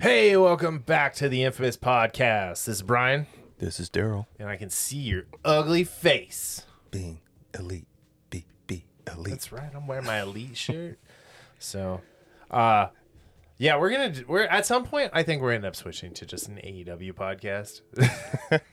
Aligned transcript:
Hey, 0.00 0.36
welcome 0.36 0.78
back 0.80 1.14
to 1.16 1.28
the 1.28 1.42
infamous 1.44 1.76
podcast. 1.76 2.64
This 2.64 2.76
is 2.76 2.82
Brian, 2.82 3.26
This 3.58 3.78
is 3.78 3.88
Darryl 3.88 4.26
and 4.38 4.48
I 4.48 4.56
can 4.56 4.70
see 4.70 4.96
your 4.98 5.24
ugly 5.44 5.84
face. 5.84 6.64
being 6.90 7.20
elite. 7.58 7.86
Be 8.30 8.44
be 8.66 8.84
elite. 9.10 9.30
That's 9.30 9.52
right. 9.52 9.70
I'm 9.74 9.86
wearing 9.86 10.04
my 10.06 10.20
elite 10.22 10.56
shirt. 10.56 10.98
So, 11.60 12.02
uh, 12.50 12.88
yeah, 13.56 13.78
we're 13.78 13.90
gonna 13.90 14.12
we're 14.28 14.42
at 14.42 14.66
some 14.66 14.84
point. 14.84 15.12
I 15.14 15.22
think 15.22 15.40
we're 15.40 15.48
gonna 15.50 15.56
end 15.58 15.64
up 15.66 15.76
switching 15.76 16.12
to 16.14 16.26
just 16.26 16.46
an 16.48 16.56
AEW 16.56 17.14
podcast. 17.14 17.80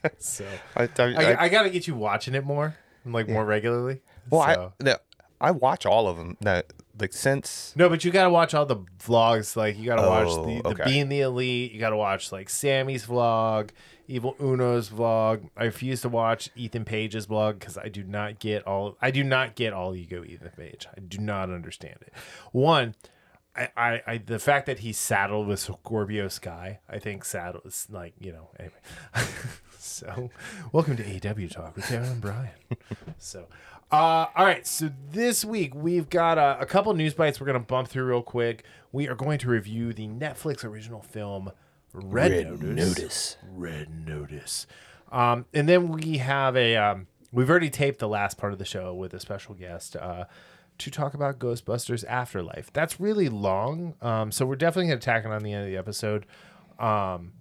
so 0.18 0.46
I, 0.76 0.90
I, 0.98 1.04
I, 1.14 1.44
I, 1.44 1.50
got 1.50 1.64
to 1.64 1.70
get 1.70 1.88
you 1.88 1.96
watching 1.96 2.36
it 2.36 2.44
more, 2.44 2.76
like 3.06 3.30
more 3.30 3.46
regularly. 3.46 4.02
well, 4.30 4.42
So- 4.54 4.74
I, 4.82 4.84
the, 4.84 5.02
I 5.40 5.52
watch 5.52 5.86
all 5.86 6.10
of 6.10 6.18
them. 6.18 6.36
That 6.42 6.74
like 7.02 7.14
since 7.14 7.74
No, 7.76 7.90
but 7.90 8.06
you 8.06 8.12
got 8.12 8.24
to 8.24 8.30
watch 8.30 8.54
all 8.54 8.66
the 8.66 8.78
vlogs. 9.00 9.56
Like 9.56 9.78
you 9.78 9.86
got 9.88 9.96
to 9.96 10.08
watch 10.08 10.28
Oh, 10.30 10.46
the, 10.46 10.62
the 10.62 10.70
okay. 10.70 10.84
being 10.86 11.10
the 11.10 11.22
elite. 11.22 11.72
You 11.72 11.80
got 11.80 11.90
to 11.90 11.98
watch 11.98 12.32
like 12.32 12.50
Sammy's 12.50 13.06
vlog, 13.06 13.72
Evil 14.08 14.36
Uno's 14.40 14.90
vlog. 14.90 15.50
I 15.58 15.66
refuse 15.66 16.02
to 16.02 16.10
watch 16.10 16.50
Ethan 16.56 16.86
Page's 16.86 17.28
vlog 17.28 17.60
because 17.60 17.78
I 17.78 17.88
do 17.90 18.04
not 18.04 18.40
get 18.40 18.66
all. 18.66 18.98
I 19.02 19.12
do 19.12 19.24
not 19.24 19.56
get 19.56 19.74
all 19.74 19.96
ego 19.96 20.24
Ethan 20.24 20.52
Page. 20.56 20.88
I 20.96 21.00
do 21.02 21.18
not 21.18 21.50
understand 21.50 21.98
it. 22.02 22.14
One. 22.52 22.96
I, 23.54 23.68
I, 23.76 24.02
I, 24.08 24.18
the 24.18 24.40
fact 24.40 24.66
that 24.68 24.80
he's 24.80 24.98
saddled 24.98 25.46
with 25.46 25.60
Scorpio 25.60 26.30
Sky, 26.30 26.80
I 26.90 27.00
think 27.00 27.26
saddle 27.26 27.60
is 27.66 27.86
like, 27.90 28.14
you 28.18 28.32
know, 28.32 28.48
anyway. 28.58 28.74
so, 29.78 30.30
welcome 30.72 30.96
to 30.96 31.04
AW 31.04 31.48
Talk 31.50 31.76
with 31.76 31.92
Aaron 31.92 32.12
and 32.12 32.22
Brian. 32.22 32.52
so, 33.18 33.48
uh, 33.92 34.28
all 34.36 34.46
right. 34.46 34.66
So 34.66 34.92
this 35.12 35.44
week 35.44 35.76
we've 35.76 36.10
got 36.10 36.38
a, 36.38 36.60
a 36.62 36.66
couple 36.66 36.94
news 36.94 37.14
bites 37.14 37.40
we're 37.40 37.48
going 37.48 37.60
to 37.60 37.66
bump 37.66 37.88
through 37.88 38.06
real 38.06 38.22
quick. 38.22 38.64
We 38.92 39.08
are 39.08 39.16
going 39.16 39.40
to 39.40 39.50
review 39.50 39.94
the 39.94 40.08
Netflix 40.08 40.64
original 40.64 41.02
film 41.02 41.52
Red, 41.94 42.32
Red 42.32 42.62
Notice. 42.62 42.98
Notice. 42.98 43.38
Red 43.52 44.08
Notice. 44.08 44.68
Um, 45.12 45.46
and 45.54 45.68
then 45.68 45.90
we 45.90 46.18
have 46.20 46.56
a. 46.56 46.78
Um, 46.78 47.08
we've 47.32 47.50
already 47.50 47.70
taped 47.70 48.00
the 48.00 48.08
last 48.08 48.38
part 48.38 48.54
of 48.54 48.60
the 48.60 48.66
show 48.66 48.94
with 48.94 49.14
a 49.14 49.20
special 49.20 49.56
guest 49.56 49.96
uh, 49.96 50.26
to 50.78 50.92
talk 50.92 51.14
about 51.14 51.40
Ghostbusters 51.40 52.06
Afterlife. 52.08 52.72
That's 52.72 53.00
really 53.00 53.30
long, 53.30 53.96
um, 54.02 54.32
so 54.32 54.46
we're 54.46 54.56
definitely 54.56 54.88
going 54.88 55.00
to 55.00 55.06
tack 55.06 55.26
it 55.26 55.32
on 55.32 55.44
the 55.44 55.54
end 55.54 55.66
of 55.66 55.70
the 55.70 55.78
episode. 55.78 56.26
Um, 56.80 57.34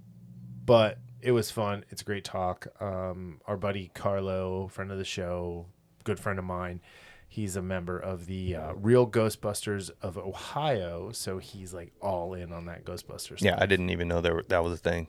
but 0.66 0.98
it 1.20 1.32
was 1.32 1.50
fun. 1.50 1.84
It's 1.90 2.02
a 2.02 2.04
great 2.04 2.24
talk. 2.24 2.66
Um, 2.80 3.40
our 3.46 3.56
buddy 3.56 3.90
Carlo, 3.94 4.68
friend 4.68 4.90
of 4.90 4.98
the 4.98 5.04
show, 5.04 5.66
good 6.04 6.20
friend 6.20 6.38
of 6.38 6.44
mine. 6.44 6.80
He's 7.28 7.54
a 7.54 7.62
member 7.62 7.96
of 7.98 8.26
the 8.26 8.56
uh, 8.56 8.72
Real 8.74 9.06
Ghostbusters 9.06 9.90
of 10.02 10.18
Ohio, 10.18 11.12
so 11.12 11.38
he's 11.38 11.72
like 11.72 11.92
all 12.00 12.34
in 12.34 12.52
on 12.52 12.66
that 12.66 12.84
Ghostbusters. 12.84 13.40
yeah, 13.40 13.56
I 13.56 13.66
didn't 13.66 13.90
even 13.90 14.08
know 14.08 14.20
there 14.20 14.34
were, 14.34 14.44
that 14.48 14.64
was 14.64 14.72
a 14.72 14.76
thing. 14.76 15.06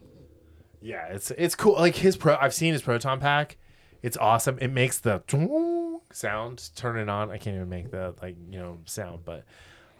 Yeah, 0.82 1.08
it's 1.08 1.32
it's 1.32 1.56
cool. 1.56 1.74
Like 1.74 1.96
his 1.96 2.18
pro, 2.18 2.36
I've 2.36 2.54
seen 2.54 2.74
his 2.74 2.82
proton 2.84 3.20
pack. 3.20 3.58
It's 4.04 4.18
awesome. 4.18 4.58
It 4.60 4.70
makes 4.70 5.00
the 5.00 5.22
sound. 6.12 6.70
Turn 6.76 6.98
it 6.98 7.10
on. 7.10 7.32
I 7.32 7.38
can't 7.38 7.56
even 7.56 7.70
make 7.70 7.92
the 7.92 8.14
like 8.22 8.36
you 8.50 8.60
know 8.60 8.80
sound, 8.86 9.26
but 9.26 9.44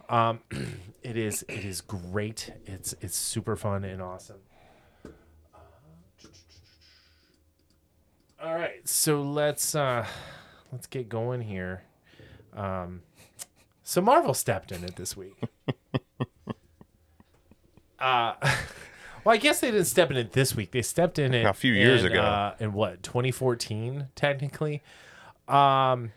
um, 0.08 0.40
it 1.02 1.16
is 1.16 1.44
it 1.48 1.64
is 1.64 1.80
great. 1.80 2.52
It's 2.66 2.94
it's 3.00 3.16
super 3.16 3.56
fun 3.56 3.84
and 3.84 4.02
awesome. 4.02 4.38
All 8.42 8.54
right, 8.54 8.86
so 8.88 9.22
let's 9.22 9.74
uh 9.74 10.06
let's 10.72 10.86
get 10.86 11.08
going 11.08 11.42
here. 11.42 11.84
Um, 12.56 13.02
so 13.82 14.00
Marvel 14.00 14.34
stepped 14.34 14.72
in 14.72 14.82
it 14.84 14.96
this 14.96 15.16
week. 15.16 15.36
uh 18.00 18.34
well, 19.24 19.34
I 19.34 19.36
guess 19.36 19.60
they 19.60 19.70
didn't 19.70 19.86
step 19.86 20.10
in 20.10 20.16
it 20.16 20.32
this 20.32 20.56
week. 20.56 20.72
They 20.72 20.82
stepped 20.82 21.18
in 21.18 21.34
it 21.34 21.46
A 21.46 21.52
few 21.52 21.72
years 21.72 22.04
in, 22.04 22.12
ago. 22.12 22.22
Uh, 22.22 22.54
in 22.58 22.72
what 22.72 23.02
2014, 23.02 24.08
technically. 24.16 24.82
Um, 25.46 26.12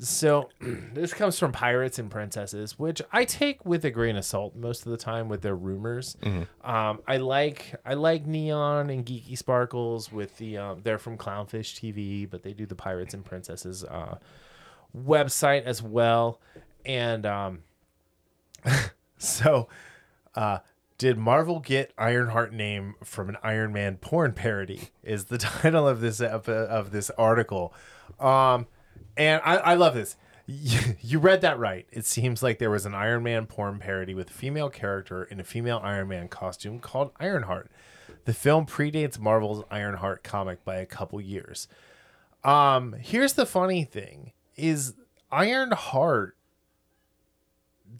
so 0.00 0.48
this 0.60 1.12
comes 1.12 1.38
from 1.38 1.52
Pirates 1.52 1.98
and 1.98 2.10
Princesses, 2.10 2.78
which 2.78 3.02
I 3.12 3.24
take 3.24 3.64
with 3.64 3.84
a 3.84 3.90
grain 3.90 4.16
of 4.16 4.24
salt 4.24 4.54
most 4.54 4.86
of 4.86 4.92
the 4.92 4.96
time 4.98 5.28
with 5.28 5.42
their 5.42 5.56
rumors. 5.56 6.16
Um, 6.62 7.00
I 7.06 7.16
like 7.16 7.74
I 7.84 7.94
like 7.94 8.26
Kneon 8.26 8.92
and 8.92 9.04
Geeky 9.04 9.36
Sparkles 9.36 10.12
with 10.12 10.36
the 10.38 10.58
um, 10.58 10.80
they're 10.82 10.98
from 10.98 11.18
Clownfish 11.18 11.74
TV, 11.80 12.28
but 12.28 12.42
they 12.42 12.52
do 12.52 12.66
the 12.66 12.74
Pirates 12.76 13.14
and 13.14 13.24
Princesses 13.24 13.84
uh, 13.84 14.18
website 14.96 15.64
as 15.64 15.82
well. 15.82 16.40
And 16.86 17.26
um, 17.26 17.58
so, 19.18 19.68
uh, 20.34 20.58
did 20.96 21.18
Marvel 21.18 21.60
get 21.60 21.92
Ironheart 21.98 22.52
name 22.52 22.94
from 23.04 23.28
an 23.28 23.36
Iron 23.42 23.72
Man 23.72 23.96
porn 23.96 24.32
parody? 24.32 24.90
Is 25.02 25.26
the 25.26 25.38
title 25.38 25.88
of 25.88 26.00
this 26.00 26.20
ep- 26.20 26.48
of 26.48 26.90
this 26.92 27.10
article, 27.10 27.74
um, 28.20 28.66
and 29.16 29.40
I, 29.44 29.56
I 29.56 29.74
love 29.74 29.94
this. 29.94 30.16
You, 30.50 30.80
you 31.02 31.18
read 31.18 31.42
that 31.42 31.58
right. 31.58 31.86
It 31.92 32.06
seems 32.06 32.42
like 32.42 32.58
there 32.58 32.70
was 32.70 32.86
an 32.86 32.94
Iron 32.94 33.22
Man 33.22 33.44
porn 33.44 33.78
parody 33.78 34.14
with 34.14 34.30
a 34.30 34.32
female 34.32 34.70
character 34.70 35.24
in 35.24 35.40
a 35.40 35.44
female 35.44 35.78
Iron 35.84 36.08
Man 36.08 36.28
costume 36.28 36.78
called 36.78 37.10
Ironheart. 37.20 37.70
The 38.24 38.32
film 38.32 38.64
predates 38.64 39.18
Marvel's 39.18 39.62
Ironheart 39.70 40.22
comic 40.22 40.64
by 40.64 40.76
a 40.76 40.86
couple 40.86 41.20
years. 41.20 41.68
Um, 42.44 42.94
here's 42.94 43.34
the 43.34 43.44
funny 43.44 43.84
thing: 43.84 44.32
is 44.56 44.94
Ironheart 45.30 46.34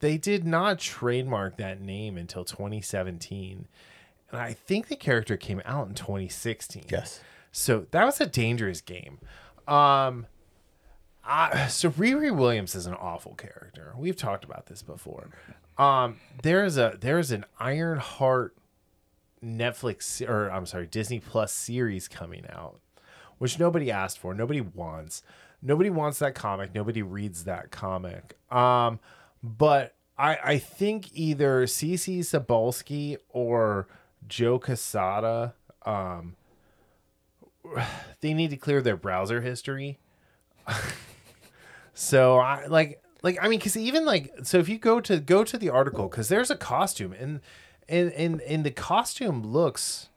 they 0.01 0.17
did 0.17 0.47
not 0.47 0.79
trademark 0.79 1.57
that 1.59 1.81
name 1.83 2.17
until 2.17 2.45
2017 2.45 3.67
and 4.31 4.41
i 4.41 4.53
think 4.53 4.89
the 4.89 4.97
character 4.97 5.37
came 5.37 5.61
out 5.65 5.89
in 5.89 5.95
2016 5.95 6.85
Yes. 6.91 7.21
so 7.53 7.87
that 7.91 8.05
was 8.05 8.21
a 8.21 8.27
dangerous 8.27 8.81
game 8.81 9.19
um 9.67 10.27
I, 11.29 11.67
so 11.69 11.91
Riri 11.91 12.35
Williams 12.35 12.75
is 12.75 12.87
an 12.87 12.95
awful 12.95 13.35
character. 13.35 13.93
We've 13.97 14.17
talked 14.17 14.45
about 14.45 14.67
this 14.67 14.83
before. 14.83 15.29
Um, 15.77 16.17
there's 16.43 16.79
a 16.79 16.97
there's 16.99 17.31
an 17.31 17.45
Ironheart 17.61 18.57
Netflix 19.45 20.27
or 20.27 20.51
I'm 20.51 20.65
sorry 20.65 20.87
Disney 20.87 21.21
Plus 21.21 21.53
series 21.53 22.09
coming 22.09 22.47
out, 22.51 22.81
which 23.37 23.59
nobody 23.59 23.91
asked 23.91 24.19
for, 24.19 24.33
nobody 24.33 24.63
wants, 24.63 25.23
nobody 25.61 25.91
wants 25.91 26.19
that 26.21 26.35
comic, 26.35 26.75
nobody 26.75 27.03
reads 27.03 27.45
that 27.45 27.71
comic. 27.71 28.39
Um, 28.51 28.99
but 29.43 29.95
I 30.17 30.39
I 30.43 30.59
think 30.59 31.11
either 31.13 31.67
CB 31.67 32.21
Cebulski 32.21 33.19
or 33.29 33.87
Joe 34.27 34.59
Quesada, 34.59 35.55
um, 35.85 36.37
they 38.23 38.33
need 38.33 38.49
to 38.51 38.57
clear 38.57 38.81
their 38.81 38.97
browser 38.97 39.43
history. 39.43 39.99
so 41.99 42.39
I 42.39 42.67
like 42.67 43.03
like 43.25 43.39
I 43.43 43.49
mean 43.49 43.59
because 43.59 43.77
even 43.77 44.05
like 44.05 44.33
so 44.45 44.59
if 44.59 44.69
you 44.69 44.79
go 44.79 45.01
to 45.01 45.19
go 45.19 45.43
to 45.43 45.59
the 45.59 45.69
article 45.69 46.09
because 46.09 46.29
there's 46.29 46.49
a 46.49 46.55
costume 46.55 47.13
and 47.13 47.41
and 47.89 48.13
and 48.13 48.41
and 48.43 48.63
the 48.63 48.71
costume 48.71 49.43
looks 49.43 50.09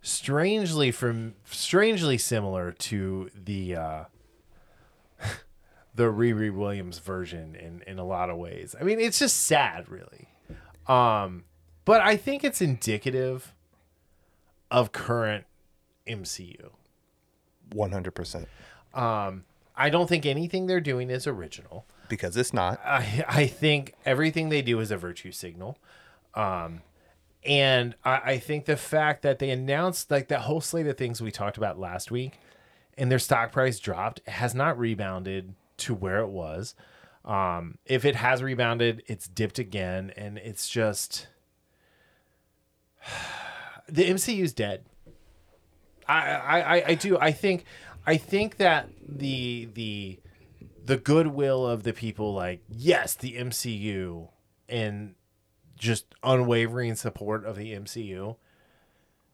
strangely 0.00 0.92
from 0.92 1.34
strangely 1.44 2.16
similar 2.16 2.70
to 2.70 3.28
the 3.34 3.74
uh 3.74 4.04
the 5.96 6.04
Riri 6.04 6.54
Williams 6.54 7.00
version 7.00 7.56
in 7.56 7.82
in 7.84 7.98
a 7.98 8.04
lot 8.04 8.30
of 8.30 8.36
ways. 8.36 8.76
I 8.80 8.84
mean, 8.84 9.00
it's 9.00 9.18
just 9.18 9.38
sad, 9.42 9.88
really. 9.88 10.28
Um, 10.86 11.46
but 11.84 12.00
I 12.00 12.16
think 12.16 12.44
it's 12.44 12.62
indicative 12.62 13.52
of 14.70 14.92
current 14.92 15.46
MCU. 16.06 16.70
One 17.72 17.90
hundred 17.90 18.14
percent. 18.14 18.46
Um, 18.94 19.42
I 19.76 19.90
don't 19.90 20.08
think 20.08 20.24
anything 20.26 20.66
they're 20.66 20.80
doing 20.80 21.10
is 21.10 21.26
original. 21.26 21.86
Because 22.08 22.36
it's 22.36 22.52
not. 22.54 22.80
I 22.84 23.24
I 23.28 23.46
think 23.46 23.94
everything 24.04 24.48
they 24.48 24.62
do 24.62 24.78
is 24.80 24.90
a 24.90 24.96
virtue 24.96 25.32
signal. 25.32 25.78
Um, 26.34 26.82
and 27.44 27.94
I, 28.04 28.16
I 28.32 28.38
think 28.38 28.64
the 28.66 28.76
fact 28.76 29.22
that 29.22 29.38
they 29.38 29.50
announced 29.50 30.10
like 30.10 30.28
that 30.28 30.40
whole 30.42 30.60
slate 30.60 30.86
of 30.86 30.96
things 30.96 31.20
we 31.20 31.30
talked 31.30 31.56
about 31.56 31.78
last 31.78 32.10
week 32.10 32.38
and 32.98 33.10
their 33.10 33.18
stock 33.18 33.52
price 33.52 33.78
dropped 33.78 34.20
has 34.28 34.54
not 34.54 34.78
rebounded 34.78 35.54
to 35.78 35.94
where 35.94 36.20
it 36.20 36.28
was. 36.28 36.74
Um, 37.24 37.78
if 37.84 38.04
it 38.04 38.14
has 38.16 38.42
rebounded, 38.42 39.02
it's 39.06 39.26
dipped 39.28 39.58
again, 39.58 40.12
and 40.16 40.38
it's 40.38 40.68
just 40.68 41.26
the 43.88 44.04
MCU's 44.04 44.52
dead. 44.52 44.84
I, 46.08 46.22
I, 46.30 46.60
I- 46.76 46.84
I 46.88 46.94
do. 46.94 47.18
I 47.18 47.32
think 47.32 47.64
I 48.06 48.16
think 48.16 48.56
that 48.58 48.88
the 49.06 49.68
the 49.74 50.20
the 50.84 50.96
goodwill 50.96 51.66
of 51.66 51.82
the 51.82 51.92
people 51.92 52.32
like 52.34 52.62
yes 52.68 53.14
the 53.14 53.36
MCU 53.36 54.28
and 54.68 55.14
just 55.76 56.14
unwavering 56.22 56.94
support 56.94 57.44
of 57.44 57.56
the 57.56 57.72
MCU 57.74 58.36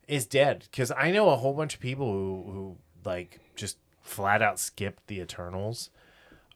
is 0.07 0.25
dead 0.25 0.65
because 0.69 0.91
I 0.91 1.11
know 1.11 1.29
a 1.29 1.35
whole 1.37 1.53
bunch 1.53 1.75
of 1.75 1.79
people 1.79 2.11
who 2.11 2.43
who 2.51 2.77
like 3.05 3.39
just 3.55 3.77
flat 4.01 4.41
out 4.41 4.59
skipped 4.59 5.07
the 5.07 5.19
Eternals 5.21 5.89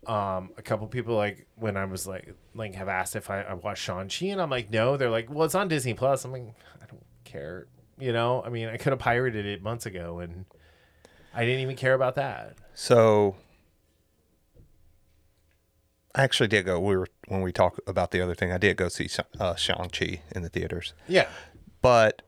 Um, 0.06 0.52
a 0.58 0.62
couple 0.62 0.88
people 0.88 1.16
like 1.16 1.48
when 1.56 1.76
I 1.78 1.86
was 1.86 2.08
like 2.08 2.34
like 2.56 2.76
have 2.76 2.88
asked 2.88 3.16
if 3.16 3.30
I, 3.30 3.42
I 3.42 3.54
watched 3.56 3.84
Shang 3.84 4.10
Chi, 4.10 4.28
and 4.28 4.42
I'm 4.42 4.50
like, 4.50 4.70
no. 4.72 4.96
They're 4.98 5.10
like, 5.10 5.30
well, 5.30 5.46
it's 5.46 5.56
on 5.56 5.68
Disney 5.68 5.94
Plus. 5.94 6.24
I'm 6.26 6.32
like, 6.32 6.44
I 6.82 6.86
don't 6.86 7.04
care. 7.26 7.68
You 8.00 8.14
know, 8.14 8.44
I 8.46 8.50
mean, 8.50 8.70
I 8.70 8.78
could 8.78 8.92
have 8.94 9.00
pirated 9.00 9.46
it 9.46 9.62
months 9.64 9.86
ago, 9.86 10.20
and 10.20 10.46
I 11.34 11.46
didn't 11.46 11.62
even 11.62 11.76
care 11.76 11.94
about 11.94 12.16
that. 12.16 12.56
So 12.74 13.36
I 16.16 16.24
actually 16.24 16.48
did 16.48 16.66
go. 16.66 16.80
We 16.80 16.98
were 16.98 17.08
when 17.28 17.42
we 17.42 17.52
talk 17.52 17.80
about 17.86 18.12
the 18.12 18.22
other 18.22 18.34
thing. 18.36 18.52
I 18.52 18.58
did 18.58 18.78
go 18.78 18.88
see 18.90 19.08
uh, 19.40 19.56
Shang 19.56 19.90
Chi 19.90 20.22
in 20.36 20.42
the 20.42 20.50
theaters. 20.50 20.94
Yeah, 21.08 21.28
But 21.82 22.24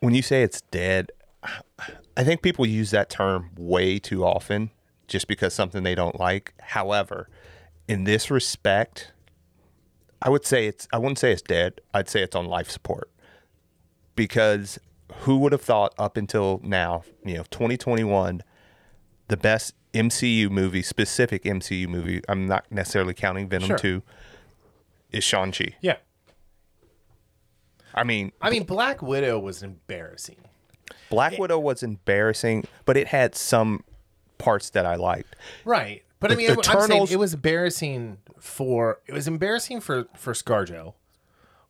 when 0.00 0.14
you 0.14 0.22
say 0.22 0.42
it's 0.42 0.60
dead, 0.62 1.12
I 2.16 2.24
think 2.24 2.42
people 2.42 2.66
use 2.66 2.90
that 2.90 3.08
term 3.10 3.50
way 3.56 3.98
too 3.98 4.24
often 4.24 4.70
just 5.06 5.28
because 5.28 5.54
something 5.54 5.82
they 5.82 5.94
don't 5.94 6.18
like. 6.18 6.54
However, 6.60 7.28
in 7.86 8.04
this 8.04 8.30
respect, 8.30 9.12
I 10.20 10.30
would 10.30 10.44
say 10.44 10.66
it's 10.66 10.88
I 10.92 10.98
wouldn't 10.98 11.18
say 11.18 11.30
it's 11.32 11.42
dead. 11.42 11.80
I'd 11.94 12.08
say 12.08 12.22
it's 12.22 12.34
on 12.34 12.46
life 12.46 12.70
support. 12.70 13.10
Because 14.16 14.78
who 15.20 15.38
would 15.38 15.52
have 15.52 15.62
thought 15.62 15.94
up 15.98 16.16
until 16.16 16.60
now, 16.62 17.02
you 17.24 17.34
know, 17.36 17.44
2021, 17.50 18.42
the 19.28 19.36
best 19.36 19.74
MCU 19.94 20.50
movie, 20.50 20.82
specific 20.82 21.44
MCU 21.44 21.88
movie, 21.88 22.20
I'm 22.28 22.46
not 22.46 22.64
necessarily 22.70 23.14
counting 23.14 23.48
Venom 23.48 23.68
Sure. 23.68 23.78
2, 23.78 24.02
is 25.12 25.24
Shang-Chi. 25.24 25.76
yeah. 25.80 25.96
I 27.94 28.04
mean, 28.04 28.32
I 28.42 28.50
mean, 28.50 28.64
Black 28.64 29.00
Widow 29.00 29.38
was 29.38 29.62
embarrassing. 29.62 30.36
Black 31.08 31.38
Widow 31.38 31.58
was 31.58 31.82
embarrassing, 31.82 32.64
but 32.84 32.96
it 32.96 33.06
had 33.08 33.34
some 33.34 33.84
parts 34.38 34.68
that 34.70 34.84
I 34.84 34.96
liked. 34.96 35.34
Right. 35.64 36.02
But 36.20 36.30
I 36.30 36.34
The 36.34 36.38
mean, 36.42 36.50
I'm 36.50 36.62
saying 36.62 36.76
Eternals- 36.76 37.12
it 37.12 37.18
was 37.18 37.32
embarrassing 37.34 38.18
for 38.38 39.00
it 39.06 39.12
was 39.14 39.26
embarrassing 39.28 39.80
for 39.80 40.06
for 40.14 40.34
ScarJo, 40.34 40.92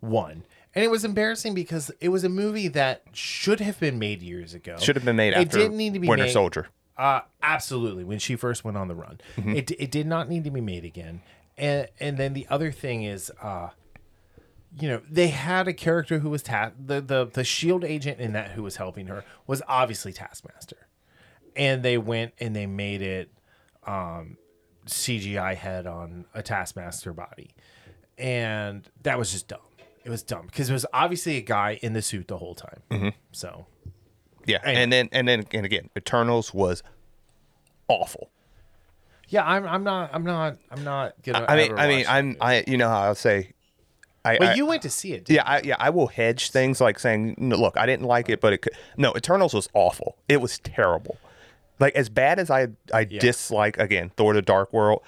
one, 0.00 0.44
and 0.75 0.84
it 0.84 0.90
was 0.90 1.04
embarrassing 1.04 1.54
because 1.54 1.90
it 2.00 2.08
was 2.10 2.22
a 2.25 2.28
movie 2.28 2.69
that 2.69 3.02
should 3.12 3.60
have 3.60 3.78
been 3.81 3.98
made 3.98 4.22
years 4.22 4.54
ago. 4.54 4.76
Should 4.78 4.96
have 4.96 5.04
been 5.04 5.16
made 5.16 5.32
It 5.32 5.46
after 5.46 5.58
didn't 5.58 5.76
need 5.76 5.94
to 5.94 6.00
be 6.00 6.08
Winter 6.08 6.25
made- 6.26 6.32
Soldier. 6.32 6.69
Uh, 6.96 7.20
absolutely. 7.43 8.04
When 8.04 8.19
she 8.19 8.37
first 8.37 8.64
went 8.64 8.76
on 8.78 8.88
the 8.88 8.94
run, 8.94 9.20
it 9.37 9.70
it 9.72 9.90
did 9.90 10.06
not 10.06 10.28
need 10.31 10.44
to 10.44 10.50
be 10.50 10.60
made 10.62 10.84
again. 10.84 11.20
And 11.58 11.88
and 12.00 12.16
then 12.16 12.32
the 12.32 12.46
other 12.48 12.72
thing 12.72 13.02
is, 13.02 13.31
uh, 13.43 13.69
you 14.81 14.88
know, 14.88 15.02
they 15.10 15.28
had 15.28 15.69
a 15.69 15.72
character 15.75 16.20
who 16.20 16.31
was 16.31 16.42
ta- 16.42 16.72
the 16.78 17.00
the 17.02 17.26
the 17.26 17.44
Shield 17.44 17.84
agent 17.84 18.19
in 18.20 18.32
that 18.32 18.52
who 18.52 18.62
was 18.62 18.76
helping 18.76 19.08
her 19.08 19.25
was 19.46 19.60
obviously 19.69 20.12
Taskmaster, 20.12 20.87
and 21.54 21.82
they 21.82 21.99
went 21.99 22.32
and 22.40 22.56
they 22.56 22.64
made 22.66 23.02
it 23.02 23.31
um, 23.87 24.38
CGI 24.87 25.54
head 25.54 25.87
on 25.87 26.25
a 26.32 26.42
Taskmaster 26.42 27.12
body, 27.12 27.50
and 28.16 28.88
that 29.02 29.19
was 29.19 29.32
just 29.32 29.49
dumb. 29.49 29.60
It 30.06 30.11
was 30.11 30.23
dumb 30.23 30.47
because 30.47 30.70
it 30.70 30.73
was 30.73 30.87
obviously 30.94 31.37
a 31.37 31.41
guy 31.43 31.79
in 31.82 31.93
the 31.93 32.00
suit 32.00 32.29
the 32.29 32.38
whole 32.38 32.55
time. 32.55 32.81
Mm-hmm. 32.91 33.08
So 33.32 33.67
Yeah, 34.47 34.61
Anyway. 34.64 34.82
and 34.82 34.93
then 34.93 35.08
and 35.12 35.26
then 35.29 35.44
and 35.53 35.67
again, 35.67 35.91
Eternals 35.97 36.55
was 36.55 36.82
awful. 37.88 38.31
yeah, 39.29 39.44
I'm 39.44 39.67
I'm 39.67 39.85
not 39.85 40.11
I'm 40.12 40.25
not 40.25 40.56
I'm 40.70 40.85
not 40.85 41.14
gonna. 41.23 41.44
I 41.49 41.56
mean, 41.56 41.79
I 41.79 41.88
mean, 41.88 42.05
I'm 42.08 42.31
it. 42.31 42.37
I 42.41 42.64
you 42.67 42.76
know 42.76 42.88
how 42.88 43.00
I'll 43.03 43.14
say, 43.14 43.53
I, 44.25 44.38
But 44.38 44.49
I- 44.49 44.55
you 44.55 44.67
went 44.67 44.82
to 44.82 44.91
see 44.91 45.12
it. 45.12 45.25
didn't 45.25 45.37
yeah, 45.37 45.43
I, 45.44 45.61
yeah, 45.62 45.76
I 45.79 45.91
will 45.91 46.06
hedge 46.09 46.50
things 46.50 46.81
like 46.81 46.99
saying, 46.99 47.35
no, 47.38 47.56
look, 47.56 47.76
I 47.76 47.87
didn't 47.87 48.06
like 48.06 48.29
it, 48.29 48.41
but 48.41 48.52
it 48.52 48.59
could. 48.62 48.73
No, 48.97 49.12
Eternals 49.17 49.55
was 49.55 49.69
awful. 49.75 50.17
It 50.29 50.41
was 50.41 50.59
terrible. 50.61 51.19
Like 51.79 51.94
as 51.94 52.09
bad 52.09 52.38
as 52.38 52.50
I 52.50 52.69
I 52.94 53.05
dislike 53.05 53.76
again 53.79 54.11
Thor: 54.17 54.32
The 54.35 54.43
Dark 54.43 54.73
World. 54.73 55.02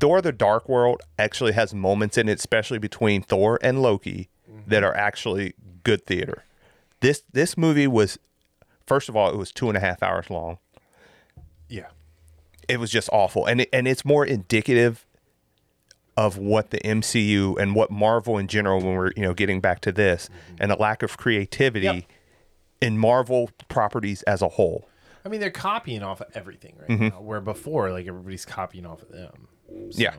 Thor: 0.00 0.22
The 0.22 0.32
Dark 0.32 0.68
World 0.68 1.02
actually 1.18 1.52
has 1.52 1.74
moments 1.74 2.16
in 2.16 2.28
it, 2.28 2.38
especially 2.38 2.78
between 2.78 3.20
Thor 3.22 3.58
and 3.62 3.82
Loki, 3.82 4.28
that 4.66 4.82
are 4.84 4.94
actually 4.94 5.54
good 5.84 6.06
theater. 6.06 6.44
This 7.00 7.22
this 7.32 7.56
movie 7.56 7.86
was, 7.86 8.18
first 8.86 9.08
of 9.08 9.16
all, 9.16 9.30
it 9.30 9.36
was 9.36 9.52
two 9.52 9.68
and 9.68 9.76
a 9.76 9.80
half 9.80 10.02
hours 10.02 10.30
long. 10.30 10.58
Yeah. 11.68 11.86
it 12.68 12.78
was 12.80 12.90
just 12.90 13.08
awful 13.12 13.44
and 13.46 13.60
it, 13.62 13.68
and 13.72 13.86
it's 13.88 14.04
more 14.04 14.24
indicative 14.26 15.04
of 16.16 16.38
what 16.38 16.70
the 16.70 16.78
MCU 16.78 17.58
and 17.60 17.74
what 17.74 17.90
Marvel 17.90 18.38
in 18.38 18.46
general 18.48 18.78
when 18.80 18.94
we're 18.94 19.10
you 19.16 19.22
know 19.22 19.34
getting 19.34 19.60
back 19.60 19.80
to 19.82 19.92
this 19.92 20.28
and 20.58 20.72
a 20.72 20.76
lack 20.76 21.02
of 21.02 21.16
creativity 21.18 21.84
Yep. 21.86 22.04
in 22.80 22.98
Marvel 22.98 23.50
properties 23.68 24.22
as 24.22 24.42
a 24.42 24.48
whole. 24.50 24.88
I 25.24 25.28
mean, 25.28 25.40
they're 25.40 25.50
copying 25.50 26.02
off 26.02 26.20
of 26.20 26.28
everything 26.34 26.76
right 26.78 26.88
Mm-hmm. 26.88 27.08
now. 27.08 27.20
Where 27.20 27.40
before, 27.40 27.90
like 27.90 28.06
everybody's 28.06 28.44
copying 28.46 28.86
off 28.86 29.02
of 29.02 29.08
them. 29.10 29.48
So, 29.90 30.00
Yeah. 30.00 30.14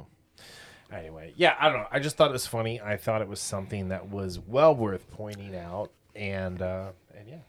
Anyway, 0.92 1.34
yeah, 1.36 1.56
I 1.60 1.70
don't 1.70 1.80
know. 1.80 1.88
I 1.92 2.00
just 2.00 2.16
thought 2.16 2.30
it 2.30 2.34
was 2.34 2.48
funny. 2.48 2.80
I 2.80 2.96
thought 2.98 3.22
it 3.22 3.28
was 3.28 3.42
something 3.42 3.90
that 3.90 4.10
was 4.10 4.40
well 4.40 4.74
worth 4.76 5.10
pointing 5.12 5.56
out, 5.56 5.92
and 6.16 6.62
uh, 6.62 6.90
and 7.18 7.28
yeah. 7.28 7.40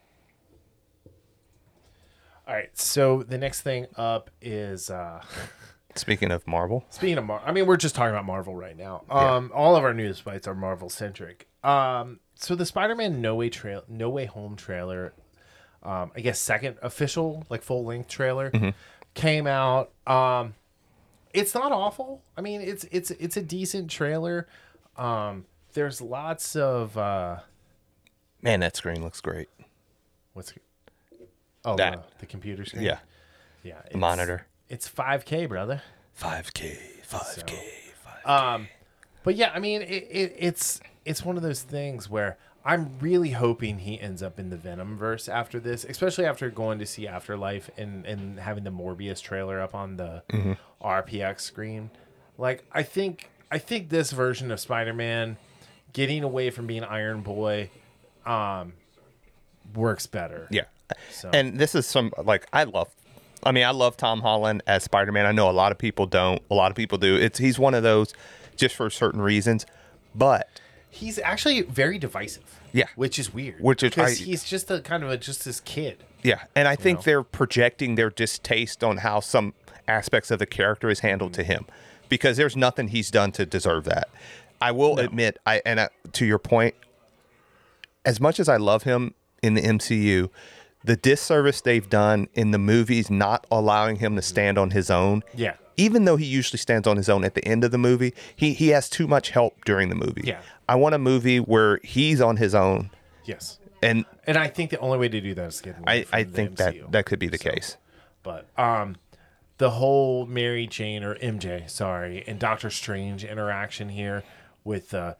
All 2.46 2.54
right. 2.54 2.76
So 2.76 3.22
the 3.22 3.38
next 3.38 3.60
thing 3.62 3.86
up 3.96 4.30
is 4.42 4.90
uh, 4.90 5.22
Speaking 5.94 6.30
of 6.30 6.46
Marvel, 6.46 6.84
Speaking 6.90 7.18
of 7.18 7.24
Mar, 7.24 7.42
I 7.44 7.52
mean, 7.52 7.66
we're 7.66 7.76
just 7.76 7.94
talking 7.94 8.10
about 8.10 8.24
Marvel 8.24 8.54
right 8.54 8.76
now. 8.76 9.04
Um, 9.10 9.50
all 9.54 9.74
of 9.76 9.84
our 9.84 9.94
news 9.94 10.20
bites 10.20 10.46
are 10.46 10.54
Marvel 10.54 10.88
centric. 10.88 11.48
Um, 11.64 12.20
so 12.34 12.54
the 12.54 12.66
Spider-Man 12.66 13.20
No 13.20 13.34
Way 13.34 13.50
trail, 13.50 13.82
No 13.88 14.08
Way 14.10 14.26
Home 14.26 14.54
trailer, 14.54 15.12
um, 15.82 16.12
I 16.14 16.20
guess 16.20 16.38
second 16.38 16.76
official 16.82 17.44
like 17.50 17.62
full 17.62 17.84
length 17.84 18.08
trailer 18.08 18.74
came 19.14 19.46
out. 19.46 19.90
Um, 20.06 20.54
it's 21.32 21.54
not 21.54 21.72
awful. 21.72 22.22
I 22.36 22.40
mean, 22.40 22.60
it's 22.60 22.84
it's 22.90 23.10
it's 23.12 23.36
a 23.36 23.42
decent 23.42 23.90
trailer. 23.90 24.46
Um, 24.96 25.46
there's 25.74 26.00
lots 26.00 26.56
of 26.56 26.96
uh, 26.96 27.40
man, 28.42 28.60
that 28.60 28.76
screen 28.76 29.02
looks 29.02 29.20
great. 29.20 29.48
what's 30.32 30.52
oh 31.64 31.76
That. 31.76 31.92
the, 31.92 32.20
the 32.20 32.26
computer 32.26 32.64
screen. 32.64 32.84
Yeah, 32.84 32.98
yeah, 33.62 33.80
it's, 33.86 33.96
monitor. 33.96 34.46
It's 34.68 34.88
5K, 34.88 35.48
brother. 35.48 35.82
5K, 36.20 36.76
5K, 37.08 37.58
Um, 38.24 38.68
but 39.22 39.36
yeah, 39.36 39.50
I 39.54 39.60
mean, 39.60 39.82
it, 39.82 40.06
it, 40.10 40.34
it's 40.38 40.80
it's 41.04 41.24
one 41.24 41.36
of 41.36 41.42
those 41.42 41.62
things 41.62 42.10
where 42.10 42.36
I'm 42.68 42.98
really 43.00 43.30
hoping 43.30 43.78
he 43.78 43.98
ends 43.98 44.22
up 44.22 44.38
in 44.38 44.50
the 44.50 44.56
Venom 44.58 44.98
verse 44.98 45.26
after 45.26 45.58
this, 45.58 45.84
especially 45.84 46.26
after 46.26 46.50
going 46.50 46.78
to 46.80 46.86
see 46.86 47.08
Afterlife 47.08 47.70
and 47.78 48.04
and 48.04 48.38
having 48.38 48.64
the 48.64 48.70
Morbius 48.70 49.22
trailer 49.22 49.58
up 49.58 49.74
on 49.74 49.96
the 49.96 50.22
RPX 50.84 51.40
screen. 51.40 51.90
Like, 52.36 52.64
I 52.70 52.82
think 52.82 53.30
I 53.50 53.56
think 53.58 53.88
this 53.88 54.10
version 54.12 54.50
of 54.50 54.60
Spider-Man 54.60 55.38
getting 55.94 56.22
away 56.22 56.50
from 56.50 56.66
being 56.66 56.84
Iron 56.84 57.22
Boy 57.22 57.70
um 58.26 58.74
works 59.74 60.06
better. 60.06 60.46
Yeah. 60.50 60.64
So- 61.10 61.30
And 61.32 61.58
this 61.58 61.74
is 61.74 61.86
some 61.86 62.12
like 62.22 62.46
I 62.52 62.64
love 62.64 62.88
I 63.44 63.52
mean, 63.52 63.64
I 63.64 63.70
love 63.70 63.96
Tom 63.96 64.20
Holland 64.20 64.62
as 64.66 64.82
Spider-Man. 64.84 65.24
I 65.24 65.32
know 65.32 65.48
a 65.48 65.52
lot 65.52 65.70
of 65.72 65.78
people 65.78 66.06
don't. 66.06 66.42
A 66.50 66.54
lot 66.54 66.70
of 66.72 66.76
people 66.76 66.98
do. 66.98 67.14
It's 67.16 67.38
he's 67.38 67.58
one 67.58 67.72
of 67.72 67.82
those 67.82 68.12
just 68.56 68.74
for 68.74 68.90
certain 68.90 69.22
reasons. 69.22 69.64
But 70.14 70.60
He's 70.90 71.18
actually 71.18 71.62
very 71.62 71.98
divisive. 71.98 72.57
Yeah. 72.72 72.86
which 72.96 73.18
is 73.18 73.32
weird. 73.32 73.60
Which 73.60 73.82
is- 73.82 73.90
because 73.90 74.18
he's 74.18 74.44
just 74.44 74.70
a 74.70 74.80
kind 74.80 75.02
of 75.02 75.10
a 75.10 75.16
just 75.16 75.44
this 75.44 75.60
kid. 75.60 76.04
yeah, 76.22 76.44
and 76.54 76.66
I 76.68 76.76
think 76.76 76.98
know? 76.98 77.02
they're 77.02 77.22
projecting 77.22 77.94
their 77.94 78.10
distaste 78.10 78.82
on 78.82 78.98
how 78.98 79.20
some 79.20 79.54
aspects 79.86 80.30
of 80.30 80.38
the 80.38 80.46
character 80.46 80.90
is 80.90 81.00
handled 81.00 81.32
to 81.34 81.42
mm. 81.42 81.46
him 81.46 81.66
because 82.08 82.36
there's 82.36 82.56
nothing 82.56 82.88
he's 82.88 83.10
done 83.10 83.32
to 83.32 83.46
deserve 83.46 83.84
that. 83.84 84.08
I 84.60 84.72
will 84.72 84.98
admit 84.98 85.38
I 85.46 85.62
and 85.64 85.80
I, 85.80 85.88
to 86.12 86.26
your 86.26 86.38
point 86.38 86.74
as 88.04 88.20
much 88.20 88.40
as 88.40 88.48
I 88.48 88.56
love 88.56 88.84
him 88.84 89.14
in 89.42 89.54
the 89.54 89.62
MCU, 89.62 90.30
the 90.84 90.96
disservice 90.96 91.60
they've 91.60 91.88
done 91.88 92.28
in 92.34 92.50
the 92.50 92.58
movies 92.58 93.10
not 93.10 93.46
allowing 93.50 93.96
him 93.96 94.14
to 94.16 94.20
mm. 94.20 94.24
stand 94.24 94.58
on 94.58 94.70
his 94.70 94.90
own. 94.90 95.22
Yeah. 95.34 95.54
Even 95.78 96.04
though 96.04 96.16
he 96.16 96.26
usually 96.26 96.58
stands 96.58 96.86
on 96.86 96.98
his 96.98 97.08
own 97.08 97.24
at 97.24 97.34
the 97.34 97.44
end 97.46 97.64
of 97.64 97.70
the 97.70 97.78
movie, 97.78 98.12
he 98.36 98.52
he 98.52 98.68
has 98.68 98.90
too 98.90 99.06
much 99.06 99.30
help 99.30 99.64
during 99.64 99.88
the 99.88 99.94
movie. 99.94 100.22
Yeah. 100.24 100.42
I 100.68 100.74
want 100.74 100.94
a 100.94 100.98
movie 100.98 101.38
where 101.38 101.78
he's 101.82 102.20
on 102.20 102.36
his 102.36 102.54
own 102.54 102.90
Yes. 103.24 103.58
and 103.82 104.04
And 104.26 104.36
I 104.36 104.48
think 104.48 104.70
the 104.70 104.78
only 104.80 104.98
way 104.98 105.08
to 105.08 105.20
do 105.20 105.34
that 105.34 105.46
is 105.48 105.56
to 105.58 105.62
get 105.62 105.76
him 105.76 105.84
I, 105.86 106.04
I 106.12 106.24
think 106.24 106.50
MCU. 106.50 106.56
that 106.58 106.92
that 106.92 107.06
could 107.06 107.18
be 107.18 107.28
the 107.28 107.38
case. 107.38 107.76
But 108.22 108.46
um, 108.58 108.96
the 109.58 109.70
whole 109.70 110.26
Mary 110.26 110.66
Jane 110.66 111.02
or 111.04 111.14
MJ, 111.16 111.70
sorry, 111.70 112.22
and 112.26 112.38
Doctor 112.38 112.68
Strange 112.70 113.24
interaction 113.24 113.88
here 113.88 114.22
with 114.64 114.92
uh, 114.92 115.14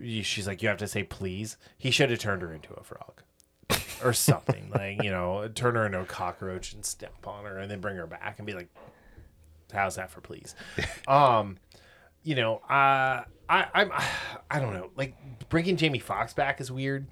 she's 0.00 0.46
like, 0.46 0.62
you 0.62 0.68
have 0.68 0.78
to 0.78 0.88
say 0.88 1.02
please. 1.02 1.56
He 1.76 1.90
should 1.90 2.10
have 2.10 2.18
turned 2.20 2.40
her 2.42 2.52
into 2.52 2.72
a 2.74 2.82
frog. 2.82 3.20
Or 4.02 4.12
something 4.12 4.70
like 4.74 5.02
you 5.02 5.10
know, 5.10 5.48
turn 5.54 5.74
her 5.74 5.86
into 5.86 6.00
a 6.00 6.04
cockroach 6.04 6.72
and 6.72 6.84
step 6.84 7.14
on 7.26 7.44
her, 7.44 7.58
and 7.58 7.70
then 7.70 7.80
bring 7.80 7.96
her 7.96 8.06
back 8.06 8.34
and 8.38 8.46
be 8.46 8.52
like, 8.52 8.68
"How's 9.74 9.96
that 9.96 10.10
for 10.10 10.20
please?" 10.20 10.54
um, 11.08 11.58
you 12.22 12.34
know, 12.34 12.56
uh, 12.68 13.24
I 13.48 13.66
I'm 13.74 13.90
I 14.50 14.60
don't 14.60 14.74
know, 14.74 14.90
like 14.96 15.14
bringing 15.48 15.76
Jamie 15.76 15.98
Foxx 15.98 16.32
back 16.34 16.60
is 16.60 16.70
weird. 16.72 17.06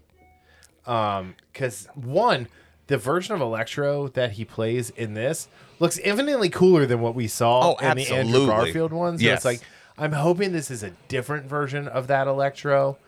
Um, 0.87 1.37
because 1.53 1.87
one, 1.95 2.49
the 2.89 2.99
version 2.99 3.35
of 3.35 3.41
Electro 3.41 4.09
that 4.09 4.33
he 4.33 4.45
plays 4.45 4.91
in 4.91 5.15
this 5.15 5.49
looks 5.79 5.97
infinitely 5.99 6.49
cooler 6.49 6.87
than 6.87 7.01
what 7.01 7.15
we 7.15 7.29
saw 7.29 7.75
Oh, 7.75 7.77
in 7.87 7.97
the 7.97 8.09
Andrew. 8.09 8.47
Garfield 8.47 8.93
ones. 8.93 9.21
So 9.21 9.27
Yes. 9.27 9.39
It's 9.39 9.45
like 9.45 9.61
I'm 9.97 10.13
hoping 10.13 10.53
this 10.53 10.71
is 10.71 10.83
a 10.83 10.91
different 11.09 11.47
version 11.47 11.87
of 11.87 12.09
that 12.09 12.27
Electro. 12.27 12.99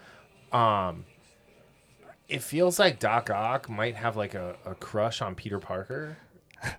Um, 0.52 1.04
it 2.28 2.42
feels 2.42 2.78
like 2.78 3.00
Doc 3.00 3.28
Ock 3.30 3.68
might 3.68 3.96
have 3.96 4.16
like 4.16 4.34
a, 4.34 4.56
a 4.64 4.74
crush 4.76 5.20
on 5.20 5.34
Peter 5.34 5.58
Parker. 5.58 6.16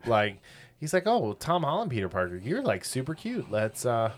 like 0.06 0.38
he's 0.80 0.94
like, 0.94 1.08
oh, 1.08 1.34
Tom 1.34 1.64
Holland, 1.64 1.92
Peter 1.92 2.10
Parker, 2.10 2.38
you're 2.38 2.62
like 2.62 2.86
super 2.86 3.14
cute. 3.16 3.52
Let's. 3.52 3.86
uh 3.86 4.12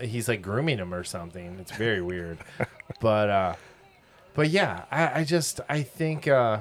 He's 0.00 0.26
like 0.28 0.42
grooming 0.42 0.78
him 0.78 0.92
or 0.92 1.04
something. 1.04 1.58
It's 1.60 1.70
very 1.70 2.02
weird, 2.02 2.38
but 3.00 3.30
uh 3.30 3.54
but 4.34 4.48
yeah, 4.50 4.84
I, 4.90 5.20
I 5.20 5.24
just 5.24 5.60
I 5.68 5.82
think 5.82 6.26
uh 6.26 6.60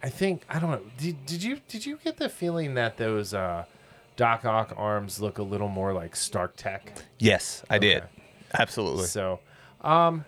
I 0.00 0.08
think 0.10 0.44
I 0.48 0.60
don't 0.60 0.70
know. 0.70 0.82
Did, 0.96 1.26
did 1.26 1.42
you 1.42 1.58
did 1.66 1.84
you 1.84 1.98
get 2.04 2.18
the 2.18 2.28
feeling 2.28 2.74
that 2.74 2.98
those 2.98 3.34
uh 3.34 3.64
Doc 4.14 4.44
Ock 4.44 4.72
arms 4.76 5.20
look 5.20 5.38
a 5.38 5.42
little 5.42 5.66
more 5.68 5.92
like 5.92 6.14
Stark 6.14 6.54
Tech? 6.56 6.92
Yes, 7.18 7.64
I 7.68 7.78
did. 7.78 8.04
Absolutely. 8.56 9.06
So, 9.06 9.40
um, 9.80 10.24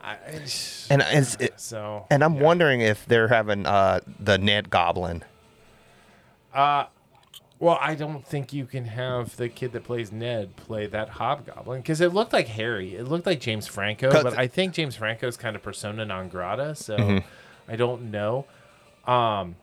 I, 0.00 0.12
I- 0.12 0.16
and 0.90 1.02
it's, 1.10 1.34
it, 1.40 1.58
so 1.60 2.06
and 2.10 2.22
I'm 2.22 2.34
yeah. 2.36 2.42
wondering 2.42 2.82
if 2.82 3.04
they're 3.06 3.28
having 3.28 3.66
uh, 3.66 3.98
the 4.20 4.38
Ned 4.38 4.70
Goblin. 4.70 5.24
Well, 7.60 7.76
I 7.80 7.96
don't 7.96 8.24
think 8.24 8.52
you 8.52 8.66
can 8.66 8.84
have 8.84 9.36
the 9.36 9.48
kid 9.48 9.72
that 9.72 9.82
plays 9.82 10.12
Ned 10.12 10.54
play 10.54 10.86
that 10.86 11.08
Hobgoblin 11.08 11.80
because 11.80 12.00
it 12.00 12.14
looked 12.14 12.32
like 12.32 12.46
Harry. 12.48 12.94
It 12.94 13.08
looked 13.08 13.26
like 13.26 13.40
James 13.40 13.66
Franco, 13.66 14.10
but 14.22 14.38
I 14.38 14.46
think 14.46 14.74
James 14.74 14.94
Franco 14.94 15.26
is 15.26 15.36
kind 15.36 15.56
of 15.56 15.62
persona 15.62 16.04
non 16.04 16.28
grata, 16.28 16.74
so 16.76 16.96
Mm-hmm. 16.96 17.26
I 17.70 17.76
don't 17.76 18.10
know. 18.12 18.46
Um, 19.06 19.56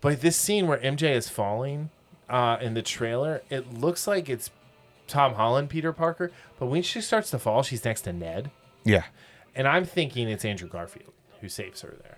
but 0.00 0.20
this 0.22 0.36
scene 0.36 0.66
where 0.66 0.78
MJ 0.78 1.14
is 1.14 1.28
falling 1.28 1.90
uh, 2.28 2.56
in 2.60 2.72
the 2.74 2.82
trailer, 2.82 3.42
it 3.50 3.72
looks 3.72 4.06
like 4.06 4.28
it's 4.30 4.50
Tom 5.06 5.34
Holland, 5.34 5.68
Peter 5.68 5.92
Parker, 5.92 6.32
but 6.58 6.66
when 6.66 6.82
she 6.82 7.00
starts 7.02 7.30
to 7.30 7.38
fall, 7.38 7.62
she's 7.62 7.84
next 7.84 8.00
to 8.02 8.12
Ned, 8.14 8.50
Yeah. 8.84 9.04
and 9.54 9.68
I'm 9.68 9.84
thinking 9.84 10.28
it's 10.28 10.44
Andrew 10.44 10.68
Garfield 10.68 11.12
who 11.42 11.48
saves 11.50 11.82
her 11.82 11.94
there, 12.02 12.16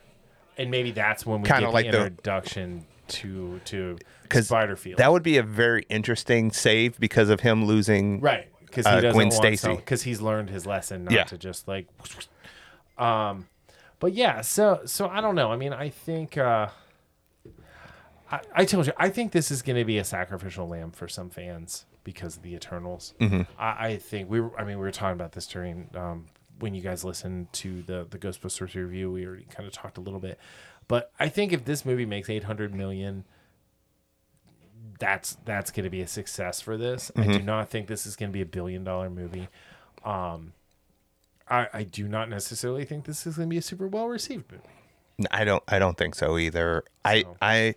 and 0.56 0.70
maybe 0.70 0.92
that's 0.92 1.26
when 1.26 1.42
we 1.42 1.48
Kinda 1.48 1.62
get 1.66 1.74
like 1.74 1.86
the 1.90 1.98
the- 1.98 2.06
introduction 2.06 2.86
to 3.08 3.60
to 3.66 3.98
Spiderfield. 4.42 4.98
that 4.98 5.12
would 5.12 5.22
be 5.22 5.36
a 5.38 5.42
very 5.42 5.84
interesting 5.88 6.50
save 6.50 6.98
because 6.98 7.28
of 7.28 7.40
him 7.40 7.64
losing. 7.64 8.20
Right, 8.20 8.48
because 8.64 8.86
he 8.86 8.92
uh, 8.92 9.00
doesn't 9.00 9.12
Gwen 9.12 9.30
Stacy. 9.30 9.74
because 9.76 10.02
he's 10.02 10.20
learned 10.20 10.50
his 10.50 10.66
lesson 10.66 11.04
not 11.04 11.12
Yeah. 11.12 11.24
to 11.24 11.38
just 11.38 11.66
like. 11.68 11.86
Um, 12.98 13.48
but 14.00 14.12
yeah, 14.12 14.40
so 14.40 14.80
so 14.84 15.08
I 15.08 15.20
don't 15.20 15.34
know. 15.34 15.50
I 15.52 15.56
mean, 15.56 15.72
I 15.72 15.88
think 15.90 16.36
uh, 16.38 16.68
I, 18.30 18.40
I 18.54 18.64
told 18.64 18.86
you 18.86 18.92
I 18.96 19.08
think 19.10 19.32
this 19.32 19.50
is 19.50 19.62
going 19.62 19.76
to 19.76 19.84
be 19.84 19.98
a 19.98 20.04
sacrificial 20.04 20.68
lamb 20.68 20.90
for 20.90 21.08
some 21.08 21.30
fans 21.30 21.84
because 22.04 22.36
of 22.36 22.42
the 22.42 22.54
Eternals. 22.54 23.14
Mm-hmm. 23.20 23.42
I, 23.58 23.86
I 23.88 23.96
think 23.98 24.30
we 24.30 24.40
were. 24.40 24.58
I 24.58 24.64
mean, 24.64 24.78
we 24.78 24.84
were 24.84 24.90
talking 24.92 25.14
about 25.14 25.32
this 25.32 25.46
during 25.46 25.88
um, 25.94 26.26
when 26.58 26.74
you 26.74 26.80
guys 26.82 27.04
listened 27.04 27.52
to 27.54 27.82
the 27.82 28.06
the 28.08 28.18
Ghostbusters 28.18 28.74
review. 28.74 29.10
We 29.12 29.26
already 29.26 29.46
kind 29.50 29.66
of 29.66 29.72
talked 29.72 29.98
a 29.98 30.00
little 30.00 30.20
bit, 30.20 30.38
but 30.88 31.12
I 31.18 31.28
think 31.28 31.52
if 31.52 31.64
this 31.64 31.84
movie 31.84 32.06
makes 32.06 32.28
eight 32.30 32.44
hundred 32.44 32.74
million 32.74 33.24
that's 34.98 35.36
that's 35.44 35.70
going 35.70 35.84
to 35.84 35.90
be 35.90 36.00
a 36.00 36.06
success 36.06 36.60
for 36.60 36.76
this. 36.76 37.10
I 37.16 37.24
do 37.26 37.42
not 37.42 37.68
think 37.68 37.86
this 37.86 38.06
is 38.06 38.16
going 38.16 38.30
to 38.30 38.32
be 38.32 38.42
a 38.42 38.46
billion 38.46 38.84
dollar 38.84 39.10
movie. 39.10 39.48
Um, 40.04 40.52
I 41.48 41.68
I 41.72 41.82
do 41.82 42.08
not 42.08 42.28
necessarily 42.28 42.84
think 42.84 43.04
this 43.04 43.26
is 43.26 43.36
going 43.36 43.48
to 43.48 43.50
be 43.50 43.58
a 43.58 43.62
super 43.62 43.88
well 43.88 44.08
received 44.08 44.50
movie. 44.50 45.28
I 45.30 45.44
don't. 45.44 45.62
I 45.68 45.78
don't 45.78 45.96
think 45.96 46.14
so 46.14 46.38
either. 46.38 46.84
I 47.04 47.24
I 47.40 47.74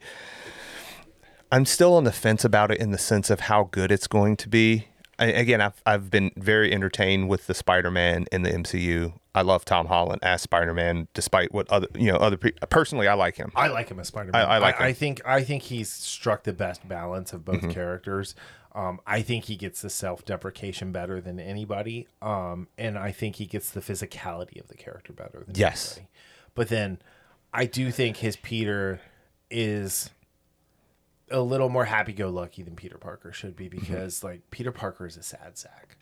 I'm 1.51 1.65
still 1.65 1.95
on 1.95 2.03
the 2.03 2.11
fence 2.11 2.43
about 2.43 2.71
it 2.71 2.79
in 2.79 2.91
the 2.91 2.97
sense 2.97 3.29
of 3.29 3.41
how 3.41 3.63
good 3.71 3.91
it's 3.91 4.07
going 4.07 4.37
to 4.37 4.49
be. 4.49 4.87
I, 5.17 5.27
again, 5.27 5.61
I've 5.61 5.81
I've 5.85 6.09
been 6.09 6.31
very 6.35 6.71
entertained 6.73 7.29
with 7.29 7.47
the 7.47 7.53
Spider-Man 7.53 8.27
in 8.31 8.43
the 8.43 8.51
MCU. 8.51 9.13
I 9.39 9.43
love 9.43 9.63
Tom 9.65 9.87
Holland 9.87 10.19
as 10.23 10.41
Spider-Man, 10.41 11.07
despite 11.13 11.53
what 11.53 11.69
other 11.69 11.87
you 11.95 12.11
know 12.11 12.17
other 12.17 12.37
people. 12.37 12.67
Personally, 12.67 13.07
I 13.07 13.13
like 13.13 13.35
him. 13.37 13.51
I 13.55 13.67
like 13.69 13.89
him 13.89 13.99
as 13.99 14.07
Spider 14.07 14.31
Man. 14.31 14.45
I- 14.45 14.55
I 14.55 14.57
like 14.57 14.79
I, 14.81 14.89
him. 14.89 14.95
think 14.95 15.21
I 15.25 15.43
think 15.43 15.63
he's 15.63 15.89
struck 15.91 16.43
the 16.43 16.53
best 16.53 16.87
balance 16.87 17.31
of 17.33 17.45
both 17.45 17.69
characters. 17.69 18.35
Um, 18.75 18.99
I 19.07 19.21
think 19.23 19.45
he 19.45 19.55
gets 19.55 19.81
the 19.81 19.89
self 19.89 20.23
deprecation 20.25 20.91
better 20.91 21.19
than 21.21 21.39
anybody. 21.39 22.07
Um, 22.21 22.67
and 22.77 22.97
I 22.99 23.11
think 23.11 23.37
he 23.37 23.45
gets 23.45 23.71
the 23.71 23.79
physicality 23.81 24.59
of 24.59 24.67
the 24.67 24.75
character 24.75 25.11
better 25.13 25.43
than 25.45 25.55
Yes. 25.55 25.93
anybody. 25.97 26.11
But 26.53 26.67
then 26.69 26.99
I 27.53 27.65
do 27.65 27.89
think 27.91 28.17
his 28.17 28.35
Peter 28.35 28.99
is 29.49 30.11
a 31.31 31.41
little 31.41 31.69
more 31.69 31.85
happy 31.85 32.13
go 32.13 32.29
lucky 32.29 32.61
than 32.63 32.75
Peter 32.75 32.97
Parker 32.97 33.31
should 33.31 33.55
be 33.55 33.67
because 33.69 34.23
like 34.23 34.41
Peter 34.51 34.71
Parker 34.71 35.05
is 35.07 35.17
a 35.17 35.23
sad 35.23 35.57
sack. 35.57 35.97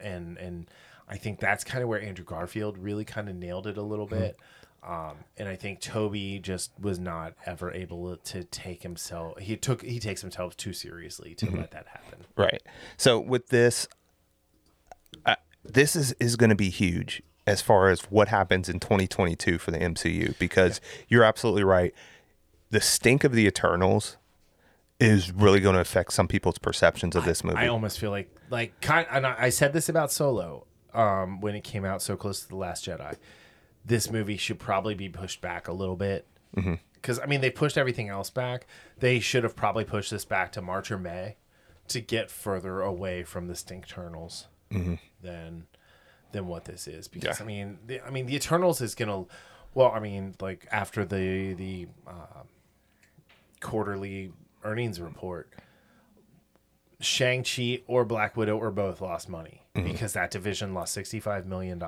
And 0.00 0.36
and 0.38 0.66
I 1.08 1.16
think 1.16 1.38
that's 1.38 1.64
kind 1.64 1.82
of 1.82 1.88
where 1.88 2.00
Andrew 2.00 2.24
Garfield 2.24 2.78
really 2.78 3.04
kind 3.04 3.28
of 3.28 3.36
nailed 3.36 3.66
it 3.66 3.76
a 3.76 3.82
little 3.82 4.06
bit. 4.06 4.38
Um, 4.86 5.16
and 5.38 5.48
I 5.48 5.56
think 5.56 5.80
Tobey 5.80 6.38
just 6.38 6.72
was 6.78 6.98
not 6.98 7.34
ever 7.46 7.72
able 7.72 8.16
to 8.16 8.44
take 8.44 8.82
himself. 8.82 9.38
He 9.38 9.56
took 9.56 9.82
he 9.82 9.98
takes 9.98 10.20
himself 10.20 10.56
too 10.56 10.74
seriously 10.74 11.34
to 11.36 11.50
let 11.50 11.70
that 11.70 11.86
happen. 11.86 12.20
Right. 12.36 12.62
So 12.98 13.18
with 13.18 13.48
this, 13.48 13.88
uh, 15.24 15.36
this 15.64 15.96
is 15.96 16.12
is 16.20 16.36
going 16.36 16.50
to 16.50 16.56
be 16.56 16.68
huge 16.68 17.22
as 17.46 17.62
far 17.62 17.88
as 17.88 18.02
what 18.04 18.28
happens 18.28 18.68
in 18.68 18.78
2022 18.78 19.58
for 19.58 19.70
the 19.70 19.78
MCU 19.78 20.38
because 20.38 20.82
you're 21.08 21.24
absolutely 21.24 21.64
right. 21.64 21.94
The 22.70 22.80
stink 22.80 23.24
of 23.24 23.32
the 23.32 23.46
Eternals 23.46 24.18
is 25.00 25.32
really 25.32 25.60
going 25.60 25.74
to 25.74 25.80
affect 25.80 26.12
some 26.12 26.28
people's 26.28 26.58
perceptions 26.58 27.16
of 27.16 27.24
this 27.24 27.42
movie. 27.42 27.56
I 27.56 27.68
almost 27.68 27.98
feel 27.98 28.10
like 28.10 28.34
like 28.50 28.78
kind. 28.82 29.06
And 29.10 29.26
I 29.26 29.34
I 29.38 29.48
said 29.48 29.72
this 29.72 29.88
about 29.88 30.12
Solo 30.12 30.66
um, 30.94 31.40
when 31.40 31.54
it 31.54 31.64
came 31.64 31.84
out 31.84 32.00
so 32.02 32.16
close 32.16 32.40
to 32.42 32.48
the 32.48 32.56
Last 32.56 32.86
Jedi. 32.86 33.16
This 33.84 34.10
movie 34.10 34.36
should 34.38 34.58
probably 34.58 34.94
be 34.94 35.08
pushed 35.10 35.40
back 35.40 35.68
a 35.68 35.72
little 35.72 35.96
bit 35.96 36.26
because 36.94 37.18
I 37.18 37.26
mean 37.26 37.40
they 37.42 37.50
pushed 37.50 37.76
everything 37.76 38.08
else 38.08 38.30
back. 38.30 38.66
They 38.98 39.20
should 39.20 39.44
have 39.44 39.54
probably 39.56 39.84
pushed 39.84 40.10
this 40.10 40.24
back 40.24 40.52
to 40.52 40.62
March 40.62 40.90
or 40.90 40.98
May 40.98 41.36
to 41.88 42.00
get 42.00 42.30
further 42.30 42.80
away 42.80 43.24
from 43.24 43.46
the 43.48 43.54
Stink 43.54 43.84
Eternals 43.86 44.46
than 45.22 45.66
than 46.32 46.46
what 46.46 46.64
this 46.64 46.86
is. 46.88 47.08
Because 47.08 47.38
Yeah. 47.38 47.44
I 47.44 47.46
mean, 47.46 47.78
the, 47.86 48.00
I 48.00 48.10
mean 48.10 48.26
the 48.26 48.36
Eternals 48.36 48.80
is 48.80 48.94
gonna. 48.94 49.24
Well, 49.74 49.90
I 49.92 50.00
mean, 50.00 50.34
like 50.40 50.66
after 50.72 51.04
the 51.04 51.52
the 51.54 51.88
uh, 52.06 52.42
quarterly 53.60 54.32
earnings 54.62 55.00
report, 55.00 55.52
Shang-Chi 57.04 57.80
or 57.86 58.04
Black 58.04 58.36
Widow 58.36 58.56
or 58.58 58.70
both 58.70 59.00
lost 59.00 59.28
money 59.28 59.62
because 59.74 60.12
that 60.14 60.30
division 60.30 60.74
lost 60.74 60.96
$65 60.96 61.46
million. 61.46 61.82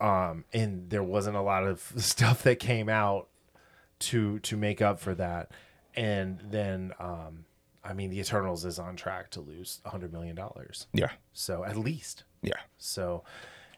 Um, 0.00 0.44
and 0.52 0.90
there 0.90 1.02
wasn't 1.02 1.36
a 1.36 1.40
lot 1.42 1.64
of 1.64 1.80
stuff 1.96 2.42
that 2.44 2.58
came 2.60 2.88
out 2.88 3.28
to 4.00 4.38
to 4.40 4.56
make 4.56 4.80
up 4.80 5.00
for 5.00 5.14
that. 5.16 5.50
And 5.96 6.40
then 6.50 6.92
um, 7.00 7.44
I 7.82 7.92
mean 7.94 8.10
the 8.10 8.20
Eternals 8.20 8.64
is 8.64 8.78
on 8.78 8.94
track 8.94 9.30
to 9.30 9.40
lose 9.40 9.80
$100 9.86 10.12
million. 10.12 10.38
yeah. 10.92 11.10
So 11.32 11.64
at 11.64 11.76
least. 11.76 12.24
Yeah. 12.42 12.52
So 12.76 13.24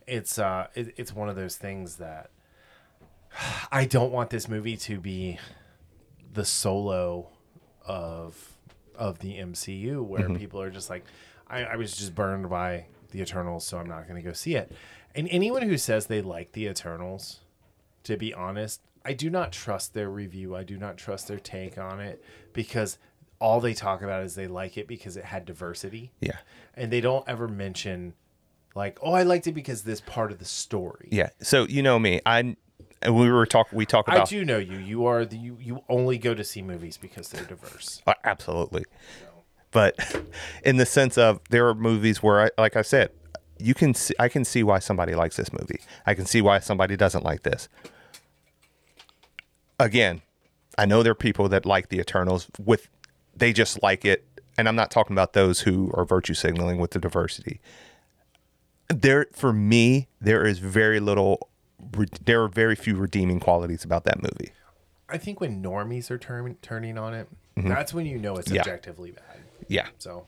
it's 0.06 0.38
uh 0.38 0.66
it, 0.74 0.92
it's 0.96 1.14
one 1.14 1.28
of 1.30 1.36
those 1.36 1.56
things 1.56 1.96
that 1.96 2.30
I 3.72 3.86
don't 3.86 4.12
want 4.12 4.28
this 4.30 4.48
movie 4.48 4.76
to 4.78 5.00
be 5.00 5.38
the 6.32 6.44
solo 6.44 7.28
of 7.86 8.58
of 9.00 9.18
the 9.18 9.38
MCU 9.38 10.04
where 10.04 10.22
mm-hmm. 10.22 10.36
people 10.36 10.60
are 10.60 10.70
just 10.70 10.90
like 10.90 11.04
I, 11.48 11.64
I 11.64 11.76
was 11.76 11.96
just 11.96 12.14
burned 12.14 12.48
by 12.48 12.86
the 13.10 13.20
Eternals, 13.20 13.66
so 13.66 13.78
I'm 13.78 13.88
not 13.88 14.06
gonna 14.06 14.22
go 14.22 14.32
see 14.32 14.54
it. 14.54 14.70
And 15.16 15.26
anyone 15.30 15.62
who 15.62 15.76
says 15.76 16.06
they 16.06 16.22
like 16.22 16.52
the 16.52 16.66
Eternals, 16.66 17.40
to 18.04 18.16
be 18.16 18.32
honest, 18.32 18.80
I 19.04 19.14
do 19.14 19.30
not 19.30 19.50
trust 19.50 19.94
their 19.94 20.08
review. 20.08 20.54
I 20.54 20.62
do 20.62 20.76
not 20.76 20.96
trust 20.96 21.26
their 21.26 21.40
take 21.40 21.78
on 21.78 21.98
it 21.98 22.22
because 22.52 22.98
all 23.40 23.58
they 23.58 23.74
talk 23.74 24.02
about 24.02 24.22
is 24.22 24.34
they 24.34 24.46
like 24.46 24.76
it 24.76 24.86
because 24.86 25.16
it 25.16 25.24
had 25.24 25.46
diversity 25.46 26.12
Yeah. 26.20 26.36
and 26.74 26.92
they 26.92 27.00
don't 27.00 27.26
ever 27.26 27.48
mention 27.48 28.12
like 28.74 28.98
oh 29.02 29.12
i 29.12 29.22
liked 29.22 29.46
it 29.46 29.52
because 29.52 29.82
this 29.82 30.02
part 30.02 30.30
of 30.30 30.38
the 30.38 30.44
story 30.44 31.08
Yeah. 31.10 31.30
So 31.40 31.66
you 31.66 31.82
know 31.82 31.98
me, 31.98 32.20
I 32.26 32.56
and 33.02 33.16
we 33.16 33.30
were 33.30 33.46
talking. 33.46 33.76
We 33.76 33.86
talk 33.86 34.08
about. 34.08 34.20
i 34.20 34.24
do 34.24 34.44
know 34.44 34.58
you 34.58 34.78
you 34.78 35.06
are 35.06 35.24
the 35.24 35.36
you, 35.36 35.56
you 35.60 35.82
only 35.88 36.18
go 36.18 36.34
to 36.34 36.44
see 36.44 36.62
movies 36.62 36.96
because 36.96 37.28
they're 37.28 37.44
diverse 37.44 38.02
Uh, 38.06 38.14
absolutely. 38.24 38.84
But 39.70 39.96
in 40.64 40.76
the 40.76 40.86
sense 40.86 41.16
of 41.16 41.40
there 41.50 41.66
are 41.68 41.74
movies 41.74 42.22
where, 42.22 42.40
I, 42.46 42.50
like 42.58 42.76
I 42.76 42.82
said, 42.82 43.10
you 43.58 43.74
can 43.74 43.94
see, 43.94 44.14
I 44.18 44.28
can 44.28 44.44
see 44.44 44.62
why 44.62 44.78
somebody 44.78 45.14
likes 45.14 45.36
this 45.36 45.52
movie. 45.52 45.80
I 46.06 46.14
can 46.14 46.26
see 46.26 46.40
why 46.40 46.58
somebody 46.58 46.96
doesn't 46.96 47.24
like 47.24 47.42
this. 47.42 47.68
Again, 49.78 50.22
I 50.76 50.86
know 50.86 51.02
there 51.02 51.12
are 51.12 51.16
people 51.16 51.48
that 51.50 51.66
like 51.66 51.88
the 51.88 51.98
Eternals 52.00 52.48
with 52.58 52.88
they 53.36 53.52
just 53.52 53.82
like 53.82 54.04
it, 54.04 54.26
and 54.58 54.68
I'm 54.68 54.76
not 54.76 54.90
talking 54.90 55.14
about 55.14 55.32
those 55.32 55.60
who 55.60 55.90
are 55.94 56.04
virtue 56.04 56.34
signaling 56.34 56.78
with 56.78 56.90
the 56.90 56.98
diversity. 56.98 57.60
There, 58.88 59.26
for 59.32 59.52
me, 59.52 60.08
there 60.20 60.44
is 60.44 60.58
very 60.58 60.98
little 61.00 61.49
re- 61.96 62.06
there 62.24 62.42
are 62.42 62.48
very 62.48 62.76
few 62.76 62.96
redeeming 62.96 63.40
qualities 63.40 63.84
about 63.84 64.04
that 64.04 64.22
movie. 64.22 64.52
I 65.08 65.18
think 65.18 65.40
when 65.40 65.62
normies 65.62 66.10
are 66.10 66.18
turn, 66.18 66.56
turning 66.62 66.96
on 66.98 67.14
it, 67.14 67.28
that's 67.56 67.92
when 67.92 68.06
you 68.06 68.18
know 68.18 68.36
it's 68.36 68.48
Mm-hmm. 68.48 68.54
Yeah. 68.56 68.60
objectively 68.62 69.10
bad. 69.10 69.24
Yeah, 69.68 69.86
So, 69.98 70.26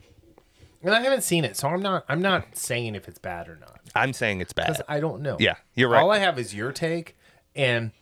and 0.83 0.95
I 0.95 1.01
haven't 1.01 1.23
seen 1.23 1.45
it, 1.45 1.57
so 1.57 1.69
I'm 1.69 1.81
not. 1.83 2.05
I'm 2.09 2.21
not 2.23 2.57
saying 2.57 2.95
if 2.95 3.09
it's 3.09 3.19
bad 3.19 3.49
or 3.49 3.57
not 3.57 3.81
I'm 3.95 4.13
saying 4.13 4.41
it's 4.41 4.53
bad. 4.53 4.81
I 4.89 5.01
don't 5.01 5.23
know. 5.23 5.37
Yeah, 5.41 5.55
you're 5.75 5.89
right. 5.89 6.01
All 6.03 6.11
I 6.11 6.19
have 6.19 6.39
is 6.39 6.55
your 6.55 6.73
take 6.73 7.17
and 7.57 7.93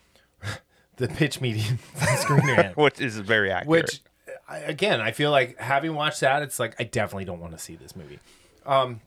the 0.97 1.09
pitch 1.09 1.41
meeting 1.41 1.79
screen 2.17 2.47
rant, 2.47 2.77
Which 2.79 3.01
is 3.01 3.19
very 3.19 3.51
accurate. 3.51 3.69
which 3.69 4.01
again 4.49 5.01
I 5.01 5.13
feel 5.13 5.31
like 5.31 5.59
having 5.59 5.95
watched 5.95 6.21
that, 6.21 6.43
it's 6.43 6.59
like 6.59 6.75
I 6.81 6.85
definitely 6.85 7.25
don't 7.27 7.41
want 7.41 7.53
to 7.53 7.59
see 7.59 7.77
this 7.77 7.95
movie. 7.95 8.19
Um, 8.67 9.01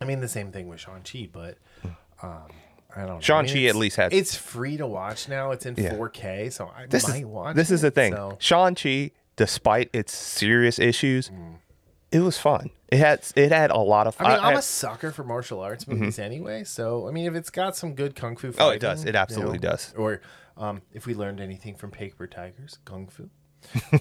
I 0.00 0.04
mean 0.04 0.20
the 0.20 0.28
same 0.28 0.50
thing 0.52 0.68
with 0.68 0.80
Shang 0.80 1.02
Chi, 1.10 1.28
but 1.32 1.56
um, 2.22 2.48
I 2.96 3.00
don't. 3.00 3.08
know. 3.16 3.20
Shang-Chi 3.20 3.64
at 3.64 3.74
least 3.76 3.96
had- 3.96 4.12
It's 4.12 4.36
free 4.36 4.76
to 4.76 4.86
watch 4.86 5.28
now. 5.28 5.50
It's 5.52 5.66
in 5.66 5.74
Yeah. 5.76 5.94
4K, 5.94 6.50
so 6.52 6.70
I 6.76 6.86
this 6.86 7.08
might 7.08 7.20
is 7.20 7.24
watch. 7.26 7.56
this 7.56 7.70
is 7.70 7.80
the 7.82 7.88
it, 7.88 7.94
thing. 7.94 8.12
so- 8.14 8.36
Shang-Chi, 8.38 9.10
despite 9.36 9.88
its 9.92 10.14
serious 10.14 10.78
issues, 10.78 11.30
Mm. 11.30 11.56
it 12.10 12.20
was 12.20 12.38
fun. 12.38 12.70
It 12.90 12.98
had 12.98 13.22
it 13.36 13.50
had 13.52 13.70
a 13.70 13.78
lot 13.78 14.06
of 14.06 14.16
I 14.20 14.24
mean, 14.24 14.32
I- 14.32 14.48
I'm 14.48 14.56
I- 14.56 14.58
a 14.58 14.62
sucker 14.62 15.10
for 15.12 15.24
martial 15.24 15.60
arts 15.60 15.88
movies 15.88 16.18
anyway. 16.18 16.64
So, 16.64 17.08
I 17.08 17.10
mean, 17.10 17.26
if 17.26 17.34
it's 17.34 17.48
got 17.50 17.74
some 17.76 17.94
good 17.94 18.14
kung 18.14 18.36
fu, 18.36 18.52
Oh, 18.58 18.68
it 18.70 18.80
does. 18.80 19.04
It 19.06 19.16
absolutely 19.16 19.58
does. 19.58 19.94
Or 19.96 20.20
um, 20.58 20.82
if 20.92 21.06
we 21.06 21.14
learned 21.14 21.40
anything 21.40 21.74
from 21.76 21.90
Paper 21.90 22.26
Tigers, 22.26 22.78
kung 22.84 23.06
fu. 23.08 23.30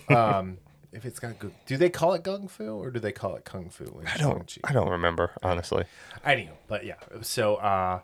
um, 0.14 0.58
if 0.92 1.06
it's 1.06 1.20
got 1.20 1.40
good, 1.40 1.54
do 1.66 1.78
they 1.78 1.90
call 1.90 2.14
it 2.14 2.24
kung 2.26 2.50
fu 2.50 2.66
or 2.66 2.92
do 2.92 3.00
they 3.00 3.14
call 3.14 3.36
it 3.38 3.46
kung 3.46 3.70
fu? 3.70 4.02
I 4.06 4.18
don't? 4.18 4.58
I 4.66 4.74
don't 4.74 4.90
remember 4.90 5.32
honestly. 5.42 5.86
I 6.26 6.36
know, 6.36 6.52
but 6.68 6.86
yeah. 6.86 6.96
So, 7.22 7.56
uh, 7.56 8.02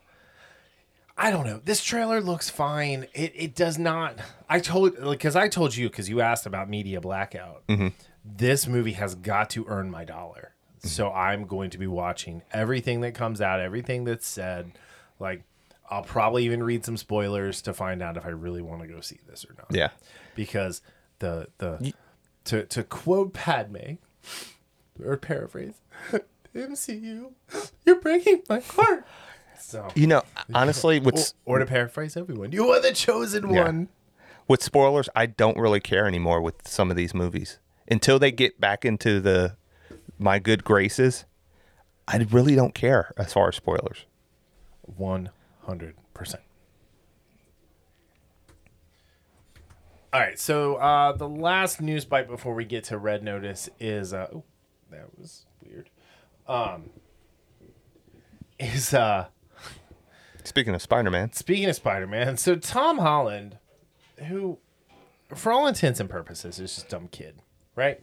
I 1.17 1.31
don't 1.31 1.45
know. 1.45 1.59
This 1.65 1.83
trailer 1.83 2.21
looks 2.21 2.49
fine. 2.49 3.07
It 3.13 3.33
it 3.35 3.55
does 3.55 3.79
not. 3.79 4.19
I 4.47 4.59
told 4.59 4.95
because 5.01 5.35
I 5.35 5.47
told 5.47 5.75
you 5.75 5.89
because 5.89 6.07
you 6.07 6.21
asked 6.21 6.45
about 6.45 6.69
media 6.69 7.01
blackout. 7.01 7.65
Mm-hmm. 7.67 7.87
This 8.23 8.67
movie 8.67 8.91
has 8.93 9.15
got 9.15 9.49
to 9.51 9.65
earn 9.67 9.89
my 9.89 10.05
dollar. 10.05 10.53
Mm-hmm. 10.79 10.87
So 10.89 11.11
I'm 11.11 11.47
going 11.47 11.71
to 11.71 11.79
be 11.79 11.87
watching 11.87 12.43
everything 12.51 13.01
that 13.01 13.15
comes 13.15 13.41
out, 13.41 13.59
everything 13.59 14.03
that's 14.03 14.27
said. 14.27 14.71
Like 15.19 15.43
I'll 15.89 16.03
probably 16.03 16.45
even 16.45 16.61
read 16.61 16.85
some 16.85 16.97
spoilers 16.97 17.63
to 17.63 17.73
find 17.73 18.03
out 18.03 18.17
if 18.17 18.25
I 18.25 18.29
really 18.29 18.61
want 18.61 18.81
to 18.81 18.87
go 18.87 19.01
see 19.01 19.19
this 19.27 19.43
or 19.43 19.55
not. 19.57 19.67
Yeah. 19.71 19.89
Because 20.35 20.81
the 21.17 21.47
the 21.57 21.93
to 22.45 22.63
to 22.65 22.83
quote 22.83 23.33
Padme 23.33 23.95
or 25.03 25.17
paraphrase 25.17 25.81
MCU, 26.55 27.31
you're 27.85 28.01
breaking 28.01 28.43
my 28.47 28.59
heart. 28.59 29.07
So 29.59 29.87
You 29.95 30.07
know, 30.07 30.23
honestly, 30.53 30.99
with 31.01 31.33
or, 31.45 31.55
or 31.55 31.59
to 31.59 31.65
paraphrase 31.65 32.15
everyone, 32.17 32.51
you 32.51 32.69
are 32.71 32.81
the 32.81 32.93
chosen 32.93 33.49
Yeah. 33.53 33.63
one. 33.65 33.89
with 34.47 34.61
spoilers, 34.63 35.09
I 35.15 35.25
don't 35.25 35.57
really 35.57 35.79
care 35.79 36.07
anymore 36.07 36.41
with 36.41 36.67
some 36.67 36.89
of 36.91 36.97
these 36.97 37.13
movies 37.13 37.59
until 37.89 38.17
they 38.19 38.31
get 38.31 38.59
back 38.59 38.85
into 38.85 39.19
the 39.19 39.55
my 40.19 40.39
good 40.39 40.63
graces. 40.63 41.25
I 42.07 42.25
really 42.31 42.55
don't 42.55 42.73
care 42.73 43.13
as 43.17 43.33
far 43.33 43.49
as 43.49 43.55
spoilers. 43.57 44.05
One 44.83 45.29
hundred 45.65 45.95
percent. 46.13 46.43
All 50.13 50.21
right, 50.21 50.39
so 50.39 50.75
uh, 50.75 51.11
the 51.11 51.27
last 51.27 51.81
news 51.81 52.05
bite 52.05 52.27
before 52.29 52.53
we 52.55 52.63
get 52.63 52.85
to 52.85 52.97
Red 52.97 53.23
Notice 53.23 53.69
is 53.79 54.13
uh, 54.13 54.27
oh, 54.33 54.43
that 54.89 55.07
was 55.19 55.45
weird. 55.61 55.89
Um, 56.47 56.89
is 58.57 58.93
uh, 58.93 59.27
Speaking 60.47 60.73
of 60.73 60.81
Spider-Man, 60.81 61.33
Speaking 61.33 61.67
of 61.67 61.75
Spider 61.75 62.07
Man, 62.07 62.37
so 62.37 62.55
Tom 62.55 62.99
Holland, 62.99 63.57
who, 64.27 64.59
for 65.35 65.51
all 65.51 65.67
intents 65.67 65.99
and 65.99 66.09
purposes, 66.09 66.57
is 66.57 66.75
just 66.75 66.87
a 66.87 66.89
dumb 66.89 67.09
kid, 67.09 67.41
right? 67.75 67.99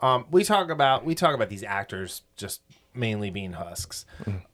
Um, 0.00 0.26
we 0.32 0.42
talk 0.42 0.68
about 0.68 1.04
we 1.04 1.14
talk 1.14 1.34
about 1.34 1.48
these 1.48 1.62
actors 1.62 2.22
just 2.36 2.60
mainly 2.92 3.30
being 3.30 3.52
husks. 3.52 4.04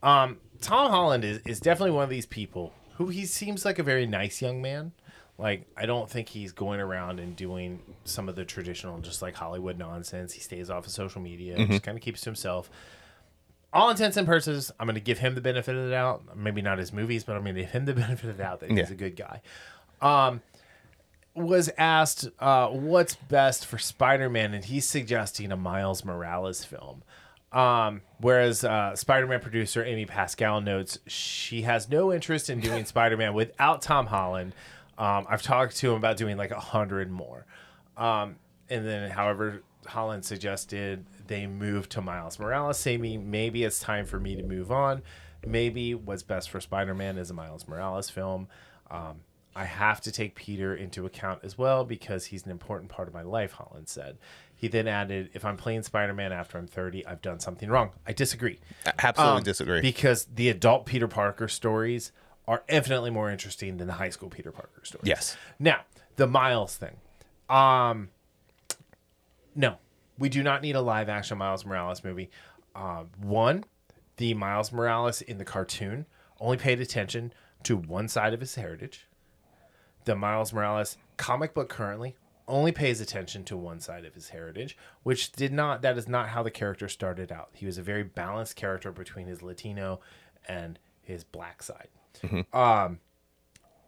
Um, 0.02 0.38
Tom 0.60 0.90
Holland 0.90 1.24
is, 1.24 1.40
is 1.46 1.58
definitely 1.58 1.92
one 1.92 2.04
of 2.04 2.10
these 2.10 2.26
people 2.26 2.74
who 2.96 3.08
he 3.08 3.24
seems 3.24 3.64
like 3.64 3.78
a 3.78 3.82
very 3.82 4.06
nice 4.06 4.42
young 4.42 4.60
man. 4.60 4.92
Like 5.38 5.66
I 5.74 5.86
don't 5.86 6.10
think 6.10 6.28
he's 6.28 6.52
going 6.52 6.80
around 6.80 7.18
and 7.18 7.34
doing 7.34 7.80
some 8.04 8.28
of 8.28 8.36
the 8.36 8.44
traditional 8.44 8.98
just 8.98 9.22
like 9.22 9.34
Hollywood 9.34 9.78
nonsense. 9.78 10.34
He 10.34 10.40
stays 10.40 10.68
off 10.68 10.84
of 10.84 10.92
social 10.92 11.22
media, 11.22 11.56
and 11.56 11.70
just 11.70 11.82
kind 11.82 11.96
of 11.96 12.04
keeps 12.04 12.20
to 12.20 12.28
himself 12.28 12.70
all 13.72 13.90
intents 13.90 14.16
and 14.16 14.26
purposes, 14.26 14.70
I'm 14.78 14.86
going 14.86 14.94
to 14.94 15.00
give 15.00 15.18
him 15.18 15.34
the 15.34 15.40
benefit 15.40 15.74
of 15.74 15.84
the 15.84 15.90
doubt. 15.90 16.36
Maybe 16.36 16.60
not 16.62 16.78
his 16.78 16.92
movies, 16.92 17.24
but 17.24 17.36
I'm 17.36 17.42
going 17.42 17.54
to 17.54 17.62
give 17.62 17.70
him 17.70 17.84
the 17.86 17.94
benefit 17.94 18.28
of 18.30 18.36
the 18.36 18.42
doubt 18.42 18.60
that 18.60 18.70
he's 18.70 18.78
Yeah. 18.78 18.90
a 18.90 18.94
good 18.94 19.16
guy. 19.16 19.40
Um, 20.00 20.42
was 21.34 21.70
asked 21.78 22.28
uh, 22.40 22.68
what's 22.68 23.14
best 23.14 23.64
for 23.64 23.78
Spider-Man, 23.78 24.52
and 24.52 24.64
he's 24.64 24.86
suggesting 24.88 25.50
a 25.50 25.56
Miles 25.56 26.04
Morales 26.04 26.64
film. 26.64 27.02
Um, 27.52 28.00
whereas 28.18 28.64
uh, 28.64 28.94
Spider-Man 28.96 29.40
producer 29.40 29.84
Amy 29.84 30.06
Pascal 30.06 30.60
notes 30.62 30.98
she 31.06 31.62
has 31.62 31.88
no 31.88 32.12
interest 32.12 32.48
in 32.50 32.60
doing 32.60 32.84
Spider-Man 32.86 33.34
without 33.34 33.82
Tom 33.82 34.06
Holland. 34.06 34.54
Um, 34.98 35.26
I've 35.28 35.42
talked 35.42 35.76
to 35.78 35.90
him 35.90 35.96
about 35.96 36.16
doing 36.16 36.36
like 36.36 36.50
a 36.50 36.60
hundred 36.60 37.10
more. 37.10 37.46
Um, 37.96 38.36
and 38.70 38.86
then, 38.86 39.10
however, 39.10 39.62
Holland 39.86 40.24
suggested 40.24 41.04
they 41.26 41.46
move 41.46 41.88
to 41.90 42.00
Miles 42.00 42.38
Morales, 42.38 42.78
saying 42.78 43.30
maybe 43.30 43.64
it's 43.64 43.78
time 43.78 44.06
for 44.06 44.18
me 44.20 44.34
to 44.36 44.42
move 44.42 44.70
on. 44.70 45.02
Maybe 45.46 45.94
what's 45.94 46.22
best 46.22 46.50
for 46.50 46.60
Spider 46.60 46.94
Man 46.94 47.18
is 47.18 47.30
a 47.30 47.34
Miles 47.34 47.66
Morales 47.66 48.08
film. 48.10 48.48
Um, 48.90 49.20
I 49.54 49.64
have 49.64 50.00
to 50.02 50.12
take 50.12 50.34
Peter 50.34 50.74
into 50.74 51.04
account 51.04 51.40
as 51.42 51.58
well 51.58 51.84
because 51.84 52.26
he's 52.26 52.44
an 52.44 52.50
important 52.50 52.90
part 52.90 53.08
of 53.08 53.12
my 53.14 53.22
life, 53.22 53.52
Holland 53.52 53.88
said. 53.88 54.18
He 54.54 54.68
then 54.68 54.86
added, 54.86 55.30
if 55.34 55.44
I'm 55.44 55.56
playing 55.56 55.82
Spider 55.82 56.14
Man 56.14 56.32
after 56.32 56.56
I'm 56.56 56.66
30, 56.68 57.04
I've 57.06 57.20
done 57.20 57.40
something 57.40 57.68
wrong. 57.68 57.90
I 58.06 58.12
disagree. 58.12 58.60
absolutely 58.98 59.38
Um, 59.38 59.42
disagree. 59.42 59.80
Because 59.80 60.26
the 60.26 60.48
adult 60.48 60.86
Peter 60.86 61.08
Parker 61.08 61.48
stories 61.48 62.12
are 62.46 62.62
infinitely 62.68 63.10
more 63.10 63.30
interesting 63.30 63.76
than 63.78 63.88
the 63.88 63.94
high 63.94 64.10
school 64.10 64.30
Peter 64.30 64.52
Parker 64.52 64.82
stories. 64.84 65.08
Yes. 65.08 65.36
Now, 65.58 65.80
the 66.16 66.26
Miles 66.26 66.76
thing. 66.76 66.96
Um 67.50 68.10
no. 69.54 69.76
We 70.18 70.28
do 70.28 70.42
not 70.42 70.62
need 70.62 70.76
a 70.76 70.80
live 70.80 71.08
action 71.08 71.38
Miles 71.38 71.64
Morales 71.64 72.04
movie. 72.04 72.30
Um, 72.74 73.10
one, 73.20 73.64
the 74.16 74.34
Miles 74.34 74.72
Morales 74.72 75.22
in 75.22 75.38
the 75.38 75.44
cartoon 75.44 76.06
only 76.40 76.56
paid 76.56 76.80
attention 76.80 77.32
to 77.64 77.76
one 77.76 78.08
side 78.08 78.34
of 78.34 78.40
his 78.40 78.54
heritage. 78.56 79.08
The 80.04 80.16
Miles 80.16 80.52
Morales 80.52 80.96
comic 81.16 81.54
book 81.54 81.68
currently 81.68 82.16
only 82.48 82.72
pays 82.72 83.00
attention 83.00 83.44
to 83.44 83.56
one 83.56 83.80
side 83.80 84.04
of 84.04 84.14
his 84.14 84.30
heritage, 84.30 84.76
which 85.04 85.32
did 85.32 85.52
not 85.52 85.82
that 85.82 85.96
is 85.96 86.08
not 86.08 86.28
how 86.28 86.42
the 86.42 86.50
character 86.50 86.88
started 86.88 87.30
out. 87.30 87.50
He 87.54 87.66
was 87.66 87.78
a 87.78 87.82
very 87.82 88.02
balanced 88.02 88.56
character 88.56 88.90
between 88.90 89.26
his 89.26 89.42
Latino 89.42 90.00
and 90.48 90.78
his 91.00 91.24
black 91.24 91.62
side. 91.62 91.88
Um 92.52 93.00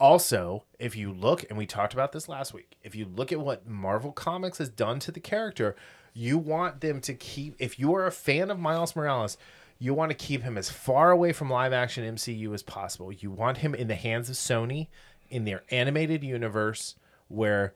also, 0.00 0.64
if 0.78 0.96
you 0.96 1.12
look, 1.12 1.44
and 1.48 1.56
we 1.56 1.66
talked 1.66 1.94
about 1.94 2.12
this 2.12 2.28
last 2.28 2.52
week, 2.52 2.76
if 2.82 2.94
you 2.94 3.06
look 3.06 3.30
at 3.30 3.40
what 3.40 3.66
Marvel 3.66 4.12
Comics 4.12 4.58
has 4.58 4.68
done 4.68 4.98
to 5.00 5.12
the 5.12 5.20
character, 5.20 5.76
you 6.14 6.38
want 6.38 6.80
them 6.80 7.00
to 7.02 7.14
keep, 7.14 7.56
if 7.58 7.78
you 7.78 7.94
are 7.94 8.06
a 8.06 8.12
fan 8.12 8.50
of 8.50 8.58
Miles 8.58 8.94
Morales, 8.96 9.36
you 9.78 9.92
want 9.92 10.10
to 10.10 10.16
keep 10.16 10.42
him 10.42 10.56
as 10.56 10.70
far 10.70 11.10
away 11.10 11.32
from 11.32 11.50
live 11.50 11.72
action 11.72 12.14
MCU 12.14 12.54
as 12.54 12.62
possible. 12.62 13.12
You 13.12 13.30
want 13.30 13.58
him 13.58 13.74
in 13.74 13.88
the 13.88 13.96
hands 13.96 14.30
of 14.30 14.36
Sony 14.36 14.86
in 15.28 15.44
their 15.44 15.64
animated 15.70 16.22
universe 16.22 16.94
where 17.28 17.74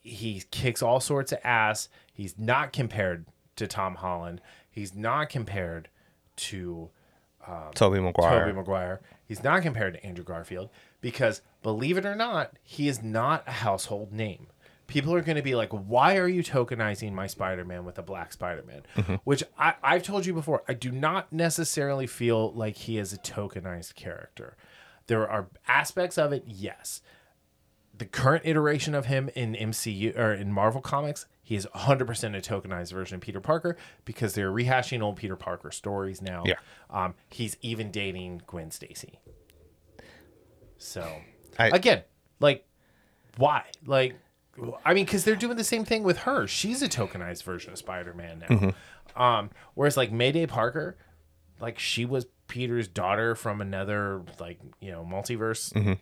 he 0.00 0.42
kicks 0.50 0.82
all 0.82 1.00
sorts 1.00 1.32
of 1.32 1.38
ass. 1.42 1.88
He's 2.12 2.38
not 2.38 2.72
compared 2.72 3.24
to 3.56 3.66
Tom 3.66 3.96
Holland, 3.96 4.40
he's 4.70 4.94
not 4.94 5.30
compared 5.30 5.88
to 6.34 6.90
um, 7.46 7.70
Tobey 7.74 8.00
Maguire. 8.00 8.44
Tobey 8.44 8.52
Maguire. 8.52 9.00
He's 9.26 9.42
not 9.42 9.62
compared 9.62 9.94
to 9.94 10.04
Andrew 10.04 10.24
Garfield 10.24 10.70
because, 11.00 11.40
believe 11.62 11.96
it 11.96 12.04
or 12.04 12.14
not, 12.14 12.52
he 12.62 12.88
is 12.88 13.02
not 13.02 13.44
a 13.46 13.52
household 13.52 14.12
name. 14.12 14.48
People 14.92 15.14
are 15.14 15.22
going 15.22 15.36
to 15.36 15.42
be 15.42 15.54
like, 15.54 15.70
why 15.70 16.16
are 16.18 16.28
you 16.28 16.42
tokenizing 16.42 17.12
my 17.14 17.26
Spider 17.26 17.64
Man 17.64 17.84
with 17.86 17.98
a 17.98 18.02
black 18.02 18.30
Spider 18.32 18.62
Man? 18.66 19.18
Which 19.24 19.42
I, 19.58 19.74
I've 19.82 20.02
told 20.02 20.26
you 20.26 20.34
before, 20.34 20.62
I 20.68 20.74
do 20.74 20.92
not 20.92 21.32
necessarily 21.32 22.06
feel 22.06 22.52
like 22.52 22.76
he 22.76 22.98
is 22.98 23.12
a 23.14 23.18
tokenized 23.18 23.94
character. 23.94 24.56
There 25.06 25.26
are 25.28 25.48
aspects 25.66 26.18
of 26.18 26.32
it, 26.32 26.44
yes. 26.46 27.00
The 27.96 28.04
current 28.04 28.44
iteration 28.44 28.94
of 28.94 29.06
him 29.06 29.30
in 29.34 29.54
MCU 29.54 30.16
or 30.18 30.32
in 30.34 30.52
Marvel 30.52 30.80
Comics, 30.82 31.26
he 31.42 31.54
is 31.56 31.66
100% 31.74 32.02
a 32.36 32.40
tokenized 32.40 32.92
version 32.92 33.14
of 33.16 33.20
Peter 33.22 33.40
Parker 33.40 33.76
because 34.04 34.34
they're 34.34 34.52
rehashing 34.52 35.00
old 35.02 35.16
Peter 35.16 35.36
Parker 35.36 35.70
stories 35.70 36.20
now. 36.20 36.42
Yeah. 36.46 36.54
Um, 36.90 37.14
he's 37.30 37.56
even 37.62 37.90
dating 37.90 38.42
Gwen 38.46 38.70
Stacy. 38.70 39.20
So, 40.78 41.06
I- 41.58 41.68
again, 41.68 42.02
like, 42.40 42.66
why? 43.36 43.64
Like, 43.86 44.16
I 44.84 44.94
mean, 44.94 45.04
because 45.04 45.24
they're 45.24 45.36
doing 45.36 45.56
the 45.56 45.64
same 45.64 45.84
thing 45.84 46.02
with 46.02 46.18
her. 46.18 46.46
She's 46.46 46.82
a 46.82 46.88
tokenized 46.88 47.42
version 47.42 47.72
of 47.72 47.78
Spider 47.78 48.14
Man 48.14 48.40
now. 48.40 48.46
Mm-hmm. 48.48 49.22
Um, 49.22 49.50
whereas, 49.74 49.96
like, 49.96 50.12
Mayday 50.12 50.46
Parker, 50.46 50.96
like, 51.60 51.78
she 51.78 52.04
was 52.04 52.26
Peter's 52.48 52.88
daughter 52.88 53.34
from 53.34 53.60
another, 53.60 54.22
like, 54.38 54.60
you 54.80 54.92
know, 54.92 55.06
multiverse. 55.08 55.72
Mm-hmm. 55.72 55.92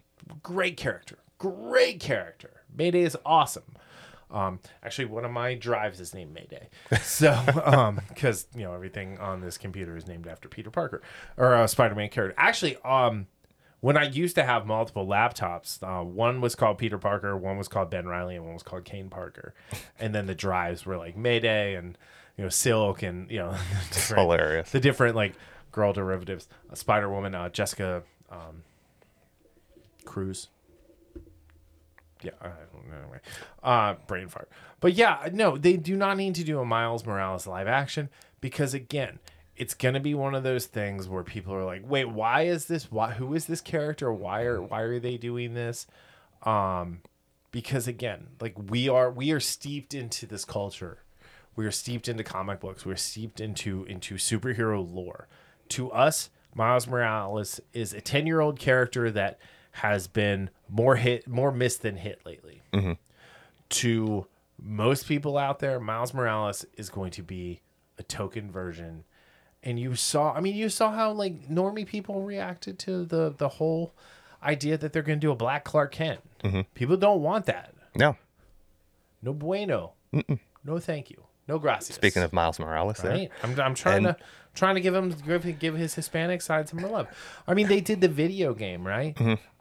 great 0.42 0.76
character, 0.76 1.18
great 1.38 2.00
character. 2.00 2.62
Mayday 2.74 3.02
is 3.02 3.16
awesome. 3.24 3.76
Um, 4.30 4.60
actually, 4.82 5.06
one 5.06 5.24
of 5.24 5.30
my 5.30 5.54
drives 5.54 6.00
is 6.00 6.14
named 6.14 6.32
Mayday. 6.32 6.68
So, 7.02 7.32
um, 7.64 8.00
because 8.08 8.46
you 8.54 8.62
know 8.62 8.72
everything 8.74 9.18
on 9.18 9.40
this 9.40 9.58
computer 9.58 9.96
is 9.96 10.06
named 10.06 10.26
after 10.26 10.48
Peter 10.48 10.70
Parker 10.70 11.02
or 11.36 11.54
a 11.54 11.66
Spider-Man 11.66 12.10
character. 12.10 12.34
Actually, 12.38 12.76
um, 12.84 13.26
when 13.80 13.96
I 13.96 14.04
used 14.04 14.34
to 14.36 14.44
have 14.44 14.66
multiple 14.66 15.06
laptops, 15.06 15.82
uh, 15.82 16.04
one 16.04 16.40
was 16.40 16.54
called 16.54 16.78
Peter 16.78 16.98
Parker, 16.98 17.36
one 17.36 17.56
was 17.56 17.68
called 17.68 17.90
Ben 17.90 18.06
Riley, 18.06 18.36
and 18.36 18.44
one 18.44 18.54
was 18.54 18.62
called 18.62 18.84
Kaine 18.84 19.08
Parker. 19.08 19.54
And 19.98 20.14
then 20.14 20.26
the 20.26 20.34
drives 20.34 20.86
were 20.86 20.96
like 20.96 21.14
Mayday 21.16 21.74
and 21.74 21.98
you 22.36 22.44
know 22.44 22.48
Silk 22.48 23.02
and 23.02 23.30
you 23.30 23.38
know 23.38 23.52
the 23.52 23.58
different, 23.92 24.20
hilarious. 24.22 24.70
the 24.70 24.80
different 24.80 25.14
like 25.14 25.34
girl 25.72 25.92
derivatives. 25.92 26.48
Uh, 26.70 26.74
Spider 26.74 27.10
Woman, 27.10 27.34
uh, 27.34 27.50
Jessica 27.50 28.02
um, 28.30 28.62
Cruz. 30.06 30.48
Yeah, 32.22 32.32
I 32.40 32.48
don't 32.48 32.88
know. 32.88 32.96
Anyway, 33.02 33.20
uh, 33.62 33.94
brain 34.06 34.28
fart. 34.28 34.50
But 34.80 34.94
yeah, 34.94 35.28
no, 35.32 35.56
they 35.56 35.76
do 35.76 35.96
not 35.96 36.16
need 36.16 36.34
to 36.36 36.44
do 36.44 36.60
a 36.60 36.64
Miles 36.64 37.04
Morales 37.04 37.46
live 37.46 37.68
action 37.68 38.08
because 38.40 38.74
again, 38.74 39.18
it's 39.60 39.74
gonna 39.74 40.00
be 40.00 40.14
one 40.14 40.34
of 40.34 40.42
those 40.42 40.64
things 40.64 41.06
where 41.06 41.22
people 41.22 41.54
are 41.54 41.64
like, 41.64 41.82
"Wait, 41.84 42.06
why 42.06 42.42
is 42.42 42.64
this? 42.64 42.90
Why? 42.90 43.12
Who 43.12 43.34
is 43.34 43.44
this 43.44 43.60
character? 43.60 44.10
Why 44.10 44.44
are 44.44 44.62
why 44.62 44.80
are 44.80 44.98
they 44.98 45.18
doing 45.18 45.52
this?" 45.52 45.86
Um, 46.44 47.02
because 47.52 47.86
again, 47.86 48.28
like 48.40 48.54
we 48.56 48.88
are 48.88 49.10
we 49.10 49.32
are 49.32 49.38
steeped 49.38 49.92
into 49.92 50.26
this 50.26 50.46
culture. 50.46 51.02
We 51.56 51.66
are 51.66 51.70
steeped 51.70 52.08
into 52.08 52.24
comic 52.24 52.58
books. 52.60 52.86
We're 52.86 52.96
steeped 52.96 53.38
into 53.38 53.84
into 53.84 54.14
superhero 54.14 54.82
lore. 54.90 55.28
To 55.70 55.92
us, 55.92 56.30
Miles 56.54 56.86
Morales 56.86 57.60
is 57.74 57.92
a 57.92 58.00
ten 58.00 58.26
year 58.26 58.40
old 58.40 58.58
character 58.58 59.10
that 59.10 59.38
has 59.72 60.06
been 60.08 60.48
more 60.70 60.96
hit, 60.96 61.28
more 61.28 61.52
missed 61.52 61.82
than 61.82 61.98
hit 61.98 62.24
lately. 62.24 62.62
To 63.68 64.26
most 64.58 65.06
people 65.06 65.36
out 65.36 65.58
there, 65.58 65.78
Miles 65.78 66.14
Morales 66.14 66.64
is 66.78 66.88
going 66.88 67.10
to 67.12 67.22
be 67.22 67.60
a 67.98 68.02
token 68.02 68.50
version. 68.50 69.04
And 69.62 69.78
you 69.78 69.94
saw, 69.94 70.32
I 70.32 70.40
mean, 70.40 70.54
you 70.54 70.68
saw 70.70 70.90
how 70.92 71.12
like 71.12 71.48
normie 71.48 71.86
people 71.86 72.22
reacted 72.22 72.78
to 72.80 73.04
the 73.04 73.34
the 73.36 73.48
whole 73.48 73.92
idea 74.42 74.78
that 74.78 74.92
they're 74.92 75.02
going 75.02 75.20
to 75.20 75.26
do 75.26 75.30
a 75.32 75.36
Black 75.36 75.64
Clark 75.64 75.92
Kent. 75.92 76.20
People 76.74 76.96
don't 76.96 77.20
want 77.20 77.44
that. 77.46 77.74
No. 77.94 78.16
No 79.22 79.34
bueno. 79.34 79.92
No 80.64 80.78
thank 80.78 81.10
you. 81.10 81.24
No 81.46 81.58
gracias. 81.58 81.94
Speaking 81.96 82.22
of 82.22 82.32
Miles 82.32 82.58
Morales, 82.58 82.98
there. 82.98 83.10
Right. 83.10 83.30
I'm, 83.42 83.58
I'm 83.60 83.74
trying 83.74 84.06
And- 84.06 84.16
to 84.16 84.24
trying 84.54 84.74
to 84.76 84.80
give 84.80 84.94
him 84.94 85.14
give, 85.26 85.58
give 85.58 85.74
his 85.76 85.94
Hispanic 85.94 86.42
side 86.42 86.68
some 86.68 86.78
love. 86.80 87.06
I 87.46 87.54
mean, 87.54 87.68
they 87.68 87.80
did 87.80 88.00
the 88.00 88.08
video 88.08 88.54
game, 88.54 88.86
right? 88.86 89.16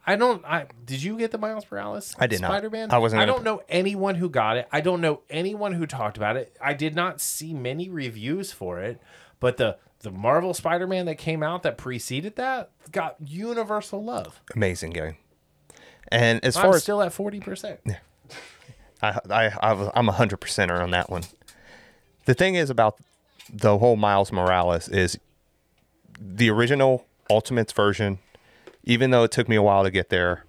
I 0.08 0.16
don't. 0.16 0.44
I 0.46 0.68
did 0.86 1.04
you 1.04 1.18
get 1.18 1.32
the 1.32 1.38
Miles 1.38 1.66
Morales? 1.70 2.12
Mm-hmm. 2.14 2.24
I 2.24 2.28
did 2.28 2.42
not. 2.42 2.52
Spider 2.52 2.70
Man. 2.70 2.92
I 2.92 2.98
wasn't 3.00 3.22
I 3.22 3.26
don't 3.26 3.44
know 3.44 3.62
anyone 3.68 4.16
who 4.16 4.30
got 4.30 4.56
it. 4.58 4.68
I 4.72 4.82
don't 4.82 5.02
know 5.02 5.22
anyone 5.30 5.74
who 5.74 5.86
talked 5.86 6.16
about 6.18 6.38
it. 6.38 6.56
I 6.62 6.74
did 6.74 6.96
not 6.96 7.20
see 7.22 7.54
many 7.54 7.90
reviews 7.90 8.52
for 8.52 8.80
it, 8.80 9.02
but 9.40 9.58
the 9.58 9.78
the 10.00 10.12
Marvel 10.12 10.54
Spider 10.54 10.88
Man 10.88 11.06
that 11.06 11.18
came 11.18 11.44
out 11.44 11.64
that 11.64 11.78
preceded 11.78 12.36
that 12.38 12.72
got 12.92 13.16
universal 13.20 14.04
love. 14.04 14.42
Amazing 14.56 14.92
game. 14.92 15.18
And 16.12 16.44
as 16.44 16.56
I'm 16.56 16.64
far 16.64 16.76
as 16.76 16.84
still 16.84 17.02
at 17.02 17.14
forty 17.14 17.40
percent. 17.40 17.80
I, 19.02 19.20
I, 19.30 19.46
I, 19.62 19.92
I'm 19.96 20.10
a 20.10 20.14
hundred 20.14 20.42
percenter 20.42 20.82
on 20.82 20.92
that 20.92 21.10
one. 21.10 21.24
The 22.26 22.34
thing 22.34 22.56
is 22.56 22.70
about 22.70 22.98
the 23.52 23.78
whole 23.78 23.96
Miles 23.96 24.32
Morales 24.32 24.88
is 24.90 25.18
the 26.20 26.50
original 26.50 27.06
Ultimates 27.30 27.74
version. 27.74 28.20
Even 28.84 29.12
though 29.12 29.24
it 29.24 29.32
took 29.32 29.48
me 29.48 29.56
a 29.56 29.62
while 29.62 29.84
to 29.84 29.92
get 29.92 30.10
there, 30.10 30.46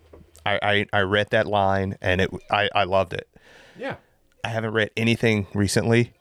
I, 0.47 0.59
I, 0.63 0.87
I 0.93 1.01
read 1.01 1.31
that 1.31 1.47
line 1.47 1.97
and 2.01 2.21
it 2.21 2.31
I, 2.51 2.69
I 2.75 2.85
loved 2.85 3.13
it. 3.13 3.29
Yeah. 3.79 3.97
I 4.43 4.49
haven't 4.49 4.73
read 4.73 4.91
anything 4.97 5.47
recently. 5.53 6.13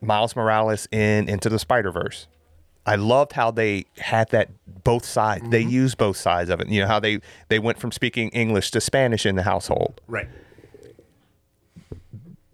Miles 0.00 0.34
Morales 0.36 0.88
in 0.90 1.28
Into 1.28 1.48
the 1.48 1.58
Spider 1.58 1.90
Verse. 1.92 2.26
I 2.86 2.96
loved 2.96 3.32
how 3.32 3.50
they 3.50 3.84
had 3.98 4.30
that 4.30 4.48
both 4.84 5.04
sides. 5.04 5.48
They 5.50 5.62
mm-hmm. 5.62 5.70
used 5.70 5.98
both 5.98 6.16
sides 6.16 6.50
of 6.50 6.60
it. 6.60 6.68
You 6.68 6.80
know 6.80 6.86
how 6.86 6.98
they 6.98 7.20
they 7.48 7.58
went 7.58 7.78
from 7.78 7.92
speaking 7.92 8.30
English 8.30 8.70
to 8.72 8.80
Spanish 8.80 9.26
in 9.26 9.36
the 9.36 9.42
household. 9.42 10.00
Right. 10.06 10.28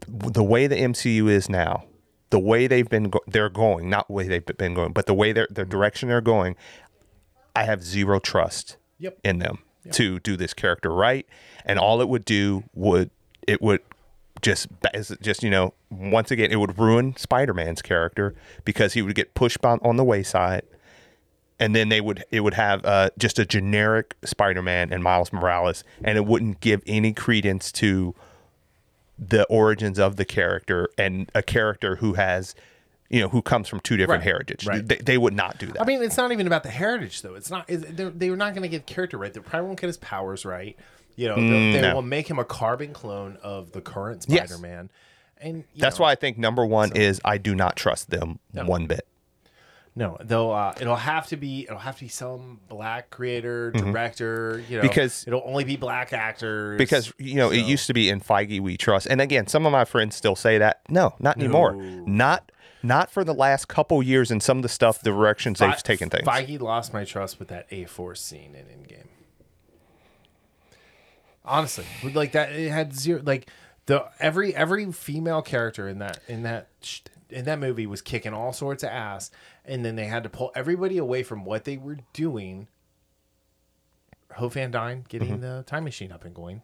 the 0.09 0.42
way 0.42 0.66
the 0.66 0.76
MCU 0.76 1.28
is 1.28 1.48
now, 1.48 1.85
the 2.30 2.38
way 2.38 2.66
they've 2.66 2.88
been 2.88 3.11
go- 3.11 3.22
they're 3.26 3.48
going, 3.48 3.88
not 3.90 4.11
way 4.11 4.26
they've 4.28 4.44
been 4.44 4.74
going, 4.74 4.92
but 4.92 5.06
the 5.06 5.14
way 5.14 5.32
they're 5.32 5.48
the 5.50 5.64
direction 5.64 6.09
they're 6.09 6.20
going, 6.20 6.56
I 7.54 7.64
have 7.64 7.82
zero 7.82 8.18
trust 8.18 8.76
Yep. 8.98 9.18
in 9.24 9.38
them 9.38 9.59
to 9.92 10.18
do 10.20 10.37
this 10.37 10.54
character 10.54 10.90
right, 10.90 11.26
and 11.64 11.78
all 11.78 12.00
it 12.00 12.09
would 12.09 12.24
do 12.24 12.64
would 12.74 13.11
it 13.46 13.62
would 13.62 13.80
just 14.42 14.68
just 15.20 15.42
you 15.42 15.51
know 15.51 15.75
once 15.90 16.31
again 16.31 16.53
it 16.53 16.57
would 16.57 16.79
ruin 16.79 17.16
Spider-Man's 17.16 17.83
character 17.83 18.35
because 18.64 18.92
he 18.92 19.03
would 19.03 19.14
get 19.14 19.35
pushed 19.35 19.64
on, 19.64 19.79
on 19.83 19.96
the 19.96 20.05
wayside. 20.05 20.62
And 21.59 21.75
then 21.75 21.88
they 21.88 22.03
would 22.03 22.25
it 22.31 22.40
would 22.40 22.55
have 22.55 22.85
uh, 22.85 23.11
just 23.18 23.38
a 23.38 23.46
generic 23.46 24.14
Spider-Man 24.25 24.92
and 24.92 25.03
Miles 25.03 25.33
Morales, 25.33 25.85
and 26.05 26.18
it 26.18 26.27
wouldn't 26.27 26.61
give 26.61 26.83
any 26.87 27.14
credence 27.14 27.72
to 27.72 28.14
the 29.18 29.44
origins 29.44 29.99
of 29.99 30.16
the 30.16 30.27
character 30.27 30.90
and 30.99 31.31
a 31.35 31.42
character 31.42 31.96
who 31.96 32.12
has 32.12 32.55
you 33.09 33.20
know 33.20 33.29
who 33.31 33.40
comes 33.40 33.68
from 33.68 33.81
two 33.81 33.96
different 33.96 34.20
Right, 34.20 34.27
heritage 34.31 34.66
right. 34.66 34.87
They, 34.87 34.96
they 34.96 35.16
would 35.16 35.33
not 35.33 35.59
do 35.59 35.66
that 35.68 35.81
I 35.81 35.85
mean, 35.87 36.03
it's 36.03 36.16
not 36.18 36.31
even 36.33 36.46
about 36.46 36.62
the 36.62 36.70
heritage, 36.70 37.22
though. 37.22 37.35
It's 37.35 37.51
not. 37.51 37.66
They're, 37.68 38.11
they're 38.11 38.37
not 38.37 38.53
going 38.53 38.62
to 38.62 38.68
get 38.68 38.87
character 38.87 39.16
right. 39.16 39.33
They 39.33 39.40
probably 39.40 39.68
won't 39.68 39.81
get 39.81 39.87
his 39.87 39.96
powers 39.96 40.44
right. 40.44 40.77
You 41.16 41.29
know, 41.29 41.35
they'll- 41.37 41.44
they 41.44 41.79
Mm, 41.79 41.83
no. 41.83 41.94
will 41.96 42.02
make 42.02 42.29
him 42.29 42.38
a 42.38 42.44
carbon 42.44 42.92
clone 42.92 43.38
of 43.42 43.72
the 43.72 43.81
current 43.81 44.22
Spider-Man. 44.24 44.90
Yes. 44.92 45.44
And 45.46 45.64
that's 45.76 45.98
know, 45.98 46.05
why 46.05 46.12
i 46.12 46.14
think 46.14 46.38
number 46.38 46.64
one 46.64 46.96
is 46.96 47.20
i 47.22 47.37
do 47.37 47.55
not 47.55 47.76
trust 47.76 48.09
them 48.09 48.38
one 48.55 48.87
bit 48.87 49.07
no, 49.98 50.18
they'll. 50.22 50.50
Uh, 50.50 50.74
it'll 50.79 50.94
have 50.94 51.26
to 51.29 51.38
be. 51.38 51.62
It'll 51.62 51.79
have 51.79 51.94
to 51.96 52.02
be 52.05 52.09
some 52.09 52.61
black 52.68 53.09
creator, 53.09 53.70
director. 53.70 54.62
You 54.68 54.76
know, 54.76 54.83
Mm-hmm. 54.83 54.88
Because- 54.88 55.24
it'll 55.26 55.42
only 55.46 55.64
be 55.64 55.76
black 55.79 56.12
actors. 56.12 56.76
because 56.76 57.14
you 57.18 57.37
know 57.37 57.50
it 57.50 57.61
used 57.64 57.87
to 57.87 57.94
be 57.94 58.11
in 58.11 58.20
feige 58.20 58.61
we 58.61 58.76
trust 58.76 59.07
and 59.07 59.22
again 59.22 59.46
some 59.46 59.64
of 59.64 59.72
my 59.72 59.87
friends 59.87 60.14
still 60.14 60.37
say 60.37 60.59
that 60.59 60.83
no 60.90 61.14
not 61.18 61.38
anymore 61.38 61.72
not 61.74 62.52
not 62.83 63.11
for 63.11 63.24
the 63.24 63.33
last 63.33 63.68
couple 63.68 64.02
years 64.02 64.31
and 64.31 64.42
some 64.42 64.59
of 64.59 64.62
the 64.62 64.68
stuff 64.68 65.00
the 65.00 65.09
directions 65.11 65.61
they've 65.61 65.83
taken 65.83 66.11
things 66.11 66.26
Feige 66.29 66.61
lost 66.61 66.92
my 66.92 67.05
trust 67.05 67.38
with 67.38 67.48
that 67.48 67.66
A 67.70 67.87
Force 67.87 68.20
scene 68.20 68.55
in 68.55 68.66
Endgame. 68.66 69.07
Honestly, 71.46 71.85
like 72.14 72.32
that, 72.32 72.52
it 72.52 72.70
had 72.70 72.94
zero. 72.94 73.22
Like 73.24 73.48
the 73.87 74.06
every 74.18 74.54
every 74.54 74.90
female 74.92 75.42
character 75.42 75.88
in 75.88 75.98
that 76.00 76.20
in 76.28 76.42
that 76.42 76.68
in 77.30 77.44
that 77.44 77.59
movie 77.59 77.87
was 77.87 78.02
kicking 78.02 78.32
all 78.35 78.52
sorts 78.52 78.82
of 78.82 78.90
ass, 78.90 79.30
and 79.64 79.85
then 79.85 79.96
they 79.96 80.06
had 80.06 80.22
to 80.24 80.28
pull 80.28 80.50
everybody 80.54 80.98
away 80.98 81.22
from 81.22 81.44
what 81.44 81.64
they 81.64 81.76
were 81.76 81.98
doing. 82.12 82.68
Hope 84.35 84.52
Van 84.54 84.70
Dyne 84.70 85.04
getting 85.09 85.28
Mm-hmm. 85.38 85.40
the 85.40 85.64
time 85.66 85.85
machine 85.85 86.12
up 86.12 86.24
and 86.24 86.35
going, 86.35 86.62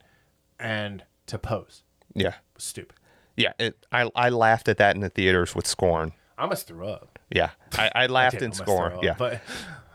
and 0.59 1.05
to 1.27 1.38
pose 1.38 1.83
yeah 2.14 2.35
stupid. 2.59 2.97
yeah 3.37 3.53
it, 3.59 3.87
I, 3.92 4.11
I 4.14 4.29
laughed 4.29 4.68
at 4.68 4.77
that 4.79 4.95
in 4.97 5.01
the 5.01 5.09
theaters 5.09 5.55
with 5.55 5.66
scorn 5.66 6.12
I 6.37 6.42
almost 6.42 6.66
threw 6.66 6.87
up. 6.88 7.18
yeah 7.31 7.51
i, 7.79 7.90
I 7.95 8.07
laughed 8.09 8.40
Did 8.40 8.47
in 8.47 8.53
scorn 8.53 8.95
up, 8.95 9.03
yeah 9.05 9.14
but 9.16 9.40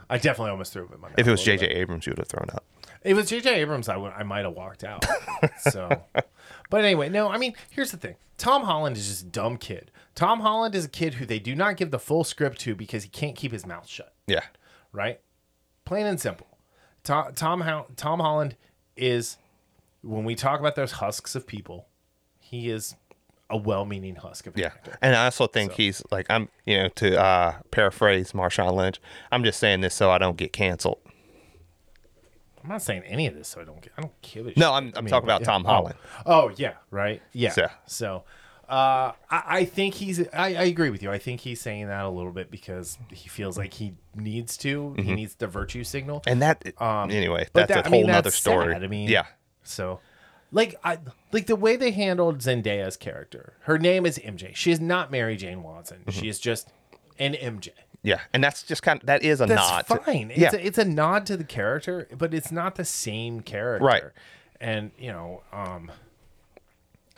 I 0.10 0.18
definitely 0.18 0.52
almost 0.52 0.74
threw 0.74 0.86
up 0.86 0.94
in 0.96 1.02
my 1.02 1.10
if 1.18 1.28
it 1.28 1.30
was 1.32 1.46
jj 1.46 1.64
abrams 1.76 2.08
you 2.08 2.12
would 2.12 2.18
have 2.20 2.28
thrown 2.30 2.48
up 2.54 2.64
If 3.08 3.12
it 3.12 3.16
was 3.16 3.30
J.J. 3.30 3.56
Abrams, 3.62 3.90
I 3.90 3.98
would 3.98 4.12
I 4.14 4.24
might 4.24 4.46
have 4.46 4.54
walked 4.54 4.84
out. 4.84 5.06
So, 5.72 6.04
but 6.72 6.84
anyway, 6.84 7.10
no. 7.10 7.30
I 7.30 7.38
mean, 7.38 7.54
here's 7.70 7.92
the 7.92 7.98
thing: 7.98 8.16
Tom 8.38 8.64
Holland 8.64 8.98
is 8.98 9.08
just 9.08 9.22
a 9.24 9.26
dumb 9.28 9.58
kid. 9.58 9.92
Tom 10.16 10.40
Holland 10.40 10.74
is 10.74 10.86
a 10.86 10.90
kid 10.90 11.16
who 11.16 11.26
they 11.28 11.38
do 11.40 11.56
not 11.56 11.78
give 11.78 11.92
the 11.92 12.00
full 12.00 12.24
script 12.24 12.60
to 12.62 12.74
because 12.76 13.04
he 13.04 13.10
can't 13.10 13.36
keep 13.36 13.52
his 13.52 13.66
mouth 13.66 13.88
shut. 13.88 14.14
yeah 14.26 14.42
Right? 14.92 15.20
Plain 15.86 16.08
and 16.08 16.20
simple. 16.20 16.48
Tom 17.04 17.34
Tom, 17.36 17.62
Ho- 17.62 17.86
Tom 17.96 18.20
Holland 18.20 18.56
is 18.96 19.38
when 20.02 20.24
we 20.26 20.34
talk 20.36 20.60
about 20.60 20.76
those 20.76 20.94
husks 20.94 21.36
of 21.36 21.46
people, 21.46 21.88
he 22.40 22.70
is 22.72 22.96
a 23.50 23.58
well-meaning 23.58 24.16
husk 24.16 24.48
of 24.48 24.58
Yeah, 24.58 24.68
actor. 24.68 24.98
and 25.02 25.16
I 25.16 25.26
also 25.26 25.46
think 25.48 25.74
he's 25.74 26.02
like 26.12 26.26
I'm, 26.30 26.50
you 26.66 26.78
know, 26.78 26.90
to 26.96 27.20
uh, 27.22 27.56
paraphrase 27.72 28.32
Marshawn 28.32 28.74
Lynch. 28.74 29.00
I'm 29.32 29.44
just 29.44 29.60
saying 29.60 29.82
this 29.82 29.94
so 29.94 30.10
I 30.10 30.18
don't 30.18 30.36
get 30.36 30.52
canceled. 30.52 30.98
I'm 32.68 32.74
not 32.74 32.82
saying 32.82 33.04
any 33.06 33.28
of 33.28 33.34
this, 33.34 33.48
so 33.48 33.62
I 33.62 33.64
don't. 33.64 33.88
I 33.98 34.02
don't 34.02 34.22
give 34.22 34.46
a 34.46 34.50
shit. 34.50 34.58
No, 34.58 34.74
I'm- 34.74 34.92
I 34.94 35.00
I'm 35.00 35.06
talking 35.08 35.26
about 35.26 35.40
yeah. 35.42 35.46
Tom 35.48 35.64
Oh. 35.66 35.70
Holland. 35.70 35.96
Oh, 36.26 36.52
yeah, 36.58 36.74
right. 36.92 37.22
Yeah. 37.32 37.54
Yeah. 37.56 37.70
So, 37.86 38.26
uh, 38.68 39.14
I, 39.32 39.44
I 39.48 39.66
think 39.66 39.94
he's. 39.94 40.28
I, 40.34 40.48
I 40.56 40.64
agree 40.64 40.90
with 40.90 41.02
you. 41.02 41.10
I 41.10 41.18
think 41.18 41.40
he's 41.40 41.62
saying 41.62 41.88
that 41.88 42.04
a 42.04 42.10
little 42.10 42.34
bit 42.34 42.52
because 42.52 42.98
he 43.14 43.30
feels 43.30 43.58
like 43.58 43.74
he 43.76 43.94
needs 44.16 44.58
to. 44.58 44.94
He 44.98 45.14
needs 45.16 45.36
the 45.36 45.48
virtue 45.48 45.86
signal. 45.86 46.24
And 46.28 46.42
that, 46.42 46.62
Um, 46.82 47.10
anyway, 47.10 47.48
that's 47.54 47.70
that- 47.70 47.86
a 47.86 47.88
I 47.88 47.90
mean, 47.90 48.04
whole 48.10 48.22
that's 48.22 48.36
story. 48.36 48.74
sad. 48.74 48.84
I 48.84 48.88
mean, 48.88 49.08
yeah, 49.10 49.28
So, 49.64 50.02
like, 50.52 50.76
I 50.84 50.98
like 51.32 51.46
the 51.46 51.56
way 51.56 51.78
they 51.78 51.92
handled 51.92 52.40
Zendaya's 52.40 52.98
character. 52.98 53.54
Her 53.62 53.78
name 53.80 54.06
is 54.06 54.20
MJ. 54.20 54.54
She 54.56 54.72
is 54.72 54.82
not 54.82 55.10
Mary 55.10 55.38
Jane 55.38 55.64
Watson. 55.64 56.00
Mm-hmm. 56.06 56.20
She 56.20 56.28
is 56.28 56.38
just 56.38 56.68
an 57.18 57.34
MJ. 57.34 57.70
Yeah, 58.08 58.22
and 58.34 58.42
that's 58.44 58.64
just 58.64 58.84
kind 58.84 59.02
of 59.02 59.06
that 59.08 59.22
is 59.24 59.42
a 59.42 59.46
That's 59.46 59.70
nod. 59.70 59.88
to- 59.88 60.04
fine. 60.06 60.32
yeah, 60.36 60.46
It's 60.48 60.54
a, 60.54 60.66
it's 60.66 60.78
a 60.78 60.86
nod 60.86 61.26
to 61.26 61.36
the 61.36 61.44
character, 61.44 62.08
but 62.18 62.34
it's 62.34 62.52
not 62.52 62.76
the 62.76 62.86
same 62.86 63.42
character. 63.42 63.86
Right. 63.86 64.04
And 64.62 64.92
you 64.98 65.12
know, 65.12 65.44
um, 65.52 65.92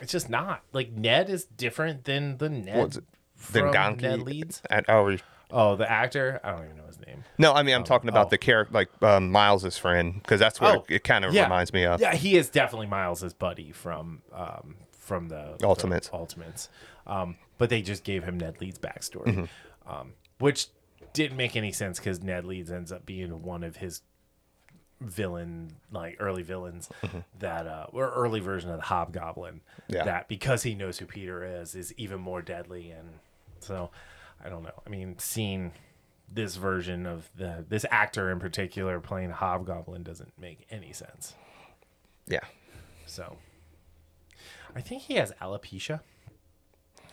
it's 0.02 0.12
just 0.12 0.30
not 0.30 0.62
like 0.74 0.92
Ned 0.92 1.30
is 1.30 1.46
different 1.46 2.06
than 2.06 2.38
the 2.38 2.50
Ned 2.50 2.78
What's 2.78 2.98
it? 2.98 3.04
Then 3.52 3.64
from 3.66 3.74
Gonky. 3.74 4.02
Ned 4.02 4.22
Leeds. 4.24 4.62
And, 4.70 4.86
oh, 4.90 5.16
Oh, 5.52 5.76
the 5.76 5.90
actor. 5.90 6.40
I 6.44 6.52
don't 6.52 6.66
even 6.66 6.78
know 6.78 6.86
his 6.86 7.00
name. 7.06 7.24
no, 7.40 7.54
I 7.54 7.64
mean 7.64 7.74
I'm 7.74 7.84
talking 7.84 8.08
about 8.10 8.28
oh. 8.28 8.30
the 8.30 8.38
character, 8.38 8.72
like 8.74 8.90
um, 9.02 9.32
Miles's 9.32 9.78
friend, 9.80 10.14
because 10.22 10.40
that's 10.40 10.62
what 10.62 10.76
Oh, 10.78 10.86
it, 10.90 11.04
kind 11.04 11.26
of 11.26 11.34
yeah. 11.34 11.44
reminds 11.44 11.74
me 11.74 11.86
of. 11.86 12.00
Yeah, 12.02 12.14
he 12.16 12.36
is 12.38 12.50
definitely 12.50 12.86
Miles's 12.88 13.34
buddy 13.34 13.72
from 13.72 14.22
um, 14.34 14.76
from 14.92 15.30
the 15.30 15.56
the 15.60 15.66
Ultimates. 15.68 16.10
Ultimates. 16.14 16.70
Um, 17.08 17.38
but 17.58 17.70
they 17.72 17.82
just 17.82 18.04
gave 18.04 18.24
him 18.24 18.38
Ned 18.40 18.62
Leeds 18.62 18.78
backstory, 18.78 19.26
Mm-hmm. 19.26 19.92
um, 19.92 20.14
which 20.38 20.68
didn't 21.14 21.38
make 21.38 21.56
any 21.56 21.72
sense 21.72 22.00
because 22.00 22.22
Ned 22.22 22.46
Leeds 22.46 22.72
ends 22.72 22.92
up 22.92 23.06
being 23.06 23.42
one 23.44 23.64
of 23.64 23.78
his 23.78 24.02
villain, 25.02 25.76
like 25.92 26.18
early 26.20 26.44
villains 26.44 26.90
that 27.40 27.68
uh, 27.68 27.88
or 27.92 28.12
early 28.12 28.40
version 28.40 28.70
of 28.70 28.78
the 28.78 28.84
Hobgoblin. 28.84 29.56
Mm-hmm. 29.56 29.94
Yeah. 29.96 30.04
That 30.06 30.28
because 30.28 30.64
he 30.64 30.76
knows 30.76 31.00
who 31.00 31.06
Peter 31.06 31.44
is, 31.62 31.76
is 31.76 31.94
even 31.98 32.20
more 32.20 32.42
deadly, 32.42 32.92
and 32.92 33.08
so 33.60 33.92
I 34.44 34.50
don't 34.50 34.64
know. 34.64 34.82
I 34.86 34.90
mean, 34.90 35.18
seeing 35.20 35.72
this 36.32 36.56
version 36.58 37.06
of 37.06 37.30
the 37.36 37.66
this 37.68 37.86
actor 37.90 38.32
in 38.32 38.40
particular 38.40 39.00
playing 39.00 39.32
Hobgoblin 39.32 40.04
doesn't 40.04 40.34
make 40.40 40.68
any 40.70 40.94
sense. 40.94 41.34
Yeah, 42.28 42.46
So 43.08 43.38
I 44.76 44.82
think 44.82 45.02
he 45.04 45.16
has 45.16 45.32
alopecia. 45.42 46.02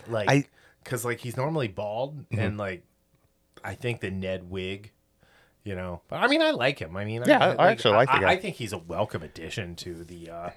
Like, 0.07 0.29
because 0.85 1.05
like 1.07 1.21
he's 1.21 1.37
normally 1.39 1.69
bald, 1.69 2.27
and 2.31 2.59
like 2.59 2.85
I 3.67 3.75
think 3.75 4.01
the 4.01 4.11
Ned 4.11 4.49
wig, 4.51 4.93
you 5.65 5.75
know. 5.75 6.03
But 6.09 6.17
I 6.23 6.29
mean, 6.29 6.41
I 6.41 6.53
like 6.53 6.79
him. 6.79 6.97
I 6.97 7.05
mean, 7.05 7.23
Yeah, 7.27 7.55
I 7.59 7.73
actually 7.73 7.97
like 7.97 8.09
the 8.09 8.15
I, 8.17 8.21
guy. 8.21 8.31
I 8.33 8.37
think 8.37 8.57
he's 8.57 8.73
a 8.73 8.79
welcome 8.79 9.23
addition 9.23 9.75
to 9.77 10.05
the 10.05 10.31
uh 10.31 10.51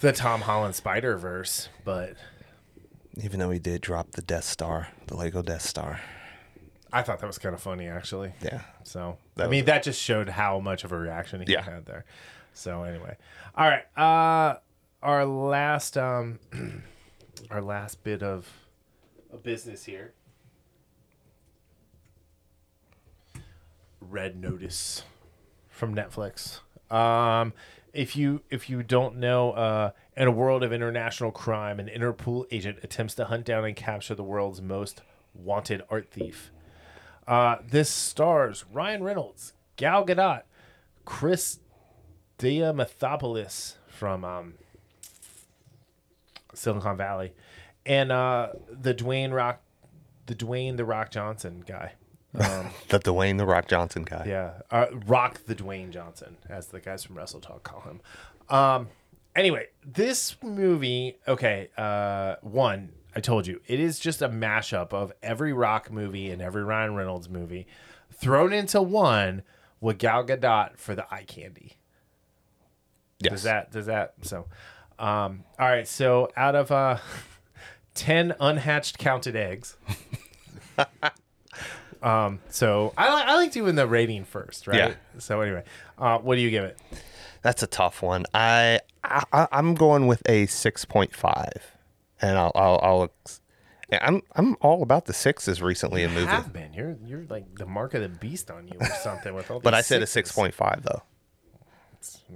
the 0.00 0.12
Tom 0.12 0.42
Holland 0.42 0.74
Spider 0.76 1.16
Verse. 1.18 1.68
But 1.84 2.14
even 3.20 3.40
though 3.40 3.50
he 3.50 3.58
did 3.58 3.80
drop 3.80 4.12
the 4.12 4.22
Death 4.22 4.44
Star, 4.44 4.88
the 5.08 5.16
Lego 5.16 5.42
Death 5.42 5.62
Star. 5.62 6.00
I 6.92 7.02
thought 7.02 7.18
that 7.20 7.26
was 7.26 7.36
kind 7.36 7.54
of 7.54 7.60
funny, 7.60 7.86
actually. 7.86 8.32
Yeah, 8.40 8.62
So 8.82 9.18
That 9.34 9.48
I 9.48 9.50
mean, 9.50 9.66
that 9.66 9.82
just 9.82 10.00
showed 10.00 10.30
how 10.30 10.58
much 10.58 10.84
of 10.84 10.92
a 10.92 10.96
reaction 10.98 11.42
he 11.46 11.52
Yeah. 11.52 11.60
had 11.62 11.84
there. 11.84 12.06
So 12.54 12.82
anyway, 12.84 13.16
all 13.54 13.68
right. 13.68 13.84
Uh, 13.94 14.58
our 15.02 15.26
last 15.26 15.98
um, 15.98 16.38
our 17.50 17.60
last 17.60 18.02
bit 18.04 18.22
of, 18.22 18.48
of 19.30 19.42
business 19.42 19.84
here. 19.84 20.14
Red 24.00 24.40
Notice 24.40 25.04
from 25.68 25.94
Netflix. 25.94 26.60
Um, 26.90 27.52
if 27.92 28.16
you 28.16 28.42
if 28.50 28.70
you 28.70 28.82
don't 28.82 29.16
know, 29.16 29.52
uh, 29.52 29.90
in 30.16 30.28
a 30.28 30.30
world 30.30 30.62
of 30.62 30.72
international 30.72 31.30
crime, 31.30 31.80
an 31.80 31.88
Interpol 31.88 32.46
agent 32.50 32.78
attempts 32.82 33.14
to 33.16 33.26
hunt 33.26 33.44
down 33.44 33.64
and 33.64 33.76
capture 33.76 34.14
the 34.14 34.22
world's 34.24 34.60
most 34.60 35.02
wanted 35.34 35.82
art 35.90 36.10
thief. 36.10 36.50
Uh, 37.26 37.56
this 37.66 37.90
stars 37.90 38.64
Ryan 38.72 39.02
Reynolds, 39.02 39.52
Gal 39.76 40.04
Gadot, 40.04 40.42
Chris 41.04 41.60
Diamantopoulos 42.38 43.74
from 43.86 44.24
um, 44.24 44.54
Silicon 46.54 46.96
Valley, 46.96 47.32
and 47.84 48.12
uh, 48.12 48.50
the 48.70 48.94
Dwayne 48.94 49.32
Rock, 49.32 49.60
the 50.26 50.34
Dwayne 50.34 50.76
the 50.76 50.84
Rock 50.84 51.10
Johnson 51.10 51.64
guy. 51.66 51.92
Um, 52.38 52.70
the 52.88 52.98
Dwayne 52.98 53.38
the 53.38 53.46
Rock 53.46 53.68
Johnson 53.68 54.02
guy. 54.02 54.24
yeah, 54.26 54.52
uh, 54.70 54.86
Rock 55.06 55.44
the 55.46 55.54
Dwayne 55.54 55.90
Johnson, 55.90 56.36
as 56.48 56.68
the 56.68 56.80
guys 56.80 57.04
from 57.04 57.16
Wrestle 57.16 57.40
Talk 57.40 57.62
call 57.62 57.80
him. 57.82 58.00
Um, 58.48 58.88
anyway, 59.34 59.66
this 59.84 60.36
movie, 60.42 61.16
okay, 61.26 61.68
uh, 61.76 62.36
one, 62.42 62.90
I 63.16 63.20
told 63.20 63.46
you, 63.46 63.60
it 63.66 63.80
is 63.80 63.98
just 63.98 64.22
a 64.22 64.28
mashup 64.28 64.92
of 64.92 65.12
every 65.22 65.52
Rock 65.52 65.90
movie 65.90 66.30
and 66.30 66.40
every 66.40 66.62
Ryan 66.62 66.94
Reynolds 66.94 67.28
movie 67.28 67.66
thrown 68.12 68.52
into 68.52 68.80
one 68.82 69.42
with 69.80 69.98
Gal 69.98 70.24
Gadot 70.24 70.76
for 70.76 70.94
the 70.94 71.12
eye 71.12 71.24
candy. 71.24 71.74
Yes. 73.20 73.32
Does 73.32 73.42
that 73.44 73.72
does 73.72 73.86
that 73.86 74.14
so? 74.22 74.46
Um, 74.98 75.44
all 75.58 75.68
right, 75.68 75.86
so 75.88 76.30
out 76.36 76.54
of 76.54 76.70
uh, 76.70 76.98
ten 77.94 78.34
unhatched 78.40 78.98
counted 78.98 79.34
eggs. 79.34 79.76
um, 82.02 82.40
so 82.48 82.92
I 82.96 83.12
like 83.12 83.26
I 83.26 83.34
like 83.36 83.52
doing 83.52 83.74
the 83.74 83.86
rating 83.86 84.24
first, 84.24 84.66
right? 84.66 84.76
Yeah. 84.76 84.94
So 85.18 85.40
anyway, 85.40 85.64
uh, 85.98 86.18
what 86.18 86.36
do 86.36 86.40
you 86.40 86.50
give 86.50 86.64
it? 86.64 86.78
That's 87.42 87.62
a 87.62 87.66
tough 87.66 88.02
one. 88.02 88.24
I, 88.34 88.80
I 89.04 89.48
I'm 89.52 89.74
going 89.74 90.06
with 90.06 90.22
a 90.26 90.46
six 90.46 90.84
point 90.84 91.14
five, 91.14 91.76
and 92.20 92.36
I'll 92.36 92.52
I'll, 92.54 92.80
I'll 92.82 93.02
ex- 93.04 93.40
I'm 93.90 94.22
I'm 94.36 94.56
all 94.60 94.82
about 94.82 95.06
the 95.06 95.14
sixes 95.14 95.62
recently 95.62 96.02
in 96.02 96.12
movies, 96.12 96.28
Have 96.28 96.52
been 96.52 96.74
you're 96.74 96.96
you're 97.04 97.24
like 97.28 97.54
the 97.56 97.66
mark 97.66 97.94
of 97.94 98.02
the 98.02 98.08
beast 98.08 98.50
on 98.50 98.68
you 98.68 98.76
or 98.78 98.86
something 99.02 99.34
with 99.34 99.50
all. 99.50 99.60
but 99.62 99.74
I 99.74 99.80
said 99.80 100.02
a 100.02 100.06
six 100.06 100.32
point 100.32 100.54
five 100.54 100.82
though. 100.82 101.02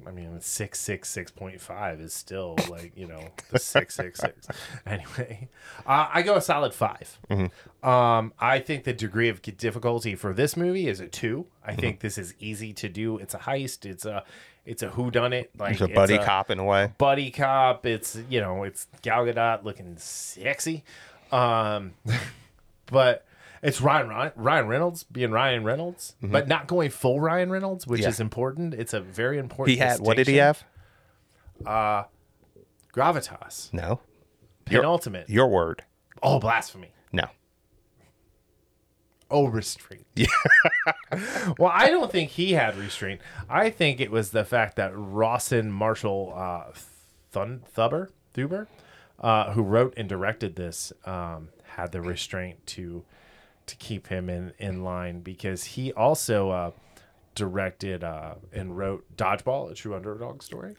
I 0.06 0.10
mean, 0.10 0.40
six 0.40 0.80
six 0.80 1.08
six 1.10 1.30
point 1.30 1.60
five 1.60 2.00
is 2.00 2.12
still 2.12 2.56
like 2.70 2.92
you 2.96 3.06
know 3.06 3.28
the 3.50 3.58
six 3.58 3.94
six 3.94 4.20
six. 4.20 4.46
Anyway, 4.86 5.48
uh, 5.86 6.08
I 6.12 6.22
go 6.22 6.36
a 6.36 6.40
solid 6.40 6.74
5 6.74 7.18
Mm-hmm. 7.30 7.88
Um, 7.88 8.32
I 8.38 8.58
think 8.58 8.84
the 8.84 8.92
degree 8.92 9.28
of 9.28 9.42
difficulty 9.42 10.14
for 10.14 10.32
this 10.32 10.56
movie 10.56 10.88
is 10.88 11.00
a 11.00 11.08
two. 11.08 11.46
I 11.64 11.74
think 11.74 12.00
this 12.00 12.18
is 12.18 12.34
easy 12.40 12.72
to 12.74 12.88
do. 12.88 13.18
It's 13.18 13.34
a 13.34 13.38
heist. 13.38 13.84
It's 13.84 14.04
a 14.04 14.24
it's 14.64 14.82
a 14.82 14.90
who 14.90 15.10
done 15.10 15.32
it. 15.32 15.50
Like 15.58 15.72
It's 15.72 15.80
a 15.82 15.88
buddy 15.88 16.14
a 16.14 16.24
cop 16.24 16.50
in 16.50 16.58
a 16.58 16.64
way. 16.64 16.92
buddy 16.98 17.30
cop. 17.30 17.84
It's 17.86 18.18
you 18.28 18.40
know 18.40 18.62
it's 18.64 18.86
Gal 19.02 19.24
Gadot 19.24 19.64
looking 19.64 19.96
sexy. 19.98 20.84
Um, 21.30 21.94
but 22.86 23.24
it's 23.62 23.80
Ryan 23.80 24.08
Ryan, 24.08 24.32
Ryan 24.36 24.66
Reynolds 24.66 25.04
being 25.04 25.30
Ryan 25.30 25.64
Reynolds, 25.64 26.16
but 26.22 26.48
not 26.48 26.66
going 26.66 26.90
full 26.90 27.20
Ryan 27.20 27.50
Reynolds, 27.50 27.86
which 27.86 28.00
Mm-hmm. 28.00 28.04
Yeah. 28.04 28.08
is 28.10 28.20
important. 28.20 28.74
It's 28.74 28.92
a 28.94 29.00
very 29.00 29.38
important. 29.38 29.74
He 29.74 29.78
had 29.78 30.00
what 30.00 30.16
did 30.16 30.26
he 30.28 30.36
have? 30.36 30.64
Gravitas, 32.94 33.72
No, 33.72 34.00
Your- 34.68 34.82
penultimate. 34.82 35.28
your 35.30 35.48
word. 35.48 35.84
Oh, 36.22 36.38
blasphemy. 36.38 36.92
No. 37.12 37.24
Oh, 39.30 39.46
restraint. 39.46 40.06
Yeah. 40.14 40.26
well, 41.58 41.70
I 41.72 41.88
don't 41.88 42.12
think 42.12 42.30
he 42.30 42.52
had 42.52 42.76
restraint. 42.76 43.20
I 43.48 43.70
think 43.70 43.98
it 44.00 44.10
was 44.10 44.30
the 44.30 44.44
fact 44.44 44.76
that 44.76 44.92
Rawson 44.94 45.72
Marshall 45.72 46.34
uh, 46.36 46.72
Thun- 47.30 47.62
Thuber, 47.72 48.10
Thuber, 48.34 48.68
uh, 49.20 49.52
who 49.52 49.62
wrote 49.62 49.94
and 49.96 50.06
directed 50.08 50.56
this, 50.56 50.92
um, 51.06 51.48
had 51.64 51.92
the 51.92 52.02
restraint 52.02 52.66
to 52.68 53.04
to 53.66 53.76
keep 53.76 54.08
him 54.08 54.28
in, 54.28 54.52
in 54.58 54.82
line 54.84 55.20
because 55.20 55.64
he 55.64 55.92
also 55.92 56.50
uh, 56.50 56.70
directed 57.34 58.04
uh, 58.04 58.34
and 58.52 58.76
wrote 58.76 59.04
Dodgeball, 59.16 59.70
a 59.70 59.74
true 59.74 59.94
underdog 59.94 60.42
story. 60.42 60.76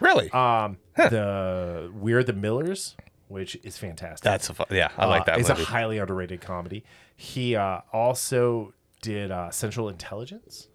Really? 0.00 0.30
Um, 0.30 0.78
the 0.96 1.90
We're 1.94 2.22
the 2.24 2.32
Millers, 2.32 2.96
which 3.28 3.56
is 3.62 3.76
fantastic. 3.76 4.24
That's 4.24 4.48
a 4.48 4.54
fu- 4.54 4.64
yeah. 4.74 4.88
I 4.96 5.06
like 5.06 5.22
Uh, 5.22 5.24
that 5.26 5.40
It's 5.40 5.48
a 5.50 5.54
highly 5.54 5.98
underrated 5.98 6.40
comedy. 6.40 6.84
He 7.16 7.54
uh, 7.56 7.80
also 7.92 8.72
did 9.02 9.30
uh, 9.30 9.50
Central 9.50 9.88
Intelligence, 9.88 10.68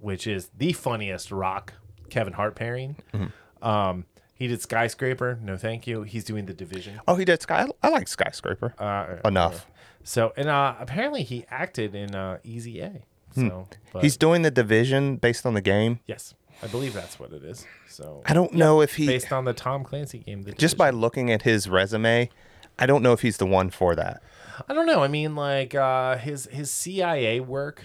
which 0.00 0.26
is 0.26 0.50
the 0.56 0.72
funniest 0.72 1.30
rock 1.30 1.74
Kevin 2.10 2.32
Hart 2.32 2.56
pairing. 2.56 2.96
Mm-hmm. 3.12 3.64
Um, 3.66 4.06
he 4.34 4.48
did 4.48 4.60
Skyscraper. 4.60 5.38
No, 5.40 5.56
thank 5.56 5.86
you. 5.86 6.02
He's 6.02 6.24
doing 6.24 6.46
the 6.46 6.54
Division. 6.54 7.00
oh, 7.06 7.14
he 7.14 7.24
did 7.24 7.40
Sky. 7.40 7.66
I 7.82 7.88
like 7.88 8.08
Skyscraper. 8.08 8.74
Uh, 8.78 9.16
Enough. 9.24 9.66
So, 10.04 10.32
and 10.36 10.48
uh, 10.48 10.74
apparently 10.78 11.22
he 11.24 11.44
acted 11.50 11.94
in 11.94 12.14
uh, 12.14 12.38
Easy 12.44 12.80
A. 12.80 13.02
So, 13.34 13.66
but 13.92 13.98
Hmm. 14.00 14.04
He's 14.04 14.16
doing 14.16 14.42
the 14.42 14.50
division 14.50 15.16
based 15.16 15.44
on 15.44 15.54
the 15.54 15.60
game. 15.60 15.98
yes, 16.06 16.34
I 16.62 16.68
believe 16.68 16.92
that's 16.94 17.18
what 17.18 17.32
it 17.32 17.42
is. 17.42 17.66
So, 17.88 18.22
I 18.26 18.32
don't 18.34 18.52
know 18.54 18.80
if 18.80 18.94
he 18.94 19.06
based 19.06 19.32
on 19.32 19.44
the 19.44 19.52
Tom 19.52 19.82
Clancy 19.82 20.18
game, 20.18 20.44
just 20.56 20.76
by 20.76 20.90
looking 20.90 21.32
at 21.32 21.42
his 21.42 21.68
resume, 21.68 22.30
I 22.78 22.86
don't 22.86 23.02
know 23.02 23.12
if 23.12 23.22
he's 23.22 23.38
the 23.38 23.46
one 23.46 23.70
for 23.70 23.96
that. 23.96 24.22
I 24.68 24.74
don't 24.74 24.86
know. 24.86 25.02
I 25.02 25.08
mean, 25.08 25.34
like 25.34 25.74
uh, 25.74 26.16
his 26.18 26.46
his 26.46 26.70
CIA 26.70 27.40
work 27.40 27.82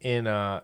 in 0.00 0.26
uh 0.28 0.60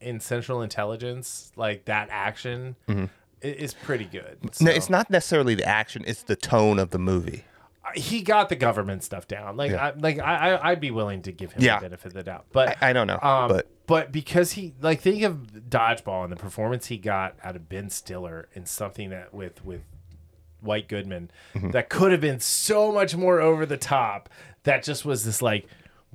in 0.00 0.20
Central 0.20 0.62
Intelligence, 0.62 1.50
like 1.56 1.86
that 1.86 2.08
action, 2.12 2.76
i- 2.88 3.08
is 3.42 3.74
pretty 3.74 4.04
good. 4.04 4.38
Mm-hmm. 4.42 4.64
No, 4.66 4.70
it's 4.70 4.88
not 4.90 5.10
necessarily 5.10 5.54
the 5.56 5.64
action; 5.64 6.04
it's 6.06 6.22
the 6.22 6.36
tone 6.36 6.78
of 6.78 6.90
the 6.90 6.98
movie. 6.98 7.44
He 7.96 8.22
got 8.22 8.48
the 8.48 8.56
government 8.56 9.02
stuff 9.04 9.26
down. 9.26 9.56
Like, 9.56 9.70
Yeah. 9.72 9.86
I, 9.86 9.92
like 9.98 10.18
I, 10.18 10.52
I- 10.54 10.70
I'd 10.70 10.80
be 10.80 10.90
willing 10.90 11.22
to 11.22 11.32
give 11.32 11.52
him 11.52 11.62
Yeah. 11.62 11.76
the 11.78 11.82
benefit 11.86 12.06
of 12.08 12.12
the 12.14 12.22
doubt. 12.22 12.46
But 12.52 12.76
I, 12.82 12.90
I 12.90 12.92
don't 12.92 13.06
know, 13.06 13.18
um, 13.22 13.48
but 13.48 13.66
but 13.86 14.12
because 14.12 14.52
he 14.52 14.74
like 14.80 15.00
think 15.00 15.22
of 15.22 15.46
dodgeball 15.68 16.24
and 16.24 16.32
the 16.32 16.36
performance 16.36 16.86
he 16.86 16.98
got 16.98 17.36
out 17.42 17.56
of 17.56 17.68
Ben 17.68 17.88
Stiller 17.90 18.48
in 18.54 18.66
something 18.66 19.10
that 19.10 19.32
with 19.34 19.64
with 19.64 19.82
White 20.60 20.88
Goodman 20.88 21.30
Mm-hmm. 21.54 21.70
that 21.70 21.88
could 21.88 22.12
have 22.12 22.20
been 22.20 22.40
so 22.40 22.90
much 22.92 23.14
more 23.16 23.40
over 23.40 23.64
the 23.66 23.76
top. 23.76 24.28
That 24.64 24.82
just 24.82 25.04
was 25.04 25.24
this 25.24 25.40
like 25.40 25.66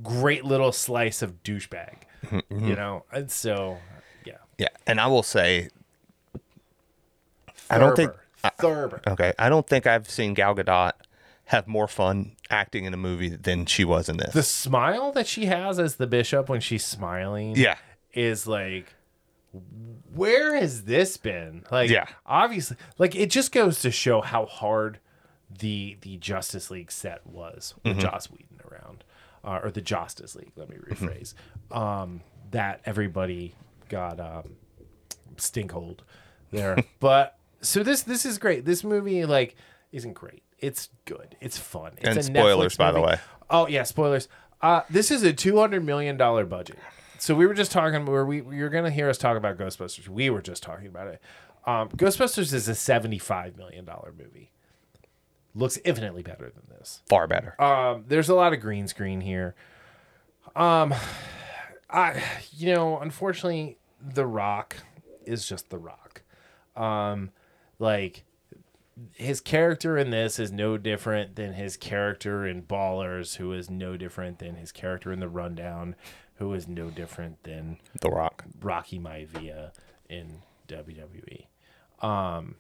great 0.04 0.44
little 0.46 0.72
slice 0.72 1.22
of 1.22 1.42
douchebag. 1.44 1.96
Mm-hmm. 2.26 2.68
You 2.68 2.76
know, 2.76 3.06
and 3.12 3.32
so 3.32 3.78
yeah. 4.26 4.38
Yeah, 4.58 4.68
and 4.86 5.00
I 5.00 5.08
will 5.08 5.24
say, 5.24 5.70
I 7.70 7.78
don't 7.78 7.96
think. 7.96 8.12
Thurber. 8.58 9.02
Okay, 9.08 9.34
I 9.38 9.50
don't 9.50 9.68
think 9.68 9.86
I've 9.86 10.10
seen 10.10 10.34
Gal 10.34 10.56
Gadot 10.56 10.94
have 11.52 11.68
more 11.68 11.88
fun 11.88 12.36
acting 12.50 12.86
in 12.86 12.94
a 12.94 12.98
movie 12.98 13.30
than 13.30 13.66
she 13.66 13.84
was 13.86 14.10
in 14.10 14.18
this. 14.18 14.34
the 14.34 14.44
smile 14.44 15.12
that 15.12 15.28
she 15.28 15.46
has 15.46 15.80
as 15.80 15.96
the 15.96 16.08
bishop 16.08 16.50
when 16.50 16.60
she's 16.62 16.84
smiling 16.84 17.56
yeah, 17.56 17.76
is 18.14 18.48
like 18.48 18.94
where 20.14 20.56
has 20.56 20.84
this 20.84 21.18
been? 21.18 21.64
Like 21.72 21.90
Yeah. 21.90 22.06
obviously 22.26 22.78
like 22.98 23.16
it 23.16 23.30
just 23.30 23.52
goes 23.52 23.82
to 23.82 23.92
show 23.92 24.22
how 24.22 24.46
hard 24.46 25.00
the 25.60 25.98
the 26.02 26.18
justice 26.18 26.72
league 26.72 26.92
set 26.92 27.26
was 27.28 27.74
with 27.84 28.00
joss 28.00 28.28
whedon 28.28 28.62
around 28.72 29.04
uh, 29.44 29.60
or 29.62 29.70
the 29.72 29.82
justice 29.82 30.34
league 30.34 30.54
let 30.56 30.70
me 30.70 30.78
rephrase 30.78 31.34
um 31.76 32.22
that 32.52 32.80
everybody 32.86 33.54
got 33.90 34.20
um 34.22 34.56
stinkhold 35.36 36.00
there. 36.52 36.78
But 37.02 37.38
so 37.62 37.84
this 37.84 38.04
this 38.04 38.26
is 38.26 38.38
great. 38.38 38.64
This 38.66 38.84
movie 38.84 39.26
like 39.26 39.56
isn't 39.92 40.14
great 40.14 40.44
it's 40.62 40.90
good 41.06 41.36
it's 41.42 41.58
fun 41.58 41.92
it's 41.98 42.08
And 42.08 42.18
a 42.18 42.24
spoilers, 42.24 42.74
Netflix 42.74 42.78
by 42.78 42.92
the 42.92 43.02
way. 43.02 43.18
Oh 43.50 43.68
yeah, 43.68 43.84
spoilers. 43.84 44.28
Uh, 44.62 44.82
this 44.90 45.12
is 45.12 45.24
a 45.24 45.34
two 45.34 45.58
hundred 45.60 45.84
million 45.84 46.16
dollar 46.18 46.46
budget. 46.46 46.78
So 47.18 47.36
we 47.36 47.46
were 47.46 47.54
just 47.54 47.72
talking 47.72 48.06
where 48.06 48.26
we 48.26 48.42
you're 48.56 48.70
gonna 48.70 48.90
hear 48.92 49.10
us 49.10 49.18
talk 49.18 49.36
about 49.38 49.58
Ghostbusters. 49.58 50.08
We 50.08 50.30
were 50.30 50.42
just 50.42 50.64
talking 50.64 50.88
about 50.88 51.08
it. 51.08 51.22
Um, 51.66 51.90
Ghostbusters 51.90 52.54
is 52.54 52.68
a 52.68 52.76
seventy 52.76 53.18
five 53.20 53.58
million 53.58 53.84
dollar 53.86 54.14
movie. 54.18 54.52
Looks 55.54 55.78
infinitely 55.84 56.24
better 56.24 56.50
than 56.50 56.64
this. 56.70 57.02
far 57.10 57.28
better. 57.28 57.62
Um, 57.62 58.06
there's 58.08 58.30
a 58.30 58.36
lot 58.36 58.54
of 58.54 58.62
green 58.62 58.88
screen 58.88 59.20
here. 59.22 59.54
Um, 60.56 60.94
I 61.90 62.24
you 62.52 62.74
know 62.74 63.00
unfortunately 63.00 63.78
The 64.02 64.26
Rock 64.26 64.78
is 65.26 65.48
just 65.48 65.70
The 65.70 65.78
Rock. 65.78 66.22
Um, 66.76 67.32
like 67.80 68.24
his 69.16 69.40
character 69.42 69.98
in 69.98 70.10
this 70.12 70.40
is 70.40 70.52
no 70.52 70.78
different 70.78 71.36
than 71.36 71.54
his 71.54 71.78
character 71.78 72.46
in 72.46 72.64
Ballers, 72.64 73.38
who 73.38 73.54
is 73.54 73.70
no 73.70 73.98
different 73.98 74.40
than 74.40 74.56
his 74.56 74.72
character 74.72 75.12
in 75.12 75.20
The 75.20 75.30
Rundown, 75.30 75.96
who 76.36 76.54
is 76.54 76.68
no 76.68 76.90
different 76.90 77.44
than 77.44 77.78
the 78.02 78.10
Rock. 78.10 78.44
Rocky 78.62 79.00
Maivia 79.00 79.72
in 80.10 80.42
WWE. 80.68 81.46
Um, 82.02 82.56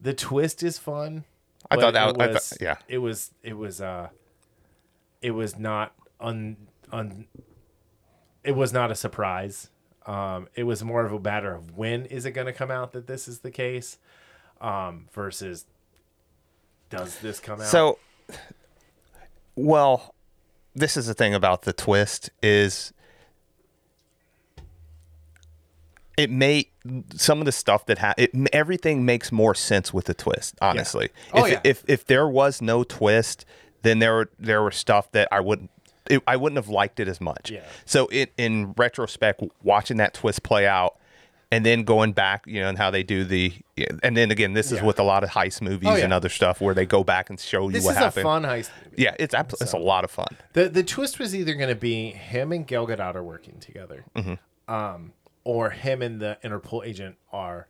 the 0.00 0.12
twist 0.14 0.62
is 0.62 0.78
fun. 0.78 1.24
I 1.70 1.76
thought 1.76 1.94
that 1.94 2.16
was- 2.16 2.28
was 2.34 2.48
thought- 2.50 2.60
yeah. 2.60 2.76
It 2.88 2.98
was 2.98 3.32
it 3.42 3.54
was 3.56 3.80
uh 3.80 4.10
it 5.22 5.30
was 5.32 5.58
not 5.58 5.94
un 6.20 6.56
un 6.92 7.26
it 8.44 8.52
was 8.54 8.72
not 8.72 8.90
a 8.90 8.94
surprise. 8.94 9.70
Um, 10.06 10.46
it 10.54 10.62
was 10.62 10.84
more 10.84 11.04
of 11.04 11.12
a 11.12 11.18
matter 11.18 11.52
of 11.52 11.76
when 11.76 12.04
is 12.06 12.24
it 12.26 12.30
going 12.30 12.46
to 12.46 12.52
come 12.52 12.70
out 12.70 12.92
that 12.92 13.08
this 13.08 13.26
is 13.26 13.40
the 13.40 13.50
case, 13.50 13.98
um, 14.60 15.08
versus 15.12 15.66
does 16.90 17.18
this 17.20 17.40
come 17.40 17.60
out? 17.60 17.66
So, 17.66 17.98
well, 19.54 20.14
this 20.74 20.96
is 20.96 21.06
the 21.06 21.14
thing 21.14 21.34
about 21.34 21.62
the 21.62 21.72
twist 21.72 22.30
is 22.42 22.92
it 26.16 26.30
may 26.30 26.68
some 27.14 27.40
of 27.40 27.44
the 27.44 27.52
stuff 27.52 27.84
that 27.86 27.98
ha- 27.98 28.14
it 28.16 28.30
everything 28.52 29.04
makes 29.04 29.30
more 29.30 29.54
sense 29.54 29.92
with 29.92 30.06
the 30.06 30.14
twist. 30.14 30.54
Honestly, 30.60 31.10
Oh, 31.34 31.44
if 31.44 31.52
yeah. 31.52 31.60
if 31.64 31.84
if 31.88 32.04
there 32.06 32.28
was 32.28 32.62
no 32.62 32.84
twist, 32.84 33.44
then 33.82 33.98
there 33.98 34.14
were 34.14 34.30
there 34.38 34.62
were 34.62 34.70
stuff 34.70 35.10
that 35.12 35.28
I 35.30 35.40
wouldn't. 35.40 35.70
It, 36.08 36.22
I 36.26 36.36
wouldn't 36.36 36.56
have 36.56 36.68
liked 36.68 37.00
it 37.00 37.08
as 37.08 37.20
much. 37.20 37.50
Yeah. 37.50 37.64
So 37.84 38.08
it 38.12 38.32
in 38.38 38.72
retrospect, 38.76 39.42
watching 39.62 39.96
that 39.98 40.14
twist 40.14 40.42
play 40.44 40.66
out, 40.66 40.96
and 41.52 41.64
then 41.64 41.84
going 41.84 42.12
back, 42.12 42.44
you 42.46 42.60
know, 42.60 42.68
and 42.68 42.76
how 42.76 42.90
they 42.90 43.02
do 43.04 43.24
the, 43.24 43.52
and 44.02 44.16
then 44.16 44.30
again, 44.30 44.52
this 44.52 44.72
is 44.72 44.78
Yeah. 44.78 44.84
with 44.84 44.98
a 44.98 45.02
lot 45.04 45.22
of 45.22 45.30
heist 45.30 45.62
movies 45.62 45.88
Oh, 45.90 45.96
yeah. 45.96 46.04
and 46.04 46.12
other 46.12 46.28
stuff 46.28 46.60
where 46.60 46.74
they 46.74 46.86
go 46.86 47.04
back 47.04 47.30
and 47.30 47.38
show 47.38 47.66
you 47.68 47.72
this 47.74 47.84
what 47.84 47.92
is 47.92 47.96
happened. 47.98 48.20
a 48.26 48.28
fun 48.28 48.42
heist. 48.42 48.70
Movie. 48.84 49.02
Yeah, 49.02 49.14
it's 49.18 49.34
it's 49.60 49.72
a 49.72 49.78
lot 49.78 50.04
of 50.04 50.10
fun. 50.10 50.26
The 50.54 50.68
the 50.68 50.82
twist 50.82 51.18
was 51.18 51.34
either 51.36 51.54
going 51.54 51.68
to 51.68 51.74
be 51.76 52.10
him 52.10 52.50
and 52.52 52.66
Gal 52.66 52.86
Gadot 52.86 53.14
are 53.14 53.22
working 53.24 53.58
together, 53.60 54.04
Mm-hmm. 54.16 54.72
um, 54.74 55.12
or 55.44 55.70
him 55.70 56.02
and 56.02 56.20
the 56.20 56.38
Interpol 56.42 56.84
agent 56.84 57.16
are 57.32 57.68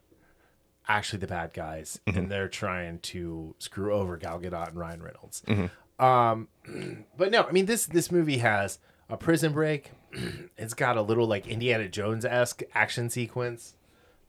actually 0.89 1.19
the 1.19 1.27
bad 1.27 1.53
guys, 1.53 2.01
Mm-hmm. 2.07 2.19
and 2.19 2.31
they're 2.31 2.49
trying 2.49 3.01
to 3.01 3.55
screw 3.59 3.93
over 3.93 4.17
Gal 4.17 4.39
Gadot 4.41 4.69
and 4.69 4.77
Ryan 4.79 5.03
Reynolds. 5.03 5.43
Mm-hmm. 5.47 6.03
Um, 6.05 6.49
but 7.17 7.31
no, 7.31 7.43
I 7.45 7.53
mean 7.53 7.67
this 7.67 7.85
this 7.87 8.11
movie 8.11 8.39
has 8.39 8.79
a 9.09 9.17
prison 9.17 9.53
break. 9.53 9.91
it's 10.57 10.75
got 10.75 10.97
a 10.97 11.03
little 11.03 11.27
like 11.27 11.47
Indiana 11.47 11.89
Jones 11.89 12.25
esque 12.25 12.63
action 12.75 13.11
sequence, 13.11 13.75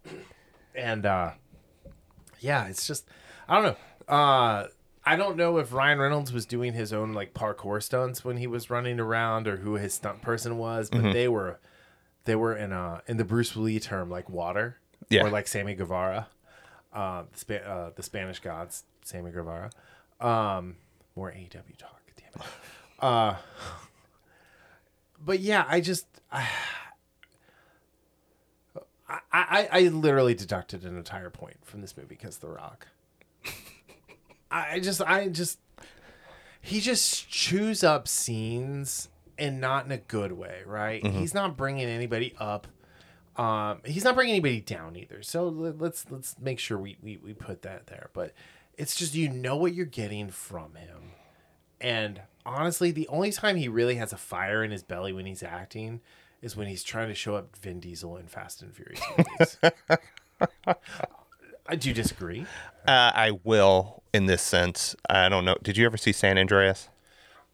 and 0.76 1.06
uh, 1.06 1.32
yeah, 2.40 2.68
it's 2.68 2.86
just 2.88 3.08
I 3.48 3.56
don't 3.56 3.64
know. 3.64 4.14
Uh, 4.14 4.68
I 5.06 5.16
don't 5.16 5.38
know 5.38 5.58
if 5.58 5.72
Ryan 5.74 6.00
Reynolds 6.00 6.34
was 6.34 6.46
doing 6.46 6.74
his 6.74 6.92
own 6.94 7.14
like 7.14 7.34
parkour 7.34 7.82
stunts 7.82 8.26
when 8.26 8.38
he 8.38 8.48
was 8.48 8.70
running 8.70 9.00
around, 9.00 9.48
or 9.48 9.58
who 9.58 9.76
his 9.76 9.94
stunt 9.94 10.22
person 10.22 10.58
was, 10.58 10.90
Mm-hmm. 10.90 11.04
but 11.04 11.14
they 11.14 11.28
were 11.28 11.60
they 12.26 12.36
were 12.36 12.56
in 12.56 12.74
uh 12.74 13.02
in 13.08 13.18
the 13.18 13.24
Bruce 13.26 13.56
Lee 13.56 13.80
term 13.80 14.10
like 14.10 14.30
water, 14.30 14.78
Yeah. 15.10 15.24
or 15.26 15.30
like 15.30 15.48
Sammy 15.48 15.76
Guevara, 15.76 16.28
uh, 16.94 17.24
the, 17.32 17.38
Spa- 17.40 17.54
uh, 17.56 17.92
the 17.96 18.04
Spanish 18.04 18.40
gods, 18.40 18.84
Sammy 19.04 19.32
Guevara. 19.32 19.70
Um, 20.20 20.76
more 21.16 21.32
AEW 21.32 21.78
talk, 21.78 22.02
damn 22.18 22.42
it. 22.42 22.48
Uh, 23.00 23.36
but 25.24 25.40
yeah, 25.40 25.66
I 25.68 25.82
just 25.82 26.06
I, 26.32 26.48
I 29.32 29.70
I 29.72 29.82
literally 29.88 30.34
deducted 30.34 30.84
an 30.84 30.98
entire 30.98 31.30
point 31.30 31.58
from 31.64 31.82
this 31.82 31.96
movie 31.96 32.10
because 32.10 32.38
The 32.38 32.50
Rock. 32.50 32.88
I 34.52 34.80
just 34.80 35.02
I 35.02 35.28
just 35.30 35.60
he 36.62 36.82
just 36.82 37.30
chews 37.30 37.84
up 37.84 38.08
scenes 38.08 39.10
and 39.38 39.62
not 39.62 39.86
in 39.86 39.92
a 39.92 39.98
good 39.98 40.34
way, 40.34 40.62
right? 40.66 41.06
He's 41.06 41.34
not 41.34 41.56
bringing 41.56 41.88
anybody 41.88 42.34
up. 42.40 42.68
Um, 43.38 43.82
he's 43.86 44.04
not 44.04 44.16
bringing 44.16 44.34
anybody 44.34 44.62
down 44.62 44.96
either. 44.96 45.22
So 45.22 45.48
let- 45.48 45.80
let's 45.80 46.06
let's 46.10 46.36
make 46.40 46.60
sure 46.60 46.78
we, 46.78 46.98
we 47.02 47.18
we 47.18 47.34
put 47.34 47.62
that 47.62 47.88
there. 47.88 48.10
But 48.14 48.34
it's 48.78 48.96
just 48.96 49.16
you 49.16 49.30
know 49.30 49.56
what 49.56 49.74
you're 49.74 49.86
getting 49.86 50.30
from 50.32 50.76
him, 50.76 51.12
and 51.80 52.22
honestly, 52.48 52.92
the 52.92 53.08
only 53.10 53.32
time 53.32 53.56
he 53.58 53.68
really 53.68 53.96
has 53.96 54.14
a 54.14 54.18
fire 54.18 54.64
in 54.64 54.72
his 54.72 54.84
belly 54.84 55.12
when 55.14 55.26
he's 55.26 55.44
acting 55.44 56.02
is 56.42 56.56
when 56.56 56.68
he's 56.68 56.84
trying 56.84 57.08
to 57.10 57.16
show 57.16 57.36
up 57.36 57.56
Vin 57.58 57.80
Diesel 57.80 58.18
in 58.18 58.28
Fast 58.28 58.62
and 58.62 58.74
Furious 58.76 59.02
movies. 59.18 59.58
I 61.68 61.76
do 61.80 61.94
disagree. 61.94 62.46
Uh, 62.88 63.12
I 63.14 63.32
will 63.44 64.04
in 64.14 64.26
this 64.28 64.42
sense. 64.42 64.96
I 65.10 65.30
don't 65.30 65.46
know. 65.46 65.56
Did 65.62 65.78
you 65.78 65.86
ever 65.86 65.98
see 65.98 66.12
San 66.12 66.38
Andreas? 66.38 66.90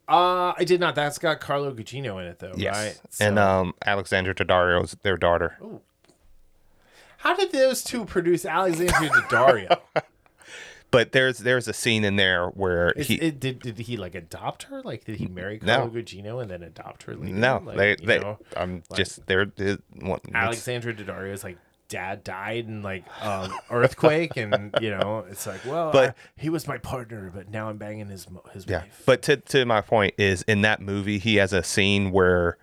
Uh, 0.07 0.53
I 0.57 0.63
did 0.65 0.79
not. 0.81 0.95
That's 0.95 1.17
got 1.17 1.39
Carla 1.39 1.71
Gugino 1.71 2.21
in 2.21 2.27
it, 2.27 2.39
though, 2.39 2.51
right? 2.51 2.99
And 3.21 3.37
So- 3.37 3.41
um, 3.41 3.73
Alexandra 3.85 4.35
Daddario's 4.35 4.97
their 5.01 5.17
daughter. 5.17 5.57
Ooh. 5.61 5.81
how 7.19 7.35
did 7.37 7.53
those 7.53 7.83
two 7.83 8.03
produce 8.03 8.45
Alexandria 8.45 9.09
Daddario? 9.29 9.79
But 10.93 11.11
there's 11.11 11.39
there's 11.39 11.67
a 11.67 11.73
scene 11.73 12.05
in 12.05 12.15
there 12.15 12.47
where 12.49 12.91
Is, 12.91 13.07
he 13.07 13.15
it, 13.15 13.39
did 13.39 13.59
did 13.59 13.77
he 13.79 13.97
like 13.97 14.15
adopt 14.15 14.63
her? 14.63 14.81
Like, 14.83 15.03
did 15.03 15.17
he 15.17 15.25
marry 15.25 15.59
No. 15.61 15.89
Gugino 15.89 16.41
and 16.41 16.49
then 16.49 16.63
adopt 16.63 17.03
her? 17.03 17.15
Later? 17.15 17.33
no 17.33 17.61
like, 17.65 17.75
they 17.77 17.95
they 17.95 18.19
know, 18.19 18.37
I'm 18.55 18.83
just 18.95 19.25
they're, 19.25 19.45
they 19.47 19.77
one, 19.99 20.19
Alexandra 20.33 20.93
Daddario's 20.93 21.43
like 21.43 21.57
dad 21.89 22.23
died 22.23 22.65
in 22.67 22.81
like 22.81 23.03
um, 23.23 23.53
earthquake, 23.69 24.37
and 24.37 24.73
you 24.81 24.89
know 24.91 25.25
it's 25.29 25.45
like, 25.45 25.65
well, 25.65 25.91
But- 25.91 26.09
I- 26.11 26.13
he 26.41 26.49
was 26.49 26.67
my 26.67 26.77
partner, 26.77 27.29
but 27.33 27.49
now 27.49 27.69
I'm 27.69 27.77
banging 27.77 28.07
his 28.09 28.25
his 28.53 28.65
Yeah. 28.67 28.81
wife. 28.83 29.01
But 29.05 29.21
to 29.23 29.37
to 29.37 29.65
my 29.65 29.81
point 29.81 30.13
is 30.19 30.43
in 30.43 30.61
that 30.61 30.79
movie 30.81 31.17
he 31.17 31.35
has 31.37 31.53
a 31.53 31.63
scene 31.63 32.11
where 32.11 32.57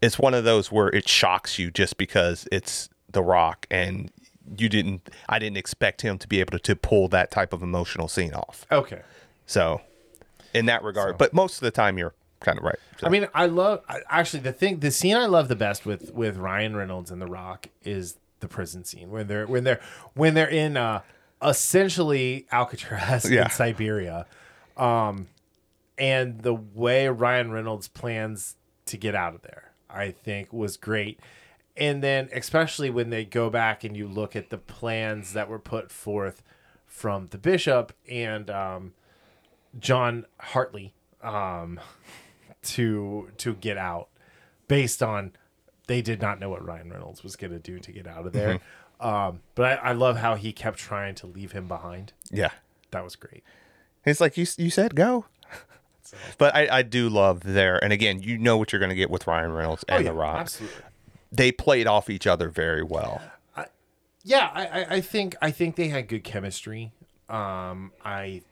it's 0.00 0.18
one 0.20 0.34
of 0.34 0.44
those 0.44 0.70
where 0.70 0.88
it 0.88 1.08
shocks 1.08 1.58
you 1.58 1.70
just 1.72 1.96
because 1.98 2.46
it's 2.52 2.88
The 3.10 3.22
Rock 3.22 3.66
and 3.70 4.10
you 4.56 4.68
didn't 4.68 5.08
I 5.28 5.38
didn't 5.38 5.56
expect 5.56 6.02
him 6.02 6.18
to 6.18 6.28
be 6.28 6.40
able 6.40 6.52
to, 6.52 6.58
to 6.60 6.76
pull 6.76 7.08
that 7.08 7.30
type 7.30 7.52
of 7.52 7.62
emotional 7.62 8.08
scene 8.08 8.34
off. 8.34 8.66
Okay. 8.70 9.02
So 9.46 9.80
in 10.54 10.66
that 10.66 10.82
regard, 10.82 11.18
but 11.18 11.32
most 11.32 11.54
of 11.56 11.60
the 11.60 11.70
time 11.70 11.98
you're 11.98 12.14
kind 12.40 12.58
of 12.58 12.64
right. 12.64 12.78
So, 12.98 13.06
I 13.06 13.10
mean, 13.10 13.26
I 13.34 13.46
love 13.46 13.82
actually 14.08 14.40
the 14.40 14.52
thing. 14.52 14.80
The 14.80 14.90
scene 14.90 15.16
I 15.16 15.26
love 15.26 15.48
the 15.48 15.56
best 15.56 15.84
with 15.86 16.12
with 16.14 16.36
Ryan 16.36 16.76
Reynolds 16.76 17.10
and 17.10 17.20
The 17.20 17.26
Rock 17.26 17.68
is 17.82 18.16
the 18.40 18.48
prison 18.48 18.84
scene 18.84 19.10
when 19.10 19.26
they're 19.26 19.46
when 19.46 19.64
they're 19.64 19.80
when 20.14 20.34
they're 20.34 20.48
in 20.48 20.76
uh, 20.76 21.00
essentially 21.42 22.46
Alcatraz 22.52 23.30
Yeah. 23.30 23.44
in 23.44 23.50
Siberia, 23.50 24.26
um, 24.76 25.28
and 25.98 26.40
the 26.42 26.54
way 26.54 27.08
Ryan 27.08 27.50
Reynolds 27.50 27.88
plans 27.88 28.56
to 28.86 28.96
get 28.96 29.14
out 29.14 29.34
of 29.34 29.42
there, 29.42 29.72
I 29.90 30.10
think, 30.10 30.52
was 30.52 30.76
great. 30.76 31.18
And 31.76 32.02
then, 32.02 32.28
especially 32.32 32.88
when 32.88 33.10
they 33.10 33.24
go 33.24 33.50
back 33.50 33.84
and 33.84 33.96
you 33.96 34.08
look 34.08 34.34
at 34.34 34.50
the 34.50 34.58
plans 34.58 35.34
that 35.34 35.48
were 35.48 35.58
put 35.58 35.90
forth 35.92 36.42
from 36.86 37.26
the 37.26 37.38
bishop 37.38 37.92
and 38.08 38.48
um, 38.50 38.94
John 39.78 40.24
Hartley 40.40 40.94
um, 41.22 41.78
to 42.62 43.30
to 43.36 43.54
get 43.54 43.76
out 43.76 44.08
based 44.68 45.02
on 45.02 45.32
they 45.86 46.00
did 46.02 46.20
not 46.20 46.40
know 46.40 46.48
what 46.48 46.64
Ryan 46.64 46.90
Reynolds 46.90 47.22
was 47.22 47.36
going 47.36 47.52
to 47.52 47.58
do 47.58 47.78
to 47.78 47.92
get 47.92 48.06
out 48.06 48.26
of 48.26 48.32
there. 48.32 48.60
Um, 48.98 49.40
but 49.54 49.78
I, 49.78 49.90
I 49.90 49.92
love 49.92 50.16
how 50.16 50.34
he 50.36 50.52
kept 50.52 50.78
trying 50.78 51.14
to 51.16 51.26
leave 51.26 51.52
him 51.52 51.68
behind. 51.68 52.12
Yeah. 52.30 52.50
That 52.90 53.04
was 53.04 53.14
great. 53.14 53.44
It's 54.04 54.20
like 54.20 54.36
you 54.36 54.46
you 54.56 54.70
said 54.70 54.94
go. 54.94 55.26
But 56.38 56.54
I, 56.54 56.68
I 56.70 56.82
do 56.82 57.08
love 57.08 57.42
there, 57.42 57.82
and 57.82 57.92
again, 57.92 58.22
you 58.22 58.38
know 58.38 58.56
what 58.56 58.72
you're 58.72 58.78
going 58.78 58.90
to 58.90 58.94
get 58.94 59.10
with 59.10 59.26
Ryan 59.26 59.50
Reynolds 59.50 59.84
and 59.88 60.06
The 60.06 60.12
Rock. 60.12 60.36
Oh, 60.36 60.38
absolutely. 60.38 60.82
They 61.32 61.52
played 61.52 61.86
off 61.86 62.08
each 62.08 62.26
other 62.26 62.48
very 62.48 62.82
well. 62.82 63.20
Yeah, 64.26 64.50
I, 64.52 64.66
I, 64.66 64.86
I 64.96 65.00
think 65.02 65.36
I 65.40 65.52
think 65.52 65.76
they 65.76 65.86
had 65.86 66.08
good 66.08 66.24
chemistry. 66.24 66.90
Um, 67.28 67.92
I, 68.04 68.42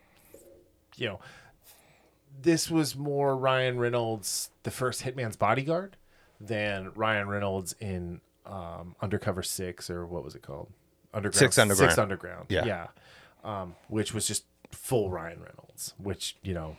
you 0.95 1.09
know, 1.09 1.21
this 2.41 2.71
was 2.71 2.95
more 2.95 3.37
Ryan 3.37 3.77
Reynolds, 3.81 4.51
the 4.63 4.71
first 4.71 5.03
Hitman's 5.03 5.35
bodyguard, 5.37 5.97
than 6.41 6.93
Ryan 6.95 7.27
Reynolds 7.27 7.75
in 7.81 8.21
um, 8.47 8.95
Undercover 9.03 9.43
Six 9.43 9.91
or 9.91 10.07
what 10.07 10.23
was 10.23 10.37
it 10.37 10.43
called? 10.43 10.71
Underground 11.13 11.41
Six 11.41 11.59
Underground. 11.59 11.91
Six 11.91 11.99
Underground. 11.99 12.47
Yeah. 12.51 12.65
yeah. 12.65 12.87
Um, 13.43 13.75
which 13.89 14.15
was 14.15 14.29
just 14.29 14.45
full 14.71 15.11
Ryan 15.11 15.41
Reynolds, 15.41 15.95
which 15.99 16.37
you 16.45 16.55
know 16.55 16.77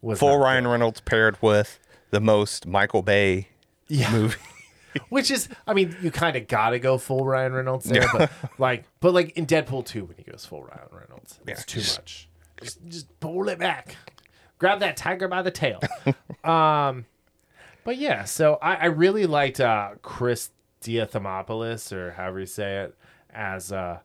was 0.00 0.18
Full 0.18 0.38
Ryan 0.38 0.64
good. 0.64 0.70
Reynolds 0.70 1.00
paired 1.02 1.36
with 1.42 1.78
the 2.12 2.20
most 2.20 2.66
Michael 2.66 3.02
Bay 3.02 3.48
yeah. 3.88 4.10
movie. 4.10 4.36
Which 5.08 5.30
is, 5.30 5.48
I 5.66 5.74
mean, 5.74 5.96
you 6.00 6.10
kind 6.10 6.36
of 6.36 6.46
gotta 6.46 6.78
go 6.78 6.98
full 6.98 7.24
Ryan 7.24 7.52
Reynolds 7.52 7.86
there, 7.86 8.06
but 8.12 8.30
like, 8.58 8.84
but 9.00 9.14
like 9.14 9.36
in 9.36 9.46
Deadpool 9.46 9.86
two, 9.86 10.04
when 10.04 10.16
he 10.16 10.22
goes 10.22 10.44
full 10.44 10.62
Ryan 10.62 10.88
Reynolds, 10.92 11.40
it's 11.46 11.64
too 11.64 11.80
much. 11.80 12.28
Just, 12.62 12.86
just 12.88 13.20
pull 13.20 13.48
it 13.48 13.58
back, 13.58 13.96
grab 14.58 14.80
that 14.80 14.96
tiger 14.96 15.28
by 15.28 15.42
the 15.42 15.50
tail. 15.50 15.80
um, 16.44 17.04
but 17.84 17.96
yeah, 17.98 18.24
so 18.24 18.58
I, 18.62 18.74
I 18.76 18.84
really 18.86 19.26
liked 19.26 19.60
uh, 19.60 19.90
Chris 20.02 20.50
Diamantopoulos, 20.82 21.92
or 21.92 22.12
however 22.12 22.40
you 22.40 22.46
say 22.46 22.78
it, 22.78 22.96
as 23.30 23.72
uh, 23.72 23.98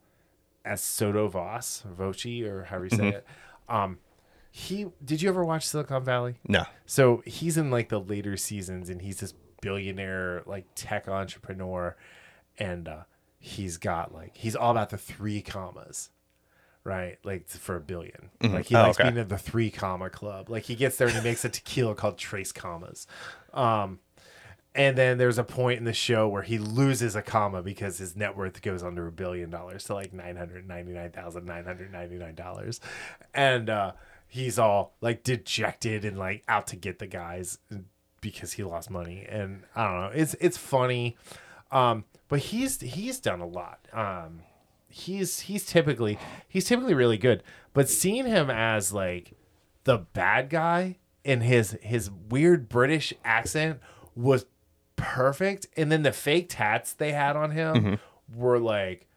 as 0.66 0.82
Soto 0.82 1.28
Voss, 1.28 1.84
Voci, 1.86 2.44
or 2.44 2.66
however 2.66 2.86
you 2.86 2.98
say 2.98 3.08
it. 3.10 3.28
Um, 3.70 4.00
he 4.52 4.88
did 5.04 5.22
you 5.22 5.30
ever 5.30 5.46
watch 5.46 5.66
Silicon 5.66 6.04
Valley? 6.04 6.36
No. 6.48 6.66
So 6.86 7.24
he's 7.26 7.58
in 7.58 7.72
like 7.72 7.90
the 7.90 8.00
later 8.00 8.36
seasons, 8.36 8.90
and 8.90 9.02
he's 9.02 9.20
this 9.20 9.34
billionaire, 9.62 10.44
like 10.46 10.66
tech 10.76 11.08
entrepreneur, 11.08 11.96
and 12.60 12.88
uh, 12.88 13.04
he's 13.40 13.78
got 13.78 14.14
like 14.14 14.36
he's 14.36 14.56
all 14.56 14.72
about 14.72 14.90
the 14.90 14.98
three 14.98 15.42
commas, 15.42 16.10
right? 16.84 17.18
Like 17.24 17.48
for 17.48 17.78
a 17.78 17.82
1000000000 17.82 18.54
Like 18.54 18.66
he 18.68 18.76
Oh, 18.76 18.82
likes 18.84 19.00
okay. 19.00 19.10
being 19.10 19.18
in 19.22 19.28
the 19.28 19.38
three 19.38 19.70
comma 19.72 20.10
club. 20.10 20.50
Like 20.50 20.64
he 20.64 20.76
gets 20.76 20.98
there 20.98 21.08
and 21.08 21.18
he 21.18 21.24
makes 21.24 21.46
a 21.46 21.50
tequila 21.50 21.96
called 21.96 22.18
Tres 22.18 22.52
Comas. 22.52 23.08
Um, 23.54 24.00
and 24.74 24.98
then 24.98 25.18
there's 25.18 25.38
a 25.38 25.44
point 25.44 25.80
in 25.80 25.84
the 25.84 25.92
show 25.94 26.30
where 26.30 26.44
he 26.44 26.58
loses 26.58 27.16
a 27.16 27.22
comma 27.22 27.62
because 27.62 27.98
his 27.98 28.16
net 28.16 28.38
worth 28.38 28.62
goes 28.62 28.84
under 28.84 29.06
a 29.06 29.12
billion 29.12 29.50
dollars 29.50 29.84
to 29.86 29.94
like 29.94 30.14
nine 30.14 30.38
hundred 30.38 30.66
ninety 30.68 30.94
nine 30.94 31.12
thousand 31.12 31.46
nine 31.46 31.66
hundred 31.66 31.92
ninety 31.92 32.16
nine 32.16 32.36
dollars, 32.36 32.80
and 33.34 33.70
uh, 33.70 33.92
he's 34.30 34.58
all 34.58 34.96
like 35.02 35.24
dejected 35.24 36.06
and 36.06 36.18
like 36.18 36.44
out 36.48 36.68
to 36.68 36.78
get 36.78 37.00
the 37.00 37.08
guys 37.08 37.58
because 38.22 38.54
he 38.54 38.64
lost 38.64 38.90
money. 38.90 39.26
And 39.28 39.64
I 39.76 39.84
don't 39.86 40.02
know, 40.02 40.12
it's 40.14 40.36
it's 40.40 40.58
funny, 40.58 41.18
um, 41.72 42.06
but 42.30 42.40
he's 42.40 42.80
he's 42.80 43.20
done 43.20 43.42
a 43.42 43.48
lot. 43.48 43.80
Um, 43.92 44.42
he's 44.88 45.42
he's 45.42 45.66
typically 45.66 46.18
he's 46.48 46.66
typically 46.66 46.94
really 46.94 47.18
good, 47.18 47.44
but 47.74 47.90
seeing 47.90 48.26
him 48.26 48.50
as 48.50 48.94
like 48.94 49.34
the 49.84 49.98
bad 49.98 50.50
guy 50.50 50.98
and 51.26 51.44
his 51.44 51.78
his 51.82 52.10
weird 52.10 52.70
British 52.70 53.14
accent 53.26 53.80
was 54.16 54.46
perfect. 54.96 55.68
And 55.76 55.92
then 55.92 56.04
the 56.04 56.12
fake 56.12 56.48
tats 56.50 56.94
they 56.94 57.12
had 57.12 57.36
on 57.36 57.52
him 57.52 58.00
were 58.34 58.60
like 58.60 59.08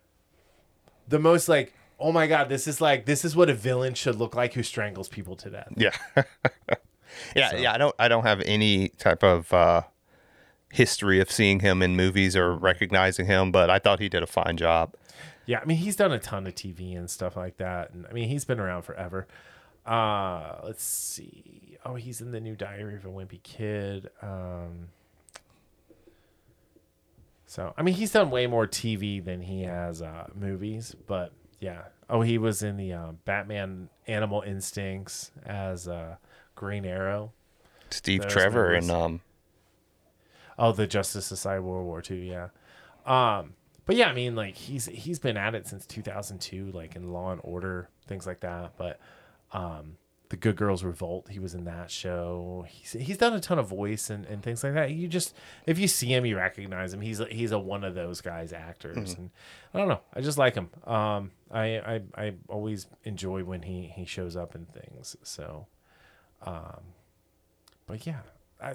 the 1.09 1.18
most 1.18 1.48
like, 1.48 1.74
oh 2.00 2.12
my 2.12 2.26
god, 2.26 2.48
this 2.48 2.66
is 2.66 2.80
like 2.80 3.07
this 3.07 3.24
is 3.24 3.36
what 3.36 3.50
a 3.50 3.55
villain 3.55 3.94
should 3.94 4.16
look 4.16 4.34
like 4.34 4.55
who 4.55 4.62
strangles 4.62 5.09
people 5.09 5.36
to 5.36 5.50
death. 5.50 5.72
Yeah. 5.76 5.92
yeah, 7.36 7.56
yeah, 7.56 7.72
I 7.72 7.78
don't 7.78 7.94
I 7.98 8.08
don't 8.08 8.24
have 8.24 8.40
any 8.42 8.88
type 8.90 9.22
of 9.22 9.52
uh 9.52 9.82
history 10.72 11.20
of 11.20 11.30
seeing 11.30 11.60
him 11.60 11.82
in 11.82 11.94
movies 11.94 12.36
or 12.36 12.54
recognizing 12.54 13.26
him, 13.26 13.52
but 13.52 13.70
I 13.70 13.78
thought 13.78 14.00
he 14.00 14.08
did 14.08 14.22
a 14.22 14.26
fine 14.26 14.56
job. 14.56 14.94
Yeah, 15.46 15.60
I 15.60 15.64
mean 15.64 15.78
he's 15.78 15.96
done 15.96 16.12
a 16.12 16.18
ton 16.18 16.46
of 16.46 16.54
TV 16.54 16.96
and 16.96 17.08
stuff 17.10 17.36
like 17.36 17.58
that, 17.58 17.92
and 17.92 18.06
I 18.06 18.12
mean 18.12 18.28
he's 18.28 18.44
been 18.44 18.58
around 18.60 18.82
forever. 18.82 19.26
Uh, 19.86 20.60
let's 20.64 20.82
see. 20.82 21.76
Oh, 21.84 21.94
he's 21.94 22.20
in 22.20 22.30
the 22.30 22.40
new 22.40 22.56
Diary 22.56 22.96
of 22.96 23.04
a 23.04 23.08
Wimpy 23.08 23.42
Kid. 23.42 24.08
Um, 24.22 24.88
so 27.46 27.74
I 27.76 27.82
mean 27.82 27.94
he's 27.94 28.12
done 28.12 28.30
way 28.30 28.46
more 28.46 28.66
TV 28.66 29.22
than 29.24 29.42
he 29.42 29.62
has 29.62 30.02
uh, 30.02 30.28
movies, 30.34 30.96
but 31.06 31.32
yeah. 31.60 31.82
Oh, 32.10 32.20
he 32.20 32.36
was 32.36 32.62
in 32.62 32.76
the 32.76 32.92
uh, 32.92 33.12
Batman 33.24 33.88
Animal 34.06 34.42
Instincts 34.42 35.30
as 35.46 35.88
uh, 35.88 36.16
Green 36.64 36.86
Arrow. 36.86 37.32
Steve 37.90 38.22
Those 38.22 38.32
Trevor 38.32 38.70
movies. 38.70 38.88
and 38.88 38.96
um 38.98 39.20
Oh, 40.58 40.72
the 40.72 40.86
Justice 40.86 41.26
Society 41.26 41.60
World 41.62 41.84
War 41.84 42.02
II, 42.08 42.30
yeah. 42.30 42.48
Um, 43.04 43.54
but 43.86 43.96
yeah, 43.96 44.08
I 44.08 44.14
mean, 44.14 44.34
like 44.34 44.54
he's 44.56 44.86
he's 44.86 45.18
been 45.18 45.36
at 45.36 45.54
it 45.54 45.66
since 45.66 45.84
2002, 45.86 46.70
like 46.72 46.96
in 46.96 47.12
Law 47.12 47.32
and 47.32 47.40
Order, 47.44 47.88
things 48.06 48.26
like 48.26 48.40
that. 48.40 48.72
But 48.78 48.98
um, 49.52 49.96
the 50.30 50.36
Good 50.36 50.56
Girls 50.56 50.82
Revolt, 50.84 51.28
he 51.28 51.38
was 51.38 51.54
in 51.54 51.64
that 51.64 51.90
show. 51.90 52.64
He's 52.68 52.92
he's 52.92 53.18
done 53.18 53.34
a 53.34 53.40
ton 53.40 53.58
of 53.58 53.68
voice 53.68 54.08
and, 54.10 54.24
and 54.26 54.42
things 54.42 54.64
like 54.64 54.74
that. 54.74 54.92
You 54.92 55.06
just 55.08 55.34
if 55.66 55.78
you 55.78 55.86
see 55.88 56.06
him, 56.06 56.24
you 56.24 56.36
recognize 56.36 56.94
him. 56.94 57.00
He's 57.02 57.20
a, 57.20 57.26
he's 57.26 57.50
a 57.52 57.58
one 57.58 57.84
of 57.84 57.94
those 57.94 58.20
guys 58.20 58.52
actors, 58.52 59.14
and 59.14 59.30
I 59.74 59.78
don't 59.78 59.88
know, 59.88 60.00
I 60.14 60.20
just 60.20 60.38
like 60.38 60.54
him. 60.54 60.70
Um, 60.84 61.32
I 61.50 61.78
I, 61.78 62.02
I 62.16 62.34
always 62.48 62.86
enjoy 63.02 63.42
when 63.44 63.62
he 63.62 63.92
he 63.94 64.04
shows 64.06 64.34
up 64.36 64.54
in 64.54 64.66
things. 64.66 65.16
So, 65.24 65.66
um, 66.43 66.80
but 67.87 68.07
yeah, 68.07 68.20
I, 68.61 68.74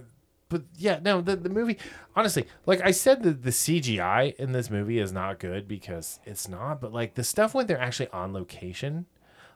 but 0.50 0.64
yeah, 0.78 1.00
no, 1.02 1.22
the, 1.22 1.36
the 1.36 1.50
movie, 1.50 1.78
honestly, 2.16 2.46
like 2.66 2.82
I 2.82 2.92
said, 2.92 3.22
the, 3.22 3.32
the 3.32 3.52
CGI 3.52 4.36
in 4.36 4.52
this 4.52 4.70
movie 4.70 4.98
is 4.98 5.12
not 5.12 5.40
good 5.40 5.68
because 5.68 6.20
it's 6.26 6.48
not, 6.48 6.82
but 6.82 6.92
like 6.92 7.14
the 7.14 7.24
stuff 7.24 7.54
when 7.54 7.68
they're 7.68 7.80
actually 7.80 8.10
on 8.10 8.34
location 8.34 9.06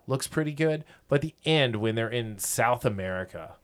looks 0.05 0.27
pretty 0.27 0.53
good. 0.53 0.83
But 1.07 1.21
the 1.21 1.33
end, 1.45 1.77
when 1.77 1.95
they're 1.95 2.09
in 2.09 2.37
South 2.37 2.85
America, 2.85 3.55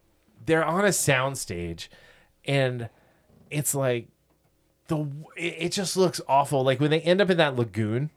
they're 0.44 0.66
on 0.66 0.86
a 0.86 0.90
soundstage 0.90 1.88
and 2.46 2.90
it's 3.52 3.76
like 3.76 4.08
the, 4.88 5.02
it, 5.38 5.56
it 5.60 5.72
just 5.72 5.96
looks 5.96 6.20
awful. 6.28 6.64
Like 6.64 6.80
when 6.80 6.90
they 6.90 7.02
end 7.02 7.22
up 7.22 7.30
in 7.30 7.38
that 7.38 7.56
lagoon 7.56 8.10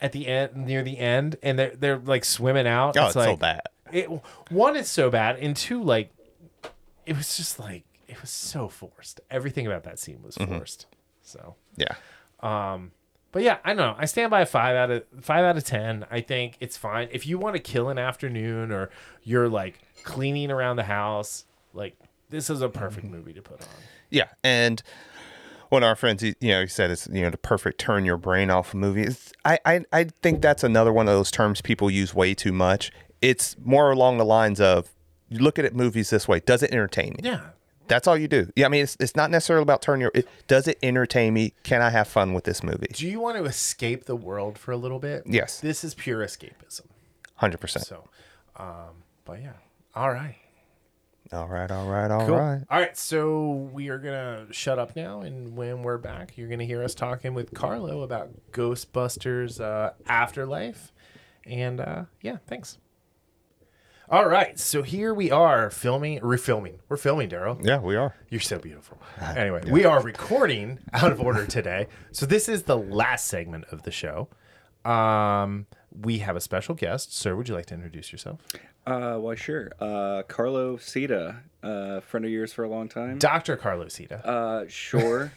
at 0.00 0.12
the 0.12 0.26
end, 0.26 0.56
near 0.66 0.82
the 0.82 0.98
end, 0.98 1.36
and 1.42 1.58
they're, 1.58 1.76
they're 1.76 1.98
like 1.98 2.24
swimming 2.24 2.66
out. 2.66 2.96
Oh, 2.96 3.06
it's, 3.06 3.16
like, 3.16 3.28
so 3.28 3.36
bad. 3.36 3.62
It 3.94 4.10
one 4.50 4.76
it's 4.76 4.90
so 4.90 5.08
bad 5.08 5.38
and 5.38 5.56
two 5.56 5.82
like 5.82 6.10
it 7.06 7.16
was 7.16 7.36
just 7.36 7.58
like 7.58 7.84
it 8.08 8.20
was 8.20 8.30
so 8.30 8.68
forced. 8.68 9.20
Everything 9.30 9.66
about 9.66 9.84
that 9.84 9.98
scene 9.98 10.22
was 10.22 10.36
forced 10.36 10.86
so. 11.22 11.54
Yeah. 11.76 11.94
Um, 12.40 12.92
but 13.32 13.42
yeah 13.42 13.58
i 13.64 13.70
don't 13.70 13.78
know. 13.78 13.96
I 13.96 14.04
stand 14.04 14.30
by 14.30 14.42
a 14.42 14.46
five 14.46 14.76
out 14.76 14.90
of 14.90 15.04
five 15.20 15.44
out 15.44 15.56
of 15.56 15.64
ten. 15.64 16.04
I 16.10 16.20
think 16.20 16.56
it's 16.60 16.76
fine. 16.76 17.08
If 17.12 17.26
you 17.26 17.38
want 17.38 17.54
to 17.54 17.60
kill 17.60 17.88
an 17.88 17.98
afternoon 17.98 18.72
or 18.72 18.90
you're 19.22 19.48
like 19.48 19.78
cleaning 20.02 20.50
around 20.50 20.76
the 20.76 20.84
house 20.84 21.44
like 21.72 21.96
this 22.30 22.50
is 22.50 22.60
a 22.62 22.68
perfect 22.68 23.06
movie 23.06 23.32
to 23.32 23.42
put 23.42 23.60
on. 23.60 23.68
Yeah, 24.10 24.28
and 24.42 24.82
one 25.68 25.82
of 25.82 25.88
our 25.88 25.96
friends, 25.96 26.22
he, 26.22 26.34
you 26.40 26.50
know, 26.50 26.62
he 26.62 26.68
said 26.68 26.90
it's 26.90 27.08
you 27.12 27.22
know 27.22 27.30
the 27.30 27.36
perfect 27.36 27.78
turn 27.78 28.04
your 28.04 28.16
brain 28.16 28.50
off 28.50 28.74
movie. 28.74 29.02
It's, 29.02 29.32
I, 29.44 29.58
I 29.64 29.84
I 29.92 30.04
think 30.04 30.40
that's 30.40 30.64
another 30.64 30.92
one 30.92 31.08
of 31.08 31.14
those 31.14 31.30
terms 31.30 31.60
people 31.60 31.90
use 31.90 32.14
way 32.14 32.34
too 32.34 32.52
much. 32.52 32.90
It's 33.24 33.56
more 33.64 33.90
along 33.90 34.18
the 34.18 34.24
lines 34.24 34.60
of 34.60 34.90
you 35.28 35.38
look 35.38 35.58
at 35.58 35.64
it 35.64 35.74
movies 35.74 36.10
this 36.10 36.28
way. 36.28 36.40
Does 36.40 36.62
it 36.62 36.70
entertain 36.72 37.10
me? 37.14 37.20
yeah 37.22 37.40
That's 37.88 38.06
all 38.06 38.16
you 38.16 38.28
do. 38.28 38.50
Yeah, 38.56 38.66
I 38.66 38.68
mean, 38.68 38.82
it's, 38.84 38.96
it's 39.00 39.16
not 39.16 39.30
necessarily 39.30 39.62
about 39.62 39.82
turn 39.82 40.00
your. 40.00 40.10
It, 40.14 40.26
does 40.46 40.68
it 40.68 40.78
entertain 40.82 41.34
me? 41.34 41.52
Can 41.64 41.82
I 41.82 41.90
have 41.90 42.06
fun 42.08 42.32
with 42.34 42.44
this 42.44 42.62
movie? 42.62 42.86
do 42.92 43.06
you 43.08 43.20
want 43.20 43.36
to 43.38 43.44
escape 43.44 44.04
the 44.04 44.16
world 44.16 44.58
for 44.58 44.72
a 44.72 44.76
little 44.76 44.98
bit 44.98 45.22
Yes. 45.26 45.60
this 45.60 45.84
is 45.84 45.94
pure 45.94 46.20
escapism 46.24 46.82
Hundred 47.36 47.58
percent. 47.60 47.84
so 47.86 48.08
um 48.56 49.02
but 49.24 49.40
yeah 49.42 49.52
all 49.94 50.10
right 50.12 50.36
All 51.32 51.48
right, 51.48 51.70
all 51.70 51.88
right, 51.88 52.10
all 52.10 52.18
right. 52.28 52.60
Cool. 52.60 52.66
All 52.70 52.80
right, 52.80 52.96
so 52.96 53.50
we 53.72 53.88
are 53.88 53.98
gonna 53.98 54.46
shut 54.52 54.78
up 54.78 54.94
now, 54.94 55.22
and 55.22 55.56
when 55.56 55.82
we're 55.82 55.98
back, 55.98 56.36
you're 56.36 56.48
gonna 56.50 56.64
hear 56.72 56.82
us 56.84 56.94
talking 56.94 57.32
with 57.34 57.52
Carlo 57.54 58.02
about 58.02 58.28
Ghostbusters 58.52 59.58
uh, 59.60 59.92
Afterlife, 60.06 60.92
and 61.46 61.80
uh, 61.80 62.04
yeah, 62.20 62.36
thanks. 62.46 62.78
All 64.14 64.28
right, 64.28 64.56
so 64.60 64.84
here 64.84 65.12
we 65.12 65.32
are 65.32 65.70
filming, 65.70 66.20
refilming. 66.20 66.74
We're 66.88 66.96
filming, 66.96 67.28
Darryl. 67.30 67.58
Yeah, 67.66 67.80
we 67.80 67.96
are. 67.96 68.14
You're 68.30 68.40
so 68.40 68.60
beautiful. 68.60 68.96
Anyway, 69.36 69.62
we 69.68 69.84
are 69.84 70.00
recording 70.00 70.78
out 70.92 71.10
of 71.10 71.20
order 71.20 71.44
today. 71.46 71.88
So 72.12 72.24
this 72.24 72.48
is 72.48 72.62
the 72.62 72.76
last 72.78 73.26
segment 73.26 73.64
of 73.72 73.82
the 73.82 73.90
show. 73.90 74.28
Um, 74.84 75.66
we 76.00 76.18
have 76.18 76.36
a 76.36 76.40
special 76.40 76.76
guest. 76.76 77.12
Sir, 77.12 77.34
would 77.34 77.48
you 77.48 77.56
like 77.56 77.66
to 77.66 77.74
introduce 77.74 78.12
yourself? 78.12 78.38
Uh, 78.86 79.16
why 79.16 79.34
sure. 79.34 79.72
Uh, 79.80 80.22
Carlo 80.28 80.76
Seta, 80.76 81.38
uh, 81.64 81.98
friend 81.98 82.24
of 82.24 82.30
yours 82.30 82.52
for 82.52 82.62
a 82.62 82.68
long 82.68 82.88
time. 82.88 83.18
Dr. 83.18 83.56
Carlo 83.56 83.88
Seta. 83.88 84.24
Uh, 84.24 84.64
sure. 84.68 85.32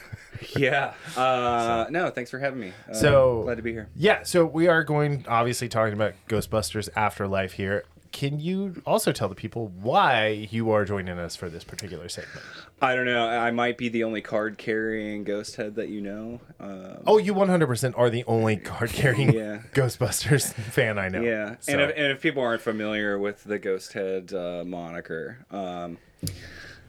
yeah. 0.56 0.94
Uh, 1.16 1.86
no, 1.90 2.10
thanks 2.10 2.32
for 2.32 2.40
having 2.40 2.58
me. 2.58 2.72
Uh, 2.90 2.92
So- 2.92 3.42
glad 3.44 3.58
to 3.58 3.62
be 3.62 3.70
here. 3.70 3.88
Yeah, 3.94 4.24
so 4.24 4.44
we 4.44 4.66
are 4.66 4.82
going 4.82 5.24
obviously 5.28 5.68
talking 5.68 5.94
about 5.94 6.14
Ghostbusters 6.28 6.88
Afterlife 6.96 7.52
here. 7.52 7.84
Can 8.12 8.40
you 8.40 8.82
also 8.86 9.12
tell 9.12 9.28
the 9.28 9.34
people 9.34 9.68
why 9.68 10.48
you 10.50 10.70
are 10.70 10.84
joining 10.84 11.18
us 11.18 11.36
for 11.36 11.48
this 11.50 11.64
particular 11.64 12.08
segment? 12.08 12.40
I 12.80 12.94
don't 12.94 13.06
know. 13.06 13.28
I 13.28 13.50
might 13.50 13.78
be 13.78 13.88
the 13.88 14.04
only 14.04 14.20
card 14.20 14.58
carrying 14.58 15.24
ghost 15.24 15.56
head 15.56 15.74
that 15.76 15.88
you 15.88 16.00
know. 16.00 16.40
Um, 16.60 16.98
Oh, 17.06 17.18
you 17.18 17.34
100% 17.34 17.94
are 17.96 18.10
the 18.10 18.24
only 18.26 18.56
card 18.56 18.90
carrying 18.90 19.32
Yeah. 19.32 19.58
Ghostbusters 19.74 20.52
fan 20.72 20.98
I 20.98 21.08
know. 21.08 21.20
Yeah, 21.22 21.56
So- 21.60 21.72
and, 21.72 21.80
if, 21.82 21.90
and 21.96 22.06
if 22.12 22.20
people 22.20 22.42
aren't 22.42 22.62
familiar 22.62 23.18
with 23.18 23.44
the 23.44 23.58
Ghost 23.58 23.92
Head 23.94 24.32
uh, 24.32 24.64
moniker, 24.66 25.38
um, 25.50 25.98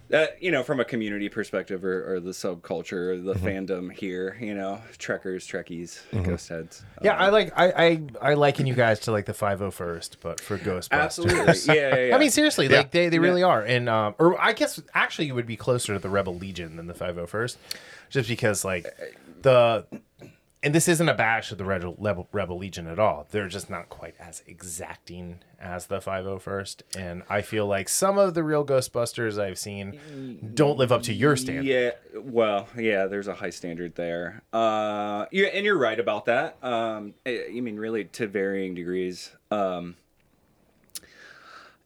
that 0.10 0.42
you 0.42 0.52
know, 0.52 0.64
from 0.64 0.80
a 0.80 0.86
community 0.86 1.30
perspective 1.30 1.84
or, 1.84 2.16
or 2.16 2.20
the 2.20 2.32
subculture, 2.32 3.24
the 3.24 3.34
mm-hmm. 3.34 3.46
fandom 3.46 3.92
here, 3.92 4.38
you 4.40 4.54
know, 4.54 4.82
Trekkers, 4.98 5.48
Trekkies, 5.48 6.00
mm-hmm. 6.12 6.24
Ghost 6.24 6.50
Heads. 6.50 6.84
yeah, 7.02 7.14
uh, 7.14 7.26
I 7.26 7.30
like 7.30 7.52
I, 7.56 7.68
I 7.72 8.02
I 8.22 8.34
liken 8.36 8.66
you 8.68 8.74
guys 8.74 9.02
to 9.02 9.12
like 9.12 9.26
the 9.26 9.34
501st, 9.34 10.18
but 10.22 10.40
for 10.40 10.58
Ghostbusters. 10.58 10.92
absolutely. 10.92 11.54
Yeah, 11.66 11.74
yeah, 11.74 11.96
yeah. 12.08 12.16
I 12.16 12.20
mean, 12.20 12.30
seriously, 12.30 12.68
like 12.68 12.92
they, 12.92 13.10
they 13.10 13.18
Yeah. 13.18 13.22
really 13.22 13.44
are, 13.44 13.62
and 13.62 13.90
um, 13.90 14.16
or 14.20 14.40
I 14.42 14.54
guess 14.54 14.82
actually 14.94 15.28
you 15.28 15.36
would 15.36 15.48
be 15.48 15.58
closer 15.58 15.94
to 15.94 16.00
the 16.00 16.10
Rebel 16.10 16.36
Legion 16.36 16.78
than 16.78 16.88
the 16.88 16.94
501st, 16.94 17.58
just 18.10 18.30
because 18.30 18.64
like 18.64 18.86
uh, 18.86 19.06
the, 19.42 19.86
and 20.68 20.76
this 20.76 20.90
isn't 20.90 21.08
a 21.08 21.14
bash 21.14 21.54
of 21.54 21.58
the 21.58 21.64
Rebel, 21.64 21.96
Rebel, 21.98 22.28
Rebel 22.34 22.58
Legion 22.58 22.88
at 22.88 23.00
all. 23.00 23.26
They're 23.32 23.48
just 23.48 23.70
not 23.70 23.88
quite 23.88 24.16
as 24.20 24.44
exacting 24.46 25.40
as 25.62 25.86
the 25.86 26.00
501st, 26.00 26.82
and 26.98 27.24
I 27.30 27.42
feel 27.42 27.66
like 27.66 27.88
some 27.88 28.18
of 28.18 28.34
the 28.34 28.44
real 28.44 28.66
Ghostbusters 28.66 29.42
I've 29.42 29.58
seen 29.58 30.52
don't 30.54 30.78
live 30.78 30.92
up 30.92 31.04
to 31.04 31.14
your 31.14 31.38
standard. 31.38 31.64
Yeah, 31.64 31.92
well, 32.20 32.68
yeah, 32.78 33.06
there's 33.06 33.30
a 33.30 33.34
high 33.34 33.52
standard 33.52 33.96
there. 33.96 34.42
Uh, 34.52 35.28
yeah, 35.32 35.48
and 35.54 35.66
you're 35.66 35.78
right 35.78 35.98
about 35.98 36.26
that. 36.26 36.62
Um, 36.62 37.14
I, 37.26 37.46
I 37.48 37.62
mean, 37.62 37.78
really, 37.78 38.04
to 38.04 38.28
varying 38.28 38.76
degrees. 38.76 39.32
Um, 39.50 39.96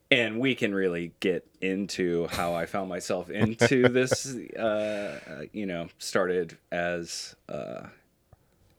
and 0.09 0.39
we 0.39 0.55
can 0.55 0.73
really 0.73 1.11
get 1.19 1.47
into 1.61 2.29
how 2.29 2.55
I 2.55 2.65
found 2.65 2.89
myself 2.89 3.29
into 3.29 3.87
this. 3.89 4.35
Uh, 4.57 5.19
uh, 5.29 5.41
you 5.53 5.67
know, 5.67 5.87
started 5.99 6.57
as 6.71 7.35
uh, 7.47 7.83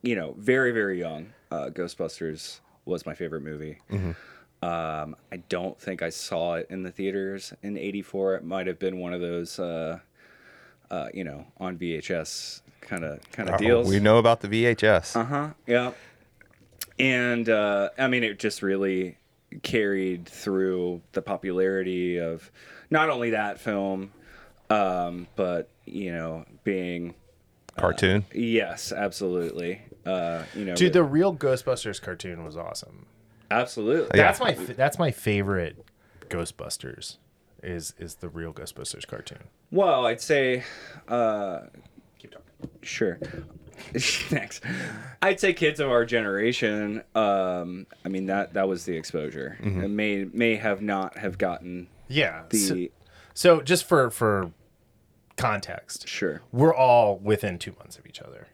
you 0.03 0.15
know, 0.17 0.35
very 0.39 0.73
very 0.73 0.99
young. 0.99 1.33
Uh, 1.51 1.71
Ghostbusters 1.71 2.61
was 2.85 3.07
my 3.07 3.15
favorite 3.15 3.43
movie. 3.43 3.79
Um, 4.63 5.17
I 5.33 5.39
don't 5.49 5.79
think 5.81 6.03
I 6.03 6.11
saw 6.11 6.55
it 6.55 6.67
in 6.71 6.83
the 6.85 6.91
theaters 6.93 7.53
in 7.63 7.77
'84. 7.77 8.37
It 8.37 8.45
might 8.45 8.67
have 8.69 8.79
been 8.79 8.99
one 8.99 9.13
of 9.13 9.21
those, 9.21 9.59
uh, 9.59 9.99
uh, 10.91 11.09
you 11.13 11.25
know, 11.25 11.47
on 11.59 11.77
VHS 11.79 12.61
kind 12.81 13.05
of 13.05 13.21
kind 13.33 13.49
of 13.49 13.57
Oh, 13.57 13.59
deals. 13.59 13.89
we 13.89 13.99
know 13.99 14.19
about 14.19 14.41
the 14.41 14.49
VHS. 14.49 15.17
Uh 15.17 15.25
huh. 15.25 15.49
Yeah. 15.67 15.93
And 16.99 17.49
uh, 17.49 17.91
I 17.99 18.07
mean, 18.09 18.23
it 18.23 18.39
just 18.39 18.63
really 18.63 19.19
carried 19.63 20.29
through 20.29 21.03
the 21.13 21.23
popularity 21.23 22.19
of 22.19 22.51
not 22.91 23.11
only 23.11 23.31
that 23.31 23.59
film, 23.59 24.13
um, 24.71 25.27
but 25.37 25.69
you 25.87 26.13
know, 26.13 26.45
being 26.63 27.15
Cartoon. 27.77 28.25
yes, 28.33 28.93
absolutely. 28.93 29.83
Uh, 30.05 30.43
you 30.55 30.65
know, 30.65 30.75
Dude, 30.75 30.93
the 30.93 31.05
real 31.05 31.35
Ghostbusters 31.35 32.01
cartoon 32.01 32.45
was 32.45 32.57
awesome. 32.57 33.07
absolutely. 33.51 34.19
Yeah. 34.19 34.25
That's 34.27 34.41
my 34.41 34.55
fa- 34.55 34.75
that's 34.75 34.99
my 34.99 35.11
favorite 35.11 35.77
Ghostbusters. 36.29 37.19
Is 37.63 37.95
is 37.99 38.17
the 38.17 38.29
real 38.29 38.53
Ghostbusters 38.53 39.07
cartoon? 39.07 39.45
Well, 39.71 40.07
I'd 40.07 40.21
say, 40.21 40.65
uh, 41.09 41.61
Keep 42.19 42.33
talking. 42.33 42.47
sure. 42.83 43.19
Thanks. 43.97 44.61
I'd 45.23 45.41
say 45.41 45.53
kids 45.53 45.81
of 45.81 45.89
our 45.91 46.05
generation. 46.05 47.03
Um, 47.15 47.87
I 48.05 48.09
mean 48.09 48.27
that 48.27 48.55
that 48.55 48.69
was 48.69 48.85
the 48.85 48.97
exposure. 48.97 49.57
It 49.63 49.89
may 49.91 50.25
may 50.33 50.57
have 50.57 50.83
not 50.83 51.17
have 51.19 51.39
gotten 51.39 51.89
Yeah. 52.09 52.43
the 52.51 52.59
so, 52.59 52.87
so 53.35 53.61
just 53.63 53.85
for 53.85 54.11
for 54.11 54.51
context, 55.37 56.07
sure. 56.09 56.43
we're 56.53 56.75
all 56.75 57.19
within 57.19 57.59
two 57.59 57.73
months 57.79 57.97
of 57.99 58.07
each 58.07 58.21
other. 58.21 58.49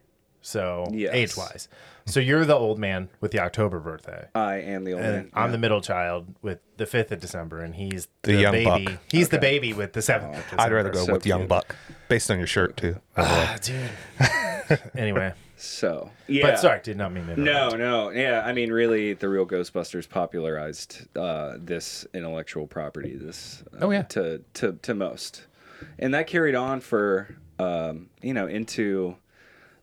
So 0.48 0.86
Yes. 0.90 1.12
age 1.14 1.36
wise, 1.36 1.68
so 2.06 2.20
you're 2.20 2.46
the 2.46 2.54
old 2.56 2.78
man 2.78 3.10
with 3.20 3.32
the 3.32 3.40
October 3.40 3.80
birthday, 3.80 4.28
I 4.34 4.54
am 4.56 4.84
the 4.84 4.94
old 4.94 5.02
and 5.02 5.12
man. 5.16 5.30
I'm 5.34 5.48
yeah. 5.48 5.52
the 5.52 5.58
middle 5.58 5.82
child 5.82 6.34
with 6.40 6.60
the 6.78 6.86
fifth 6.86 7.12
of 7.12 7.20
December, 7.20 7.60
and 7.60 7.74
he's 7.74 8.08
The 8.22 8.34
young 8.36 8.52
baby. 8.52 8.84
buck. 8.86 8.94
He's 9.10 9.28
the 9.28 9.38
baby 9.38 9.74
with 9.74 9.92
the 9.92 10.00
seventh. 10.00 10.38
of 10.52 10.58
I'd 10.58 10.72
rather 10.72 10.88
go 10.88 11.04
so 11.04 11.12
with 11.12 11.26
Young. 11.26 11.46
Buck, 11.46 11.76
based 12.08 12.30
on 12.30 12.38
your 12.38 12.46
shirt 12.46 12.78
too. 12.78 12.96
by 13.14 13.24
the 13.24 13.28
way. 13.28 13.46
Ah, 13.46 13.58
dude. 13.60 14.80
anyway, 14.96 15.34
So 15.58 16.10
yeah. 16.28 16.46
but 16.46 16.58
sorry, 16.58 16.80
did 16.82 16.96
not 16.96 17.12
mean 17.12 17.26
that. 17.26 17.36
No, 17.36 17.68
no, 17.70 18.08
yeah. 18.08 18.42
I 18.42 18.54
mean, 18.54 18.72
really, 18.72 19.12
the 19.12 19.28
real 19.28 19.44
Ghostbusters 19.46 20.08
popularized 20.08 21.06
uh, 21.14 21.56
this 21.58 22.06
intellectual 22.14 22.66
property. 22.66 23.16
This, 23.16 23.62
uh, 23.74 23.84
Oh, 23.84 23.90
yeah. 23.90 24.02
to 24.14 24.42
to 24.54 24.78
to 24.80 24.94
most, 24.94 25.44
and 25.98 26.14
that 26.14 26.26
carried 26.26 26.54
on 26.54 26.80
for 26.80 27.36
um, 27.58 28.08
you 28.22 28.32
know 28.32 28.46
into 28.46 29.16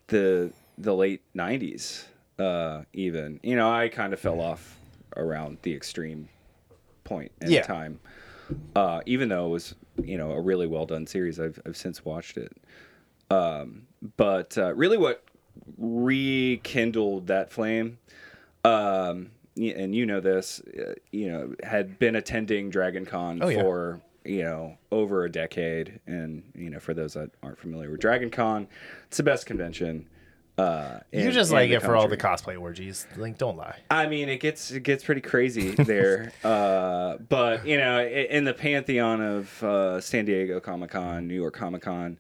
the 0.08 0.52
the 0.78 0.94
late 0.96 1.22
'90s, 1.36 2.06
uh, 2.40 2.84
even. 2.94 3.40
You 3.44 3.56
know, 3.56 3.72
I 3.72 3.90
kind 3.90 4.14
of 4.14 4.20
fell 4.20 4.40
off 4.42 4.80
around 5.16 5.58
the 5.62 5.74
extreme 5.74 6.30
point 7.04 7.32
in 7.42 7.52
Yeah. 7.52 7.62
time, 7.62 8.00
uh, 8.76 9.02
even 9.06 9.30
though 9.30 9.48
it 9.48 9.50
was 9.50 9.76
you 10.04 10.18
know 10.18 10.32
a 10.32 10.42
really 10.42 10.68
well 10.68 10.86
done 10.86 11.08
series. 11.08 11.40
I've 11.40 11.60
I've 11.66 11.78
since 11.78 12.04
watched 12.06 12.38
it, 12.38 12.52
um, 13.30 13.88
but 14.18 14.58
uh, 14.58 14.74
really, 14.74 14.98
what 14.98 15.24
rekindled 15.78 17.28
that 17.28 17.50
flame 17.50 17.98
um 18.66 19.32
and 19.56 19.96
you 19.96 20.06
know 20.06 20.20
this 20.20 20.60
uh, 20.78 20.94
you 21.12 21.32
know 21.32 21.56
had 21.64 21.98
been 21.98 22.16
attending 22.16 22.70
dragon 22.70 23.06
con 23.06 23.42
Oh, 23.42 23.48
yeah. 23.48 23.64
You 24.26 24.44
know 24.44 24.78
over 24.92 25.24
a 25.26 25.32
decade 25.32 26.00
and 26.08 26.44
you 26.56 26.70
know 26.70 26.80
for 26.80 26.94
those 26.94 27.14
that 27.14 27.30
aren't 27.44 27.60
familiar 27.60 27.90
with 27.92 28.00
dragon 28.00 28.30
con 28.30 28.68
it's 29.08 29.18
the 29.18 29.24
best 29.24 29.46
convention 29.46 30.08
uh 30.58 31.00
You 31.12 31.20
in- 31.28 31.32
just 31.32 31.52
like 31.52 31.70
it 31.70 31.82
for 31.82 31.96
all 31.98 32.08
the 32.08 32.16
cosplay 32.16 32.58
orgies. 32.60 33.06
Like, 33.18 33.38
don't 33.38 33.58
lie. 33.58 33.78
I 33.92 34.08
mean, 34.08 34.30
it 34.30 34.38
gets 34.40 34.72
it 34.72 34.84
gets 34.84 35.04
pretty 35.04 35.20
crazy 35.20 35.72
there, 35.76 36.32
uh, 36.46 37.18
but 37.28 37.68
you 37.68 37.78
know, 37.78 38.02
in 38.06 38.46
the 38.46 38.54
pantheon 38.54 39.20
of 39.22 39.62
uh, 39.62 40.00
San 40.00 40.24
Diego 40.24 40.62
Comic 40.62 40.92
Con, 40.92 41.28
New 41.28 41.36
York 41.36 41.56
Comic 41.56 41.82
Con, 41.82 42.18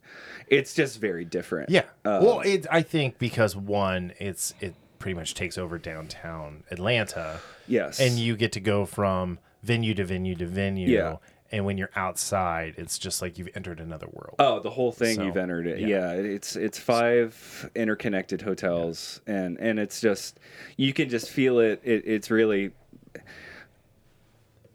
it's 0.47 0.73
just 0.73 0.99
very 0.99 1.23
different. 1.23 1.69
Yeah. 1.69 1.83
Uh, 2.03 2.19
well, 2.21 2.41
it, 2.41 2.67
I 2.69 2.81
think 2.81 3.19
because 3.19 3.55
one, 3.55 4.11
it's 4.19 4.53
it 4.59 4.75
pretty 4.99 5.15
much 5.15 5.33
takes 5.33 5.57
over 5.57 5.77
downtown 5.77 6.65
Atlanta, 6.71 7.39
yes, 7.69 8.01
and 8.01 8.19
you 8.19 8.35
get 8.35 8.51
to 8.51 8.59
go 8.59 8.85
from 8.85 9.39
venue 9.63 9.93
to 9.93 10.03
venue 10.03 10.35
to 10.35 10.45
venue. 10.45 10.89
Yeah. 10.89 11.15
And 11.55 11.63
when 11.65 11.77
you're 11.77 11.89
outside, 11.95 12.75
it's 12.77 12.99
just 12.99 13.21
like 13.21 13.37
you've 13.37 13.47
entered 13.55 13.79
another 13.79 14.07
world. 14.11 14.35
Oh, 14.39 14.59
the 14.59 14.69
whole 14.69 14.91
thing 14.91 15.15
So, 15.15 15.23
you've 15.23 15.37
entered 15.37 15.67
it. 15.67 15.79
yeah. 15.79 15.87
Yeah. 15.87 16.11
it's 16.13 16.57
it's 16.57 16.77
five 16.77 17.69
interconnected 17.75 18.41
hotels, 18.41 19.21
and 19.25 19.57
and 19.59 19.79
it's 19.79 20.01
just 20.01 20.37
you 20.75 20.91
can 20.91 21.07
just 21.07 21.29
feel 21.29 21.59
it. 21.59 21.79
it 21.85 22.03
it's 22.05 22.29
really 22.29 22.71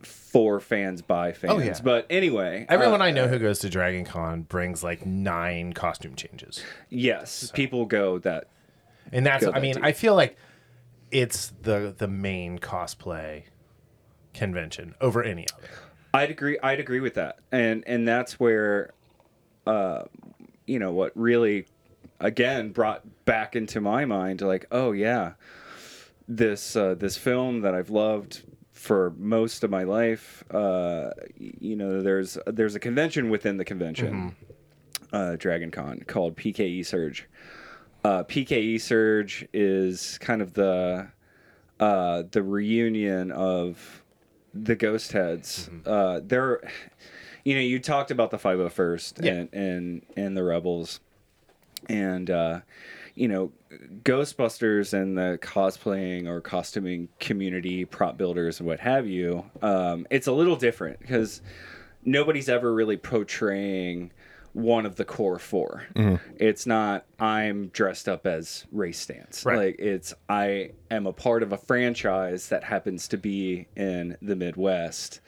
for 0.03 0.61
fans 0.61 1.03
by 1.03 1.33
fans. 1.33 1.53
Oh, 1.53 1.59
yeah. 1.59 1.79
But 1.83 2.07
anyway, 2.09 2.65
Everyone 2.69 3.03
uh, 3.03 3.07
I 3.07 3.11
know 3.11 3.27
who 3.29 3.39
goes 3.39 3.59
to 3.61 3.69
Dragon 3.69 4.05
Con 4.05 4.43
brings 4.43 4.83
like 4.83 5.05
nine 5.05 5.73
costume 5.73 6.15
changes. 6.15 6.63
yes, 6.89 7.51
people 7.53 7.85
go 7.85 8.19
that 8.21 8.47
And 9.13 9.27
that's 9.27 9.45
I 9.45 9.51
that 9.51 9.61
mean, 9.63 9.75
deep. 9.75 9.85
I 9.85 9.93
feel 9.93 10.15
like 10.15 10.37
it's 11.11 11.53
the 11.63 11.95
the 11.97 12.09
main 12.09 12.59
cosplay 12.59 13.43
convention 14.33 14.95
over 15.01 15.23
any 15.23 15.47
other. 15.59 15.69
I'd 16.13 16.31
agree. 16.31 16.59
I'd 16.63 16.81
agree 16.81 17.01
with 17.01 17.15
that, 17.15 17.39
and 17.53 17.85
and 17.87 18.07
that's 18.07 18.41
where, 18.41 18.93
uh, 19.67 20.05
you 20.67 20.79
know, 20.79 20.93
what 20.93 21.13
really, 21.15 21.67
again, 22.19 22.71
brought 22.71 23.05
back 23.25 23.55
into 23.55 23.81
my 23.81 24.05
mind, 24.05 24.41
like, 24.41 24.67
oh 24.73 24.93
yeah, 24.93 25.35
this 26.27 26.75
uh, 26.75 26.95
this 26.95 27.17
film 27.17 27.61
that 27.61 27.75
I've 27.75 27.91
loved 27.91 28.43
for 28.73 29.13
most 29.19 29.63
of 29.63 29.71
my 29.71 29.85
life. 29.85 30.43
Uh, 30.51 31.11
you 31.37 31.77
know, 31.77 32.03
there's 32.03 32.39
there's 32.47 32.75
a 32.75 32.81
convention 32.81 33.31
within 33.31 33.57
the 33.57 33.65
convention, 33.65 34.35
uh, 35.13 35.37
Dragon 35.37 35.71
Con, 35.71 36.01
called 36.07 36.37
PKE 36.37 36.85
Surge. 36.85 37.29
Uh, 38.03 38.25
PKE 38.25 38.81
Surge 38.81 39.47
is 39.53 40.19
kind 40.19 40.41
of 40.41 40.55
the 40.55 41.09
uh, 41.79 42.23
the 42.31 42.43
reunion 42.43 43.31
of 43.33 44.00
the 44.55 44.75
ghost 44.75 45.13
heads 45.13 45.71
uh 45.87 46.21
they're 46.25 46.61
you 47.45 47.55
know 47.55 47.61
you 47.61 47.79
talked 47.79 48.11
about 48.11 48.31
the 48.31 48.37
501st 48.39 49.25
Yeah. 49.25 49.33
and 49.33 49.49
and 49.53 50.03
and 50.17 50.37
the 50.37 50.43
rebels 50.43 51.01
and 51.89 52.31
uh 52.31 52.61
you 53.17 53.27
know, 53.29 53.53
Ghostbusters 54.05 54.95
and 54.95 55.19
the 55.19 55.39
cosplaying 55.43 56.27
or 56.27 56.41
costuming 56.41 57.09
community, 57.19 57.85
prop 57.85 58.17
builders 58.17 58.61
and 58.61 58.67
what 58.67 58.81
have 58.81 59.07
you, 59.07 59.45
um, 59.63 60.07
it's 60.11 60.27
a 60.29 60.33
little 60.33 60.57
different 60.57 61.01
because 61.01 61.43
nobody's 62.05 62.49
ever 62.49 62.73
really 62.73 62.97
portraying 62.97 64.11
one 64.53 64.85
of 64.85 64.97
the 64.97 65.05
core 65.05 65.39
4 65.39 65.87
It's 66.37 66.67
not 66.67 67.05
I'm 67.19 67.69
dressed 67.69 68.09
up 68.09 68.27
as 68.27 68.67
Ray 68.73 68.91
Stantz. 68.93 69.45
Right. 69.47 69.57
Like 69.57 69.77
it's 69.79 70.13
I 70.29 70.73
am 70.91 71.07
a 71.07 71.13
part 71.13 71.43
of 71.43 71.53
a 71.53 71.57
franchise 71.59 72.49
that 72.49 72.65
happens 72.65 73.07
to 73.09 73.17
be 73.17 73.69
in 73.77 74.17
the 74.21 74.35
Midwest 74.37 75.21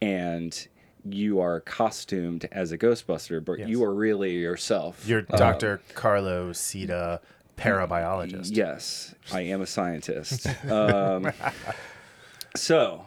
and 0.00 0.68
you 1.04 1.40
are 1.40 1.60
costumed 1.60 2.48
as 2.52 2.70
a 2.72 2.78
Ghostbuster, 2.78 3.44
but 3.44 3.58
Yes. 3.58 3.68
you 3.68 3.82
are 3.84 3.92
really 3.94 4.36
yourself. 4.36 5.06
You're 5.06 5.22
Dr. 5.22 5.80
Carlo 5.94 6.52
Seta, 6.52 7.20
parabiologist. 7.56 8.56
Yes, 8.56 9.14
I 9.32 9.40
am 9.42 9.60
a 9.60 9.66
scientist. 9.66 10.46
um, 10.70 11.30
so, 12.56 13.06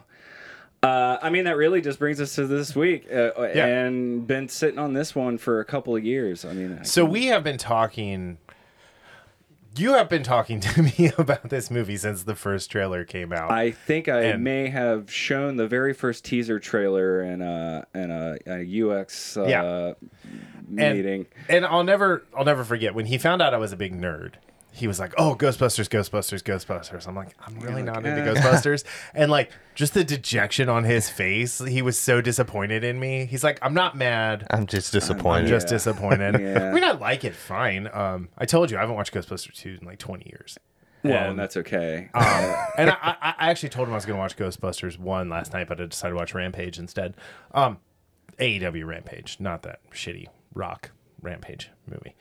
uh, 0.82 1.18
I 1.22 1.30
mean, 1.30 1.44
that 1.44 1.56
really 1.56 1.80
just 1.80 1.98
brings 1.98 2.20
us 2.20 2.34
to 2.36 2.46
this 2.46 2.76
week, 2.76 3.06
uh, 3.12 3.30
Yeah. 3.54 3.66
and 3.66 4.26
been 4.26 4.48
sitting 4.48 4.78
on 4.78 4.92
this 4.92 5.14
one 5.14 5.38
for 5.38 5.60
a 5.60 5.64
couple 5.64 5.96
of 5.96 6.04
years. 6.04 6.44
I 6.44 6.52
mean, 6.52 6.78
I 6.80 6.84
So 6.84 7.04
we 7.04 7.26
have 7.26 7.42
been 7.42 7.58
talking. 7.58 8.38
You 9.78 9.92
have 9.94 10.08
been 10.08 10.22
talking 10.22 10.60
to 10.68 10.82
me 10.82 11.12
about 11.18 11.50
this 11.50 11.70
movie 11.70 11.96
since 11.98 12.22
the 12.22 12.34
first 12.34 12.70
trailer 12.70 13.04
came 13.04 13.30
out. 13.32 13.50
I 13.50 13.72
think 13.72 14.08
I 14.08 14.22
And- 14.22 14.42
may 14.44 14.68
have 14.68 15.10
shown 15.12 15.56
the 15.56 15.66
very 15.68 15.92
first 15.92 16.24
teaser 16.24 16.58
trailer 16.58 17.20
in 17.22 17.42
a 17.42 17.86
in 17.94 18.10
a, 18.10 18.36
a 18.46 18.82
UX 19.02 19.36
uh, 19.36 19.44
Yeah. 19.46 19.92
and, 20.78 20.96
meeting. 20.96 21.26
and 21.48 21.66
I'll 21.66 21.84
never, 21.84 22.24
I'll 22.36 22.44
never 22.46 22.64
forget 22.64 22.94
when 22.94 23.06
he 23.06 23.18
found 23.18 23.42
out 23.42 23.52
I 23.52 23.58
was 23.58 23.72
a 23.72 23.76
big 23.76 23.92
nerd. 23.94 24.34
He 24.76 24.86
was 24.86 25.00
like, 25.00 25.14
"Oh, 25.16 25.34
Ghostbusters, 25.34 25.88
Ghostbusters, 25.88 26.42
Ghostbusters." 26.42 27.08
I'm 27.08 27.14
like, 27.16 27.34
"I'm 27.40 27.58
really 27.60 27.82
like, 27.82 27.94
not 27.94 28.06
into 28.06 28.20
"Eh." 28.20 28.34
Ghostbusters," 28.34 28.84
and 29.14 29.30
like 29.30 29.50
just 29.74 29.94
the 29.94 30.04
dejection 30.04 30.68
on 30.68 30.84
his 30.84 31.08
face, 31.08 31.58
he 31.64 31.80
was 31.82 31.98
so 31.98 32.20
disappointed 32.20 32.84
in 32.84 33.00
me. 33.00 33.24
He's 33.24 33.42
like, 33.42 33.58
"I'm 33.62 33.74
not 33.74 33.96
mad." 33.96 34.46
I'm 34.50 34.66
just 34.66 34.92
disappointed. 34.92 35.44
I'm 35.44 35.44
disappointed. 35.44 35.48
just 35.48 35.66
Yeah. 35.66 35.70
disappointed. 35.76 36.40
Yeah. 36.40 36.70
I 36.70 36.72
mean, 36.74 36.84
I 36.84 36.92
like 36.92 37.24
it 37.24 37.34
fine. 37.34 37.88
Um, 37.92 38.28
I 38.36 38.44
told 38.44 38.70
you 38.70 38.76
I 38.76 38.80
haven't 38.80 38.96
watched 38.96 39.14
Ghostbusters 39.14 39.54
2 39.54 39.78
in 39.80 39.86
like 39.86 39.98
20 39.98 40.24
years. 40.30 40.58
Well, 41.02 41.14
And- 41.16 41.30
and 41.30 41.38
that's 41.38 41.56
okay. 41.56 42.08
Um, 42.14 42.22
and 42.78 42.90
I, 42.90 42.96
I, 43.02 43.34
I 43.38 43.50
actually 43.50 43.68
told 43.70 43.88
him 43.88 43.94
I 43.94 43.96
was 43.96 44.04
going 44.06 44.16
to 44.16 44.20
watch 44.20 44.36
Ghostbusters 44.36 44.98
1 44.98 45.28
last 45.28 45.52
night, 45.52 45.68
but 45.68 45.80
I 45.80 45.86
decided 45.86 46.12
to 46.14 46.16
watch 46.16 46.34
Rampage 46.34 46.78
instead. 46.78 47.14
Um, 47.54 47.78
AEW 48.38 48.84
Rampage, 48.86 49.36
not 49.40 49.62
that 49.62 49.80
shitty 49.92 50.26
rock 50.52 50.90
Rampage 51.22 51.70
movie. 51.86 52.14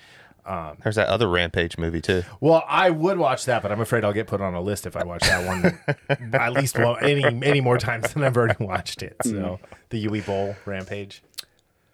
There's 0.83 0.95
that 0.95 1.07
other 1.07 1.27
Rampage 1.27 1.77
movie 1.77 2.01
too. 2.01 2.23
Well, 2.39 2.63
I 2.67 2.89
would 2.91 3.17
watch 3.17 3.45
that, 3.45 3.61
but 3.63 3.71
I'm 3.71 3.81
afraid 3.81 4.03
I'll 4.05 4.13
get 4.13 4.27
put 4.27 4.41
on 4.41 4.53
a 4.53 4.61
list 4.61 4.85
if 4.85 4.95
I 4.95 5.03
watch 5.03 5.21
that 5.23 5.45
one 5.45 6.33
at 6.35 6.53
least 6.53 6.77
one, 6.77 7.03
any 7.03 7.23
any 7.23 7.61
more 7.61 7.77
times 7.79 8.13
than 8.13 8.23
I've 8.23 8.37
already 8.37 8.63
watched 8.63 9.01
it. 9.01 9.15
So 9.23 9.59
the 9.89 10.05
Uwe 10.05 10.23
Boll 10.25 10.55
Rampage. 10.65 11.23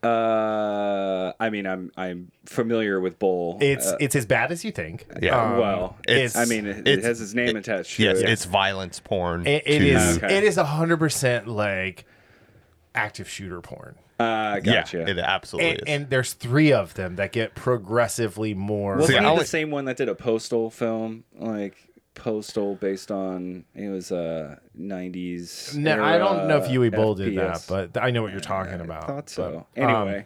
uh, 0.03 1.31
I 1.39 1.49
mean, 1.49 1.65
I'm 1.65 1.91
I'm 1.95 2.31
familiar 2.45 2.99
with 2.99 3.19
Bull. 3.19 3.57
It's 3.61 3.87
Uh, 3.87 3.97
it's 3.99 4.15
as 4.15 4.25
bad 4.25 4.51
as 4.51 4.65
you 4.65 4.71
think. 4.71 5.05
Yeah. 5.21 5.41
Um, 5.41 5.57
well, 5.59 5.97
it's 6.07 6.35
I 6.35 6.45
mean, 6.45 6.65
it, 6.65 6.79
it 6.79 6.87
it's- 6.87 7.05
has 7.05 7.19
his 7.19 7.33
name 7.35 7.55
attached. 7.55 7.95
To 7.97 8.03
Yes, 8.03 8.19
it. 8.19 8.29
it's 8.29 8.45
violence 8.45 8.99
porn. 8.99 9.45
it, 9.47 9.63
it 9.65 9.79
to- 9.79 10.15
Okay. 10.25 10.37
it 10.37 10.43
is 10.43 10.55
hundred 10.57 10.97
percent 10.97 11.47
like 11.47 12.05
active 12.95 13.29
shooter 13.29 13.61
porn. 13.61 13.95
Uh, 14.21 14.59
Yeah, 14.63 14.73
gotcha. 14.81 15.09
it 15.09 15.17
absolutely 15.17 15.69
And, 15.71 15.79
is. 15.79 15.83
and 15.87 16.09
there's 16.09 16.33
three 16.33 16.71
of 16.73 16.93
them 16.93 17.15
that 17.17 17.31
get 17.31 17.55
progressively 17.55 18.53
more. 18.53 18.95
Wasn't 18.97 19.07
See, 19.17 19.19
he 19.23 19.25
I 19.25 19.37
the 19.37 19.45
same 19.45 19.71
one 19.71 19.85
that 19.85 19.97
did 19.97 20.09
a 20.09 20.15
postal 20.15 20.69
film, 20.69 21.23
like 21.35 21.75
postal 22.13 22.75
based 22.75 23.09
on 23.09 23.63
it 23.73 23.87
was 23.89 24.11
uh 24.11 24.55
nineties? 24.75 25.75
no, 25.77 26.03
I 26.03 26.17
don't 26.17 26.47
know 26.47 26.57
if 26.57 26.65
Uwe 26.69 26.93
Boll 26.93 27.15
did 27.15 27.37
that, 27.37 27.65
but 27.67 27.97
I 28.01 28.11
know 28.11 28.21
what 28.21 28.31
you're 28.31 28.41
talking 28.41 28.81
about. 28.81 29.03
I 29.05 29.07
thought 29.07 29.29
so. 29.29 29.65
But, 29.75 29.83
um, 29.83 29.89
anyway, 30.07 30.25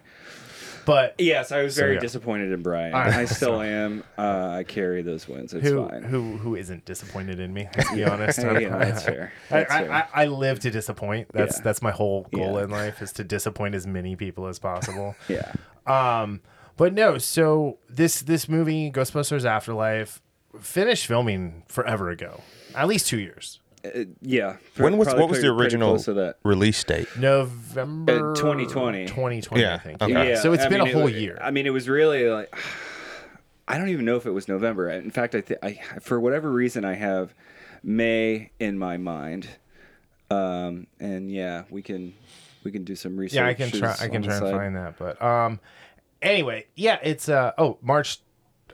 but 0.86 1.14
yes, 1.18 1.52
I 1.52 1.62
was 1.62 1.74
so, 1.74 1.82
very 1.82 1.94
yeah. 1.94 2.00
disappointed 2.00 2.52
in 2.52 2.62
Brian. 2.62 2.92
Right. 2.94 3.12
I 3.12 3.24
still 3.26 3.60
am. 3.60 4.02
Uh, 4.16 4.48
I 4.48 4.64
carry 4.64 5.02
those 5.02 5.28
wins. 5.28 5.52
It's 5.52 5.66
who 5.66 5.86
fine. 5.86 6.02
who 6.02 6.38
who 6.38 6.54
isn't 6.56 6.86
disappointed 6.86 7.38
in 7.40 7.52
me? 7.52 7.68
Let's 7.76 7.92
be 7.92 8.04
honest. 8.04 8.38
Yeah, 8.46 8.78
that's 8.78 9.02
fair. 9.04 9.32
I, 9.50 9.52
That's 9.52 9.72
I, 9.72 9.82
fair. 9.82 9.92
I, 9.92 10.22
I 10.22 10.26
live 10.26 10.60
to 10.60 10.70
disappoint. 10.70 11.28
That's 11.32 11.56
Yeah. 11.58 11.62
that's 11.64 11.82
my 11.82 11.90
whole 11.90 12.26
goal 12.32 12.58
in 12.58 12.70
life 12.70 13.02
is 13.02 13.12
to 13.14 13.24
disappoint 13.24 13.74
as 13.74 13.86
many 13.86 14.16
people 14.16 14.46
as 14.46 14.58
possible. 14.58 15.14
yeah. 15.28 15.52
Um, 15.86 16.40
but 16.76 16.94
no, 16.94 17.18
so 17.18 17.78
this 17.90 18.20
this 18.22 18.48
movie, 18.48 18.90
Ghostbusters 18.90 19.44
Afterlife, 19.44 20.22
finished 20.60 21.06
filming 21.06 21.64
forever 21.68 22.08
ago, 22.10 22.40
at 22.74 22.86
least 22.88 23.08
two 23.08 23.18
years. 23.18 23.60
Uh, 23.94 24.04
yeah. 24.22 24.56
when 24.76 24.96
was 24.98 25.08
what 25.08 25.16
was 25.28 25.40
the 25.40 25.48
pretty- 25.52 25.56
pretty 25.56 25.76
original 25.76 25.96
that? 25.98 26.36
release 26.44 26.82
date? 26.84 27.08
November 27.18 28.32
Uh, 28.32 28.34
2020. 28.34 29.06
2020, 29.06 29.64
I 29.64 29.68
Yeah, 29.68 29.78
think. 29.78 30.02
okay. 30.02 30.36
So 30.36 30.52
it's 30.52 30.64
I 30.64 30.68
been 30.68 30.78
mean, 30.80 30.88
a 30.88 30.90
it 30.90 30.94
whole 30.94 31.02
wa- 31.04 31.08
year. 31.08 31.38
I 31.40 31.50
mean, 31.50 31.66
it 31.66 31.70
was 31.70 31.88
really 31.88 32.28
like 32.28 32.54
I 33.68 33.78
don't 33.78 33.88
even 33.88 34.04
know 34.04 34.16
if 34.16 34.26
it 34.26 34.30
was 34.30 34.46
November. 34.48 34.88
In 34.90 35.10
fact, 35.10 35.34
I, 35.34 35.40
th- 35.40 35.58
I 35.62 35.80
for 36.00 36.20
whatever 36.20 36.50
reason 36.52 36.84
I 36.84 36.94
have 36.94 37.34
May 37.82 38.50
in 38.60 38.78
my 38.78 38.96
mind. 38.96 39.48
Um, 40.30 40.86
and 41.00 41.30
yeah, 41.30 41.64
we 41.70 41.82
can 41.82 42.14
we 42.64 42.70
can 42.72 42.84
do 42.84 42.94
some 42.96 43.16
research. 43.16 43.36
yeah, 43.36 43.46
I 43.46 43.54
can 43.54 43.70
try. 43.70 43.94
I 44.00 44.08
can 44.08 44.22
try 44.22 44.36
and 44.36 44.50
find 44.50 44.76
that. 44.76 44.98
But 44.98 45.20
um, 45.22 45.60
anyway, 46.22 46.66
yeah, 46.74 46.98
it's 47.02 47.28
uh 47.28 47.52
oh 47.58 47.78
March. 47.82 48.18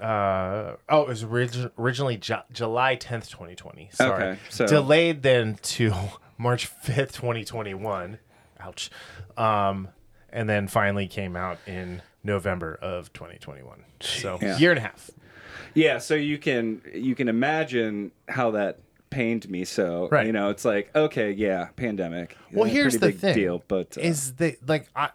Uh, 0.00 0.76
oh, 0.88 1.02
it 1.02 1.08
was 1.08 1.24
orig- 1.24 1.70
originally 1.78 2.16
Ju- 2.16 2.34
July 2.52 2.96
10th, 2.96 3.28
2020. 3.30 3.90
Sorry. 3.92 4.12
Okay, 4.24 4.38
so- 4.48 4.66
Delayed 4.66 5.22
then 5.22 5.58
to 5.62 5.92
March 6.38 6.68
5th, 6.84 7.12
2021. 7.12 8.18
Ouch. 8.60 8.90
Um, 9.36 9.88
and 10.30 10.48
then 10.48 10.66
finally 10.68 11.06
came 11.08 11.36
out 11.36 11.58
in 11.66 12.02
November 12.24 12.74
of 12.80 13.12
2021. 13.12 13.84
So, 14.00 14.38
Yeah. 14.40 14.58
year 14.58 14.70
and 14.70 14.78
a 14.78 14.82
half. 14.82 15.10
Yeah, 15.74 15.98
so 15.98 16.14
you 16.14 16.38
can 16.38 16.82
you 16.94 17.14
can 17.14 17.28
imagine 17.28 18.12
how 18.28 18.50
that 18.52 18.78
pained 19.10 19.48
me. 19.48 19.64
So 19.64 20.08
Right. 20.10 20.26
you 20.26 20.32
know, 20.32 20.50
it's 20.50 20.64
like 20.64 20.90
okay, 20.94 21.30
yeah, 21.32 21.68
pandemic. 21.76 22.36
Well, 22.52 22.64
here's 22.68 22.98
the 22.98 23.10
thing: 23.12 23.34
deal, 23.34 23.64
but 23.68 23.96
uh, 23.96 24.02
is 24.02 24.34
they 24.34 24.56
like 24.66 24.88
I, 24.94 25.10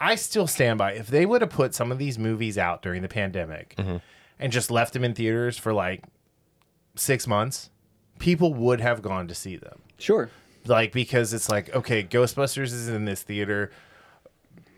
I 0.00 0.14
still 0.14 0.46
stand 0.46 0.78
by 0.78 0.92
if 0.92 1.08
they 1.08 1.26
would 1.26 1.42
have 1.42 1.50
put 1.50 1.74
some 1.74 1.92
of 1.92 1.98
these 1.98 2.18
movies 2.18 2.56
out 2.56 2.80
during 2.82 3.02
the 3.02 3.08
pandemic 3.08 3.78
and 4.38 4.50
just 4.52 4.70
left 4.70 4.94
them 4.94 5.04
in 5.04 5.14
theaters 5.14 5.58
for 5.58 5.72
like 5.74 6.04
six 6.96 7.26
months, 7.26 7.70
people 8.18 8.54
would 8.54 8.80
have 8.80 9.02
gone 9.02 9.28
to 9.28 9.34
see 9.34 9.56
them. 9.56 9.80
sure. 9.98 10.30
Like 10.66 10.92
because 10.92 11.32
it's 11.32 11.48
like 11.48 11.74
okay, 11.74 12.02
Ghostbusters 12.02 12.72
is 12.72 12.88
in 12.88 13.04
this 13.04 13.22
theater, 13.22 13.70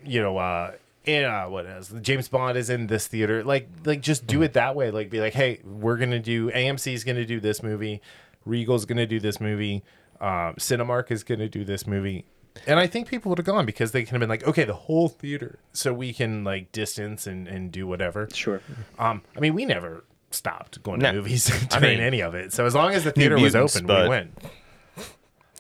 you 0.04 0.20
know. 0.20 0.38
uh 0.38 0.72
in 1.04 1.24
uh, 1.24 1.46
what 1.48 1.66
is 1.66 1.92
James 2.00 2.28
Bond 2.28 2.56
is 2.56 2.70
in 2.70 2.86
this 2.86 3.06
theater. 3.08 3.42
Like, 3.42 3.68
like 3.84 4.00
just 4.00 4.26
do 4.26 4.42
it 4.42 4.52
that 4.52 4.76
way. 4.76 4.90
Like, 4.92 5.10
be 5.10 5.20
like, 5.20 5.32
hey, 5.34 5.60
we're 5.64 5.96
gonna 5.96 6.20
do 6.20 6.50
AMC's 6.52 7.02
gonna 7.04 7.24
do 7.24 7.40
this 7.40 7.62
movie, 7.62 8.00
Regal's 8.44 8.84
gonna 8.84 9.06
do 9.06 9.18
this 9.18 9.40
movie, 9.40 9.82
um, 10.20 10.54
Cinemark 10.58 11.10
is 11.10 11.24
gonna 11.24 11.48
do 11.48 11.64
this 11.64 11.86
movie, 11.86 12.24
and 12.66 12.78
I 12.78 12.86
think 12.86 13.08
people 13.08 13.30
would 13.30 13.38
have 13.38 13.46
gone 13.46 13.66
because 13.66 13.92
they 13.92 14.02
can 14.04 14.14
have 14.14 14.20
been 14.20 14.28
like, 14.28 14.46
okay, 14.46 14.64
the 14.64 14.74
whole 14.74 15.08
theater, 15.08 15.58
so 15.72 15.92
we 15.92 16.12
can 16.12 16.44
like 16.44 16.72
distance 16.72 17.26
and 17.26 17.46
and 17.48 17.70
do 17.72 17.86
whatever. 17.86 18.28
Sure. 18.32 18.60
Um, 18.98 19.22
I 19.36 19.40
mean, 19.40 19.54
we 19.54 19.64
never 19.64 20.04
stopped 20.30 20.82
going 20.82 21.00
No. 21.00 21.10
to 21.12 21.18
movies 21.18 21.50
I 21.74 21.78
during 21.80 21.98
mean, 21.98 22.06
any 22.06 22.20
of 22.22 22.34
it. 22.34 22.52
So 22.52 22.64
as 22.66 22.74
long 22.74 22.92
as 22.92 23.04
the 23.04 23.12
theater 23.12 23.34
was 23.38 23.54
Mutants, 23.54 23.76
open, 23.76 23.86
but- 23.86 24.02
we 24.04 24.08
went. 24.08 24.38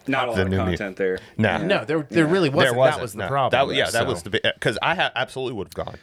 Not 0.08 0.28
a 0.28 0.32
The 0.32 0.36
lot 0.38 0.40
of 0.40 0.48
new 0.48 0.56
me- 0.58 0.64
content 0.64 0.96
there. 0.96 1.18
Nah. 1.38 1.58
No, 1.58 1.84
there 1.84 2.02
there 2.10 2.26
really 2.26 2.48
wasn't. 2.48 2.72
there 2.72 2.78
wasn't. 2.78 2.96
That 2.96 3.02
was 3.02 3.12
the 3.12 3.18
no. 3.18 3.28
problem. 3.28 3.68
That, 3.68 3.74
yeah, 3.76 3.84
that 3.84 3.92
so- 3.92 4.04
was 4.04 4.22
the 4.24 4.30
because 4.30 4.76
I 4.82 4.96
ha- 4.96 5.12
absolutely 5.14 5.52
would 5.58 5.68
have 5.68 5.86
gone. 5.86 5.96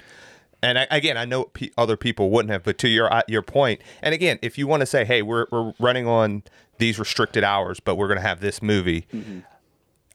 And 0.62 0.78
I, 0.80 0.88
again, 0.92 1.18
I 1.18 1.26
know 1.26 1.46
pe- 1.46 1.70
other 1.78 1.96
people 1.98 2.30
wouldn't 2.30 2.52
have, 2.52 2.64
but 2.64 2.78
to 2.80 2.88
your 2.90 3.14
uh, 3.14 3.22
your 3.28 3.42
point, 3.42 3.82
and 4.02 4.14
again, 4.14 4.40
if 4.42 4.58
you 4.58 4.68
want 4.68 4.82
to 4.82 4.86
say, 4.86 5.04
"Hey, 5.04 5.22
we're 5.22 5.48
we're 5.52 5.74
running 5.80 6.08
on 6.08 6.44
these 6.80 6.98
restricted 7.00 7.44
hours, 7.44 7.80
but 7.82 7.96
we're 7.96 8.08
going 8.08 8.18
to 8.20 8.26
have 8.28 8.40
this 8.40 8.62
movie," 8.62 9.06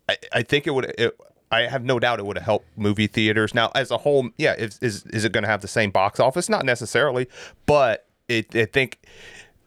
I, 0.08 0.16
I 0.32 0.42
think 0.42 0.66
it 0.66 0.70
would. 0.70 0.86
It, 0.98 1.16
I 1.50 1.62
have 1.62 1.84
no 1.84 1.98
doubt 2.00 2.18
it 2.18 2.26
would 2.26 2.36
have 2.36 2.44
helped 2.44 2.66
movie 2.76 3.06
theaters. 3.06 3.54
Now, 3.54 3.70
as 3.74 3.90
a 3.90 3.98
whole, 3.98 4.30
yeah, 4.38 4.54
is 4.54 4.78
is, 4.82 5.04
is 5.06 5.24
it 5.24 5.32
going 5.32 5.44
to 5.44 5.48
have 5.50 5.60
the 5.62 5.68
same 5.68 5.90
box 5.90 6.18
office? 6.20 6.48
Not 6.48 6.64
necessarily, 6.64 7.28
but 7.66 8.06
it. 8.28 8.54
I 8.56 8.64
think 8.66 8.98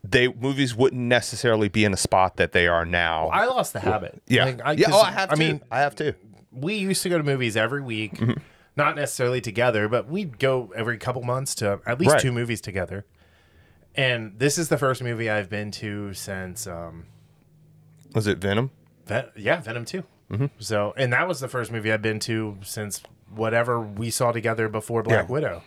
they 0.04 0.28
movies 0.28 0.76
wouldn't 0.76 1.02
necessarily 1.02 1.70
be 1.70 1.84
in 1.86 1.94
a 1.94 1.98
spot 1.98 2.38
that 2.38 2.52
they 2.52 2.68
are 2.68 2.86
now. 2.86 3.28
I 3.30 3.46
lost 3.46 3.74
the 3.74 3.80
habit. 3.80 4.22
yeah, 4.28 4.46
Like, 4.46 4.62
I, 4.64 4.72
yeah. 4.74 4.88
Oh, 4.92 5.00
I 5.02 5.12
have. 5.12 5.32
I 5.32 5.36
to. 5.36 5.40
mean, 5.40 5.62
I 5.72 5.80
have 5.80 5.96
to. 5.96 6.14
we 6.52 6.76
used 6.76 7.04
to 7.04 7.10
go 7.10 7.18
to 7.18 7.24
movies 7.24 7.56
every 7.58 7.82
week, 7.82 8.14
Mm-hmm. 8.16 8.40
not 8.76 8.96
necessarily 8.96 9.42
together, 9.42 9.88
but 9.90 10.08
we'd 10.08 10.40
go 10.40 10.72
every 10.76 10.98
couple 10.98 11.24
months 11.24 11.56
to 11.56 11.80
at 11.86 12.00
least 12.00 12.12
Right. 12.14 12.22
two 12.22 12.32
movies 12.32 12.62
together. 12.62 13.06
And 13.96 14.38
this 14.38 14.58
is 14.60 14.70
the 14.70 14.78
first 14.78 15.02
movie 15.02 15.30
I've 15.30 15.50
been 15.50 15.72
to 15.72 16.14
since, 16.14 16.68
um, 16.68 17.06
Was 18.14 18.28
it 18.28 18.38
Venom? 18.38 18.70
Ven- 19.08 19.30
yeah, 19.36 19.60
Venom 19.62 19.86
2. 19.86 20.04
Mm-hmm. 20.32 20.46
So, 20.60 20.94
and 20.98 21.14
that 21.14 21.28
was 21.28 21.40
the 21.40 21.48
first 21.48 21.72
movie 21.72 21.92
I've 21.92 22.02
been 22.02 22.20
to 22.22 22.58
since 22.64 23.02
whatever 23.34 23.80
we 23.80 24.10
saw 24.10 24.32
together 24.32 24.68
before 24.70 25.04
Black 25.04 25.28
Yeah. 25.28 25.32
Widow. 25.34 25.64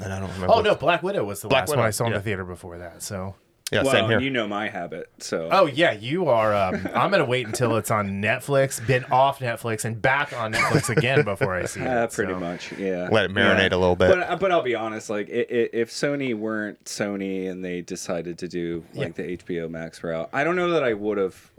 And 0.00 0.12
I 0.12 0.20
don't 0.20 0.30
remember. 0.32 0.54
Oh 0.54 0.60
no, 0.60 0.74
Black 0.74 1.02
Widow 1.02 1.24
was 1.24 1.42
the 1.42 1.48
Black 1.48 1.68
last 1.68 1.76
one 1.76 1.86
I 1.86 1.90
saw 1.90 2.06
in 2.06 2.12
yeah. 2.12 2.18
the 2.18 2.24
theater 2.24 2.44
before 2.44 2.78
that. 2.78 3.02
So. 3.02 3.34
Yeah, 3.72 3.84
well, 3.84 3.92
same 3.92 4.06
here. 4.06 4.18
you 4.18 4.30
know 4.30 4.48
my 4.48 4.68
habit, 4.68 5.10
so 5.18 5.48
Oh 5.52 5.66
yeah, 5.66 5.92
you 5.92 6.26
are. 6.26 6.52
Um, 6.52 6.88
I'm 6.92 7.08
gonna 7.12 7.24
wait 7.24 7.46
until 7.46 7.76
it's 7.76 7.92
on 7.92 8.20
Netflix, 8.20 8.84
been 8.84 9.04
off 9.12 9.38
Netflix, 9.38 9.84
and 9.84 10.02
back 10.02 10.32
on 10.32 10.52
Netflix 10.52 10.88
again 10.96 11.24
before 11.24 11.54
I 11.54 11.66
see 11.66 11.80
it. 11.82 11.86
Uh, 11.86 12.08
pretty 12.08 12.32
so. 12.32 12.40
much, 12.40 12.72
yeah. 12.72 13.08
Let 13.12 13.26
it 13.26 13.30
marinate 13.30 13.70
a 13.70 13.76
little 13.76 13.94
bit. 13.94 14.08
But 14.08 14.28
uh, 14.28 14.36
but 14.36 14.50
I'll 14.50 14.62
be 14.62 14.74
honest, 14.74 15.08
like 15.08 15.30
i 15.30 15.40
i 15.42 15.68
if 15.72 15.90
Sony 15.90 16.34
weren't 16.34 16.84
Sony 16.84 17.48
and 17.48 17.64
they 17.64 17.80
decided 17.80 18.38
to 18.38 18.48
do 18.48 18.84
like 18.94 19.14
the 19.14 19.36
HBO 19.36 19.70
Max 19.70 20.02
route, 20.02 20.28
I 20.32 20.42
don't 20.42 20.56
know 20.56 20.70
that 20.70 20.82
I 20.82 20.94
would 20.94 21.18
have 21.18 21.52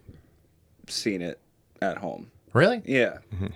seen 0.88 1.22
it 1.22 1.40
at 1.82 1.98
home. 1.98 2.31
Really? 2.54 2.82
Yeah, 2.86 3.18
mm-hmm. 3.34 3.48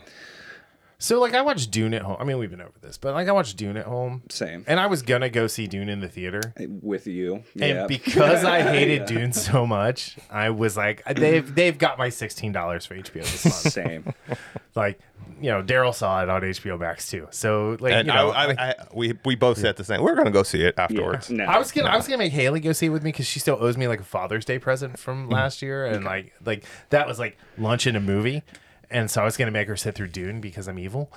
So 0.98 1.20
like, 1.20 1.36
I 1.36 1.42
watched 1.42 1.72
Dune 1.72 1.94
at 1.94 2.02
home. 2.02 2.18
I 2.20 2.24
mean, 2.24 2.40
we've 2.40 2.50
been 2.50 2.62
over 2.62 2.74
this, 2.82 2.98
but 2.98 3.14
like, 3.14 3.28
I 3.28 3.32
watched 3.32 3.58
Dune 3.58 3.78
at 3.78 3.86
home, 3.86 4.24
same 4.30 4.64
and 4.68 4.80
I 4.80 4.88
was 4.88 5.02
gonna 5.02 5.30
go 5.30 5.46
see 5.48 5.68
Dune 5.68 5.90
in 5.90 6.00
the 6.00 6.08
theater. 6.08 6.42
with 6.82 7.06
you. 7.06 7.44
Yeah. 7.54 7.66
And 7.66 7.88
because 7.88 8.44
I 8.44 8.62
hated 8.72 9.02
Yeah. 9.02 9.06
Dune 9.06 9.34
so 9.34 9.68
much, 9.68 10.18
I 10.32 10.50
was 10.50 10.78
like, 10.78 11.04
uh, 11.06 11.14
they've 11.14 11.54
they've 11.54 11.78
got 11.78 11.98
my 11.98 12.10
sixteen 12.10 12.52
dollars 12.52 12.86
for 12.86 12.96
HBO 12.96 13.22
this 13.22 13.46
month. 13.46 13.74
same. 13.74 14.14
like, 14.76 15.00
you 15.42 15.52
know, 15.52 15.62
Darryl 15.62 15.94
saw 15.94 16.24
it 16.24 16.30
on 16.30 16.42
HBO 16.42 16.80
Max 16.80 17.10
too. 17.10 17.28
So 17.30 17.78
like, 17.80 17.94
and 17.94 18.08
you 18.08 18.14
know, 18.14 18.30
I, 18.30 18.44
I, 18.44 18.46
like- 18.46 18.60
I, 18.60 18.76
we 18.94 19.14
we 19.26 19.36
both 19.36 19.58
said 19.58 19.76
the 19.76 19.84
same. 19.84 20.02
We're 20.02 20.16
gonna 20.16 20.32
go 20.32 20.44
see 20.44 20.64
it 20.64 20.76
afterwards. 20.78 21.30
No. 21.30 21.44
I 21.44 21.60
was 21.60 21.72
gonna 21.72 21.90
I 21.90 21.98
was 21.98 22.08
gonna 22.08 22.18
make 22.18 22.32
Haley 22.32 22.62
go 22.62 22.72
see 22.72 22.86
it 22.86 22.90
with 22.90 23.04
me 23.04 23.12
because 23.12 23.28
she 23.28 23.40
still 23.40 23.58
owes 23.60 23.78
me 23.78 23.88
like 23.88 24.00
a 24.00 24.06
Father's 24.06 24.46
Day 24.46 24.60
present 24.60 24.98
from 24.98 25.24
mm-hmm. 25.24 25.34
last 25.34 25.62
year, 25.62 25.86
and 25.86 26.06
like 26.06 26.34
like 26.46 26.64
that 26.90 27.06
was 27.06 27.20
like 27.20 27.38
lunch 27.58 27.86
and 27.86 27.98
a 27.98 28.02
movie, 28.02 28.44
and 28.90 29.10
so 29.10 29.22
I 29.22 29.26
was 29.26 29.38
gonna 29.38 29.52
make 29.52 29.68
her 29.68 29.76
sit 29.76 29.96
through 29.96 30.10
Dune 30.10 30.42
because 30.42 30.68
I'm 30.68 30.80
evil. 30.80 31.12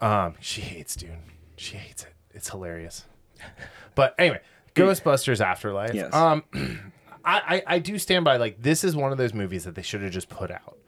Um, 0.00 0.34
she 0.40 0.60
hates 0.60 0.96
Dune. 0.96 1.22
She 1.56 1.76
hates 1.76 2.04
it. 2.04 2.14
It's 2.32 2.50
hilarious. 2.50 3.04
But 3.94 4.14
anyway, 4.18 4.40
Ghostbusters 4.74 5.40
Afterlife. 5.40 5.94
Yes. 5.94 6.12
Um, 6.12 6.44
I, 7.24 7.62
I 7.66 7.74
I 7.74 7.78
do 7.78 7.98
stand 7.98 8.24
by 8.24 8.36
like 8.36 8.62
this 8.62 8.84
is 8.84 8.94
one 8.94 9.12
of 9.12 9.18
those 9.18 9.34
movies 9.34 9.64
that 9.64 9.74
they 9.74 9.82
should 9.82 10.02
have 10.02 10.12
just 10.12 10.28
put 10.28 10.50
out. 10.50 10.78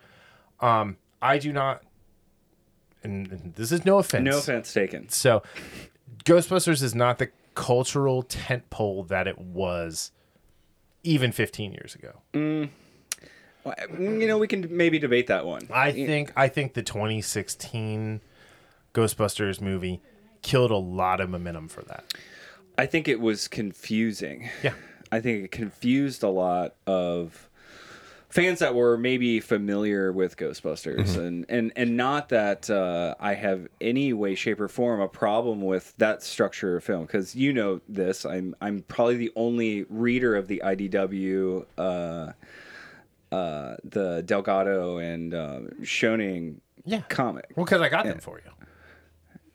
Um, 0.61 0.97
I 1.22 1.39
do 1.39 1.53
not, 1.53 1.83
and, 3.03 3.31
and 3.31 3.55
this 3.55 3.72
is 3.72 3.85
no 3.85 3.99
offense. 3.99 4.24
No 4.24 4.39
offense 4.39 4.72
taken. 4.72 5.09
So, 5.09 5.43
Ghostbusters 6.24 6.83
is 6.83 6.95
not 6.95 7.18
the 7.18 7.31
cultural 7.55 8.22
tentpole 8.22 9.09
that 9.09 9.26
it 9.26 9.39
was 9.39 10.12
even 11.03 11.33
15 11.33 11.72
years 11.72 11.95
ago. 11.95 12.20
Well, 12.35 12.68
You 13.99 14.27
know, 14.27 14.39
we 14.39 14.47
can 14.47 14.66
maybe 14.71 14.99
debate 14.99 15.27
that 15.29 15.47
one. 15.47 15.69
I 15.73 15.93
think 15.93 16.33
I 16.37 16.49
think 16.49 16.75
the 16.75 16.83
2016 16.83 18.21
Ghostbusters 18.95 19.61
movie 19.61 20.01
killed 20.43 20.71
a 20.71 20.77
lot 20.77 21.21
of 21.21 21.31
momentum 21.31 21.69
for 21.69 21.83
that. 21.83 22.05
I 22.77 22.87
think 22.87 23.09
it 23.09 23.21
was 23.21 23.49
confusing. 23.49 24.49
Yeah. 24.62 24.75
I 25.11 25.21
think 25.21 25.45
it 25.45 25.51
confused 25.51 26.23
a 26.23 26.29
lot 26.29 26.75
of 26.87 27.49
fans 28.29 28.59
that 28.59 28.75
were 28.75 28.97
maybe 28.97 29.41
familiar 29.41 30.12
with 30.12 30.37
Ghostbusters, 30.37 31.16
and 31.16 31.47
and 31.49 31.73
and 31.77 31.97
not 31.97 32.29
that 32.29 32.69
uh, 32.71 33.14
I 33.19 33.35
have 33.35 33.69
any 33.81 34.12
way, 34.12 34.35
shape, 34.35 34.61
or 34.61 34.69
form 34.69 35.01
a 35.01 35.09
problem 35.09 35.62
with 35.62 35.95
that 35.99 36.23
structure 36.23 36.77
of 36.77 36.85
film 36.85 37.07
because 37.07 37.35
you 37.35 37.53
know 37.53 37.81
this. 37.89 38.25
I'm 38.25 38.55
I'm 38.61 38.83
probably 38.83 39.16
the 39.16 39.33
only 39.35 39.85
reader 39.89 40.37
of 40.37 40.49
the 40.49 40.62
IDW. 40.64 41.66
Uh, 41.77 42.33
uh, 43.33 43.76
the 43.85 44.22
Delgado 44.24 44.99
and 44.99 45.35
uh, 45.35 45.61
Schoening 45.83 46.57
Yeah. 46.85 47.03
comic. 47.09 47.47
Well, 47.57 47.64
because 47.64 47.81
I 47.81 47.89
got 47.89 48.05
them 48.05 48.18
for 48.20 48.41
you. 48.45 48.51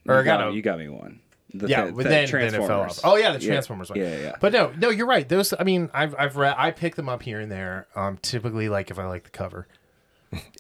Or 0.08 0.16
I 0.16 0.20
you, 0.20 0.26
got, 0.26 0.40
got, 0.40 0.50
a- 0.50 0.54
you 0.54 0.62
got 0.62 0.78
me 0.80 0.90
one. 0.90 1.20
The, 1.56 1.68
yeah, 1.68 1.86
but 1.92 1.98
the 1.98 2.04
then, 2.10 2.30
then 2.32 2.44
it 2.46 2.52
fell 2.52 2.64
off. 2.64 2.68
Transformers. 2.68 3.02
Oh 3.04 3.16
yeah, 3.16 3.32
the 3.34 3.40
Yeah. 3.40 3.48
Transformers 3.52 3.90
one. 3.92 4.00
Yeah, 4.00 4.18
yeah. 4.20 4.36
But 4.42 4.54
no, 4.54 4.74
no, 4.78 4.90
you're 4.90 5.06
right. 5.06 5.28
Those, 5.30 5.54
I 5.60 5.64
mean, 5.64 5.92
I've 5.94 6.16
I've 6.18 6.36
read, 6.36 6.56
I 6.58 6.72
pick 6.72 6.96
them 6.96 7.08
up 7.08 7.22
here 7.22 7.40
and 7.40 7.52
there. 7.52 7.88
Um, 7.96 8.18
typically 8.24 8.70
like 8.70 8.90
if 8.90 8.98
I 8.98 9.06
like 9.06 9.24
the 9.24 9.30
cover. 9.30 9.68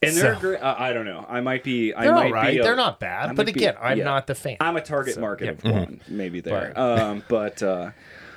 And 0.03 0.16
they're 0.16 0.36
great. 0.36 0.61
Uh, 0.61 0.76
I 0.78 0.93
don't 0.93 1.05
know. 1.05 1.26
I 1.28 1.41
might 1.41 1.64
be. 1.64 1.95
I 1.95 2.03
They're 2.03 2.14
might 2.14 2.26
all 2.28 2.32
right. 2.34 2.51
Be 2.51 2.59
a- 2.59 2.64
They're 2.64 2.76
not 2.76 2.99
bad. 2.99 3.30
might 3.30 3.36
But 3.38 3.45
be- 3.47 3.51
again, 3.53 3.76
I'm 3.82 3.97
yeah. 3.97 4.03
not 4.03 4.28
the 4.28 4.36
fan. 4.36 4.57
I'm 4.59 4.78
a 4.78 4.82
target 4.82 5.16
So, 5.16 5.22
market 5.22 5.45
yeah. 5.45 5.51
of 5.51 5.64
one, 5.64 6.01
maybe 6.07 6.41
there. 6.41 6.74
But- 6.76 6.99
um, 7.01 7.24
but 7.28 7.64
uh, 7.64 7.89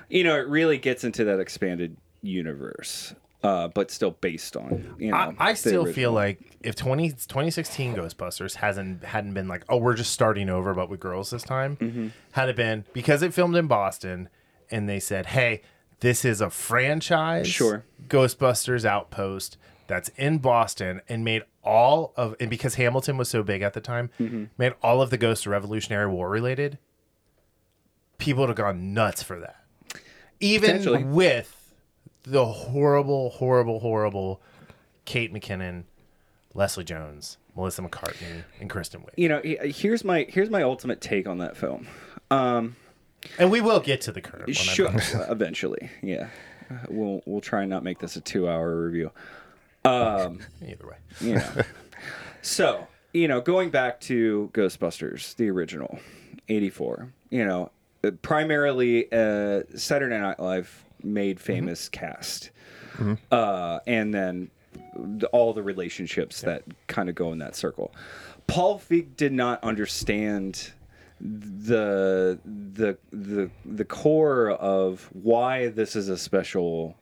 you 0.09 0.25
know, 0.25 0.35
it 0.37 0.49
really 0.49 0.79
gets 0.79 1.05
into 1.05 1.25
that 1.25 1.41
expanded 1.41 1.99
universe, 2.23 3.15
uh, 3.47 3.69
but 3.69 3.91
still 3.91 4.11
based 4.13 4.57
on 4.57 4.95
you 4.99 5.11
know. 5.11 5.17
I, 5.17 5.35
I 5.51 5.55
still 5.55 5.87
feel 5.87 6.13
like 6.13 6.39
if 6.63 6.75
20, 6.75 7.11
2016 7.11 7.95
Ghostbusters 7.97 8.55
hasn't 8.57 9.05
hadn't 9.05 9.35
been 9.35 9.47
like, 9.49 9.65
oh, 9.69 9.77
we're 9.77 9.95
just 9.95 10.13
starting 10.13 10.49
over, 10.49 10.75
but 10.75 10.89
with 10.91 11.01
girls 11.01 11.31
this 11.31 11.43
time, 11.43 11.77
Mm-hmm. 11.77 12.09
had 12.33 12.49
it 12.49 12.57
been 12.57 12.85
because 12.93 13.23
it 13.23 13.33
filmed 13.35 13.57
in 13.57 13.67
Boston, 13.67 14.29
and 14.71 14.89
they 14.89 14.99
said, 15.01 15.27
hey, 15.27 15.63
this 16.01 16.25
is 16.25 16.41
a 16.41 16.51
franchise, 16.51 17.47
Sure. 17.49 17.85
Ghostbusters 18.09 18.85
Outpost 18.85 19.57
that's 19.87 20.09
in 20.17 20.39
Boston, 20.39 21.01
and 21.09 21.25
made 21.25 21.43
all 21.63 22.13
of 22.17 22.35
and 22.41 22.51
because 22.51 22.75
Hamilton 22.75 23.17
was 23.17 23.29
so 23.29 23.43
big 23.43 23.63
at 23.63 23.73
the 23.75 23.81
time, 23.81 24.11
Mm-hmm. 24.21 24.45
made 24.59 24.73
all 24.83 25.01
of 25.01 25.11
the 25.11 25.17
Ghosts 25.19 25.47
Revolutionary 25.47 26.09
War 26.11 26.29
related. 26.29 26.79
People 28.19 28.41
would 28.43 28.49
have 28.49 28.57
gone 28.57 28.95
nuts 28.95 29.23
for 29.23 29.39
that, 29.41 29.57
even 30.41 31.13
with 31.13 31.66
the 32.27 32.45
horrible, 32.45 33.31
horrible, 33.31 33.81
horrible 33.81 34.43
Kate 35.05 35.33
McKinnon, 35.33 35.85
Leslie 36.55 36.85
Jones, 36.85 37.39
Melissa 37.55 37.83
McCarthy, 37.83 38.27
and 38.61 38.69
Kristen 38.69 39.01
Wiig. 39.03 39.11
you 39.17 39.29
know, 39.29 39.41
here's 39.43 40.05
my 40.05 40.27
here's 40.29 40.51
my 40.51 40.63
ultimate 40.63 41.01
take 41.01 41.27
on 41.29 41.39
that 41.39 41.57
film. 41.57 41.87
Um, 42.31 42.77
And 43.39 43.51
we 43.51 43.61
will 43.61 43.81
get 43.81 44.01
to 44.03 44.13
the 44.13 44.21
current 44.21 44.47
one. 44.49 44.55
Sure, 44.55 44.91
eventually, 45.31 45.91
yeah. 46.03 46.29
We'll 46.89 47.23
we'll 47.27 47.41
try 47.41 47.61
and 47.63 47.71
not 47.71 47.85
make 47.85 48.01
this 48.01 48.17
a 48.17 48.21
two 48.21 48.49
hour 48.49 48.85
review. 48.87 49.13
Um, 49.85 50.41
Either 50.67 50.87
way. 50.89 50.97
you 51.21 51.35
know. 51.37 51.63
so, 52.43 52.89
you 53.13 53.29
know, 53.29 53.41
going 53.41 53.71
back 53.71 54.01
to 54.03 54.51
Ghostbusters, 54.53 55.37
the 55.37 55.49
original, 55.49 56.01
84, 56.49 57.13
you 57.31 57.45
know, 57.47 57.71
primarily 58.23 59.07
uh, 59.13 59.63
Saturday 59.77 60.19
Night 60.19 60.41
Live 60.41 60.85
made 61.07 61.41
famous 61.41 61.89
cast. 61.89 62.51
Uh, 63.31 63.79
and 63.87 64.13
then 64.15 64.51
the, 64.95 65.27
all 65.29 65.53
the 65.53 65.63
relationships 65.63 66.41
that 66.43 66.63
kind 66.87 67.09
of 67.09 67.15
go 67.15 67.33
in 67.33 67.39
that 67.39 67.55
circle. 67.55 67.95
Paul 68.47 68.79
Feig 68.79 69.17
did 69.17 69.33
not 69.33 69.63
understand 69.63 70.73
the 71.21 72.39
the 72.45 72.99
the 73.11 73.51
the 73.65 73.85
core 73.85 74.51
of 74.51 75.09
why 75.13 75.69
this 75.69 75.97
is 75.97 76.09
a 76.11 76.19
special 76.19 76.97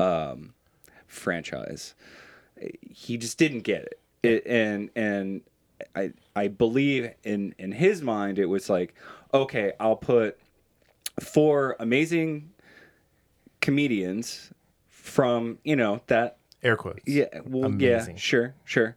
um, 0.00 0.54
franchise 1.06 1.94
he 2.60 3.16
just 3.16 3.38
didn't 3.38 3.60
get 3.60 3.82
it. 3.82 4.00
it 4.22 4.46
and 4.46 4.90
and 4.94 5.42
I 5.94 6.12
I 6.34 6.48
believe 6.48 7.10
in 7.24 7.54
in 7.58 7.72
his 7.72 8.02
mind 8.02 8.38
it 8.38 8.46
was 8.46 8.68
like 8.68 8.94
okay 9.32 9.72
I'll 9.80 9.96
put 9.96 10.38
four 11.20 11.76
amazing 11.80 12.50
comedians 13.64 14.50
from 14.88 15.58
you 15.64 15.74
know 15.74 16.00
that 16.08 16.36
Air 16.62 16.76
quotes. 16.76 17.00
yeah 17.06 17.24
well 17.46 17.70
yeah 17.72 17.94
Amazing. 17.96 18.16
sure 18.18 18.54
sure 18.64 18.94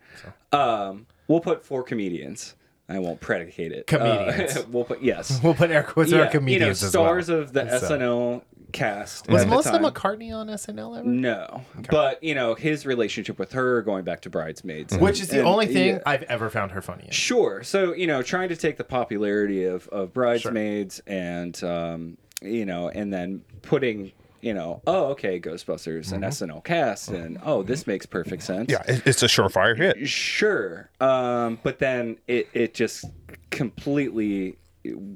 um 0.51 1.05
we'll 1.29 1.39
put 1.39 1.63
four 1.65 1.83
comedians 1.83 2.53
I 2.89 2.99
won't 2.99 3.19
predicate 3.21 3.71
it 3.71 3.87
Comedians. 3.87 4.57
Uh, 4.57 4.63
we'll 4.71 4.83
put 4.85 5.01
yes 5.01 5.39
We'll 5.43 5.53
put 5.53 5.71
air 5.71 5.83
quotes 5.83 6.11
on 6.11 6.19
yeah, 6.19 6.25
our 6.25 6.31
comedians 6.31 6.81
you 6.81 6.85
know, 6.85 6.87
as 6.89 6.95
well. 6.95 7.03
stars 7.05 7.29
of 7.29 7.53
the 7.53 7.79
So- 7.79 7.97
SNL 7.97 8.41
cast 8.73 9.29
Was 9.29 9.43
at 9.43 9.47
Melissa 9.47 9.71
time. 9.71 9.81
McCarthy 9.83 10.29
on 10.31 10.47
SNL 10.47 10.99
ever? 10.99 11.07
No, 11.07 11.63
but 11.89 12.21
you 12.21 12.35
know 12.35 12.53
his 12.53 12.85
relationship 12.85 13.39
with 13.39 13.53
her, 13.53 13.81
going 13.81 14.03
back 14.03 14.21
to 14.23 14.29
Bridesmaids, 14.29 14.91
and- 14.91 15.01
Which 15.01 15.21
is 15.21 15.29
the 15.29 15.39
and- 15.39 15.47
only 15.47 15.67
thing 15.67 15.95
yeah. 15.95 15.99
I've 16.05 16.23
ever 16.23 16.49
found 16.49 16.71
her 16.73 16.81
funny 16.81 17.05
in. 17.05 17.11
Sure. 17.11 17.63
So 17.63 17.93
you 17.93 18.07
know, 18.07 18.21
trying 18.21 18.49
to 18.49 18.57
take 18.57 18.75
the 18.77 18.83
popularity 18.83 19.63
of 19.63 19.87
of 19.87 20.13
Bridesmaids 20.13 21.01
and 21.07 21.61
um, 21.63 22.17
you 22.41 22.65
know, 22.65 22.89
and 22.89 23.11
then 23.13 23.41
putting 23.61 24.11
you 24.41 24.53
know, 24.53 24.81
oh 24.87 25.05
okay, 25.07 25.39
Ghostbusters 25.39 26.11
and 26.11 26.23
SNL 26.23 26.63
cast, 26.63 27.09
and 27.09 27.39
oh 27.43 27.63
this 27.63 27.87
makes 27.87 28.05
perfect 28.05 28.43
sense. 28.43 28.71
Yeah, 28.71 28.83
it's 28.87 29.23
a 29.23 29.27
surefire 29.27 29.75
hit. 29.77 30.07
Sure. 30.07 30.89
Um, 30.99 31.59
but 31.63 31.79
then 31.79 32.17
it 32.27 32.49
it 32.53 32.73
just 32.73 33.05
completely 33.49 34.57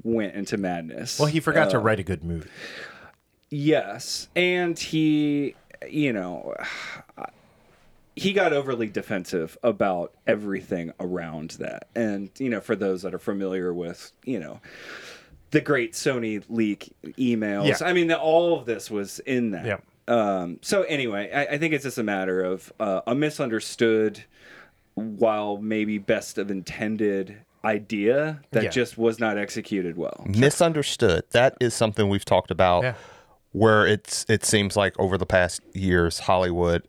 went 0.02 0.34
into 0.34 0.56
madness. 0.56 1.18
Well, 1.18 1.28
he 1.28 1.40
forgot 1.40 1.70
to 1.70 1.78
Uh, 1.78 1.80
write 1.80 2.00
a 2.00 2.02
good 2.02 2.24
movie. 2.24 2.48
Yes, 3.50 4.28
and 4.34 4.78
he, 4.78 5.54
you 5.88 6.12
know, 6.12 6.54
he 8.16 8.32
got 8.32 8.52
overly 8.52 8.86
defensive 8.88 9.56
about 9.62 10.14
everything 10.26 10.92
around 11.00 11.50
that. 11.52 11.88
And, 11.94 12.30
you 12.38 12.48
know, 12.48 12.60
for 12.60 12.74
those 12.76 13.02
that 13.02 13.12
are 13.14 13.18
familiar 13.18 13.72
with, 13.74 14.12
you 14.24 14.38
know, 14.40 14.60
the 15.52 15.60
great 15.60 15.92
Sony 15.92 16.42
leak 16.48 16.92
emails, 17.18 17.80
Yeah. 17.80 17.86
I 17.86 17.92
mean, 17.92 18.08
the, 18.08 18.18
all 18.18 18.58
of 18.58 18.66
this 18.66 18.90
was 18.90 19.20
in 19.20 19.52
that. 19.52 19.64
Yeah. 19.66 19.76
Um, 20.08 20.58
so 20.62 20.82
anyway, 20.82 21.30
I, 21.32 21.54
I 21.54 21.58
think 21.58 21.72
it's 21.72 21.84
just 21.84 21.96
a 21.98 22.02
matter 22.02 22.42
of 22.42 22.72
uh, 22.80 23.02
a 23.06 23.14
misunderstood, 23.14 24.24
while 24.94 25.56
maybe 25.58 25.96
best 25.98 26.36
of 26.38 26.50
intended 26.50 27.38
idea 27.64 28.40
that 28.50 28.64
Yeah. 28.64 28.70
just 28.70 28.98
was 28.98 29.18
not 29.20 29.38
executed 29.38 29.96
well. 29.96 30.26
misunderstood. 30.28 31.22
That 31.30 31.56
is 31.60 31.72
something 31.74 32.08
we've 32.08 32.24
talked 32.24 32.50
about 32.50 32.82
Yeah. 32.82 32.94
where 33.52 33.86
it's 33.86 34.26
it 34.28 34.44
seems 34.44 34.76
like 34.76 34.98
over 34.98 35.16
the 35.16 35.24
past 35.26 35.60
years 35.72 36.18
Hollywood 36.20 36.86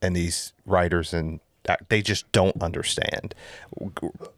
and 0.00 0.14
these 0.14 0.52
writers 0.64 1.12
and 1.12 1.40
that- 1.66 1.88
they 1.88 2.02
just 2.02 2.30
don't 2.32 2.60
understand. 2.62 3.34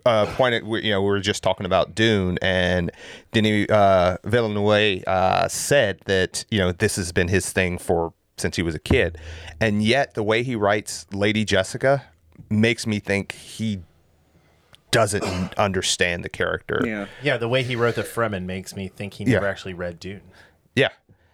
Uh, 0.04 0.26
point 0.34 0.54
at, 0.54 0.64
you 0.64 0.90
know, 0.90 1.00
we 1.00 1.08
were 1.08 1.20
just 1.20 1.42
talking 1.42 1.66
about 1.66 1.94
Dune, 1.94 2.38
and 2.42 2.90
Denis 3.32 3.68
uh, 3.70 4.16
Villeneuve 4.24 5.04
uh, 5.06 5.48
said 5.48 6.00
that 6.06 6.44
you 6.50 6.58
know 6.58 6.72
this 6.72 6.96
has 6.96 7.12
been 7.12 7.28
his 7.28 7.50
thing 7.52 7.78
for 7.78 8.12
since 8.36 8.56
he 8.56 8.62
was 8.62 8.74
a 8.74 8.78
kid, 8.78 9.18
and 9.60 9.82
yet 9.82 10.14
the 10.14 10.22
way 10.22 10.42
he 10.42 10.56
writes 10.56 11.06
Lady 11.12 11.44
Jessica 11.44 12.04
makes 12.50 12.86
me 12.86 12.98
think 13.00 13.32
he 13.32 13.80
doesn't 14.90 15.54
understand 15.58 16.24
the 16.24 16.28
character. 16.30 16.82
Yeah. 16.84 17.06
Yeah, 17.22 17.36
the 17.36 17.48
way 17.48 17.62
he 17.62 17.76
wrote 17.76 17.94
the 17.96 18.02
Fremen 18.02 18.44
makes 18.46 18.74
me 18.74 18.88
think 18.88 19.14
he 19.14 19.24
Yeah. 19.24 19.34
never 19.34 19.46
actually 19.46 19.74
read 19.74 20.00
Dune. 20.00 20.22
Yeah. 20.74 20.88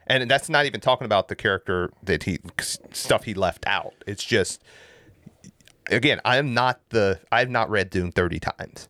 And 0.09 0.29
that's 0.29 0.49
not 0.49 0.67
even 0.67 0.81
talking 0.81 1.05
about 1.05 1.29
the 1.29 1.37
character 1.37 1.93
that 2.03 2.25
he 2.25 2.39
stuff 2.59 3.25
he 3.25 3.33
left 3.35 3.65
out. 3.67 3.95
It's 4.07 4.25
just 4.25 4.61
again, 5.91 6.21
I'm 6.25 6.55
not 6.55 6.81
the 6.91 7.21
I've 7.33 7.51
not 7.51 7.71
read 7.71 7.91
Dune 7.91 8.13
30 8.13 8.41
times. 8.41 8.89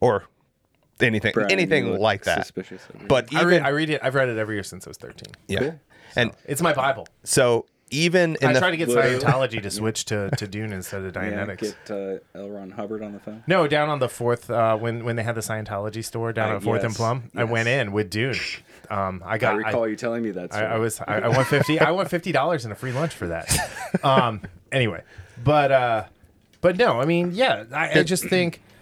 Or 0.00 0.24
anything 1.00 1.32
Brian, 1.34 1.50
anything 1.50 1.98
like 1.98 2.24
that. 2.24 2.42
suspicious 2.42 2.82
of 2.88 3.00
me. 3.00 3.06
But 3.08 3.34
I 3.34 3.44
read, 3.44 3.62
I 3.62 3.68
read 3.68 3.90
it. 3.90 4.00
I've 4.02 4.14
read 4.14 4.28
it 4.28 4.38
every 4.38 4.56
year 4.56 4.62
since 4.62 4.86
I 4.86 4.90
was 4.90 4.96
13. 4.98 5.34
yeah. 5.48 5.58
Cool. 5.58 5.80
And 6.16 6.30
It's 6.46 6.62
my 6.62 6.72
Bible. 6.72 7.06
so 7.24 7.66
even 7.90 8.36
in 8.40 8.48
I 8.48 8.52
the 8.54 8.58
tried 8.58 8.72
to 8.72 8.76
get 8.76 8.88
Whoa. 8.88 8.96
Scientology 8.96 9.62
to 9.62 9.70
switch 9.70 10.06
to, 10.06 10.30
to 10.30 10.48
Dune 10.48 10.72
instead 10.72 11.02
of 11.04 11.14
yeah, 11.14 11.22
Dianetics. 11.46 11.60
get 11.86 11.90
uh, 11.90 12.38
L. 12.38 12.50
Ron 12.50 12.70
Hubbard 12.70 13.02
on 13.02 13.12
the 13.12 13.20
phone. 13.20 13.44
No, 13.46 13.68
down 13.68 13.88
on 13.88 13.98
the 14.00 14.08
fourth 14.08 14.50
uh, 14.50 14.76
when 14.76 15.04
when 15.04 15.14
they 15.16 15.22
had 15.22 15.34
the 15.36 15.40
Scientology 15.40 16.04
store 16.04 16.32
down 16.32 16.52
Uh, 16.52 16.56
at 16.56 16.62
Fourth 16.62 16.82
and 16.82 16.90
yes, 16.90 16.96
Plum, 16.96 17.30
I 17.36 17.44
went 17.44 17.68
in 17.68 17.92
with 17.92 18.10
Dune. 18.10 18.34
Um, 18.90 19.22
I 19.24 19.34
I 19.34 19.38
got. 19.38 19.54
I, 19.54 19.56
recall 19.58 19.86
you 19.88 19.94
telling 19.96 20.22
me 20.22 20.30
that. 20.32 20.54
I. 20.54 20.64
I 20.64 20.78
was. 20.78 21.00
I, 21.00 21.20
I 21.20 21.28
won 21.28 21.44
fifty. 21.44 21.78
I 21.78 21.90
won 21.92 22.06
fifty 22.06 22.32
dollars 22.32 22.64
and 22.64 22.72
a 22.72 22.76
free 22.76 22.92
lunch 22.92 23.14
for 23.14 23.28
that. 23.28 23.48
Um. 24.02 24.42
Anyway, 24.72 25.02
but 25.42 25.72
uh, 25.72 26.04
but 26.60 26.76
no. 26.76 27.00
I 27.00 27.04
mean, 27.04 27.30
yeah. 27.32 27.64
I, 27.72 28.00
I 28.00 28.02
just 28.02 28.24
think. 28.26 28.62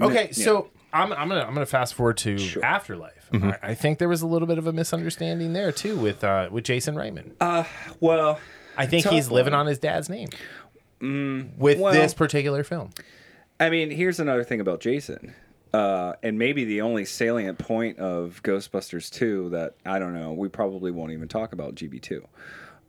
Okay, 0.00 0.32
so 0.32 0.70
I'm 0.90 1.12
I'm 1.12 1.28
gonna 1.28 1.42
I'm 1.42 1.52
gonna 1.52 1.66
fast 1.66 1.92
forward 1.92 2.16
to 2.18 2.38
Afterlife. 2.62 3.28
Mm-hmm. 3.30 3.50
I, 3.50 3.58
I 3.62 3.74
think 3.74 3.98
there 3.98 4.08
was 4.08 4.22
a 4.22 4.26
little 4.26 4.48
bit 4.48 4.56
of 4.56 4.66
a 4.66 4.72
misunderstanding 4.72 5.52
there 5.52 5.70
too 5.70 5.96
with 5.98 6.24
uh 6.24 6.48
with 6.50 6.64
Jason 6.64 6.94
Reitman. 6.94 7.32
Uh, 7.42 7.64
well, 8.00 8.40
I 8.78 8.86
think 8.86 9.04
he's 9.04 9.30
living 9.30 9.52
on 9.52 9.66
his 9.66 9.78
dad's 9.78 10.08
name 10.08 10.30
with 11.00 11.10
Mm, 11.10 11.56
well- 11.58 11.92
this 11.92 12.14
particular 12.14 12.64
film. 12.64 12.88
I 13.60 13.68
mean, 13.68 13.90
here's 13.90 14.18
another 14.18 14.44
thing 14.44 14.60
about 14.60 14.80
Jason. 14.80 15.34
Uh, 15.74 16.14
and 16.22 16.38
maybe 16.38 16.64
the 16.64 16.80
only 16.80 17.04
salient 17.04 17.58
point 17.58 17.98
of 17.98 18.40
Ghostbusters 18.42 19.10
2 19.10 19.50
that 19.50 19.74
I 19.84 19.98
don't 19.98 20.14
know, 20.14 20.32
we 20.32 20.48
probably 20.48 20.90
won't 20.90 21.12
even 21.12 21.28
talk 21.28 21.52
about 21.52 21.74
GB2. 21.74 22.24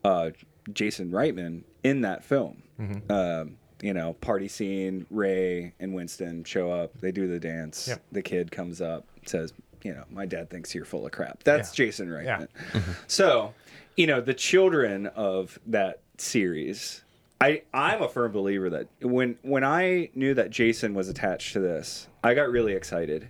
Uh, 0.06 0.30
Jason 0.72 1.12
Reitman 1.12 1.64
in 1.84 2.02
that 2.02 2.24
film. 2.24 2.64
Mm-hmm. 2.80 3.12
Um, 3.12 3.58
you 3.82 3.94
know, 3.94 4.14
party 4.14 4.48
scene, 4.48 5.06
Ray 5.10 5.74
and 5.80 5.94
Winston 5.94 6.46
show 6.46 6.72
up, 6.72 6.94
they 7.02 7.12
do 7.12 7.28
the 7.28 7.40
dance. 7.40 7.88
Yep. 7.90 8.02
The 8.14 8.22
kid 8.22 8.52
comes 8.52 8.82
up, 8.82 9.06
says, 9.26 9.52
you 9.84 9.94
know, 9.94 10.06
my 10.10 10.26
dad 10.26 10.50
thinks 10.50 10.74
you're 10.74 10.86
full 10.86 11.06
of 11.06 11.12
crap. 11.12 11.44
That's 11.44 11.78
Yeah. 11.78 11.86
Jason 11.86 12.08
Reitman. 12.08 12.48
Yeah. 12.74 12.82
So, 13.08 13.54
you 13.98 14.08
know, 14.08 14.22
the 14.22 14.34
children 14.34 15.08
of 15.08 15.60
that 15.68 16.00
series, 16.18 17.04
I 17.42 17.64
I'm 17.74 18.02
a 18.02 18.08
firm 18.08 18.32
believer 18.32 18.70
that 18.70 18.88
when 19.02 19.38
when 19.42 19.66
I 19.66 20.10
knew 20.16 20.34
that 20.34 20.50
Jason 20.50 20.94
was 20.94 21.10
attached 21.10 21.52
to 21.54 21.60
this, 21.60 22.08
I 22.24 22.36
got 22.36 22.50
really 22.50 22.72
excited. 22.74 23.30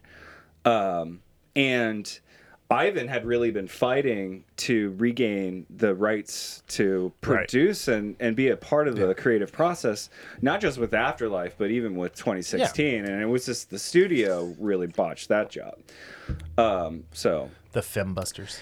Um, 0.66 1.22
and 1.56 2.20
Ivan 2.74 3.08
had 3.08 3.26
really 3.26 3.52
been 3.52 3.68
fighting 3.68 4.44
to 4.58 4.94
regain 4.98 5.66
the 5.70 5.94
rights 5.96 6.64
to 6.70 7.14
Right. 7.22 7.48
produce 7.48 7.88
and, 7.88 8.16
and 8.20 8.36
be 8.36 8.50
a 8.50 8.58
part 8.58 8.88
of 8.88 8.96
the 8.96 9.14
creative 9.16 9.52
process, 9.52 10.10
not 10.42 10.60
just 10.60 10.78
with 10.78 10.94
Afterlife, 10.94 11.56
but 11.58 11.72
even 11.72 11.96
with 11.96 12.16
2016. 12.16 13.06
And 13.06 13.22
it 13.22 13.26
was 13.28 13.46
just 13.46 13.70
the 13.70 13.80
studio 13.80 14.56
really 14.60 14.88
botched 14.88 15.30
that 15.30 15.50
job. 15.50 15.76
Um, 16.58 17.04
so 17.12 17.50
The 17.72 17.82
Fembusters. 17.82 18.60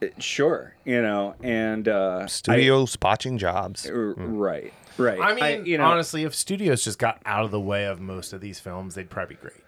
it- 0.00 0.22
sure, 0.22 0.74
you 0.84 1.02
know, 1.02 1.34
and 1.42 1.88
uh, 1.88 2.20
I- 2.22 2.26
studios 2.26 2.96
botching 2.96 3.38
jobs. 3.38 3.88
R- 3.88 4.14
Right, 4.16 4.72
right. 4.96 5.18
I 5.20 5.34
mean, 5.34 5.66
you 5.66 5.78
know, 5.78 5.84
honestly, 5.84 6.24
if 6.24 6.34
studios 6.34 6.84
just 6.84 6.98
got 6.98 7.20
out 7.26 7.44
of 7.44 7.50
the 7.50 7.60
way 7.60 7.84
of 7.86 8.00
most 8.00 8.32
of 8.32 8.40
these 8.40 8.60
films, 8.60 8.94
they'd 8.94 9.10
probably 9.10 9.34
be 9.36 9.40
great. 9.42 9.64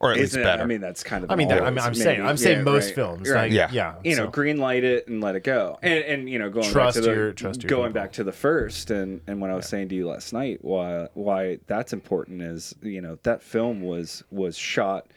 Or 0.00 0.12
at 0.12 0.18
isn't 0.18 0.40
it- 0.40 0.44
better. 0.44 0.62
I 0.62 0.66
mean, 0.66 0.80
that's 0.80 1.02
kind 1.02 1.24
of. 1.24 1.30
I 1.32 1.34
mean, 1.34 1.48
that, 1.48 1.58
I'm, 1.58 1.76
always 1.76 1.84
I'm 1.84 1.94
saying, 1.94 2.18
maybe. 2.18 2.28
I'm 2.30 2.36
saying 2.36 2.58
Yeah, 2.58 2.62
most 2.64 2.86
right, 2.86 2.94
films, 2.94 3.28
right. 3.30 3.40
like, 3.42 3.52
Yeah. 3.52 3.68
yeah, 3.72 3.94
You 4.04 4.14
know, 4.16 4.26
so- 4.26 4.30
green 4.30 4.58
light 4.58 4.84
it 4.84 5.08
and 5.08 5.20
let 5.20 5.34
it 5.34 5.42
go, 5.42 5.76
and 5.82 6.04
and 6.04 6.30
you 6.30 6.38
know, 6.38 6.48
going 6.50 6.70
Trust 6.70 6.98
back 6.98 7.02
to 7.04 7.10
the 7.10 7.16
your- 7.16 7.32
trust 7.32 7.62
your 7.64 7.68
going 7.70 7.90
people. 7.90 8.02
back 8.02 8.12
to 8.12 8.22
the 8.24 8.30
first, 8.32 8.92
and 8.92 9.20
and 9.26 9.40
when 9.40 9.50
I 9.50 9.54
was 9.54 9.66
saying 9.66 9.88
to 9.88 9.96
you 9.96 10.06
last 10.08 10.32
night, 10.32 10.58
why 10.62 11.08
why 11.14 11.58
that's 11.66 11.92
important 11.92 12.42
is 12.42 12.74
you 12.80 13.00
know 13.00 13.18
that 13.24 13.42
film 13.42 13.82
was 13.82 14.22
was 14.30 14.56
shot, 14.56 15.08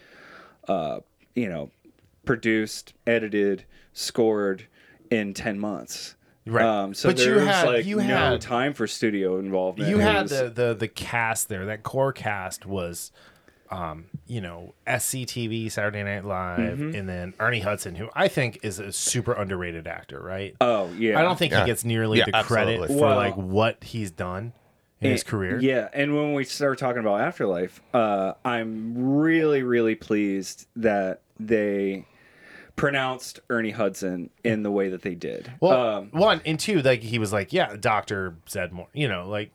uh, 0.68 1.02
you 1.36 1.48
know, 1.48 1.70
produced, 2.26 2.94
edited, 3.06 3.66
scored 3.94 4.66
in 5.12 5.34
ten 5.36 5.60
months. 5.60 6.16
Right. 6.48 6.66
Um, 6.66 6.96
so 6.96 7.10
But 7.10 7.20
you 7.20 7.26
there 7.26 7.36
was 7.36 7.44
had- 7.46 7.68
like 7.68 7.86
you 7.86 7.98
no 7.98 8.04
had- 8.04 8.42
time 8.42 8.74
for 8.74 8.88
studio 8.88 9.38
involvement. 9.38 9.92
you 9.92 10.00
It 10.00 10.04
had 10.04 10.22
was- 10.24 10.32
the, 10.32 10.50
the 10.50 10.74
the 10.74 10.88
cast 10.88 11.50
there. 11.50 11.66
That 11.66 11.84
core 11.84 12.12
cast 12.14 12.66
was, 12.66 13.12
um, 13.70 14.06
you 14.32 14.40
know, 14.40 14.74
SCTV, 14.88 15.70
Saturday 15.70 16.04
Night 16.04 16.24
Live, 16.24 16.78
Mm-hmm. 16.78 16.96
and 16.96 17.10
then 17.10 17.34
Ernie 17.38 17.60
Hudson, 17.60 17.96
who 17.96 18.08
I 18.16 18.30
think 18.30 18.60
is 18.64 18.80
a 18.80 18.94
super 18.94 19.34
underrated 19.34 19.88
actor. 19.88 20.22
Right. 20.22 20.56
Oh 20.62 20.90
yeah. 20.94 21.20
I 21.20 21.22
don't 21.24 21.38
think 21.38 21.52
Yeah. 21.52 21.62
he 21.62 21.66
gets 21.66 21.84
nearly 21.84 22.20
Yeah, 22.20 22.26
the 22.28 22.44
credit 22.44 22.80
absolutely. 22.80 22.96
for 22.96 23.02
Well- 23.08 23.16
like 23.18 23.36
what 23.36 23.84
he's 23.84 24.10
done 24.10 24.54
in 25.02 25.12
his 25.12 25.24
career. 25.24 25.60
Yeah, 25.60 25.90
and 25.94 26.16
when 26.16 26.34
we 26.34 26.46
start 26.46 26.78
talking 26.80 27.02
about 27.02 27.20
Afterlife, 27.20 27.82
uh, 27.94 28.34
I'm 28.46 28.94
really, 29.20 29.64
really 29.64 29.96
pleased 29.96 30.68
that 30.78 31.22
they 31.40 32.06
pronounced 32.78 33.40
Ernie 33.50 33.72
Hudson 33.72 34.30
in 34.46 34.64
the 34.64 34.72
way 34.72 34.88
that 34.90 35.02
they 35.02 35.16
did. 35.16 35.52
Well, 35.60 35.98
um, 35.98 36.10
one 36.12 36.40
and 36.46 36.58
two, 36.58 36.82
like 36.82 37.02
he 37.02 37.20
was 37.20 37.34
like, 37.34 37.52
yeah, 37.52 37.76
Doctor 37.78 38.36
Zeddemore, 38.48 38.88
you 38.94 39.10
know, 39.10 39.28
like 39.28 39.52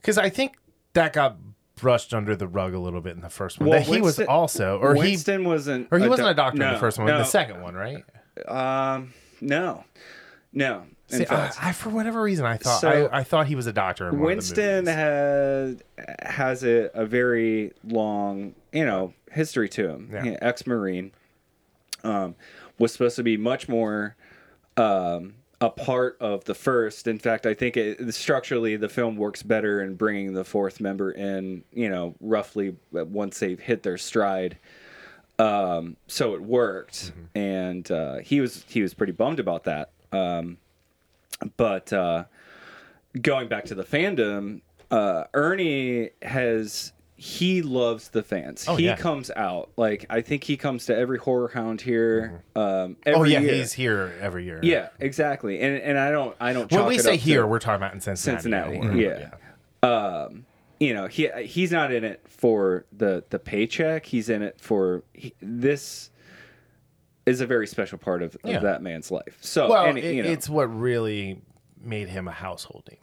because 0.00 0.18
I 0.18 0.28
think 0.28 0.56
that 0.92 1.12
got 1.12 1.36
brushed 1.76 2.12
under 2.14 2.34
the 2.34 2.46
rug 2.48 2.74
a 2.74 2.78
little 2.78 3.00
bit 3.00 3.14
in 3.16 3.22
the 3.22 3.28
first 3.30 3.60
one. 3.60 3.68
Well, 3.68 3.78
that 3.78 3.86
he 3.86 4.00
was 4.00 4.18
also, 4.20 4.78
or 4.78 4.94
Winston 4.96 5.44
wasn't, 5.44 5.88
he, 5.90 5.96
or 5.96 5.98
he 5.98 6.08
wasn't 6.08 6.26
doc- 6.26 6.32
a 6.32 6.36
doctor 6.36 6.62
in 6.66 6.72
the 6.72 6.78
first 6.78 6.98
one, 6.98 7.06
No, 7.06 7.18
the 7.18 7.24
second 7.24 7.60
one, 7.62 7.74
right? 7.74 8.02
Um, 8.48 9.12
no, 9.40 9.84
no. 10.52 10.84
See, 11.08 11.24
I, 11.26 11.52
I, 11.62 11.72
for 11.72 11.90
whatever 11.90 12.20
reason, 12.20 12.44
I 12.46 12.56
thought 12.56 12.80
So- 12.80 13.08
I, 13.12 13.20
I 13.20 13.22
thought 13.24 13.46
he 13.46 13.54
was 13.54 13.66
a 13.68 13.72
doctor. 13.72 14.12
Winston 14.12 14.86
had 14.86 15.82
has 16.20 16.64
a, 16.64 16.90
a 16.94 17.06
very 17.06 17.72
long, 17.84 18.54
you 18.72 18.84
know, 18.84 19.12
history 19.30 19.68
to 19.68 19.88
him. 19.88 20.10
Yeah. 20.12 20.24
Yeah, 20.24 20.38
Ex-marine, 20.42 21.12
um, 22.02 22.34
was 22.78 22.92
supposed 22.92 23.16
to 23.16 23.22
be 23.22 23.36
much 23.36 23.68
more 23.68 24.16
um, 24.76 25.34
a 25.60 25.70
part 25.70 26.16
of 26.20 26.44
the 26.44 26.54
first. 26.54 27.06
In 27.06 27.18
fact, 27.18 27.46
I 27.46 27.54
think 27.54 27.76
it, 27.76 28.14
structurally 28.14 28.76
the 28.76 28.88
film 28.88 29.16
works 29.16 29.42
better 29.42 29.82
in 29.82 29.94
bringing 29.94 30.34
the 30.34 30.44
fourth 30.44 30.80
member 30.80 31.10
in. 31.12 31.64
You 31.72 31.88
know, 31.88 32.14
roughly 32.20 32.76
once 32.92 33.38
they've 33.38 33.60
hit 33.60 33.82
their 33.82 33.98
stride. 33.98 34.58
Um, 35.38 35.96
so 36.06 36.34
it 36.34 36.42
worked, 36.42 37.12
and 37.34 37.90
uh, 37.90 38.18
he 38.18 38.40
was 38.40 38.64
he 38.68 38.82
was 38.82 38.94
pretty 38.94 39.12
bummed 39.12 39.40
about 39.40 39.64
that. 39.64 39.90
Um, 40.12 40.58
but 41.56 41.92
uh, 41.92 42.24
going 43.20 43.48
back 43.48 43.66
to 43.66 43.74
the 43.74 43.84
fandom, 43.84 44.60
uh, 44.90 45.24
Ernie 45.34 46.10
has 46.22 46.92
he 47.18 47.62
loves 47.62 48.10
the 48.10 48.22
fans. 48.22 48.66
Oh, 48.68 48.76
he 48.76 48.84
yeah. 48.84 48.96
comes 48.96 49.30
out 49.34 49.70
like 49.76 50.04
I 50.10 50.20
think 50.20 50.44
he 50.44 50.56
comes 50.58 50.86
to 50.86 50.96
every 50.96 51.18
horror 51.18 51.48
hound 51.48 51.80
here. 51.80 52.42
Um, 52.54 52.96
every 53.06 53.20
Oh 53.20 53.22
yeah, 53.24 53.40
year. 53.40 53.54
he's 53.54 53.72
here 53.72 54.12
every 54.20 54.44
year. 54.44 54.60
yeah, 54.62 54.88
exactly. 55.00 55.60
And 55.60 55.76
and 55.78 55.98
I 55.98 56.10
don't 56.10 56.36
I 56.40 56.52
don't. 56.52 56.70
When 56.70 56.86
we 56.86 56.98
say 56.98 57.16
here, 57.16 57.46
we're 57.46 57.58
talking 57.58 57.76
about 57.76 57.94
in 57.94 58.00
Cincinnati. 58.00 58.42
Cincinnati, 58.42 58.78
or- 58.78 58.92
yeah. 58.94 59.30
um, 59.82 60.44
you 60.78 60.92
know, 60.92 61.06
he 61.06 61.28
he's 61.44 61.72
not 61.72 61.90
in 61.90 62.04
it 62.04 62.20
for 62.28 62.84
the 62.92 63.24
the 63.30 63.38
paycheck. 63.38 64.04
He's 64.04 64.28
in 64.28 64.42
it 64.42 64.60
for 64.60 65.02
he, 65.14 65.32
this 65.40 66.10
is 67.24 67.40
a 67.40 67.46
very 67.46 67.66
special 67.66 67.96
part 67.98 68.22
of, 68.22 68.34
of 68.44 68.50
Yeah. 68.50 68.58
that 68.60 68.82
man's 68.82 69.10
life. 69.10 69.38
So, 69.40 69.68
Well, 69.70 69.86
and, 69.86 69.98
it- 69.98 70.14
you 70.14 70.22
know, 70.22 70.28
it's 70.30 70.48
what 70.50 70.64
really 70.66 71.40
made 71.82 72.08
him 72.08 72.28
a 72.28 72.32
household 72.32 72.84
name, 72.90 73.00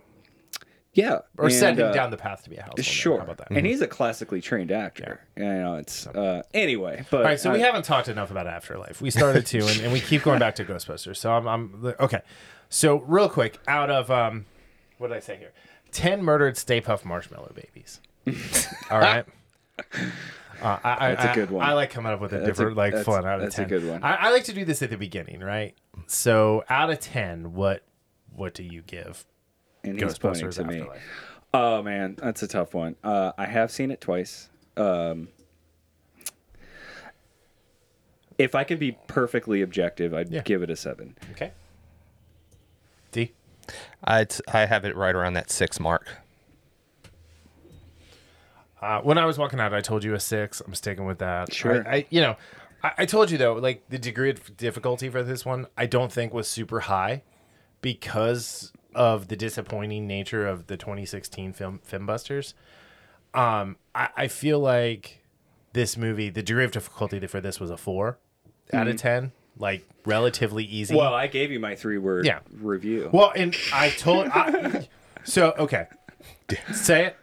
yeah, 0.94 1.20
or 1.38 1.50
set 1.50 1.72
and, 1.72 1.80
him 1.80 1.88
uh, 1.88 1.91
down 1.91 2.12
the 2.12 2.18
path 2.18 2.44
to 2.44 2.50
be 2.50 2.58
a 2.58 2.62
household. 2.62 2.84
Sure, 2.86 3.14
Name. 3.14 3.20
How 3.20 3.32
about 3.32 3.38
that? 3.50 3.58
and 3.58 3.66
he's 3.66 3.82
a 3.82 3.88
classically 3.88 4.41
trained 4.41 4.72
actor. 4.72 5.22
Yeah. 5.36 5.44
You 5.44 5.64
know, 5.64 5.76
it's 5.76 6.06
uh, 6.08 6.44
anyway. 6.54 7.04
But 7.10 7.18
All 7.18 7.24
right, 7.24 7.39
so 7.39 7.52
we 7.52 7.62
haven't 7.62 7.84
talked 7.86 8.08
enough 8.08 8.30
about 8.32 8.46
Afterlife. 8.48 9.02
We 9.02 9.10
started 9.10 9.46
to, 9.48 9.60
and, 9.60 9.82
and 9.82 9.94
we 9.94 10.00
keep 10.00 10.24
going 10.24 10.39
back 10.39 10.56
to 10.56 10.66
Ghostbusters. 10.66 11.18
So 11.18 11.32
I'm, 11.32 11.48
I'm 11.48 11.96
okay. 12.00 12.22
So 12.70 12.98
real 13.02 13.30
quick, 13.30 13.60
out 13.68 13.89
of 13.89 14.12
um, 14.12 14.46
what 15.00 15.08
did 15.08 15.18
I 15.18 15.20
say 15.20 15.38
here? 15.38 15.52
10 15.91 16.24
murdered 16.24 16.58
Stay 16.58 16.82
Puft 16.82 17.06
Marshmallow 17.06 17.54
babies. 17.56 18.00
All 18.91 19.00
right. 19.00 19.26
Uh, 20.62 20.78
I, 20.84 21.10
That's 21.10 21.26
a 21.26 21.32
I- 21.32 21.36
good 21.36 21.52
one. 21.52 21.66
I 21.66 21.74
like 21.74 21.89
coming 21.89 22.12
up 22.14 22.22
with 22.22 22.32
a 22.34 22.38
That's 22.38 22.44
a- 22.46 22.48
different, 22.52 22.78
like, 22.78 22.96
fun 23.04 23.26
out 23.26 23.36
of 23.39 23.41
that's 23.41 23.56
a 23.56 23.66
10. 23.66 23.68
good 23.68 23.88
one. 23.89 24.04
I, 24.04 24.16
I 24.16 24.32
like 24.32 24.46
to 24.46 24.54
do 24.54 24.64
this 24.64 24.82
at 24.82 24.89
the 24.89 24.98
beginning, 24.98 25.41
right? 25.41 25.76
So, 26.08 26.64
out 26.70 26.89
of 26.89 27.00
10, 27.00 27.54
what 27.54 27.84
what 28.36 28.54
do 28.54 28.64
you 28.64 28.82
give 28.82 29.26
And 29.84 30.00
he's 30.00 30.18
pointing 30.18 30.48
Ghostbusters 30.48 30.56
to 30.56 30.64
me. 30.66 30.80
Afterlife? 30.82 31.02
Oh 31.54 31.84
man, 31.84 32.16
that's 32.18 32.42
a 32.44 32.48
tough 32.48 32.74
one. 32.74 32.96
Uh, 33.04 33.32
I 33.38 33.46
have 33.46 33.70
seen 33.72 33.92
it 33.92 34.02
twice. 34.02 34.50
Um, 34.78 35.28
if 38.38 38.56
I 38.56 38.64
can 38.64 38.80
be 38.80 38.98
perfectly 39.08 39.62
objective, 39.62 40.14
I'd 40.14 40.30
Yeah. 40.32 40.42
give 40.42 40.64
it 40.64 40.70
a 40.70 40.76
seven. 40.76 41.16
Okay. 41.32 41.52
D. 43.12 43.32
I'd, 44.04 44.34
I 44.52 44.66
have 44.66 44.86
it 44.86 44.96
right 44.96 45.14
around 45.14 45.34
that 45.34 45.52
six 45.52 45.80
mark. 45.80 46.08
Uh, 48.82 49.00
when 49.02 49.18
I 49.18 49.26
was 49.26 49.38
walking 49.38 49.60
out, 49.60 49.74
I 49.74 49.82
told 49.82 50.04
you 50.04 50.14
a 50.14 50.20
six. 50.20 50.62
I'm 50.62 50.74
sticking 50.74 51.06
with 51.06 51.20
that. 51.20 51.54
Sure. 51.54 51.88
I, 51.88 51.96
I 51.98 52.06
you 52.10 52.20
know, 52.22 52.36
I, 52.84 52.92
I 53.00 53.06
told 53.06 53.32
you 53.32 53.38
though, 53.38 53.54
like 53.54 53.88
the 53.90 53.98
degree 54.00 54.30
of 54.30 54.58
difficulty 54.58 55.10
for 55.10 55.24
this 55.24 55.46
one, 55.46 55.68
I 55.78 55.86
don't 55.86 56.12
think 56.12 56.34
was 56.34 56.48
super 56.48 56.82
high 56.82 57.22
because 57.82 58.74
of 58.96 59.28
the 59.28 59.36
disappointing 59.36 60.08
nature 60.08 60.48
of 60.48 60.68
the 60.68 60.78
2016 60.78 61.54
film 61.54 61.80
Filmbusters. 61.89 62.54
Um, 63.34 63.78
I, 63.96 64.10
I 64.16 64.28
feel 64.28 64.60
like 64.60 65.20
this 65.74 65.98
movie, 65.98 66.30
the 66.30 66.44
degree 66.44 66.64
of 66.66 66.72
difficulty 66.72 67.26
for 67.28 67.41
this 67.41 67.60
was 67.60 67.72
a 67.72 67.78
four 67.78 68.18
out 68.72 68.88
of 68.88 68.96
ten, 68.98 69.32
like 69.58 69.84
relatively 70.06 70.64
easy. 70.64 70.96
Well, 70.96 71.14
I 71.14 71.28
gave 71.28 71.52
you 71.52 71.60
my 71.60 71.76
three 71.76 71.98
word 71.98 72.26
Yeah. 72.26 72.39
review. 72.60 73.10
Well, 73.12 73.32
and 73.36 73.56
I 73.74 73.89
told 73.89 74.28
I, 74.28 74.88
so 75.24 75.54
okay, 75.58 75.88
say 76.74 77.06
it. 77.08 77.18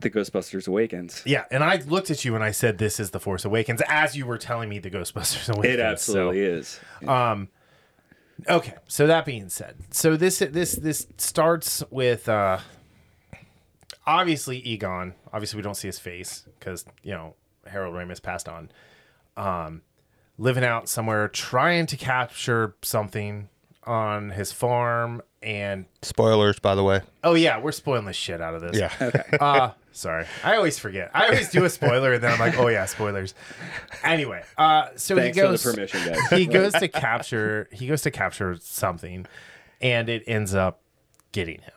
the 0.00 0.10
Ghostbusters 0.10 0.66
Awakens. 0.68 1.22
Yeah, 1.24 1.44
and 1.50 1.62
I 1.62 1.76
looked 1.76 2.10
at 2.10 2.24
you 2.24 2.34
and 2.34 2.42
I 2.42 2.50
said, 2.50 2.78
"This 2.78 2.98
is 2.98 3.10
the 3.10 3.20
Force 3.20 3.44
Awakens," 3.44 3.80
as 3.88 4.16
you 4.16 4.26
were 4.26 4.38
telling 4.38 4.68
me 4.68 4.78
the 4.80 4.90
Ghostbusters 4.90 5.48
Awakens. 5.54 5.74
It 5.74 5.80
absolutely 5.80 6.40
is. 6.40 6.80
Okay, 8.48 8.74
so 8.86 9.06
that 9.06 9.24
being 9.24 9.48
said, 9.48 9.76
so 9.90 10.16
this 10.16 10.38
this 10.38 10.72
this 10.72 11.06
starts 11.16 11.82
with 11.90 12.28
uh 12.28 12.58
obviously 14.06 14.58
Egon. 14.58 15.14
Obviously, 15.32 15.56
we 15.58 15.62
don't 15.62 15.74
see 15.76 15.88
his 15.88 15.98
face 15.98 16.44
because 16.58 16.84
you 17.02 17.12
know 17.12 17.34
Harold 17.66 17.94
Ramis 17.94 18.22
passed 18.22 18.48
on. 18.48 18.70
Um, 19.36 19.82
living 20.38 20.64
out 20.64 20.88
somewhere, 20.88 21.28
trying 21.28 21.86
to 21.86 21.96
capture 21.96 22.74
something 22.82 23.48
on 23.84 24.30
his 24.30 24.52
farm, 24.52 25.22
and 25.42 25.86
Spoilers, 26.02 26.58
by 26.58 26.74
the 26.74 26.82
way. 26.84 27.00
oh 27.24 27.34
yeah, 27.34 27.60
we're 27.60 27.72
spoiling 27.72 28.04
the 28.06 28.12
shit 28.12 28.40
out 28.40 28.54
of 28.54 28.60
this. 28.62 28.78
Yeah. 28.78 29.12
Uh, 29.40 29.72
sorry. 29.98 30.26
I 30.44 30.56
always 30.56 30.78
forget. 30.78 31.10
I 31.14 31.24
always 31.26 31.48
do 31.50 31.64
a 31.64 31.70
spoiler 31.70 32.12
and 32.14 32.22
then 32.22 32.32
I'm 32.32 32.38
like, 32.38 32.58
oh 32.58 32.68
yeah, 32.68 32.84
spoilers. 32.86 33.34
Anyway, 34.02 34.42
uh, 34.56 34.88
so 34.96 35.16
Thanks 35.16 35.36
he 35.36 35.42
goes. 35.42 35.62
for 35.62 35.70
the 35.70 35.74
permission, 35.76 36.04
guys. 36.12 36.30
he 36.30 36.46
goes 36.46 36.72
to 36.74 36.88
capture. 36.88 37.68
He 37.72 37.86
goes 37.86 38.02
to 38.02 38.10
capture 38.10 38.56
something, 38.60 39.26
and 39.80 40.08
it 40.08 40.22
ends 40.26 40.54
up 40.54 40.80
getting 41.32 41.60
him. 41.60 41.72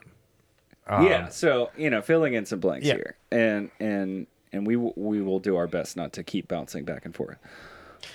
yeah. 0.88 1.28
So 1.28 1.70
you 1.76 1.90
know, 1.90 2.00
filling 2.02 2.34
in 2.34 2.46
some 2.46 2.60
blanks 2.60 2.86
Yeah. 2.86 2.94
here, 2.94 3.16
and 3.30 3.70
and 3.80 4.26
and 4.52 4.66
we 4.66 4.74
w- 4.74 4.94
we 4.96 5.20
will 5.22 5.38
do 5.40 5.56
our 5.56 5.66
best 5.66 5.96
not 5.96 6.12
to 6.14 6.22
keep 6.22 6.48
bouncing 6.48 6.84
back 6.84 7.04
and 7.04 7.14
forth. 7.14 7.38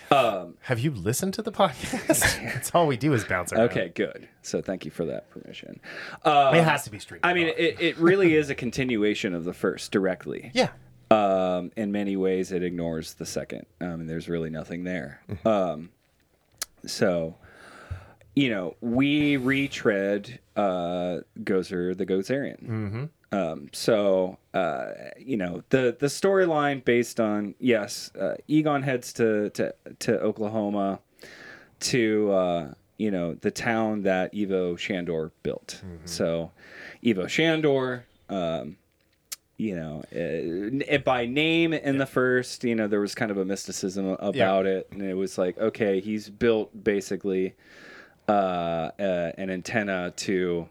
Have 0.10 0.80
you 0.80 0.92
listened 0.92 1.34
to 1.36 1.42
the 1.42 1.52
podcast? 1.52 2.44
That's 2.54 2.72
all 2.74 2.88
we 2.88 2.98
do 2.98 3.14
is 3.14 3.24
bounce 3.24 3.54
around. 3.54 3.70
Okay, 3.70 3.92
good. 3.94 4.28
So 4.42 4.62
thank 4.62 4.86
you 4.86 4.92
for 4.92 5.06
that 5.06 5.30
permission. 5.30 5.80
Um, 6.24 6.56
it 6.56 6.64
has 6.64 6.84
to 6.86 6.90
be 6.90 7.00
streamed. 7.00 7.26
I 7.26 7.34
mean, 7.34 7.48
it, 7.48 7.80
it 7.80 7.98
really 7.98 8.36
is 8.36 8.50
a 8.50 8.56
continuation 8.56 9.34
of 9.34 9.44
the 9.46 9.54
first 9.54 9.92
directly. 9.92 10.52
yeah. 10.54 10.70
Um, 11.10 11.72
in 11.78 11.92
many 11.92 12.18
ways, 12.18 12.52
it 12.52 12.64
ignores 12.64 13.14
the 13.14 13.26
second. 13.26 13.66
Um, 13.80 14.08
there's 14.08 14.28
really 14.28 14.50
nothing 14.50 14.84
there. 14.84 15.22
Um, 15.46 15.90
so, 16.86 17.36
you 18.36 18.50
know, 18.50 18.76
we 18.82 19.38
retread 19.38 20.40
uh, 20.56 21.20
Gozer 21.40 21.98
the 21.98 22.06
Gozerian. 22.06 22.62
Mm-hmm. 22.62 23.06
Um, 23.32 23.70
so, 23.74 24.38
uh, 24.54 24.92
you 25.18 25.36
know, 25.38 25.64
the 25.70 25.96
the 26.00 26.08
storyline 26.08 26.84
based 26.86 27.20
on 27.20 27.56
yes, 27.60 28.10
uh, 28.20 28.36
Egon 28.48 28.84
heads 28.84 29.12
to 29.14 29.50
to 29.52 29.74
to 30.00 30.20
Oklahoma 30.22 31.00
to 31.82 32.32
uh, 32.32 32.74
you 32.98 33.12
know 33.12 33.34
the 33.34 33.52
town 33.52 34.04
that 34.04 34.34
Evo 34.34 34.78
Shandor 34.78 35.32
built. 35.44 35.82
So, 36.06 36.52
Evo 37.04 37.28
Shandor. 37.28 38.04
Um, 38.30 38.78
you 39.60 39.76
know, 39.76 40.04
uh, 40.16 40.20
n- 40.20 41.02
by 41.04 41.26
name 41.26 41.74
in 41.74 41.98
the 41.98 42.06
first, 42.06 42.64
you 42.64 42.76
know, 42.76 42.88
there 42.88 43.00
was 43.00 43.16
kind 43.16 43.32
of 43.32 43.38
a 43.40 43.46
mysticism 43.46 44.06
about 44.20 44.68
it, 44.68 44.88
and 44.92 45.02
it 45.02 45.16
was 45.16 45.38
like, 45.40 45.58
okay, 45.58 46.00
he's 46.00 46.30
built 46.30 46.84
basically 46.84 47.56
uh, 48.30 48.32
uh, 49.00 49.32
an 49.36 49.50
antenna 49.50 50.14
to 50.18 50.70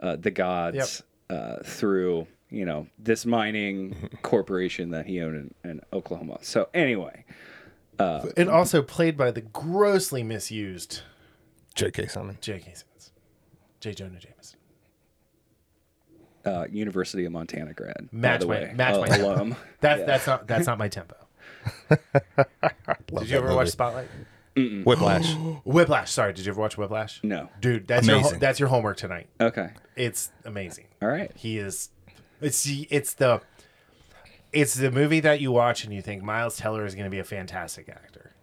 uh, 0.00 0.16
the 0.16 0.30
gods 0.30 1.02
uh, 1.32 1.56
through, 1.64 2.26
you 2.50 2.64
know, 2.64 2.86
this 2.98 3.24
mining 3.24 4.10
corporation 4.22 4.90
that 4.90 5.06
he 5.06 5.20
owned 5.20 5.52
in, 5.64 5.70
in 5.70 5.80
Oklahoma. 5.92 6.38
So 6.42 6.68
anyway, 6.74 7.24
And 7.98 8.48
also 8.50 8.82
played 8.82 9.16
by 9.16 9.30
the 9.30 9.40
grossly 9.42 10.22
misused 10.22 11.02
J.K. 11.74 12.06
Simon. 12.08 12.36
J.K. 12.40 12.74
Simmons, 12.74 13.12
J. 13.80 13.94
Jonah 13.94 14.18
Jameson. 14.18 14.58
uh, 16.44 16.66
University 16.70 17.24
of 17.24 17.32
Montana 17.32 17.72
grad, 17.72 18.08
Match 18.12 18.44
my- 18.44 18.72
match 18.74 18.94
uh, 18.96 19.00
my- 19.06 19.16
alum. 19.16 19.56
That's 19.80 20.00
Yeah. 20.00 20.06
that's 20.06 20.26
not 20.26 20.46
that's 20.46 20.66
not 20.66 20.78
my 20.78 20.88
tempo. 20.88 21.16
Did 21.88 23.28
you 23.30 23.36
ever 23.38 23.54
watch 23.54 23.68
Spotlight? 23.68 24.08
Whiplash. 24.56 25.34
Whiplash. 25.64 26.10
Sorry, 26.10 26.32
did 26.34 26.44
you 26.44 26.52
ever 26.52 26.60
watch 26.60 26.76
Whiplash? 26.76 27.20
No. 27.22 27.48
Dude, 27.60 27.86
that's 27.86 28.06
your 28.06 28.22
that's 28.38 28.58
your 28.60 28.68
homework 28.68 28.96
tonight. 28.98 29.28
Okay. 29.40 29.70
It's 29.96 30.30
amazing. 30.44 30.86
All 31.02 31.08
right. 31.08 31.32
He 31.34 31.58
is. 31.58 31.90
It's 32.40 32.62
the 32.62 32.86
it's 32.90 33.14
the 33.14 33.40
it's 34.52 34.74
the 34.74 34.90
movie 34.90 35.20
that 35.20 35.40
you 35.40 35.50
watch 35.50 35.84
and 35.84 35.92
you 35.92 36.02
think 36.02 36.22
Miles 36.22 36.56
Teller 36.56 36.84
is 36.84 36.94
going 36.94 37.04
to 37.04 37.10
be 37.10 37.18
a 37.18 37.24
fantastic 37.24 37.88
actor, 37.88 38.34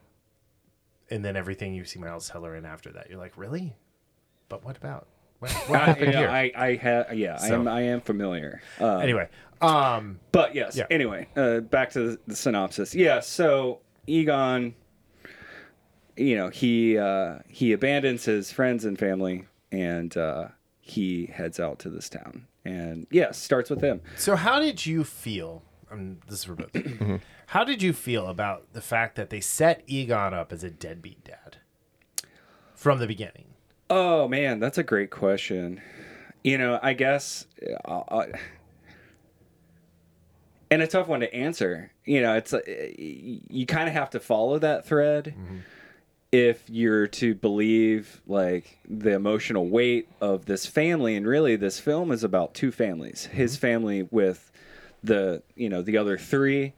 and 1.10 1.24
then 1.24 1.36
everything 1.36 1.74
you 1.74 1.86
see 1.86 2.00
Miles 2.00 2.30
Teller 2.30 2.56
in 2.56 2.66
after 2.66 2.92
that, 2.94 3.10
you're 3.10 3.20
like, 3.20 3.38
really? 3.38 3.76
But 4.50 4.66
what 4.66 4.78
about 4.78 5.08
what, 5.40 5.52
what 5.52 5.82
I, 5.82 5.86
happened 5.86 6.14
know, 6.14 6.20
here? 6.20 6.30
I, 6.30 6.52
I 6.56 6.76
have, 6.76 7.14
yeah, 7.18 7.38
I 7.40 7.48
am, 7.50 7.68
I 7.68 7.82
am 7.82 8.02
familiar. 8.02 8.62
Uh, 8.80 8.98
anyway, 8.98 9.30
um, 9.62 10.20
But 10.32 10.56
yes. 10.56 10.76
Yeah. 10.76 10.88
Anyway, 10.90 11.28
uh, 11.36 11.60
back 11.60 11.92
to 11.92 12.12
the, 12.12 12.20
the 12.28 12.36
synopsis. 12.36 12.96
Yeah. 12.96 13.20
So 13.20 13.80
Egon, 14.08 14.76
you 16.18 16.36
know, 16.36 16.50
he 16.50 16.98
uh, 16.98 17.40
he 17.48 17.74
abandons 17.74 18.26
his 18.26 18.52
friends 18.52 18.86
and 18.86 18.98
family, 18.98 19.46
and 19.72 20.16
uh, 20.18 20.48
he 20.80 21.28
heads 21.28 21.60
out 21.60 21.80
to 21.80 21.90
this 21.90 22.10
town. 22.10 22.48
And 22.70 23.08
yes, 23.10 23.38
starts 23.38 23.70
with 23.70 23.82
him. 23.82 24.02
so 24.18 24.36
how 24.36 24.60
did 24.60 24.86
you 24.86 25.04
feel? 25.04 25.64
Um, 25.92 26.18
this 26.28 26.40
is 26.40 26.46
for 26.46 26.56
both. 26.56 26.76
of 26.76 26.86
you. 26.86 27.20
How 27.48 27.64
did 27.64 27.82
you 27.82 27.94
feel 27.94 28.28
about 28.28 28.74
the 28.74 28.82
fact 28.82 29.16
that 29.16 29.32
they 29.32 29.40
set 29.40 29.82
Egon 29.88 30.36
up 30.36 30.54
as 30.54 30.64
a 30.64 30.70
deadbeat 30.70 31.24
dad 31.24 31.58
from 32.76 33.00
the 33.00 33.08
beginning? 33.08 33.46
Oh 33.90 34.28
man, 34.28 34.60
that's 34.60 34.78
a 34.78 34.84
great 34.84 35.10
question. 35.10 35.82
You 36.44 36.58
know, 36.60 36.80
I 36.84 36.94
guess, 36.94 37.48
uh, 37.86 38.04
uh, 38.08 38.26
and 40.70 40.82
a 40.84 40.88
tough 40.88 41.08
one 41.08 41.22
to 41.22 41.34
answer. 41.34 41.92
You 42.06 42.22
know, 42.22 42.36
it's 42.36 42.54
uh, 42.54 42.60
you 42.98 43.66
kind 43.66 43.88
of 43.88 43.94
have 43.96 44.12
to 44.12 44.20
follow 44.20 44.60
that 44.60 44.86
thread 44.86 45.34
if 46.32 46.70
you're 46.70 47.08
to 47.08 47.34
believe 47.34 48.22
like 48.28 48.78
the 48.88 49.14
emotional 49.14 49.68
weight 49.68 50.10
of 50.22 50.46
this 50.46 50.66
family. 50.66 51.16
And 51.16 51.28
really, 51.28 51.56
this 51.56 51.80
film 51.80 52.12
is 52.12 52.24
about 52.24 52.54
two 52.54 52.72
families: 52.72 53.28
mm-hmm. 53.28 53.38
his 53.38 53.58
family 53.58 54.04
with 54.04 54.52
the 55.04 55.42
you 55.56 55.70
know 55.70 55.82
the 55.82 55.98
other 55.98 56.18
three, 56.18 56.74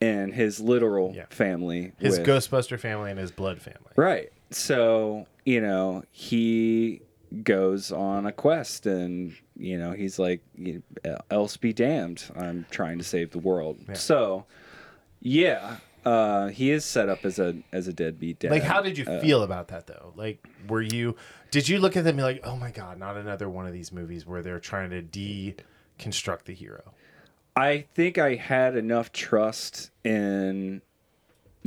and 0.00 0.34
his 0.34 0.60
literal 0.60 1.12
Yeah. 1.14 1.26
family. 1.30 1.92
His 1.98 2.18
with, 2.18 2.26
Ghostbuster 2.26 2.78
family 2.78 3.10
and 3.10 3.18
his 3.18 3.30
blood 3.30 3.60
family. 3.60 3.92
Right. 3.96 4.32
So, 4.50 5.26
you 5.44 5.60
know, 5.60 6.02
he 6.10 7.02
goes 7.44 7.92
on 7.92 8.26
a 8.26 8.32
quest 8.32 8.86
and, 8.86 9.34
you 9.56 9.78
know, 9.78 9.92
he's 9.92 10.18
like, 10.18 10.40
else 11.30 11.56
be 11.56 11.72
damned. 11.72 12.24
I'm 12.36 12.66
trying 12.70 12.98
to 12.98 13.04
save 13.04 13.30
the 13.30 13.38
world. 13.38 13.78
So, 13.94 14.46
yeah, 15.20 15.76
uh, 16.04 16.48
he 16.48 16.70
is 16.70 16.84
set 16.84 17.08
up 17.08 17.24
as 17.24 17.38
a 17.38 17.56
as 17.72 17.88
a 17.88 17.92
deadbeat 17.92 18.38
dad. 18.40 18.50
Like, 18.50 18.62
how 18.62 18.80
did 18.82 18.96
you 18.98 19.04
Uh, 19.06 19.20
feel 19.20 19.42
about 19.42 19.68
that 19.68 19.86
though? 19.86 20.12
Like, 20.16 20.46
were 20.68 20.82
you? 20.82 21.16
Did 21.50 21.68
you 21.68 21.78
look 21.78 21.96
at 21.96 22.04
them 22.04 22.10
and 22.10 22.18
be 22.18 22.22
like, 22.22 22.40
"Oh 22.44 22.56
my 22.56 22.70
god, 22.70 22.98
not 22.98 23.16
another 23.16 23.48
one 23.48 23.66
of 23.66 23.72
these 23.72 23.92
movies 23.92 24.26
where 24.26 24.42
they're 24.42 24.60
trying 24.60 24.90
to 24.90 25.02
deconstruct 25.02 26.44
the 26.44 26.54
hero"? 26.54 26.92
I 27.56 27.84
think 27.94 28.16
I 28.18 28.36
had 28.36 28.76
enough 28.76 29.12
trust 29.12 29.90
in 30.04 30.82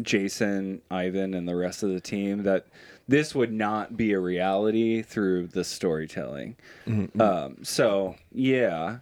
Jason, 0.01 0.81
Ivan, 0.89 1.33
and 1.33 1.47
the 1.47 1.55
rest 1.55 1.83
of 1.83 1.89
the 1.89 1.99
team 1.99 2.43
that 2.43 2.65
this 3.07 3.35
would 3.35 3.51
not 3.51 3.97
be 3.97 4.13
a 4.13 4.19
reality 4.19 5.01
through 5.01 5.47
the 5.47 5.63
storytelling. 5.63 6.55
Um, 7.19 7.57
so 7.63 8.15
yeah, 8.31 8.99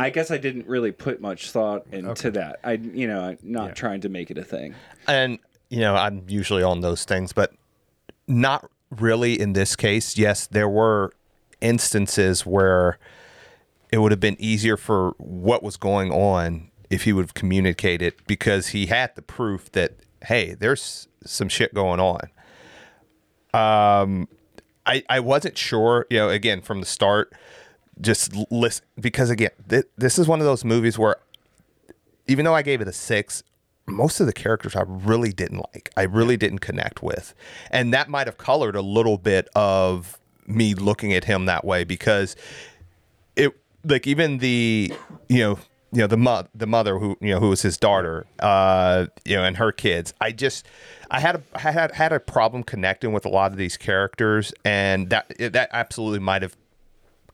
I 0.00 0.10
guess 0.10 0.30
I 0.30 0.38
didn't 0.38 0.66
really 0.66 0.90
put 0.92 1.20
much 1.20 1.50
thought 1.50 1.86
into 1.92 2.30
that. 2.32 2.58
I, 2.64 2.72
you 2.72 3.06
know, 3.06 3.36
not 3.42 3.68
Yeah. 3.68 3.74
trying 3.74 4.00
to 4.02 4.08
make 4.08 4.30
it 4.30 4.38
a 4.38 4.44
thing. 4.44 4.74
and 5.08 5.38
you 5.70 5.80
know 5.80 5.94
i'm 5.96 6.22
usually 6.28 6.62
on 6.62 6.82
those 6.82 7.04
things 7.04 7.32
but 7.32 7.52
not 8.28 8.70
really 8.90 9.40
in 9.40 9.54
this 9.54 9.74
case 9.74 10.16
yes 10.18 10.46
there 10.46 10.68
were 10.68 11.10
instances 11.62 12.44
where 12.44 12.98
it 13.90 13.98
would 13.98 14.12
have 14.12 14.20
been 14.20 14.36
easier 14.38 14.76
for 14.76 15.14
what 15.18 15.62
was 15.62 15.76
going 15.78 16.12
on 16.12 16.70
if 16.90 17.04
he 17.04 17.12
would 17.14 17.24
have 17.24 17.34
communicated 17.34 18.12
because 18.26 18.68
he 18.68 18.86
had 18.86 19.14
the 19.16 19.22
proof 19.22 19.72
that 19.72 19.92
hey 20.26 20.52
there's 20.54 21.08
some 21.24 21.48
shit 21.48 21.72
going 21.72 21.98
on 21.98 22.28
um 23.54 24.28
i 24.86 25.02
i 25.08 25.18
wasn't 25.18 25.56
sure 25.56 26.06
you 26.10 26.18
know 26.18 26.28
again 26.28 26.60
from 26.60 26.80
the 26.80 26.86
start 26.86 27.32
just 28.00 28.34
listen 28.50 28.84
because 29.00 29.30
again 29.30 29.50
th- 29.68 29.86
this 29.96 30.18
is 30.18 30.26
one 30.26 30.40
of 30.40 30.46
those 30.46 30.64
movies 30.64 30.98
where 30.98 31.16
even 32.26 32.44
though 32.44 32.54
I 32.54 32.62
gave 32.62 32.80
it 32.80 32.88
a 32.88 32.92
six, 32.92 33.42
most 33.86 34.20
of 34.20 34.26
the 34.26 34.32
characters 34.32 34.74
I 34.74 34.82
really 34.86 35.32
didn't 35.32 35.58
like. 35.74 35.90
I 35.96 36.02
really 36.02 36.36
didn't 36.36 36.60
connect 36.60 37.02
with. 37.02 37.34
And 37.70 37.92
that 37.92 38.08
might 38.08 38.26
have 38.26 38.38
colored 38.38 38.76
a 38.76 38.82
little 38.82 39.18
bit 39.18 39.48
of 39.54 40.18
me 40.46 40.74
looking 40.74 41.12
at 41.12 41.24
him 41.24 41.46
that 41.46 41.64
way 41.64 41.84
because 41.84 42.36
it 43.36 43.52
like 43.84 44.06
even 44.06 44.38
the 44.38 44.92
you 45.28 45.38
know 45.38 45.58
you 45.92 46.00
know 46.00 46.06
the 46.06 46.16
mo- 46.16 46.46
the 46.54 46.66
mother 46.66 46.98
who 46.98 47.16
you 47.20 47.32
know 47.32 47.40
who 47.40 47.48
was 47.48 47.62
his 47.62 47.78
daughter 47.78 48.26
uh 48.40 49.06
you 49.24 49.34
know 49.34 49.42
and 49.42 49.56
her 49.56 49.72
kids 49.72 50.12
I 50.20 50.32
just 50.32 50.66
I 51.10 51.20
had 51.20 51.36
a 51.36 51.42
I 51.54 51.70
had 51.70 51.92
had 51.92 52.12
a 52.12 52.20
problem 52.20 52.62
connecting 52.62 53.12
with 53.12 53.24
a 53.24 53.30
lot 53.30 53.52
of 53.52 53.56
these 53.56 53.78
characters 53.78 54.52
and 54.66 55.08
that 55.08 55.32
that 55.38 55.70
absolutely 55.72 56.18
might 56.18 56.42
have 56.42 56.56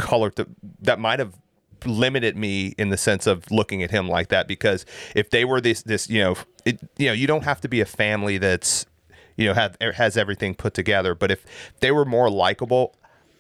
colored 0.01 0.35
the 0.37 0.47
that 0.81 0.99
might 0.99 1.19
have 1.19 1.35
limited 1.87 2.37
me 2.37 2.75
in 2.77 2.91
the 2.91 2.97
sense 2.97 3.27
of 3.27 3.51
looking 3.51 3.83
at 3.83 3.91
him 3.91 4.07
like 4.09 4.29
that 4.29 4.47
because 4.47 4.85
if 5.15 5.31
they 5.31 5.45
were 5.47 5.61
this 5.61 5.83
this 5.85 6.11
you 6.11 6.21
know 6.23 6.37
it 6.67 6.79
you 6.99 7.07
know 7.07 7.13
you 7.15 7.27
don't 7.27 7.45
have 7.45 7.61
to 7.61 7.69
be 7.69 7.81
a 7.81 7.87
family 7.87 8.37
that's 8.39 8.85
you 9.37 9.47
know 9.47 9.55
have 9.55 9.77
has 9.95 10.17
everything 10.19 10.55
put 10.55 10.75
together 10.75 11.15
but 11.15 11.31
if 11.31 11.45
they 11.81 11.91
were 11.91 12.05
more 12.05 12.31
likable 12.31 12.95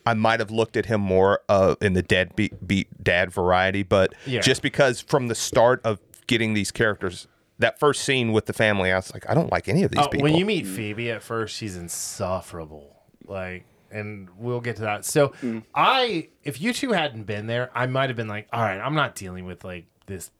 I 0.07 0.15
might 0.15 0.41
have 0.41 0.51
looked 0.51 0.79
at 0.79 0.87
him 0.87 1.03
more 1.03 1.41
uh, 1.51 1.75
in 1.83 1.93
the 1.93 2.03
dead 2.03 2.35
beat, 2.35 2.67
beat 2.67 2.89
dad 3.05 3.31
variety 3.31 3.83
but 3.83 4.15
Yeah. 4.25 4.41
just 4.41 4.63
because 4.63 5.03
from 5.03 5.29
the 5.29 5.35
start 5.35 5.83
of 5.85 6.01
getting 6.27 6.55
these 6.55 6.71
characters 6.71 7.29
that 7.59 7.79
first 7.79 8.03
scene 8.05 8.33
with 8.33 8.47
the 8.47 8.55
family 8.55 8.91
I 8.91 8.97
was 8.97 9.13
like 9.13 9.29
I 9.29 9.35
don't 9.35 9.53
like 9.53 9.69
any 9.69 9.83
of 9.83 9.91
these 9.91 10.01
Uh, 10.01 10.09
people 10.09 10.23
when 10.23 10.35
you 10.37 10.47
meet 10.47 10.67
Phoebe 10.67 11.11
at 11.11 11.23
first, 11.23 11.55
she's 11.57 11.77
insufferable. 11.77 12.97
Like, 13.27 13.65
and 13.91 14.28
we'll 14.36 14.61
get 14.61 14.76
to 14.76 14.82
that. 14.82 15.05
So, 15.05 15.32
I, 15.74 16.28
if 16.45 16.61
you 16.61 16.72
two 16.72 16.93
hadn't 16.93 17.24
been 17.24 17.47
there, 17.47 17.70
I 17.74 17.86
might 17.86 18.11
have 18.11 18.16
been 18.16 18.28
like, 18.28 18.49
all 18.53 18.62
right, 18.62 18.78
I'm 18.78 18.95
not 18.95 19.14
dealing 19.14 19.45
with 19.45 19.64
like 19.64 19.86
this 20.07 20.30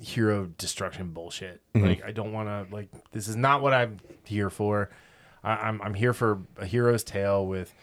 hero 0.00 0.46
destruction 0.58 1.10
bullshit. 1.10 1.60
Like, 1.74 2.02
I 2.04 2.12
don't 2.12 2.32
want 2.32 2.48
to. 2.48 2.74
Like, 2.74 2.88
this 3.12 3.28
is 3.28 3.36
not 3.36 3.62
what 3.62 3.72
I'm 3.72 3.98
here 4.24 4.50
for. 4.50 4.90
I, 5.44 5.52
I'm 5.52 5.80
I'm 5.82 5.94
here 5.94 6.12
for 6.12 6.42
a 6.56 6.66
hero's 6.66 7.04
tale 7.04 7.46
with 7.46 7.74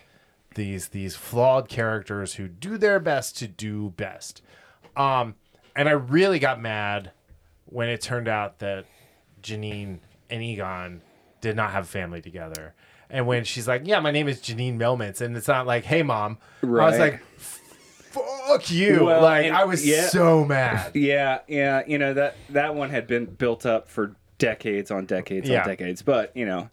these 0.56 0.90
these 0.90 1.16
flawed 1.16 1.70
characters 1.70 2.36
who 2.36 2.48
do 2.48 2.78
their 2.78 3.00
best 3.00 3.38
to 3.40 3.48
do 3.48 3.90
best. 3.92 4.42
Um, 4.96 5.36
and 5.76 5.88
I 5.88 5.94
really 5.94 6.40
got 6.40 6.60
mad 6.60 7.12
when 7.66 7.90
it 7.90 8.02
turned 8.02 8.28
out 8.28 8.60
that 8.60 8.86
Janine 9.42 10.00
and 10.30 10.44
Egon 10.44 11.02
did 11.42 11.56
not 11.56 11.72
have 11.72 11.88
family 11.88 12.22
together. 12.22 12.74
And 13.10 13.26
when 13.26 13.44
she's 13.44 13.68
like, 13.68 13.84
"Yeah, 13.86 14.00
my 14.00 14.12
name 14.12 14.28
is 14.28 14.40
Janine 14.40 14.78
Melnitz," 14.78 15.20
and 15.22 15.36
it's 15.36 15.48
not 15.48 15.66
like, 15.66 15.84
"Hey, 15.84 16.04
mom," 16.04 16.38
I 16.64 16.66
was 16.68 17.00
like, 17.00 17.22
"Fuck 17.38 18.70
you!" 18.72 19.06
Well, 19.06 19.22
like 19.22 19.46
and- 19.46 19.56
I 19.56 19.64
was 19.66 19.86
yeah. 19.88 20.08
so 20.08 20.46
mad. 20.46 20.92
Yeah, 20.96 21.40
yeah, 21.48 21.84
you 21.88 21.98
know 21.98 22.14
that 22.14 22.36
that 22.50 22.76
one 22.76 22.90
had 22.90 23.08
been 23.08 23.26
built 23.26 23.66
up 23.66 23.90
for 23.90 24.16
decades 24.38 24.92
on 24.92 25.06
decades 25.06 25.50
Yeah. 25.50 25.62
on 25.62 25.68
decades, 25.68 26.02
but 26.02 26.36
you 26.36 26.46
know, 26.46 26.70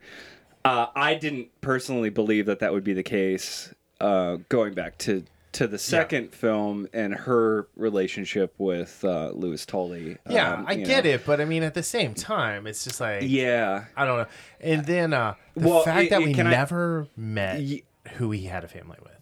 uh, 0.65 0.87
I 0.95 1.15
didn't 1.15 1.49
personally 1.61 2.11
believe 2.11 2.47
that 2.47 2.59
that 2.61 2.73
would 2.73 2.85
be 2.85 2.93
the 2.93 3.03
case. 3.03 3.73
Uh, 3.99 4.37
going 4.51 4.75
back 4.75 4.99
to 4.99 5.25
to 5.57 5.67
the 5.67 5.79
second 5.79 6.33
film 6.33 6.87
and 6.93 7.15
her 7.15 7.69
relationship 7.77 8.55
with 8.59 9.05
uh, 9.05 9.31
Louis 9.35 9.65
Tully. 9.67 10.19
Yeah, 10.29 10.55
um, 10.55 10.65
I 10.69 10.77
get 10.77 11.05
know. 11.05 11.11
it, 11.11 11.27
but 11.27 11.41
I 11.41 11.45
mean, 11.45 11.63
at 11.63 11.75
the 11.75 11.83
same 11.83 12.15
time, 12.15 12.67
it's 12.67 12.85
just 12.85 13.01
like, 13.01 13.23
Yeah, 13.25 13.85
I 13.97 14.05
don't 14.05 14.19
know. 14.19 14.27
And 14.61 14.85
then 14.85 15.13
uh, 15.13 15.35
the 15.55 15.69
Well, 15.69 15.83
fact 15.83 16.05
it- 16.07 16.11
that 16.11 16.21
it- 16.23 16.27
we 16.27 16.35
can 16.35 16.47
I- 16.47 16.51
never 16.51 17.09
met 17.17 17.61
Ye- 17.61 17.85
who 18.15 18.31
he 18.31 18.45
had 18.45 18.65
a 18.65 18.69
family 18.69 18.99
with, 19.03 19.16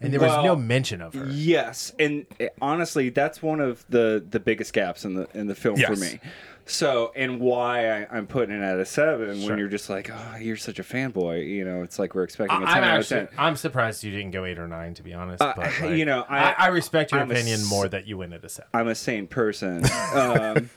and 0.00 0.12
there 0.12 0.20
was 0.20 0.44
no 0.44 0.56
mention 0.56 1.00
of 1.02 1.14
her. 1.14 1.26
Yes, 1.28 1.92
and 1.98 2.26
uh, 2.40 2.46
honestly, 2.62 3.10
that's 3.10 3.42
one 3.42 3.60
of 3.60 3.84
the 3.88 4.24
the 4.28 4.40
biggest 4.40 4.72
gaps 4.72 5.04
in 5.04 5.14
the 5.14 5.28
in 5.34 5.46
the 5.46 5.54
film 5.54 5.76
for 5.78 5.96
me. 5.96 6.20
So, 6.66 7.10
and 7.16 7.40
why 7.40 8.02
I, 8.02 8.06
I'm 8.12 8.28
putting 8.28 8.54
it 8.54 8.62
at 8.62 8.78
a 8.78 8.84
seven 8.84 9.40
Sure. 9.40 9.48
when 9.50 9.58
you're 9.58 9.66
just 9.66 9.90
like, 9.90 10.08
oh, 10.12 10.36
you're 10.36 10.56
such 10.56 10.78
a 10.78 10.84
fanboy. 10.84 11.44
You 11.48 11.64
know, 11.64 11.82
it's 11.82 11.98
like 11.98 12.14
we're 12.14 12.22
expecting 12.22 12.58
a 12.62 12.66
10 12.66 12.68
I'm 12.68 12.84
out 12.84 12.98
actually, 13.00 13.20
10. 13.26 13.28
I'm 13.38 13.56
surprised 13.56 14.04
you 14.04 14.12
didn't 14.12 14.30
go 14.30 14.44
eight 14.44 14.56
or 14.56 14.68
nine, 14.68 14.94
to 14.94 15.02
be 15.02 15.12
honest. 15.12 15.42
Uh, 15.42 15.52
but 15.56 15.66
like, 15.80 15.96
you 15.96 16.04
know, 16.04 16.24
I, 16.28 16.52
I- 16.52 16.66
respect 16.68 17.10
your 17.10 17.22
I'm 17.22 17.30
opinion 17.30 17.60
s- 17.60 17.68
more 17.68 17.88
that 17.88 18.06
you 18.06 18.16
went 18.18 18.34
at 18.34 18.44
a 18.44 18.48
seven. 18.48 18.68
I'm 18.72 18.86
a 18.88 18.94
sane 18.94 19.26
person. 19.26 19.82
Um, 20.14 20.70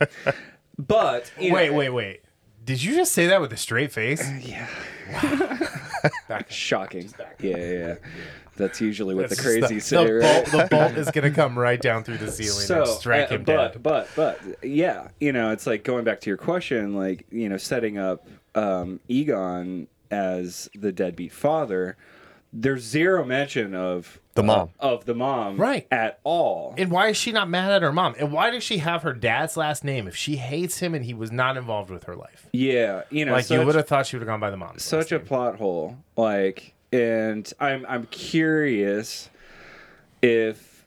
but 0.80 1.32
you 1.40 1.50
know, 1.50 1.56
Wait, 1.56 1.70
wait, 1.72 1.90
wait. 1.90 2.22
Did 2.66 2.82
you 2.82 2.96
just 2.96 3.12
say 3.12 3.28
that 3.28 3.42
with 3.42 3.52
a 3.54 3.58
straight 3.58 3.92
face? 3.92 4.28
yeah, 4.42 4.68
Back. 6.28 6.50
shocking. 6.50 7.14
Yeah, 7.40 7.58
yeah, 7.58 7.72
yeah. 7.72 7.96
That's 8.56 8.80
usually 8.82 9.16
what 9.16 9.30
That's 9.30 9.42
the 9.42 9.44
just 9.44 9.60
crazy 9.70 9.76
the, 9.76 9.82
say, 9.82 10.06
the 10.06 10.14
right? 10.14 10.52
bolt, 10.52 10.52
the 10.52 10.68
bolt 10.76 10.92
is 10.98 11.12
gonna 11.12 11.32
come 11.32 11.58
right 11.58 11.82
down 11.82 12.04
through 12.04 12.18
the 12.18 12.32
ceiling 12.32 12.66
so 12.68 12.82
and 12.82 12.88
strike 12.88 13.32
uh, 13.32 13.36
him 13.36 13.44
but, 13.44 13.74
dead. 13.74 13.84
but 13.84 14.10
but 14.16 14.42
yeah 14.64 15.08
you 15.20 15.32
know 15.34 15.52
it's 15.52 15.66
like 15.66 15.84
going 15.84 16.04
back 16.04 16.22
to 16.22 16.30
your 16.30 16.38
question 16.38 16.96
like 16.96 17.26
you 17.32 17.50
know 17.50 17.58
setting 17.58 17.98
up 17.98 18.28
um, 18.56 19.00
egon 19.08 19.88
as 20.12 20.70
the 20.76 20.92
deadbeat 20.92 21.32
father 21.32 21.98
there's 22.56 22.84
zero 22.84 23.26
mention 23.26 23.74
of 23.74 24.20
The 24.36 24.44
mom. 24.44 24.70
uh, 24.80 24.94
of 24.94 25.06
the 25.06 25.16
mom 25.16 25.58
Right. 25.58 25.88
at 25.90 26.20
all 26.24 26.76
And 26.78 26.92
why 26.92 27.08
is 27.08 27.18
she 27.18 27.32
not 27.32 27.50
mad 27.50 27.72
at 27.72 27.82
her 27.82 27.92
mom? 27.92 28.14
And 28.20 28.32
why 28.32 28.52
does 28.52 28.64
she 28.64 28.78
have 28.78 29.02
her 29.02 29.14
dad's 29.14 29.58
last 29.58 29.84
name 29.84 30.08
if 30.08 30.16
she 30.16 30.36
hates 30.36 30.78
him 30.78 30.94
and 30.94 31.04
he 31.04 31.16
was 31.16 31.32
not 31.32 31.58
involved 31.58 31.90
with 31.90 32.04
her 32.04 32.16
life? 32.16 32.48
yeah 32.54 33.02
you 33.10 33.26
know 33.26 33.32
Like 33.32 33.50
you 33.50 33.60
would 33.66 33.74
have 33.74 33.88
thought 33.88 34.06
she 34.06 34.16
would 34.18 34.22
have 34.22 34.28
gone 34.28 34.40
by 34.40 34.52
the 34.52 34.58
mom 34.58 34.78
such 34.78 35.12
a 35.12 35.20
plot 35.20 35.56
hole 35.58 35.98
like 36.16 36.76
and 36.94 37.54
i'm 37.60 37.86
i'm 37.88 38.06
curious 38.08 39.30
if 40.22 40.86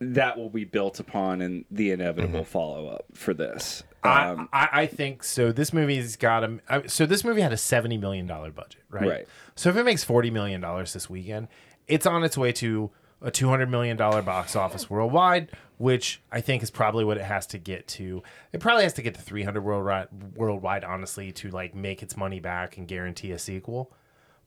that 0.00 0.36
will 0.38 0.50
be 0.50 0.64
built 0.64 1.00
upon 1.00 1.42
in 1.42 1.64
the 1.70 1.90
inevitable 1.90 2.44
follow-up 2.44 3.04
for 3.14 3.34
this 3.34 3.82
um, 4.04 4.48
I, 4.52 4.64
I, 4.64 4.68
I 4.82 4.86
think 4.86 5.24
so. 5.24 5.50
This 5.50 5.72
movie's 5.72 6.16
got 6.16 6.44
a 6.44 6.88
so 6.88 7.04
this 7.04 7.24
movie 7.24 7.40
had 7.40 7.52
a 7.52 7.56
seventy 7.56 7.98
million 7.98 8.28
dollar 8.28 8.52
budget, 8.52 8.82
right? 8.90 9.08
Right. 9.08 9.28
So 9.56 9.70
if 9.70 9.76
it 9.76 9.82
makes 9.84 10.04
forty 10.04 10.30
million 10.30 10.60
dollars 10.60 10.92
this 10.92 11.10
weekend, 11.10 11.48
it's 11.88 12.06
on 12.06 12.22
its 12.22 12.38
way 12.38 12.52
to 12.52 12.90
a 13.20 13.30
two 13.30 13.48
hundred 13.48 13.70
million 13.70 13.96
dollar 13.96 14.22
box 14.22 14.54
office 14.54 14.88
worldwide, 14.88 15.50
which 15.78 16.20
I 16.30 16.40
think 16.40 16.62
is 16.62 16.70
probably 16.70 17.04
what 17.04 17.16
it 17.16 17.24
has 17.24 17.46
to 17.48 17.58
get 17.58 17.88
to. 17.88 18.22
It 18.52 18.60
probably 18.60 18.84
has 18.84 18.92
to 18.94 19.02
get 19.02 19.14
to 19.14 19.20
three 19.20 19.42
hundred 19.42 19.62
worldwide, 19.62 20.08
worldwide, 20.36 20.84
honestly, 20.84 21.32
to 21.32 21.50
like 21.50 21.74
make 21.74 22.02
its 22.02 22.16
money 22.16 22.40
back 22.40 22.76
and 22.76 22.86
guarantee 22.86 23.32
a 23.32 23.38
sequel. 23.38 23.92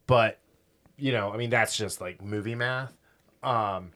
But 0.08 0.40
you 1.02 1.12
know, 1.12 1.32
I 1.34 1.38
mean, 1.38 1.50
that's 1.50 1.76
just 1.76 2.00
like 2.00 2.22
movie 2.22 2.56
math. 2.56 2.96
Um, 3.44 3.92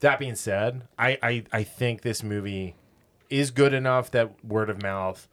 that 0.00 0.18
being 0.18 0.34
said, 0.36 0.86
I, 0.98 1.18
I, 1.22 1.44
I 1.52 1.62
think 1.64 2.02
this 2.02 2.22
movie 2.22 2.76
is 3.30 3.50
good 3.50 3.72
enough 3.74 4.10
that 4.12 4.44
word 4.44 4.70
of 4.70 4.82
mouth 4.82 5.28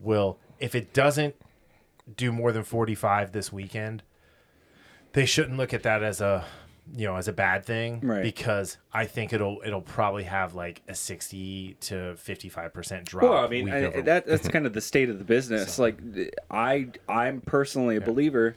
will, 0.00 0.38
if 0.58 0.74
it 0.74 0.92
doesn't 0.92 1.36
do 2.16 2.32
more 2.32 2.52
than 2.52 2.64
45 2.64 3.32
this 3.32 3.52
weekend, 3.52 4.02
they 5.12 5.26
shouldn't 5.26 5.56
look 5.56 5.72
at 5.72 5.82
that 5.84 6.02
as 6.02 6.20
a, 6.20 6.44
you 6.96 7.06
know, 7.06 7.16
as 7.16 7.28
a 7.28 7.32
bad 7.32 7.64
thing 7.64 8.00
Right. 8.00 8.22
because 8.22 8.78
I 8.92 9.06
think 9.06 9.32
it'll 9.32 9.62
it'll 9.64 9.80
probably 9.80 10.24
have 10.24 10.54
like 10.54 10.82
a 10.88 10.94
60 10.94 11.76
to 11.80 11.94
55% 11.94 13.04
drop. 13.04 13.22
Well, 13.30 13.38
I 13.44 13.48
mean, 13.48 13.70
I, 13.70 14.00
that 14.02 14.26
that's 14.26 14.48
kind 14.48 14.66
of 14.66 14.72
the 14.72 14.80
state 14.80 15.08
of 15.10 15.18
the 15.18 15.24
business. 15.24 15.78
Like, 15.84 15.98
I 16.50 16.88
I'm 17.08 17.40
personally 17.40 17.96
a 17.96 18.00
believer 18.00 18.56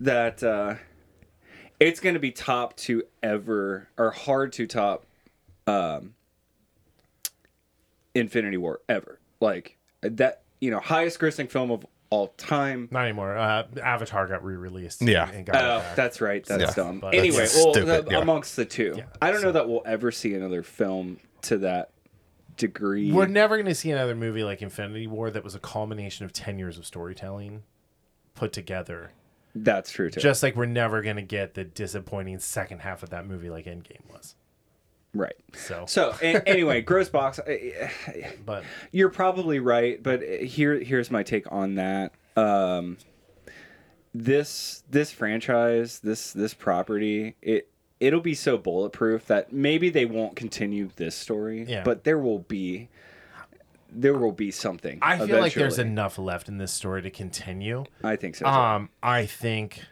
that 0.00 0.42
uh, 0.42 0.74
it's 1.78 2.00
going 2.00 2.14
to 2.14 2.20
be 2.20 2.30
top 2.32 2.76
to 2.78 3.02
ever 3.22 3.88
or 3.96 4.10
hard 4.10 4.52
to 4.54 4.66
top 4.66 5.06
um, 5.66 6.14
Infinity 8.14 8.56
War 8.56 8.80
ever. 8.88 9.18
Like 9.40 9.76
that, 10.02 10.42
you 10.60 10.70
know, 10.70 10.80
highest 10.80 11.18
grossing 11.18 11.50
film 11.50 11.70
of 11.70 11.86
all 12.10 12.28
time. 12.36 12.88
Not 12.90 13.04
anymore. 13.04 13.36
Uh, 13.36 13.66
Avatar 13.82 14.26
got 14.26 14.44
re-released. 14.44 15.00
Yeah. 15.02 15.30
and 15.30 15.46
got 15.46 15.54
it 15.56 15.62
Oh, 15.62 15.84
that's 15.94 16.20
right. 16.20 16.44
That's 16.44 16.76
Yeah. 16.76 16.84
dumb. 16.84 16.98
But- 17.00 17.14
anyway, 17.14 17.38
That's 17.38 17.54
well, 17.54 17.72
stupid, 17.72 18.06
the- 18.06 18.10
yeah. 18.12 18.18
amongst 18.20 18.56
the 18.56 18.64
two, 18.64 18.94
Yeah, 18.96 19.04
I 19.22 19.30
don't 19.30 19.40
so- 19.40 19.46
know 19.46 19.52
that 19.52 19.68
we'll 19.68 19.82
ever 19.86 20.10
see 20.10 20.34
another 20.34 20.62
film 20.62 21.18
to 21.42 21.58
that 21.58 21.90
degree. 22.56 23.12
We're 23.12 23.26
never 23.26 23.56
going 23.56 23.66
to 23.66 23.74
see 23.74 23.90
another 23.92 24.16
movie 24.16 24.42
like 24.42 24.60
Infinity 24.60 25.06
War 25.06 25.30
that 25.30 25.44
was 25.44 25.54
a 25.54 25.60
culmination 25.60 26.24
of 26.26 26.32
10 26.32 26.58
years 26.58 26.76
of 26.78 26.84
storytelling 26.84 27.62
put 28.34 28.52
together. 28.52 29.12
That's 29.54 29.90
true 29.90 30.10
too. 30.10 30.20
Just 30.20 30.42
like 30.42 30.54
we're 30.56 30.66
never 30.66 31.02
going 31.02 31.16
to 31.16 31.22
get 31.22 31.54
the 31.54 31.64
disappointing 31.64 32.38
second 32.38 32.78
half 32.80 33.02
of 33.02 33.10
that 33.10 33.26
movie 33.26 33.50
like 33.50 33.66
Endgame 33.66 34.08
was. 34.12 34.34
right. 35.14 35.34
So, 35.54 35.84
So 35.86 36.14
a- 36.22 36.48
anyway, 36.48 36.80
gross 36.82 37.08
box. 37.08 37.38
uh, 37.40 37.88
but 38.46 38.62
You're 38.92 39.10
probably 39.10 39.58
right, 39.58 40.00
but 40.02 40.22
here 40.22 40.78
here's 40.78 41.10
my 41.10 41.22
take 41.24 41.50
on 41.50 41.74
that. 41.76 42.12
Um, 42.36 42.96
this 44.14 44.82
this 44.90 45.12
franchise, 45.12 46.00
this 46.00 46.32
this 46.32 46.54
property, 46.54 47.36
it 47.42 47.68
it'll 48.00 48.20
be 48.20 48.34
so 48.34 48.56
bulletproof 48.56 49.26
that 49.26 49.52
maybe 49.52 49.90
they 49.90 50.04
won't 50.06 50.34
continue 50.36 50.88
this 50.96 51.14
story, 51.14 51.64
Yeah. 51.68 51.82
but 51.84 52.04
there 52.04 52.18
will 52.18 52.38
be 52.40 52.88
there 53.92 54.14
will 54.14 54.32
be 54.32 54.50
something. 54.50 54.98
I 55.02 55.18
feel 55.18 55.40
like 55.40 55.54
there's 55.54 55.78
enough 55.78 56.18
left 56.18 56.48
in 56.48 56.58
this 56.58 56.72
story 56.72 57.02
to 57.02 57.10
continue. 57.10 57.84
I 58.02 58.16
think 58.16 58.36
so. 58.36 58.44
too. 58.44 58.50
Um, 58.50 58.90
I 59.02 59.26
think, 59.26 59.82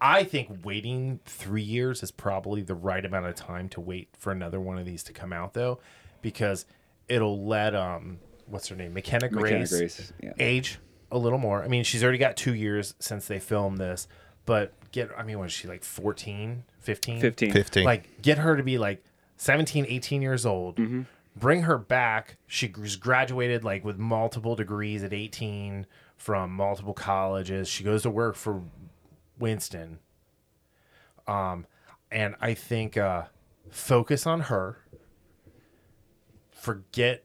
I 0.00 0.24
think 0.24 0.64
waiting 0.64 1.20
three 1.24 1.62
years 1.62 2.02
is 2.02 2.10
probably 2.10 2.62
the 2.62 2.74
right 2.74 3.04
amount 3.04 3.26
of 3.26 3.34
time 3.34 3.68
to 3.70 3.80
wait 3.80 4.08
for 4.18 4.32
another 4.32 4.60
one 4.60 4.78
of 4.78 4.86
these 4.86 5.02
to 5.04 5.12
come 5.12 5.32
out, 5.32 5.54
though, 5.54 5.80
because 6.22 6.66
it'll 7.08 7.46
let 7.46 7.74
um, 7.74 8.18
what's 8.46 8.68
her 8.68 8.76
name, 8.76 8.94
McKenna 8.94 9.30
McKenna 9.30 9.66
Grace, 9.66 9.70
Grace, 9.70 10.12
yeah. 10.22 10.32
age 10.38 10.78
a 11.10 11.18
little 11.18 11.38
more. 11.38 11.62
I 11.62 11.68
mean, 11.68 11.84
she's 11.84 12.02
already 12.02 12.18
got 12.18 12.36
two 12.36 12.54
years 12.54 12.94
since 12.98 13.26
they 13.26 13.38
filmed 13.38 13.78
this, 13.78 14.08
but 14.46 14.72
get, 14.92 15.10
I 15.16 15.22
mean, 15.22 15.38
was 15.38 15.52
she 15.52 15.68
like 15.68 15.84
14, 15.84 16.64
15? 16.80 17.20
15. 17.20 17.52
15. 17.52 17.84
Like, 17.84 18.22
get 18.22 18.38
her 18.38 18.56
to 18.56 18.62
be 18.62 18.78
like 18.78 19.02
17, 19.36 19.86
18 19.88 20.22
years 20.22 20.44
old. 20.44 20.76
Mm-hmm. 20.76 21.02
Bring 21.36 21.62
her 21.62 21.78
back. 21.78 22.36
She 22.46 22.72
was 22.78 22.96
graduated 22.96 23.64
like 23.64 23.84
with 23.84 23.98
multiple 23.98 24.54
degrees 24.54 25.02
at 25.02 25.12
18 25.12 25.86
from 26.16 26.52
multiple 26.52 26.94
colleges. 26.94 27.68
She 27.68 27.82
goes 27.82 28.02
to 28.02 28.10
work 28.10 28.36
for 28.36 28.62
Winston. 29.38 29.98
Um, 31.26 31.66
and 32.10 32.36
I 32.40 32.54
think 32.54 32.96
uh, 32.96 33.24
focus 33.70 34.26
on 34.26 34.42
her. 34.42 34.78
Forget 36.52 37.24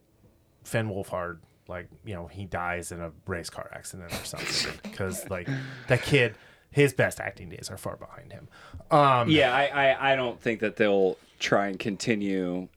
Finn 0.63 0.89
Wolfhard. 0.89 1.39
Like 1.67 1.87
you 2.03 2.15
know, 2.15 2.25
he 2.25 2.45
dies 2.45 2.91
in 2.91 2.99
a 2.99 3.11
race 3.27 3.49
car 3.49 3.69
accident 3.71 4.11
or 4.11 4.25
something. 4.25 4.73
Because 4.81 5.29
like 5.29 5.47
that 5.87 6.01
kid, 6.01 6.35
his 6.71 6.93
best 6.93 7.19
acting 7.19 7.49
days 7.49 7.69
are 7.69 7.77
far 7.77 7.95
behind 7.95 8.31
him. 8.31 8.47
Um, 8.89 9.29
Yeah, 9.29 9.53
I, 9.53 9.65
I, 9.67 10.13
I 10.13 10.15
don't 10.15 10.41
think 10.41 10.61
that 10.61 10.77
they'll 10.77 11.17
try 11.39 11.67
and 11.67 11.77
continue 11.77 12.67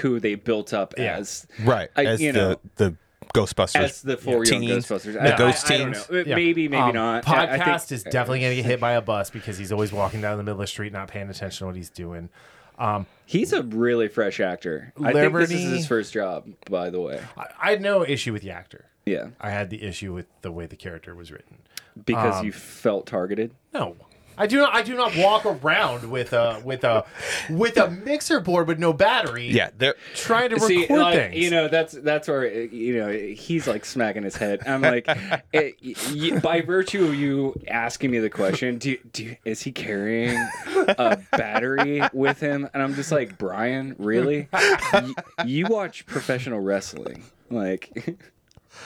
who 0.00 0.20
they 0.20 0.34
built 0.34 0.72
up 0.74 0.94
Yeah. 0.98 1.16
as 1.16 1.46
right 1.62 1.88
I- 1.96 2.04
as 2.06 2.20
you 2.20 2.32
the 2.32 2.38
know, 2.38 2.56
the 2.76 2.96
Ghostbusters 3.34 3.76
as 3.80 4.02
the 4.02 4.16
four 4.18 4.44
young 4.44 4.60
teens, 4.60 4.86
Ghostbusters. 4.86 5.12
the 5.14 5.34
I- 5.34 5.38
ghost 5.38 5.70
I, 5.70 5.74
I 5.74 5.78
don't 5.78 5.92
teens. 5.94 6.10
know. 6.10 6.18
Yeah. 6.26 6.34
Maybe, 6.34 6.68
maybe 6.68 6.76
Um, 6.82 6.92
not. 6.94 7.26
I- 7.28 7.54
I 7.54 7.58
Podcast 7.58 7.86
think- 7.86 7.92
is 7.92 8.02
definitely 8.02 8.40
going 8.40 8.50
to 8.52 8.56
get 8.56 8.64
hit 8.66 8.80
by 8.80 8.92
a 8.92 9.00
bus 9.00 9.30
because 9.30 9.56
he's 9.56 9.72
always 9.72 9.92
walking 9.92 10.20
down 10.20 10.36
the 10.36 10.42
middle 10.42 10.60
of 10.60 10.64
the 10.64 10.66
street, 10.66 10.92
not 10.92 11.08
paying 11.08 11.30
attention 11.30 11.58
to 11.60 11.66
what 11.66 11.76
he's 11.76 11.88
doing. 11.90 12.28
Um, 12.78 13.06
He's 13.24 13.52
a 13.54 13.62
really 13.62 14.08
fresh 14.08 14.40
actor. 14.40 14.92
I 15.02 15.12
think 15.12 15.32
this 15.34 15.50
is 15.50 15.70
his 15.70 15.86
first 15.86 16.12
job, 16.12 16.46
by 16.68 16.90
the 16.90 17.00
way. 17.00 17.20
I, 17.36 17.46
I 17.62 17.70
had 17.70 17.80
no 17.80 18.04
issue 18.04 18.32
with 18.32 18.42
the 18.42 18.50
actor. 18.50 18.86
Yeah, 19.06 19.28
I 19.40 19.50
had 19.50 19.70
the 19.70 19.82
issue 19.82 20.12
with 20.12 20.26
the 20.42 20.52
way 20.52 20.66
the 20.66 20.76
character 20.76 21.14
was 21.14 21.30
written. 21.32 21.58
because 22.04 22.40
Um, 22.40 22.46
you 22.46 22.52
felt 22.52 23.06
targeted. 23.06 23.52
No, 23.72 23.96
I 24.38 24.46
do 24.46 24.58
not. 24.58 24.74
I 24.74 24.82
do 24.82 24.96
not 24.96 25.16
walk 25.16 25.44
around 25.46 26.10
with 26.10 26.32
a 26.32 26.60
with 26.64 26.84
a 26.84 27.04
with 27.50 27.76
a 27.76 27.90
mixer 27.90 28.40
board 28.40 28.66
with 28.68 28.78
no 28.78 28.92
battery. 28.92 29.48
Yeah, 29.48 29.70
they're 29.76 29.94
trying 30.14 30.50
to 30.50 30.60
See, 30.60 30.82
record 30.82 30.98
like, 31.00 31.14
things. 31.14 31.36
you 31.36 31.50
know, 31.50 31.68
that's 31.68 31.92
that's 31.92 32.28
where 32.28 32.46
you 32.50 32.98
know 32.98 33.10
he's 33.12 33.66
like 33.66 33.84
smacking 33.84 34.22
his 34.22 34.36
head. 34.36 34.60
I'm 34.66 34.80
like, 34.82 35.06
it, 35.52 35.74
y- 35.82 36.38
by 36.40 36.60
virtue 36.60 37.04
of 37.04 37.14
you 37.14 37.54
asking 37.68 38.10
me 38.10 38.18
the 38.20 38.30
question, 38.30 38.78
do, 38.78 38.96
do 39.12 39.36
is 39.44 39.62
he 39.62 39.72
carrying 39.72 40.36
a 40.76 41.18
battery 41.32 42.02
with 42.12 42.40
him? 42.40 42.68
And 42.72 42.82
I'm 42.82 42.94
just 42.94 43.12
like, 43.12 43.38
Brian, 43.38 43.94
really? 43.98 44.48
Y- 44.52 45.12
you 45.46 45.66
watch 45.66 46.06
professional 46.06 46.60
wrestling, 46.60 47.22
like? 47.50 48.16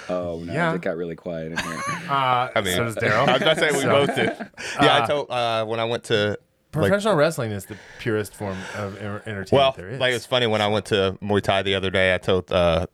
Oh 0.09 0.41
no, 0.45 0.53
Yeah. 0.53 0.75
it 0.75 0.81
got 0.83 0.97
really 0.97 1.17
quiet 1.17 1.53
in 1.53 1.59
here. 1.59 1.83
uh, 2.11 2.49
I 2.55 2.61
mean, 2.63 2.75
so 2.75 2.85
does 2.85 2.95
Daryl. 2.97 3.29
I'm 3.29 3.41
not 3.41 3.59
saying 3.59 3.75
we 3.75 3.81
So- 3.83 4.07
both 4.07 4.15
did. 4.17 4.31
Yeah, 4.83 5.03
I 5.03 5.07
told 5.07 5.31
uh, 5.31 5.65
when 5.65 5.81
I 5.81 5.85
went 5.85 6.05
to 6.05 6.31
like, 6.75 6.91
Professional 6.91 7.15
wrestling 7.15 7.53
is 7.53 7.65
the 7.67 7.77
purest 8.01 8.35
form 8.35 8.59
of 8.77 8.97
entertainment 8.99 9.51
well, 9.51 9.73
there 9.73 9.89
is. 9.89 9.99
like 10.01 10.13
it's 10.13 10.27
funny 10.27 10.47
when 10.47 10.61
I 10.61 10.67
went 10.69 10.85
to 10.87 11.17
Muay 11.23 11.41
Thai 11.41 11.63
the 11.63 11.75
other 11.75 11.89
day. 11.91 12.15
I 12.15 12.19
told 12.19 12.53
uh, 12.53 12.87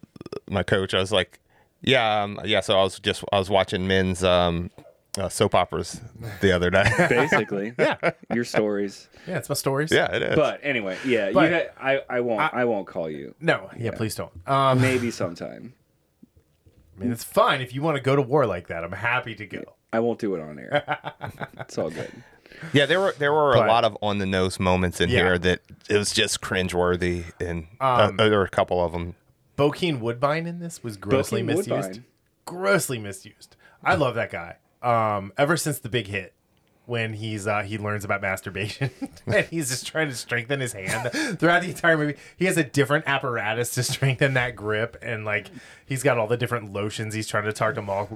my 0.49 0.63
coach, 0.63 0.95
I 0.95 1.01
was 1.01 1.11
like, 1.11 1.41
"Yeah, 1.81 2.23
um, 2.23 2.39
yeah." 2.45 2.61
So 2.61 2.79
I 2.79 2.83
was 2.85 3.01
just 3.01 3.25
I 3.33 3.39
was 3.41 3.51
watching 3.51 3.89
men's 3.89 4.23
um, 4.23 4.71
uh, 5.19 5.29
soap 5.29 5.57
operas 5.57 6.01
the 6.41 6.53
other 6.53 6.71
day. 6.71 6.85
Basically, 7.09 7.73
yeah, 7.77 7.97
your 8.33 8.45
stories. 8.45 9.09
yeah, 9.27 9.39
it's 9.39 9.49
my 9.49 9.57
stories. 9.57 9.91
yeah, 9.91 10.15
it 10.15 10.23
is. 10.23 10.37
But 10.37 10.61
anyway, 10.63 10.97
yeah, 11.05 11.33
But- 11.33 11.51
you 11.51 11.57
ha- 11.57 11.85
I 11.89 12.03
I 12.09 12.21
won't 12.21 12.55
I, 12.55 12.65
won't 12.67 12.87
call 12.87 13.11
you. 13.11 13.35
No, 13.41 13.69
yeah, 13.77 13.91
please 13.91 14.15
don't. 14.15 14.31
Um, 14.49 14.81
Maybe 14.81 15.11
sometime. 15.11 15.75
I 17.03 17.05
mean, 17.05 17.13
it's 17.13 17.25
fine 17.25 17.61
if 17.61 17.75
you 17.75 17.83
want 17.83 17.97
to 17.97 18.03
go 18.03 18.15
to 18.17 18.23
war 18.23 18.47
like 18.47 18.69
that. 18.69 18.85
I'm 18.85 18.93
happy 18.93 19.35
to 19.35 19.47
go. 19.47 19.63
I 19.93 20.01
won't 20.01 20.19
do 20.19 20.35
it 20.35 20.41
on 20.41 20.59
air. 20.59 20.85
it's 21.61 21.77
all 21.77 21.91
good. 21.91 22.11
yeah, 22.73 22.87
there 22.87 23.01
were 23.01 23.15
there 23.19 23.33
were 23.33 23.55
But- 23.55 23.67
a 23.67 23.69
lot 23.69 23.85
of 23.85 23.97
on 24.03 24.19
the 24.19 24.27
nose 24.27 24.59
moments 24.61 25.01
in 25.01 25.11
Yeah. 25.11 25.19
here 25.19 25.39
that 25.39 25.61
it 25.91 25.97
was 25.97 26.13
just 26.13 26.41
cringeworthy, 26.41 27.25
and 27.41 27.67
uh, 27.81 28.09
Um, 28.11 28.17
there 28.17 28.31
were 28.31 28.45
a 28.45 28.49
couple 28.51 28.83
of 28.85 28.93
them. 28.93 29.15
Bokeem 29.59 30.01
Woodbine 30.01 30.47
in 30.47 30.61
this 30.61 30.83
was 30.83 30.97
grossly 30.97 31.43
Bokeem 31.43 31.47
misused. 31.47 31.71
Woodbine. 31.71 32.05
Grossly 32.47 32.99
misused. 32.99 33.57
I 33.85 33.95
love 33.97 34.15
that 34.15 34.31
guy. 34.31 34.57
Um, 34.83 35.33
ever 35.37 35.57
since 35.57 35.79
the 35.79 35.89
big 35.89 36.07
hit, 36.07 36.33
when 36.87 37.15
he's 37.15 37.47
uh, 37.47 37.63
he 37.63 37.79
learns 37.79 38.05
about 38.05 38.21
masturbation 38.21 38.91
and 39.27 39.47
he's 39.47 39.71
just 39.71 39.87
trying 39.87 40.09
to 40.09 40.15
strengthen 40.15 40.61
his 40.61 40.73
hand 40.73 41.11
throughout 41.39 41.63
the 41.63 41.69
entire 41.69 41.97
movie. 41.97 42.17
He 42.37 42.47
has 42.47 42.57
a 42.57 42.65
different 42.65 43.05
apparatus 43.07 43.71
to 43.75 43.83
strengthen 43.83 44.35
that 44.35 44.57
grip, 44.57 44.97
and 45.03 45.25
like 45.25 45.51
he's 45.87 46.03
got 46.03 46.19
all 46.19 46.27
the 46.27 46.37
different 46.37 46.73
lotions 46.73 47.15
he's 47.15 47.29
trying 47.29 47.45
to 47.45 47.53
talk 47.53 47.75
to 47.77 47.83
Mark. 47.83 48.11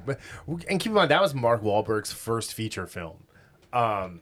And 0.68 0.80
keep 0.80 0.86
in 0.86 0.93
mind 0.94 1.10
that 1.10 1.22
was 1.22 1.34
Mark 1.34 1.62
Wahlberg's 1.62 2.12
first 2.12 2.55
feature 2.55 2.86
film. 2.86 3.24
Um, 3.72 4.20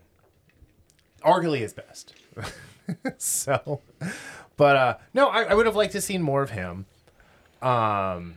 arguably 1.23 1.61
his 1.61 1.73
best. 1.73 2.15
so, 3.19 3.81
but 4.57 4.77
uh, 4.77 4.97
no, 5.15 5.29
I, 5.29 5.45
I 5.45 5.55
would 5.55 5.67
have 5.67 5.77
liked 5.77 5.93
to 5.93 6.01
seen 6.01 6.23
more 6.23 6.43
of 6.43 6.51
him. 6.51 6.87
Um, 7.63 8.35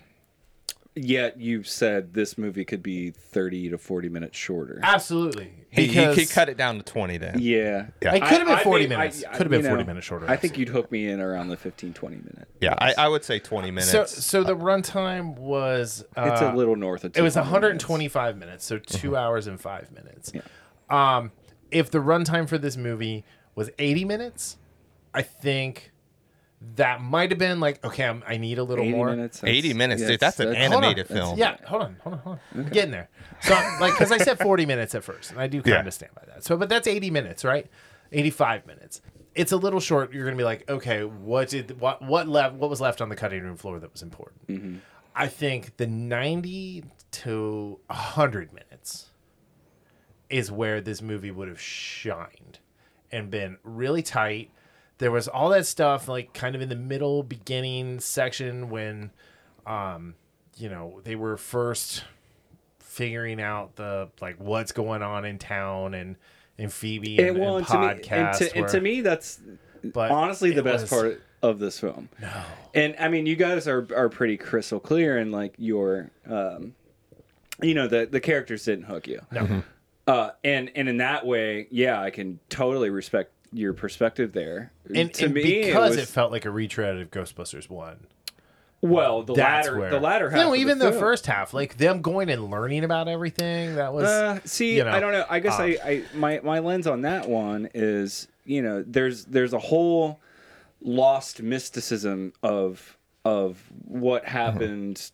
Yet 0.99 1.39
you've 1.39 1.67
said 1.67 2.13
this 2.13 2.37
movie 2.37 2.65
could 2.65 2.81
be 2.81 3.11
30 3.11 3.69
to 3.69 3.77
40 3.77 4.09
minutes 4.09 4.37
shorter. 4.37 4.79
absolutely. 4.83 5.51
He, 5.69 5.85
he, 5.85 5.87
Because 5.87 6.15
he 6.17 6.25
cut 6.25 6.49
it 6.49 6.57
down 6.57 6.77
to 6.77 6.83
twenty 6.83 7.17
then. 7.17 7.39
Yeah. 7.39 7.87
Yeah. 8.01 8.15
It 8.15 8.21
could 8.21 8.37
have 8.39 8.47
been 8.47 8.55
I 8.57 8.63
40 8.63 8.83
think- 8.87 8.97
minutes. 8.97 9.23
I- 9.23 9.29
I- 9.29 9.31
Could 9.33 9.45
have 9.45 9.51
been 9.51 9.61
you 9.63 9.67
40 9.67 9.83
minutes 9.83 10.07
shorter. 10.07 10.29
I 10.29 10.35
think 10.37 10.57
you'd 10.57 10.69
hook 10.69 10.91
me 10.91 11.07
in 11.07 11.19
around 11.19 11.49
the 11.49 11.57
15, 11.57 11.93
20 11.93 12.15
minute. 12.15 12.47
Yeah, 12.61 12.73
I, 12.79 12.93
I 12.97 13.07
would 13.09 13.23
say 13.23 13.37
twenty 13.39 13.69
minutes. 13.69 13.91
so. 13.91 14.05
So 14.05 14.43
the 14.43 14.55
runtime 14.55 15.37
was 15.37 16.03
uh, 16.15 16.29
It's 16.31 16.41
a 16.41 16.53
little 16.53 16.75
north 16.75 17.03
of 17.03 17.15
It 17.15 17.21
was 17.21 17.33
200 17.35 17.51
minutes. 17.67 17.83
125 17.87 18.37
minutes, 18.37 18.65
so 18.65 18.79
2 18.79 19.15
hours 19.15 19.45
and 19.47 19.59
five 19.61 19.91
minutes. 19.91 20.31
Yeah. 20.33 20.41
Um, 20.89 21.31
if 21.69 21.91
the 21.91 21.99
runtime 21.99 22.47
for 22.49 22.57
this 22.57 22.77
movie 22.77 23.23
was 23.53 23.69
80 23.77 24.05
minutes, 24.05 24.57
I 25.13 25.21
think 25.21 25.91
that 26.75 27.01
might 27.01 27.29
have 27.31 27.37
been 27.37 27.59
like, 27.59 27.83
okay, 27.85 28.03
I'm, 28.05 28.23
I 28.27 28.37
need 28.37 28.57
a 28.57 28.63
little 28.63 28.83
80 28.83 28.93
more. 28.93 29.09
minutes. 29.11 29.43
80 29.43 29.73
minutes, 29.73 30.01
dude, 30.05 30.19
that's 30.19 30.39
an 30.39 30.47
Hold 30.47 30.57
on. 30.57 30.63
animated 30.83 31.07
film. 31.07 31.37
Yeah, 31.37 31.57
hold 31.65 31.83
on, 31.83 31.97
hold 32.01 32.13
on, 32.15 32.19
hold 32.21 32.39
on. 32.55 32.65
I'm 32.65 32.69
getting 32.69 32.91
there. 32.91 33.09
So, 33.41 33.53
like, 33.79 33.93
because 33.93 34.11
I 34.11 34.17
said 34.17 34.39
40 34.39 34.65
minutes 34.65 34.95
at 34.95 35.03
first, 35.03 35.31
and 35.31 35.39
I 35.39 35.47
do 35.47 35.61
kind 35.61 35.67
Yeah. 35.83 35.87
of 35.87 35.93
stand 35.93 36.13
by 36.15 36.23
that. 36.27 36.43
So, 36.43 36.57
but 36.57 36.67
that's 36.69 36.87
80 36.87 37.11
minutes, 37.11 37.43
right? 37.45 37.67
85 38.11 38.65
minutes. 38.65 39.01
It's 39.35 39.51
a 39.51 39.57
little 39.57 39.79
short. 39.79 40.11
You're 40.13 40.25
gonna 40.25 40.35
be 40.37 40.43
like, 40.43 40.67
okay, 40.67 41.03
what 41.03 41.49
did 41.49 41.79
what 41.79 42.01
what 42.01 42.27
left? 42.27 42.55
What 42.55 42.71
was 42.71 42.81
left 42.81 43.01
on 43.01 43.09
the 43.09 43.15
cutting 43.15 43.43
room 43.43 43.55
floor 43.55 43.79
that 43.79 43.91
was 43.91 44.01
important? 44.01 44.47
Mm-hmm. 44.47 44.77
I 45.15 45.27
think 45.27 45.77
the 45.77 45.85
90 45.85 46.85
to 47.11 47.79
100 47.85 48.51
minutes 48.53 49.11
is 50.29 50.51
where 50.51 50.81
this 50.81 51.01
movie 51.03 51.29
would 51.31 51.47
have 51.49 51.61
shined 51.61 52.59
and 53.11 53.29
been 53.29 53.57
really 53.63 54.01
tight. 54.01 54.49
There 54.99 55.11
was 55.11 55.27
all 55.27 55.49
that 55.49 55.65
stuff 55.65 56.07
like 56.07 56.33
kind 56.33 56.55
of 56.55 56.61
in 56.61 56.69
the 56.69 56.75
middle 56.75 57.23
beginning 57.23 57.99
section 57.99 58.69
when 58.69 59.11
um 59.65 60.15
you 60.57 60.69
know, 60.69 61.01
they 61.03 61.15
were 61.15 61.37
first 61.37 62.03
figuring 62.79 63.39
out 63.41 63.75
the 63.75 64.09
like 64.21 64.35
what's 64.39 64.71
going 64.71 65.03
on 65.03 65.25
in 65.25 65.37
town 65.37 65.93
and 65.93 66.15
and 66.57 66.73
Phoebe 66.73 67.17
and, 67.19 67.29
And, 67.29 67.39
well, 67.39 67.57
and 67.57 67.67
and 67.69 67.71
to, 67.71 67.79
me, 67.79 67.87
podcast. 68.03 68.11
and, 68.41 68.49
to, 68.49 68.57
and 68.57 68.67
to 68.69 68.81
me, 68.81 69.01
that's 69.01 69.39
but 69.83 70.09
honestly 70.09 70.51
the 70.51 70.63
best 70.63 70.83
was- 70.83 70.89
part 70.89 71.21
of 71.43 71.59
this 71.59 71.79
film. 71.79 72.09
No. 72.19 72.31
And 72.73 72.95
I 72.99 73.09
mean, 73.09 73.27
you 73.27 73.35
guys 73.35 73.67
are 73.67 73.87
are 73.95 74.09
pretty 74.09 74.37
crystal 74.37 74.79
clear 74.79 75.19
in 75.19 75.31
like 75.31 75.53
your, 75.59 76.09
um, 76.27 76.73
you 77.61 77.75
know, 77.75 77.87
the 77.87 78.07
the 78.07 78.19
characters 78.19 78.65
didn't 78.65 78.85
hook 78.85 79.07
you. 79.07 79.21
No. 79.31 79.61
Uh, 80.07 80.31
and 80.43 80.71
and 80.73 80.89
in 80.89 80.97
that 80.97 81.25
way, 81.27 81.67
yeah, 81.69 82.01
I 82.01 82.09
can 82.09 82.39
totally 82.49 82.89
respect 82.89 83.31
your 83.51 83.73
perspective 83.73 84.33
there. 84.33 84.71
And, 84.93 85.13
to 85.15 85.25
and 85.25 85.33
me, 85.33 85.65
because 85.65 85.95
it, 85.95 86.01
was, 86.01 86.11
felt 86.11 86.31
like 86.31 86.45
a 86.45 86.51
retread 86.51 86.97
of 86.97 87.11
Ghostbusters 87.11 87.69
one, 87.69 88.07
Well, 88.81 89.23
the 89.23 89.33
That's 89.33 89.67
latter, 89.67 89.79
where 89.79 89.89
the 89.89 89.99
latter 89.99 90.29
half. 90.29 90.39
No, 90.39 90.53
of 90.53 90.59
even 90.59 90.79
the, 90.79 90.91
film. 90.91 90.99
first 90.99 91.25
half, 91.25 91.53
like 91.53 91.77
them 91.77 92.01
going 92.01 92.29
and 92.29 92.49
learning 92.51 92.83
about 92.83 93.07
everything. 93.07 93.75
That 93.75 93.93
was 93.93 94.05
Uh, 94.05 94.39
see, 94.45 94.77
you 94.77 94.83
know, 94.83 94.91
I 94.91 94.99
don't 94.99 95.11
know. 95.13 95.25
I 95.29 95.39
guess 95.39 95.59
uh, 95.59 95.63
I, 95.63 95.77
I 95.83 96.03
my 96.13 96.39
my 96.43 96.59
lens 96.59 96.87
on 96.87 97.01
that 97.01 97.27
one 97.27 97.69
is 97.73 98.27
you 98.45 98.61
know 98.61 98.83
there's 98.85 99.25
there's 99.25 99.53
a 99.53 99.59
whole 99.59 100.19
lost 100.81 101.41
mysticism 101.41 102.33
of 102.43 102.97
of 103.25 103.61
what 103.85 104.25
happened 104.25 105.11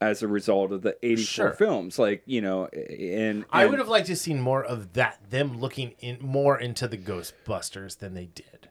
as 0.00 0.22
a 0.22 0.28
result 0.28 0.72
of 0.72 0.82
the 0.82 0.96
84 1.02 1.24
Sure. 1.24 1.52
films 1.54 1.98
like 1.98 2.22
you 2.26 2.40
know 2.42 2.66
and, 2.66 3.44
I 3.50 3.64
would 3.66 3.78
have 3.78 3.88
liked 3.88 4.06
to 4.08 4.16
seen 4.16 4.40
more 4.40 4.62
of 4.64 4.92
that. 4.94 5.18
Them 5.30 5.58
looking 5.60 5.94
in 6.00 6.18
more 6.20 6.58
into 6.58 6.86
the 6.86 6.98
Ghostbusters 6.98 7.98
than 7.98 8.14
they 8.14 8.26
did, 8.26 8.68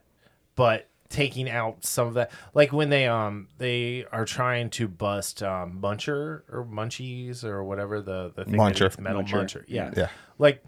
but 0.54 0.88
taking 1.08 1.48
out 1.48 1.84
some 1.84 2.08
of 2.08 2.14
that, 2.14 2.30
like 2.54 2.72
when 2.72 2.90
they 2.90 3.06
um 3.06 3.48
they 3.58 4.04
are 4.12 4.24
trying 4.24 4.70
to 4.70 4.86
bust 4.88 5.42
um 5.42 5.78
Muncher 5.82 6.42
or 6.50 6.66
Munchies 6.70 7.42
or 7.44 7.62
whatever 7.64 8.00
the 8.00 8.32
the 8.34 8.44
thing 8.44 8.54
Muncher. 8.54 8.86
eats 8.86 8.98
metal 8.98 9.22
Muncher. 9.22 9.44
Muncher. 9.44 9.64
Yeah, 9.66 9.92
Yeah. 9.96 10.08
Like 10.38 10.62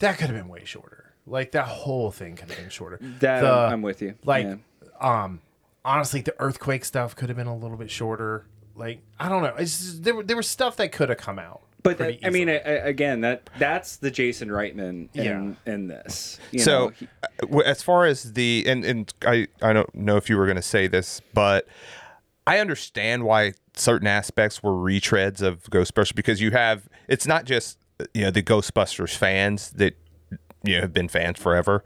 that 0.00 0.18
could 0.18 0.26
have 0.28 0.36
been 0.36 0.48
way 0.48 0.64
shorter. 0.64 1.14
Like 1.26 1.52
that 1.52 1.66
whole 1.66 2.10
thing 2.10 2.36
could 2.36 2.50
have 2.50 2.58
been 2.58 2.68
shorter. 2.68 2.98
that 3.20 3.40
The- 3.40 3.48
I'm, 3.50 3.72
I'm 3.74 3.82
with 3.82 4.02
you 4.02 4.14
like 4.24 4.46
yeah. 4.46 4.56
um 5.00 5.40
honestly 5.84 6.20
the 6.20 6.34
earthquake 6.38 6.84
stuff 6.84 7.14
could 7.16 7.28
have 7.30 7.36
been 7.36 7.46
a 7.46 7.56
little 7.56 7.76
bit 7.76 7.90
shorter 7.90 8.46
like 8.76 9.00
i 9.20 9.28
don't 9.28 9.42
know 9.42 9.54
it's 9.56 9.78
just, 9.78 10.02
there, 10.04 10.14
were- 10.14 10.22
there 10.22 10.36
was 10.36 10.48
stuff 10.48 10.76
that 10.76 10.90
could 10.92 11.08
have 11.08 11.18
come 11.18 11.38
out 11.38 11.60
But 11.82 11.98
that, 11.98 12.18
I 12.24 12.30
mean. 12.30 12.48
I, 12.48 12.54
I- 12.56 12.88
again, 12.88 13.20
that 13.20 13.50
that's 13.58 13.96
the 13.96 14.10
Jason 14.10 14.48
Reitman 14.48 15.08
in 15.14 15.56
Yeah. 15.66 15.72
in 15.72 15.86
this. 15.88 16.38
You 16.50 16.60
so 16.60 16.70
know, 16.86 16.88
he- 16.90 17.08
uh, 17.52 17.58
as 17.60 17.82
far 17.82 18.06
as 18.06 18.32
the 18.32 18.64
and 18.66 18.84
and 18.84 19.12
I 19.26 19.48
I 19.60 19.72
don't 19.74 19.94
know 19.94 20.16
if 20.16 20.30
you 20.30 20.36
were 20.38 20.46
going 20.46 20.56
to 20.56 20.62
say 20.62 20.86
this, 20.86 21.20
but 21.34 21.66
I 22.46 22.58
understand 22.58 23.24
why 23.24 23.52
certain 23.76 24.06
aspects 24.08 24.62
were 24.62 24.72
retreads 24.72 25.42
of 25.42 25.64
Ghostbusters 25.64 26.14
because 26.14 26.40
you 26.40 26.52
have 26.52 26.88
it's 27.06 27.26
not 27.26 27.44
just 27.44 27.76
you 28.14 28.22
know 28.22 28.30
the 28.30 28.42
Ghostbusters 28.42 29.14
fans 29.14 29.70
that 29.72 29.94
you 30.62 30.76
know 30.76 30.80
have 30.80 30.94
been 30.94 31.08
fans 31.08 31.38
forever. 31.38 31.84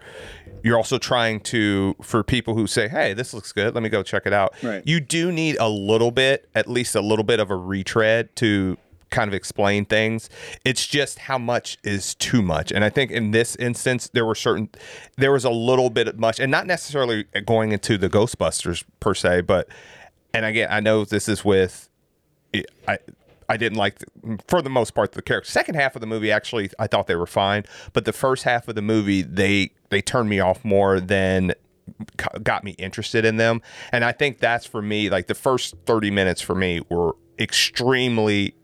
You're 0.63 0.77
also 0.77 0.99
trying 0.99 1.41
to 1.41 1.97
for 2.03 2.23
people 2.23 2.55
who 2.55 2.67
say, 2.67 2.89
"Hey, 2.89 3.13
this 3.13 3.33
looks 3.33 3.53
good. 3.53 3.75
Let 3.75 3.83
me 3.83 3.89
go 3.89 4.03
check 4.03 4.27
it 4.27 4.33
out." 4.33 4.55
Right. 4.63 4.83
You 4.87 5.01
do 5.01 5.33
need 5.33 5.57
a 5.59 5.69
little 5.69 6.11
bit, 6.11 6.49
at 6.55 6.69
least 6.69 6.95
a 6.95 7.01
little 7.01 7.25
bit 7.25 7.41
of 7.41 7.51
a 7.51 7.57
retread 7.57 8.35
to 8.37 8.77
kind 9.11 9.29
of 9.29 9.35
explain 9.35 9.85
things. 9.85 10.29
It's 10.65 10.87
just 10.87 11.21
how 11.21 11.39
much 11.39 11.79
is 11.83 12.15
too 12.15 12.43
much. 12.43 12.73
And 12.73 12.85
I 12.85 12.91
think 12.91 13.11
in 13.11 13.31
this 13.31 13.57
instance 13.57 14.11
there 14.13 14.25
were 14.25 14.35
certain 14.35 14.69
there 15.17 15.33
was 15.33 15.45
a 15.45 15.51
little 15.51 15.91
bit 15.91 16.09
of 16.09 16.19
much 16.19 16.39
and 16.41 16.51
not 16.51 16.67
necessarily 16.67 17.25
going 17.47 17.73
into 17.73 17.99
the 17.99 18.09
Ghostbusters 18.09 18.85
per 19.01 19.15
se, 19.15 19.43
but 19.43 19.69
and 20.35 20.45
again, 20.45 20.69
I 20.71 20.81
know 20.81 21.05
this 21.05 21.29
is 21.29 21.45
with 21.45 21.89
I 22.87 22.99
I 23.49 23.57
didn't 23.57 23.79
like 23.79 23.99
the, 23.99 24.39
for 24.47 24.61
the 24.61 24.71
most 24.71 24.95
part 24.95 25.13
the 25.13 25.23
character. 25.23 25.51
Second 25.51 25.75
half 25.77 25.95
of 25.95 26.01
the 26.01 26.07
movie 26.07 26.31
actually 26.31 26.71
I 26.79 26.87
thought 26.87 27.07
they 27.07 27.17
were 27.17 27.27
fine, 27.27 27.65
but 27.93 28.05
the 28.05 28.13
first 28.13 28.45
half 28.45 28.69
of 28.69 28.75
the 28.75 28.83
movie 28.83 29.23
they 29.23 29.71
they 29.91 30.03
turned 30.03 30.29
me 30.29 30.41
off 30.41 30.65
more 30.65 31.01
than 31.01 31.53
got 32.43 32.65
me 32.65 32.73
interested 32.73 33.25
in 33.25 33.37
them. 33.39 33.63
And 33.93 34.05
I 34.05 34.13
think 34.13 34.39
that's 34.39 34.67
for 34.67 34.83
me 34.83 35.09
like 35.11 35.27
the 35.27 35.35
first 35.35 35.75
30 35.87 36.11
minutes 36.11 36.41
for 36.41 36.55
me 36.55 36.81
were 36.91 37.17
extremely 37.39 38.55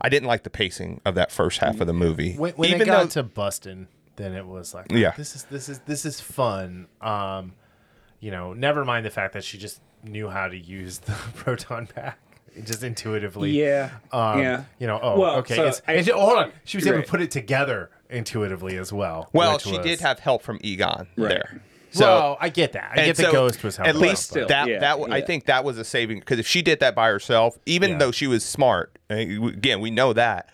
I 0.00 0.08
didn't 0.08 0.26
like 0.28 0.42
the 0.42 0.50
pacing 0.50 1.00
of 1.04 1.14
that 1.14 1.30
first 1.30 1.58
half 1.60 1.80
of 1.80 1.86
the 1.86 1.92
movie. 1.92 2.34
when, 2.34 2.52
when 2.54 2.70
Even 2.70 2.82
it 2.82 2.86
got 2.86 3.02
though 3.02 3.08
to 3.08 3.22
bustin 3.22 3.88
then 4.16 4.34
it 4.34 4.46
was 4.46 4.74
like 4.74 4.86
Yeah. 4.90 5.12
this 5.16 5.34
is 5.34 5.44
this 5.44 5.68
is 5.68 5.78
this 5.80 6.04
is 6.04 6.20
fun 6.20 6.86
um 7.00 7.54
you 8.20 8.30
know 8.30 8.52
never 8.52 8.84
mind 8.84 9.06
the 9.06 9.10
fact 9.10 9.32
that 9.32 9.42
she 9.44 9.56
just 9.58 9.80
knew 10.02 10.28
how 10.28 10.48
to 10.48 10.56
use 10.58 10.98
the 10.98 11.12
proton 11.36 11.86
pack 11.86 12.18
just 12.64 12.82
intuitively 12.82 13.50
yeah, 13.50 13.90
um, 14.12 14.38
yeah. 14.40 14.64
you 14.78 14.86
know 14.86 14.98
oh 15.02 15.18
Well, 15.18 15.36
okay 15.38 15.56
so 15.56 15.66
it's, 15.66 15.82
I- 15.88 15.94
and 15.94 16.06
she- 16.06 16.12
hold 16.12 16.38
on 16.38 16.52
she 16.64 16.76
was 16.76 16.86
able 16.86 16.96
Right. 16.98 17.04
to 17.06 17.10
put 17.10 17.20
it 17.22 17.30
together 17.30 17.90
intuitively 18.10 18.76
as 18.76 18.92
well 18.92 19.28
well, 19.32 19.58
she 19.58 19.70
was- 19.76 19.84
did 19.86 20.00
have 20.00 20.18
help 20.18 20.42
from 20.42 20.58
Egon 20.62 21.06
Right. 21.16 21.28
there. 21.30 21.62
So 21.92 22.06
well 22.06 22.36
i 22.40 22.48
get 22.48 22.72
that 22.72 22.92
i 22.92 23.00
And 23.02 23.06
get 23.06 23.16
the 23.26 23.32
ghost 23.32 23.62
was 23.62 23.78
at 23.78 23.86
helping 23.86 24.02
least 24.02 24.30
Still, 24.30 24.46
that 24.48 24.68
yeah, 24.68 24.78
that 24.80 24.98
I 25.10 25.20
think 25.20 25.46
that 25.46 25.64
was 25.64 25.78
a 25.78 25.84
saving 25.84 26.20
because 26.20 26.38
if 26.38 26.46
she 26.46 26.62
did 26.62 26.80
that 26.80 26.94
by 26.94 27.08
herself, 27.08 27.58
even 27.66 27.92
Yeah. 27.92 27.98
though 27.98 28.10
she 28.12 28.26
was 28.26 28.44
smart, 28.44 28.98
again 29.10 29.80
we 29.80 29.90
know 29.90 30.12
that 30.12 30.48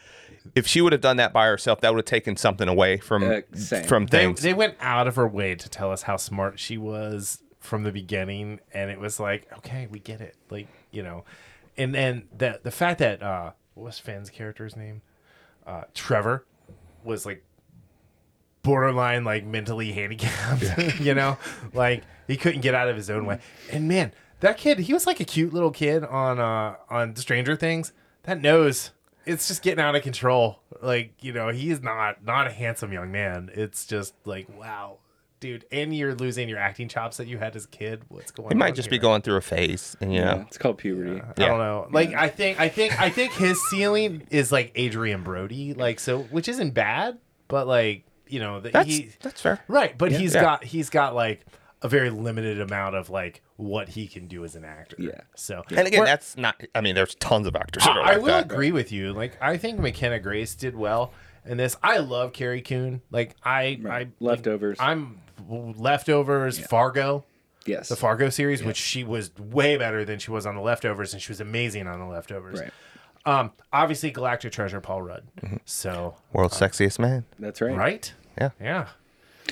if 0.54 0.66
she 0.66 0.80
would 0.80 0.92
have 0.92 1.02
done 1.02 1.18
that 1.18 1.32
by 1.32 1.46
herself, 1.46 1.80
that 1.82 1.90
would 1.92 1.98
have 1.98 2.04
taken 2.06 2.34
something 2.36 2.68
away 2.68 2.96
from 2.96 3.22
Uh, 3.22 3.40
same. 3.54 3.84
from 3.84 4.06
they, 4.06 4.18
things. 4.24 4.40
they 4.40 4.54
went 4.54 4.74
out 4.80 5.06
of 5.06 5.14
her 5.16 5.28
way 5.28 5.54
to 5.54 5.68
tell 5.68 5.92
us 5.92 6.02
how 6.02 6.16
smart 6.16 6.58
she 6.58 6.78
was 6.78 7.42
from 7.60 7.82
the 7.82 7.92
beginning 7.92 8.58
and 8.72 8.90
it 8.90 8.98
was 8.98 9.20
like 9.20 9.46
okay 9.58 9.86
we 9.90 9.98
get 9.98 10.20
it 10.20 10.34
like 10.50 10.66
you 10.90 11.02
know 11.02 11.24
and 11.78 11.94
then 11.94 12.28
the 12.36 12.60
the 12.62 12.70
fact 12.70 12.98
that 12.98 13.22
uh 13.22 13.52
what 13.74 13.84
was 13.84 13.98
Finn's 13.98 14.30
character's 14.30 14.76
name? 14.76 15.02
Uh 15.66 15.82
Trevor 15.94 16.46
was 17.04 17.24
like 17.24 17.44
borderline 18.62 19.24
like 19.24 19.44
mentally 19.44 19.92
handicapped 19.92 20.78
you 21.00 21.14
know? 21.14 21.38
Like 21.72 22.02
he 22.26 22.36
couldn't 22.36 22.60
get 22.60 22.74
out 22.74 22.88
of 22.88 22.96
his 22.96 23.08
own 23.08 23.24
way. 23.24 23.40
And 23.70 23.88
man 23.88 24.12
that 24.40 24.58
kid 24.58 24.80
he 24.80 24.92
was 24.92 25.06
like 25.06 25.20
a 25.20 25.24
cute 25.24 25.52
little 25.52 25.70
kid 25.70 26.04
on 26.04 26.38
uh 26.38 26.76
on 26.90 27.16
Stranger 27.16 27.56
Things. 27.56 27.92
That 28.24 28.40
nose 28.42 28.90
it's 29.24 29.46
just 29.46 29.62
getting 29.62 29.80
out 29.80 29.94
of 29.94 30.02
control. 30.02 30.60
Like 30.82 31.12
you 31.20 31.32
know 31.32 31.48
he 31.50 31.70
is 31.70 31.80
not 31.80 32.24
not 32.24 32.46
a 32.46 32.50
handsome 32.50 32.92
young 32.92 33.12
man. 33.12 33.50
It's 33.54 33.86
just 33.86 34.14
like 34.24 34.48
wow 34.58 34.98
dude 35.40 35.64
and 35.70 35.94
you're 35.96 36.14
losing 36.14 36.48
your 36.48 36.58
acting 36.58 36.88
chops 36.88 37.16
that 37.18 37.26
you 37.26 37.38
had 37.38 37.54
as 37.56 37.64
a 37.64 37.68
kid 37.68 38.02
what's 38.08 38.30
going 38.30 38.46
on? 38.46 38.50
he 38.50 38.54
on 38.54 38.58
might 38.58 38.74
just 38.74 38.90
be 38.90 38.98
going 38.98 39.22
through 39.22 39.36
a 39.36 39.40
phase, 39.40 39.96
and 40.00 40.12
you 40.12 40.20
yeah, 40.20 40.42
it's 40.42 40.58
called 40.58 40.78
puberty. 40.78 41.20
I 41.20 41.24
Yeah. 41.36 41.48
don't 41.48 41.58
know. 41.58 41.88
Like 41.90 42.12
I 42.14 42.28
think 42.28 42.60
I 42.60 42.68
think 42.68 43.00
I 43.00 43.10
think 43.10 43.32
his 43.32 43.58
ceiling 43.68 44.26
is 44.30 44.50
like 44.52 44.76
Adrien 44.78 45.22
Brody, 45.22 45.74
like 45.74 46.00
so, 46.00 46.20
which 46.24 46.48
isn't 46.48 46.70
bad, 46.74 47.18
but 47.48 47.66
like 47.66 48.04
you 48.26 48.40
know 48.40 48.60
that 48.60 48.72
that's 48.72 48.88
he 48.88 49.10
that's 49.22 49.40
fair. 49.40 49.60
right, 49.68 49.96
but 49.96 50.12
he's 50.12 50.34
Yeah. 50.34 50.42
got 50.42 50.64
he's 50.64 50.90
got 50.90 51.14
like 51.14 51.46
a 51.80 51.88
very 51.88 52.10
limited 52.10 52.60
amount 52.60 52.96
of 52.96 53.08
like 53.08 53.40
what 53.56 53.88
he 53.90 54.08
can 54.08 54.26
do 54.26 54.44
as 54.44 54.56
an 54.56 54.64
actor. 54.64 54.96
Yeah. 54.98 55.20
So 55.36 55.62
And 55.70 55.86
again, 55.86 56.00
Where- 56.00 56.06
that's 56.06 56.36
not. 56.36 56.60
I 56.74 56.80
mean, 56.80 56.96
there's 56.96 57.14
tons 57.16 57.46
of 57.46 57.54
actors 57.54 57.84
that 57.84 57.96
are 57.96 58.02
I, 58.02 58.14
I 58.14 58.16
will 58.16 58.26
that. 58.26 58.44
agree 58.52 58.72
with 58.72 58.90
you. 58.90 59.12
Like 59.12 59.36
I 59.40 59.56
think 59.56 59.78
McKenna 59.78 60.18
Grace 60.18 60.54
did 60.56 60.74
well 60.74 61.12
in 61.46 61.56
this. 61.56 61.76
I 61.82 61.98
love 61.98 62.32
Carrie 62.32 62.62
Coon. 62.62 63.00
Like 63.12 63.36
I 63.44 63.78
Right. 63.80 64.08
I 64.08 64.10
Leftovers. 64.18 64.76
I'm 64.80 65.20
leftovers 65.48 66.58
Fargo. 66.58 67.24
Yes, 67.66 67.88
the 67.88 67.96
Fargo 67.96 68.30
series, 68.30 68.62
which 68.64 68.76
she 68.78 69.04
was 69.04 69.30
way 69.38 69.76
better 69.76 70.04
than 70.04 70.18
she 70.18 70.30
was 70.30 70.46
on 70.46 70.54
the 70.54 70.60
Leftovers, 70.62 71.12
and 71.12 71.20
she 71.20 71.30
was 71.30 71.40
amazing 71.40 71.86
on 71.86 71.98
the 71.98 72.06
Leftovers. 72.06 72.60
Right. 72.60 72.70
Um, 73.26 73.52
obviously, 73.72 74.10
Galactic 74.10 74.52
Treasure, 74.52 74.80
Paul 74.80 75.02
Rudd. 75.02 75.24
Mm-hmm. 75.42 75.56
So, 75.66 76.14
World's 76.32 76.58
sexiest 76.58 76.98
man. 76.98 77.26
that's 77.38 77.60
right. 77.60 77.76
right? 77.76 78.12
Yeah. 78.40 78.50
Yeah. 78.60 78.86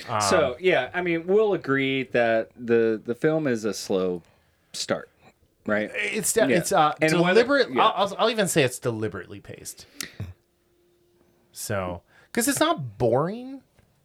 Um, 0.09 0.21
So 0.21 0.55
yeah, 0.59 0.89
I 0.95 1.01
mean, 1.01 1.27
we'll 1.27 1.53
agree 1.53 2.03
that 2.03 2.49
the 2.57 2.99
the 3.05 3.13
film 3.13 3.45
is 3.45 3.65
a 3.65 3.73
slow 3.73 4.23
start, 4.73 5.09
right? 5.67 5.91
It's 5.93 6.33
de- 6.33 6.47
Yeah. 6.49 6.57
it's 6.57 6.71
uh, 6.71 6.93
And 7.01 7.19
whether- 7.21 7.43
deliberate. 7.43 7.71
yeah. 7.75 7.83
I'll, 7.85 8.07
I'll, 8.07 8.15
I'll 8.19 8.29
even 8.31 8.47
say 8.47 8.63
it's 8.63 8.79
deliberately 8.79 9.39
paced. 9.41 9.85
So, 11.51 12.01
because 12.31 12.47
it's 12.47 12.59
not 12.59 12.97
boring 12.97 13.61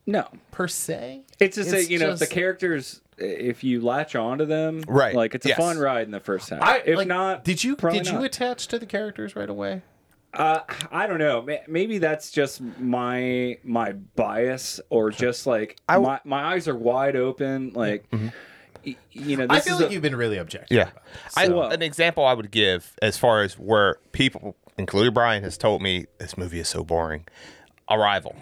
No, 0.06 0.26
per 0.50 0.66
se. 0.68 1.22
it's 1.38 1.56
just 1.56 1.70
that 1.70 1.88
you 1.90 1.98
know 1.98 2.10
if 2.10 2.18
the 2.18 2.24
just- 2.24 2.32
characters, 2.32 3.00
if 3.18 3.62
you 3.62 3.80
latch 3.80 4.16
onto 4.16 4.44
them, 4.46 4.82
Right. 4.88 5.14
Like 5.14 5.34
it's 5.34 5.46
a 5.46 5.50
Yes. 5.50 5.58
fun 5.58 5.78
ride 5.78 6.06
in 6.06 6.10
the 6.10 6.18
first 6.20 6.50
half. 6.50 6.60
I 6.62 6.78
if 6.78 6.96
like, 6.96 7.06
not, 7.06 7.44
Did 7.44 7.62
you 7.62 7.76
probably 7.76 8.00
did 8.00 8.08
you 8.08 8.14
not. 8.14 8.24
attach 8.24 8.66
to 8.68 8.78
the 8.78 8.86
characters 8.86 9.36
right 9.36 9.48
away? 9.48 9.82
Uh, 10.34 10.60
I 10.90 11.06
don't 11.06 11.18
know. 11.18 11.42
Ma- 11.42 11.56
Maybe 11.68 11.98
that's 11.98 12.30
just 12.30 12.60
my 12.80 13.58
my 13.62 13.92
bias, 13.92 14.80
or 14.90 15.10
just 15.10 15.46
like 15.46 15.76
I 15.88 15.94
w- 15.94 16.10
Mm-hmm. 16.16 16.28
my 16.28 16.42
my 16.42 16.54
eyes 16.54 16.66
are 16.66 16.74
wide 16.74 17.14
open. 17.16 17.72
Like, 17.74 18.06
y- 18.84 18.96
you 19.12 19.36
know, 19.36 19.46
I 19.50 19.60
feel 19.60 19.74
is 19.74 19.80
like 19.82 19.90
a- 19.90 19.92
you've 19.92 20.02
been 20.02 20.16
really 20.16 20.38
objective. 20.38 20.74
Yeah. 20.74 20.84
about 20.90 20.96
it. 20.96 21.02
I, 21.36 21.46
So- 21.46 21.62
an 21.64 21.82
example 21.82 22.24
I 22.24 22.32
would 22.34 22.50
give 22.50 22.94
as 23.02 23.18
far 23.18 23.42
as 23.42 23.58
where 23.58 23.98
people, 24.12 24.56
including 24.78 25.12
Brian, 25.12 25.42
has 25.44 25.56
told 25.58 25.80
me 25.82 26.06
this 26.18 26.36
movie 26.38 26.58
is 26.60 26.68
so 26.68 26.82
boring. 26.82 27.26
Arrival. 27.90 28.34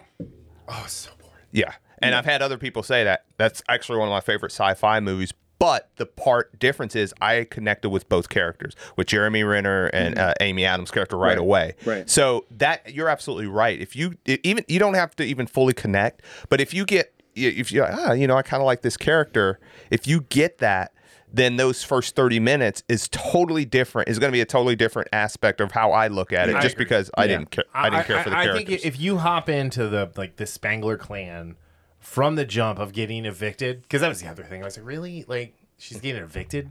Oh, 0.68 0.84
so 0.86 1.10
boring. 1.10 1.19
Yeah. 1.52 1.72
And 2.02 2.14
I've 2.14 2.24
had 2.24 2.40
other 2.40 2.56
people 2.56 2.82
say 2.82 3.04
that. 3.04 3.24
That's 3.36 3.62
actually 3.68 3.98
one 3.98 4.08
of 4.08 4.12
my 4.12 4.20
favorite 4.20 4.52
sci 4.52 4.72
fi 4.74 5.00
movies. 5.00 5.32
But 5.58 5.90
the 5.96 6.06
part 6.06 6.58
difference 6.58 6.96
is 6.96 7.12
I 7.20 7.44
connected 7.50 7.90
with 7.90 8.08
both 8.08 8.30
characters, 8.30 8.74
with 8.96 9.08
Jeremy 9.08 9.44
Renner 9.44 9.88
and 9.88 10.18
uh, 10.18 10.32
Amy 10.40 10.64
Adams' 10.64 10.90
character 10.90 11.18
right, 11.18 11.30
Right. 11.32 11.38
away. 11.38 11.74
Right. 11.84 12.08
So 12.08 12.46
that 12.52 12.94
you're 12.94 13.10
absolutely 13.10 13.46
right. 13.48 13.78
If 13.78 13.94
you 13.94 14.14
it- 14.24 14.40
even 14.42 14.64
you 14.68 14.78
don't 14.78 14.94
have 14.94 15.14
to 15.16 15.24
even 15.24 15.46
fully 15.46 15.74
connect, 15.74 16.22
but 16.48 16.62
if 16.62 16.72
you 16.72 16.86
get 16.86 17.12
if 17.36 17.70
you 17.70 17.84
ah 17.84 18.12
you 18.12 18.26
know 18.26 18.36
I 18.38 18.42
kind 18.42 18.62
of 18.62 18.66
like 18.66 18.80
this 18.80 18.96
character, 18.96 19.60
if 19.90 20.06
you 20.06 20.22
get 20.30 20.58
that, 20.58 20.94
then 21.32 21.56
those 21.56 21.82
first 21.84 22.16
30 22.16 22.40
minutes 22.40 22.82
is 22.88 23.08
totally 23.10 23.64
different. 23.64 24.08
Is 24.08 24.18
going 24.18 24.30
to 24.30 24.36
be 24.36 24.40
a 24.40 24.44
totally 24.46 24.76
different 24.76 25.08
aspect 25.12 25.60
of 25.60 25.72
how 25.72 25.92
I 25.92 26.08
look 26.08 26.32
at 26.32 26.48
it, 26.48 26.56
I 26.56 26.60
just 26.62 26.74
agree. 26.74 26.84
because 26.86 27.10
I 27.16 27.24
Yeah. 27.24 27.38
didn't 27.38 27.50
care. 27.50 27.64
I, 27.74 27.90
didn't 27.90 28.06
care 28.06 28.22
for 28.22 28.30
the 28.30 28.36
I 28.36 28.44
characters. 28.44 28.66
think 28.68 28.84
if 28.86 29.00
you 29.00 29.18
hop 29.18 29.48
into 29.48 29.88
the 29.88 30.10
like 30.16 30.36
the 30.36 30.46
Spangler 30.46 30.96
clan 30.96 31.56
from 31.98 32.34
the 32.36 32.44
jump 32.44 32.78
of 32.78 32.92
getting 32.92 33.24
evicted, 33.26 33.82
because 33.82 34.00
that 34.00 34.08
was 34.08 34.20
the 34.22 34.28
other 34.28 34.42
thing. 34.42 34.62
I 34.62 34.64
was 34.64 34.76
like, 34.76 34.86
really? 34.86 35.24
Like 35.28 35.54
she's 35.78 36.00
getting 36.00 36.22
evicted? 36.22 36.70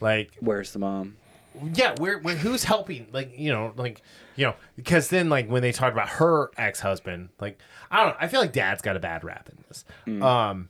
Like 0.00 0.32
where's 0.40 0.72
the 0.72 0.78
mom? 0.78 1.16
yeah, 1.74 1.94
we're, 2.00 2.18
we're 2.18 2.34
who's 2.34 2.64
helping? 2.64 3.06
Like 3.12 3.38
you 3.38 3.52
know, 3.52 3.72
like 3.76 4.00
you 4.36 4.46
know, 4.46 4.54
because 4.74 5.08
then 5.08 5.28
like 5.28 5.48
when 5.48 5.60
they 5.60 5.70
talk 5.72 5.92
about 5.92 6.08
her 6.08 6.50
ex 6.56 6.80
husband, 6.80 7.28
like 7.40 7.60
I 7.90 7.98
don't 7.98 8.06
know, 8.08 8.16
I 8.18 8.28
feel 8.28 8.40
like 8.40 8.52
Dad's 8.52 8.80
got 8.82 8.96
a 8.96 9.00
bad 9.00 9.22
rap 9.22 9.48
in 9.50 9.62
this, 9.68 9.84
Mm. 10.06 10.22
um, 10.24 10.68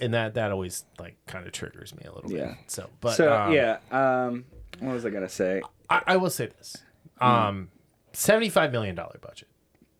and 0.00 0.12
that 0.14 0.34
that 0.34 0.50
always 0.52 0.84
like 0.98 1.16
kind 1.26 1.46
of 1.46 1.52
triggers 1.52 1.94
me 1.94 2.04
a 2.04 2.12
little 2.12 2.30
Yeah. 2.30 2.48
bit. 2.48 2.56
So, 2.68 2.90
but 3.00 3.14
so 3.16 3.32
um, 3.32 3.52
yeah, 3.52 3.78
um, 3.90 4.44
what 4.80 4.92
was 4.94 5.04
I 5.06 5.10
gonna 5.10 5.28
say? 5.28 5.62
I, 5.88 6.02
I 6.06 6.16
will 6.16 6.30
say 6.30 6.46
this: 6.46 6.76
Mm. 7.20 7.26
um, 7.26 7.68
seventy 8.12 8.48
five 8.50 8.72
million 8.72 8.94
dollar 8.94 9.18
budget. 9.20 9.48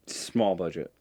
Small 0.06 0.54
budget. 0.54 0.92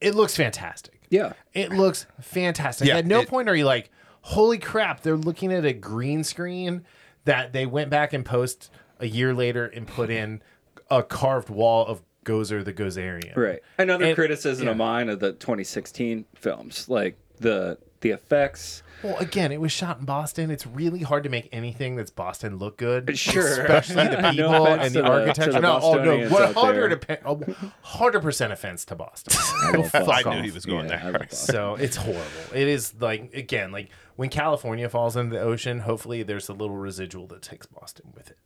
It 0.00 0.14
looks 0.14 0.36
fantastic. 0.36 1.00
Yeah. 1.10 1.32
It 1.54 1.70
looks 1.72 2.06
fantastic. 2.20 2.88
Yeah, 2.88 2.98
At 2.98 3.06
no 3.06 3.20
it- 3.20 3.28
point 3.28 3.48
are 3.48 3.56
you 3.56 3.64
like, 3.64 3.90
holy 4.22 4.58
crap, 4.58 5.00
they're 5.02 5.16
looking 5.16 5.52
at 5.52 5.64
a 5.64 5.72
green 5.72 6.22
screen 6.24 6.84
that 7.24 7.52
they 7.52 7.64
went 7.66 7.88
back 7.90 8.12
and 8.12 8.24
post 8.24 8.70
a 9.00 9.06
year 9.06 9.32
later 9.32 9.64
and 9.66 9.86
put 9.86 10.10
in 10.10 10.42
a 10.90 11.02
carved 11.02 11.48
wall 11.48 11.86
of 11.86 12.02
Gozer 12.24 12.64
the 12.64 12.72
Gozerian. 12.72 13.34
Right. 13.36 13.60
Another 13.78 14.04
And- 14.06 14.14
criticism 14.14 14.68
of 14.68 14.76
mine 14.76 15.08
of 15.08 15.20
the 15.20 15.32
2016 15.32 16.26
films, 16.34 16.88
like 16.88 17.16
the 17.40 17.78
the 18.04 18.10
effects. 18.12 18.82
Well, 19.02 19.16
again, 19.18 19.50
it 19.52 19.60
was 19.60 19.70
shot 19.72 19.98
in 19.98 20.04
Boston. 20.06 20.50
It's 20.50 20.66
really 20.66 21.00
hard 21.00 21.24
to 21.24 21.28
make 21.28 21.48
anything 21.52 21.96
that's 21.96 22.10
Boston 22.10 22.58
look 22.58 22.76
good. 22.78 23.18
Sure. 23.24 23.62
Especially 23.62 24.06
the 24.08 24.16
people 24.30 24.54
offense 24.64 24.86
and 24.86 24.94
the 24.94 25.02
the- 25.02 25.08
architecture. 25.08 25.44
to 25.46 25.52
the 25.52 25.60
no, 25.60 25.78
oh 25.82 25.94
no, 25.94 25.98
Bostonians 26.28 26.32
out 26.32 26.54
100 26.56 27.00
there. 27.06 27.56
hundred 27.82 28.20
percent 28.20 28.52
offense 28.52 28.84
to 28.86 28.94
Boston. 28.94 29.34
love 29.80 30.08
I 30.08 30.22
knew 30.36 30.42
he 30.42 30.50
was 30.50 30.64
going 30.64 30.88
Yeah, 30.88 31.10
there. 31.10 31.26
So 31.30 31.74
it's 31.74 31.96
horrible. 31.96 32.22
It 32.54 32.68
is 32.68 32.94
like 33.00 33.34
again, 33.34 33.72
like 33.72 33.88
when 34.16 34.28
California 34.30 34.88
falls 34.88 35.16
into 35.16 35.34
the 35.36 35.42
ocean, 35.42 35.80
hopefully 35.80 36.22
there's 36.22 36.48
a 36.48 36.52
little 36.52 36.76
residual 36.76 37.26
that 37.28 37.42
takes 37.42 37.66
Boston 37.66 38.12
with 38.14 38.30
it. 38.30 38.38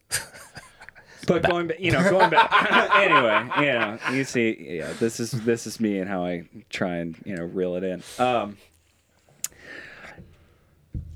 But 1.26 1.42
going 1.42 1.66
back, 1.66 1.80
you 1.80 1.90
know, 1.90 2.08
going 2.08 2.30
back. 2.30 2.50
anyway, 2.94 3.64
yeah, 3.66 4.12
you 4.12 4.24
see, 4.24 4.56
yeah, 4.78 4.92
this 4.98 5.20
is 5.20 5.32
this 5.32 5.66
is 5.66 5.78
me 5.78 5.98
and 5.98 6.08
how 6.08 6.24
I 6.24 6.48
try 6.70 6.96
and 6.98 7.16
you 7.26 7.36
know 7.36 7.44
reel 7.44 7.74
it 7.76 7.84
in. 7.84 8.02
Um, 8.18 8.56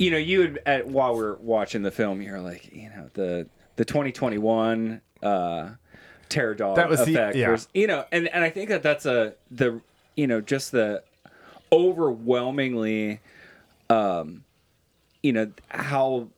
you 0.03 0.11
know, 0.11 0.17
you 0.19 0.41
had, 0.43 0.59
at, 0.67 0.87
while 0.89 1.15
we 1.15 1.23
are 1.25 1.37
watching 1.37 1.83
the 1.83 1.91
film, 1.91 2.21
you're 2.23 2.41
like, 2.41 2.73
you 2.73 2.89
know, 2.91 3.09
the 3.15 3.47
the 3.77 3.85
2021 3.85 5.01
uh, 5.23 5.71
terror 6.29 6.55
dog 6.55 6.77
That 6.77 6.89
was 6.89 7.05
the- 7.05 7.13
effect, 7.13 7.37
yeah. 7.37 7.51
was- 7.51 7.69
you 7.73 7.87
know, 7.87 8.05
and 8.13 8.29
and 8.29 8.43
I 8.45 8.51
think 8.51 8.69
that 8.71 8.83
that's 8.83 9.07
a 9.07 9.35
the 9.51 9.81
you 10.17 10.27
know 10.27 10.41
just 10.41 10.73
the 10.73 11.03
overwhelmingly, 11.73 13.21
um, 13.91 14.45
you 15.23 15.33
know 15.33 15.51
how 15.69 16.29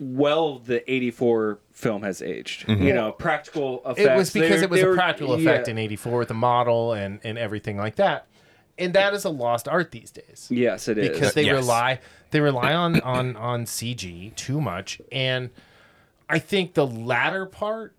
well 0.00 0.58
the 0.60 0.88
84 0.92 1.58
film 1.72 2.02
has 2.02 2.22
aged 2.22 2.68
you 2.68 2.92
know 2.94 3.10
practical 3.10 3.80
effects 3.84 4.00
It 4.00 4.16
was 4.16 4.32
because 4.32 4.48
they're- 4.50 4.62
it 4.64 4.70
was 4.70 4.82
a 4.82 4.94
practical 4.94 5.34
effect 5.34 5.66
yeah. 5.66 5.72
in 5.72 5.78
'84 5.78 6.18
with 6.18 6.28
the 6.28 6.34
model 6.34 6.92
and 6.92 7.18
and 7.24 7.36
everything 7.38 7.76
like 7.76 7.96
that, 7.96 8.26
and 8.78 8.92
that 8.94 9.12
is 9.14 9.24
a 9.24 9.28
lost 9.30 9.66
art 9.66 9.90
these 9.90 10.10
days 10.12 10.46
yes 10.50 10.86
it 10.88 10.98
is 10.98 11.08
because 11.08 11.34
they 11.34 11.44
Yes. 11.46 11.54
rely 11.54 11.98
they 12.30 12.40
rely 12.40 12.74
on 12.74 13.00
on 13.00 13.36
on 13.36 13.64
CG 13.64 14.34
too 14.36 14.60
much, 14.60 15.00
and 15.12 15.50
I 16.28 16.38
think 16.38 16.74
the 16.74 16.86
latter 16.86 17.46
part 17.46 17.94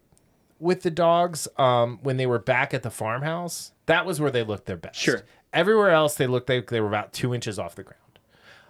with 0.59 0.81
the 0.83 0.91
dogs, 0.91 1.47
um, 1.57 1.99
when 2.03 2.17
they 2.17 2.25
were 2.25 2.39
back 2.39 2.73
at 2.73 2.83
the 2.83 2.91
farmhouse, 2.91 3.71
that 3.85 4.05
was 4.05 4.19
where 4.19 4.29
they 4.31 4.43
looked 4.43 4.65
their 4.65 4.75
best. 4.77 4.99
Sure. 4.99 5.21
Everywhere 5.53 5.91
else, 5.91 6.15
they 6.15 6.27
looked 6.27 6.49
like 6.49 6.69
they 6.69 6.81
were 6.81 6.87
about 6.89 7.13
two 7.13 7.33
inches 7.33 7.57
off 7.57 7.75
the 7.75 7.83
ground. 7.83 7.95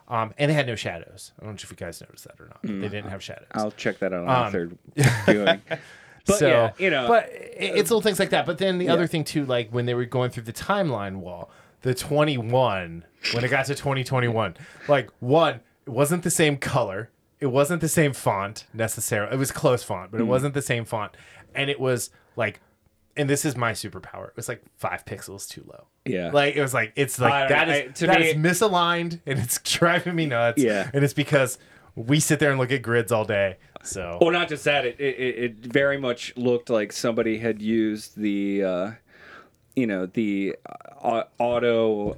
Um, 0.07 0.33
and 0.37 0.49
they 0.49 0.55
had 0.55 0.65
no 0.67 0.75
shadows. 0.75 1.33
I 1.39 1.45
don't 1.45 1.53
know 1.53 1.57
if 1.63 1.69
you 1.69 1.75
guys 1.77 1.99
noticed 2.01 2.25
that 2.25 2.39
or 2.39 2.45
not. 2.47 2.59
They 2.63 2.87
didn't 2.89 3.09
have 3.09 3.21
shadows. 3.21 3.47
i'll 3.53 3.71
check 3.71 3.99
that 3.99 4.11
out 4.13 4.27
on 4.27 4.45
Um, 4.45 4.51
the 4.51 4.51
third 4.51 4.77
viewing 5.25 5.61
but 6.25 6.37
so 6.39 6.47
yeah 6.47 6.71
you 6.77 6.89
know 6.89 7.07
but 7.07 7.29
it's 7.31 7.89
little 7.91 8.01
things 8.01 8.19
like 8.19 8.29
that. 8.31 8.45
But 8.45 8.57
then 8.59 8.77
the 8.77 8.85
Yeah. 8.85 8.93
other 8.93 9.07
thing 9.07 9.23
too, 9.23 9.45
like 9.45 9.69
when 9.71 9.85
they 9.85 9.93
were 9.93 10.05
going 10.05 10.29
through 10.31 10.43
the 10.43 10.53
timeline 10.53 11.17
wall, 11.17 11.49
the 11.81 11.93
21 11.93 13.05
when 13.33 13.43
it 13.43 13.49
got 13.49 13.65
to 13.65 13.75
2021, 13.75 14.55
like 14.87 15.09
one, 15.19 15.55
it 15.85 15.89
wasn't 15.89 16.23
the 16.23 16.31
same 16.31 16.57
color, 16.57 17.09
it 17.39 17.47
wasn't 17.47 17.81
the 17.81 17.87
same 17.89 18.13
font 18.13 18.65
necessarily. 18.73 19.33
It 19.33 19.37
was 19.37 19.51
close 19.51 19.83
font, 19.83 20.11
but 20.11 20.19
it 20.19 20.25
wasn't 20.25 20.53
the 20.53 20.61
same 20.61 20.85
font, 20.85 21.11
and 21.55 21.69
it 21.69 21.79
was 21.79 22.09
like. 22.35 22.61
And 23.17 23.29
this 23.29 23.43
is 23.43 23.57
my 23.57 23.73
superpower. 23.73 24.29
It 24.29 24.37
was 24.37 24.47
like 24.47 24.63
five 24.77 25.03
pixels 25.03 25.45
too 25.49 25.65
low. 25.67 25.87
Yeah. 26.05 26.31
like 26.31 26.55
it 26.55 26.61
was 26.61 26.73
like 26.73 26.93
it's 26.95 27.19
like 27.19 27.49
that 27.49 27.67
is 27.67 27.75
I- 27.75 27.87
to 27.87 28.07
that 28.07 28.19
me- 28.21 28.27
is 28.29 28.35
misaligned, 28.35 29.19
and 29.25 29.37
it's 29.39 29.59
driving 29.63 30.15
me 30.15 30.25
nuts. 30.25 30.61
Yeah. 30.63 30.89
and 30.93 31.03
it's 31.03 31.13
because 31.13 31.57
we 31.95 32.21
sit 32.21 32.39
there 32.39 32.49
and 32.51 32.57
look 32.59 32.71
at 32.71 32.81
grids 32.81 33.11
all 33.11 33.25
day. 33.25 33.57
So 33.83 34.19
well 34.21 34.31
not 34.31 34.47
just 34.47 34.63
that 34.63 34.85
it, 34.85 34.97
it 35.01 35.19
it 35.19 35.35
it 35.43 35.55
very 35.57 35.99
much 35.99 36.33
looked 36.37 36.69
like 36.69 36.93
somebody 36.93 37.39
had 37.39 37.61
used 37.61 38.15
the 38.17 38.63
uh 38.63 38.91
you 39.75 39.87
know 39.87 40.05
the 40.05 40.55
uh, 41.01 41.23
auto 41.37 42.17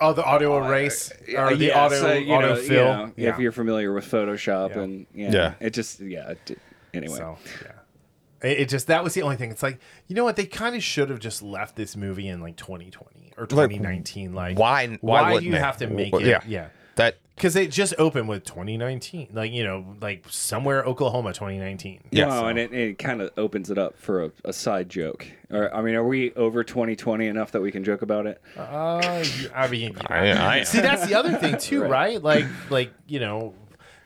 Oh, 0.00 0.12
the 0.12 0.24
auto 0.26 0.56
erase 0.64 1.12
or 1.36 1.54
the 1.54 1.66
yes, 1.66 1.76
auto 1.76 2.10
uh, 2.10 2.14
you 2.14 2.32
auto 2.32 2.54
know, 2.54 2.60
you 2.60 2.66
fill. 2.68 2.84
know, 2.84 3.12
yeah. 3.16 3.30
if 3.30 3.38
you're 3.38 3.52
familiar 3.52 3.92
with 3.92 4.04
photoshop 4.10 4.70
Yeah. 4.74 4.80
and 4.82 5.06
yeah, 5.14 5.30
Yeah. 5.32 5.54
it 5.60 5.70
just 5.70 6.00
yeah 6.00 6.30
it, 6.30 6.58
anyway 6.94 7.16
so 7.16 7.38
yeah. 7.62 8.48
It, 8.50 8.60
it 8.60 8.68
just 8.68 8.88
that 8.88 9.04
was 9.04 9.14
the 9.14 9.22
only 9.22 9.36
thing. 9.36 9.50
It's 9.52 9.62
like 9.62 9.78
you 10.08 10.16
know 10.16 10.24
what 10.24 10.34
they 10.36 10.46
kind 10.46 10.74
of 10.74 10.82
should 10.82 11.10
have 11.10 11.20
just 11.20 11.42
left 11.42 11.76
this 11.76 11.96
movie 11.96 12.26
in 12.26 12.40
like 12.40 12.56
2020 12.56 13.34
or 13.36 13.46
2019. 13.46 14.32
Like 14.34 14.58
Why? 14.58 14.88
Why, 15.00 15.22
Why, 15.32 15.38
do 15.38 15.44
you 15.44 15.52
they? 15.52 15.58
have 15.58 15.76
to 15.76 15.86
make 15.86 16.12
Well, 16.12 16.22
it? 16.22 16.26
Yeah, 16.26 16.40
Yeah. 16.46 16.68
That 16.96 17.16
Because 17.36 17.56
it 17.56 17.70
just 17.70 17.94
opened 17.98 18.28
with 18.28 18.44
2019, 18.44 19.28
like 19.32 19.50
you 19.52 19.64
know, 19.64 19.96
like 20.00 20.24
somewhere 20.28 20.84
Oklahoma 20.84 21.32
2019. 21.32 22.00
Yeah. 22.10 22.26
Wow, 22.26 22.40
So- 22.42 22.46
and 22.48 22.58
it, 22.58 22.72
it 22.72 22.98
kind 22.98 23.22
of 23.22 23.30
opens 23.36 23.70
it 23.70 23.78
up 23.78 23.96
for 23.98 24.24
a, 24.24 24.32
a 24.44 24.52
side 24.52 24.88
joke. 24.88 25.26
Or 25.50 25.74
I 25.74 25.80
mean, 25.82 25.94
are 25.94 26.04
we 26.06 26.32
over 26.34 26.62
2020 26.62 27.26
enough 27.26 27.52
that 27.52 27.60
we 27.62 27.72
can 27.72 27.82
joke 27.84 28.02
about 28.02 28.26
it? 28.26 28.40
Uh, 28.56 29.24
I 29.54 29.68
mean, 29.68 29.96
I, 30.06 30.58
I, 30.58 30.62
see, 30.64 30.80
that's 30.80 31.06
the 31.06 31.14
other 31.14 31.32
thing 31.38 31.56
too, 31.58 31.80
Right. 31.82 31.90
right? 31.90 32.22
Like, 32.22 32.46
like 32.70 32.92
you 33.06 33.20
know, 33.20 33.54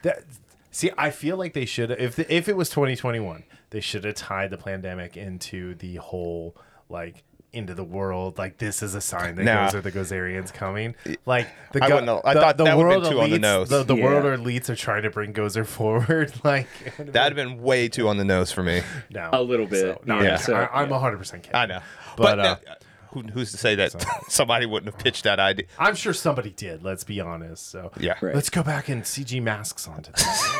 that. 0.02 0.22
See, 0.70 0.90
I 0.98 1.08
feel 1.10 1.38
like 1.38 1.54
they 1.54 1.64
should 1.64 1.90
if 1.90 2.16
the, 2.16 2.32
if 2.34 2.48
it 2.50 2.56
was 2.56 2.68
2021, 2.68 3.44
they 3.70 3.80
should 3.80 4.04
have 4.04 4.14
tied 4.14 4.50
the 4.50 4.58
pandemic 4.58 5.16
into 5.16 5.74
the 5.74 5.96
whole 5.96 6.54
like 6.90 7.22
into 7.56 7.74
the 7.74 7.82
world. 7.84 8.38
Like 8.38 8.58
this 8.58 8.82
is 8.82 8.94
a 8.94 9.00
sign 9.00 9.34
that 9.36 9.44
Nah. 9.44 9.68
Gozer 9.68 9.82
the 9.82 9.90
Gozerians 9.92 10.52
coming. 10.52 10.94
Like 11.24 11.48
the 11.72 11.82
I 11.82 11.88
go- 11.88 11.94
wouldn't 11.96 12.06
know. 12.06 12.20
I 12.24 12.34
thought 12.34 12.56
that 12.58 12.76
would've 12.76 13.02
been 13.02 13.10
too 13.10 13.20
on 13.20 13.30
the 13.30 13.38
nose. 13.38 13.68
The, 13.68 13.82
the 13.82 13.94
world 13.96 14.24
elites 14.24 14.68
are 14.68 14.76
trying 14.76 15.02
to 15.02 15.10
bring 15.10 15.32
Gozer 15.32 15.66
forward. 15.76 16.32
Like 16.44 16.68
that'd 16.98 17.14
have 17.16 17.34
been 17.34 17.62
way 17.62 17.88
too 17.88 18.08
on 18.08 18.18
the 18.18 18.24
nose 18.24 18.52
for 18.52 18.62
me. 18.62 18.80
been- 18.80 19.20
no, 19.22 19.30
A 19.32 19.42
little 19.42 19.66
bit, 19.66 19.80
So, 19.80 20.00
no, 20.04 20.16
yeah. 20.18 20.22
yeah, 20.22 20.36
So, 20.36 20.54
I, 20.54 20.82
I'm 20.82 20.88
yeah. 20.88 20.92
100 20.94 21.16
percent 21.18 21.42
kidding. 21.42 21.56
I 21.56 21.66
know, 21.66 21.80
But, 22.16 22.22
but, 22.36 22.38
uh, 22.38 22.42
uh, 22.68 22.74
who, 23.12 23.22
who's 23.22 23.50
to 23.52 23.56
say 23.56 23.74
that 23.76 23.94
somebody 24.28 24.66
wouldn't 24.66 24.92
have 24.92 25.02
pitched 25.02 25.24
that 25.24 25.40
idea? 25.40 25.66
I'm 25.78 25.94
sure 25.94 26.12
somebody 26.12 26.50
did. 26.50 26.82
Let's 26.84 27.02
be 27.04 27.20
honest. 27.20 27.70
So 27.70 27.90
Yeah. 27.98 28.14
Right. 28.20 28.34
let's 28.34 28.50
go 28.50 28.62
back 28.62 28.88
and 28.90 29.02
CG 29.04 29.42
masks 29.42 29.88
onto 29.88 30.12
this. 30.12 30.54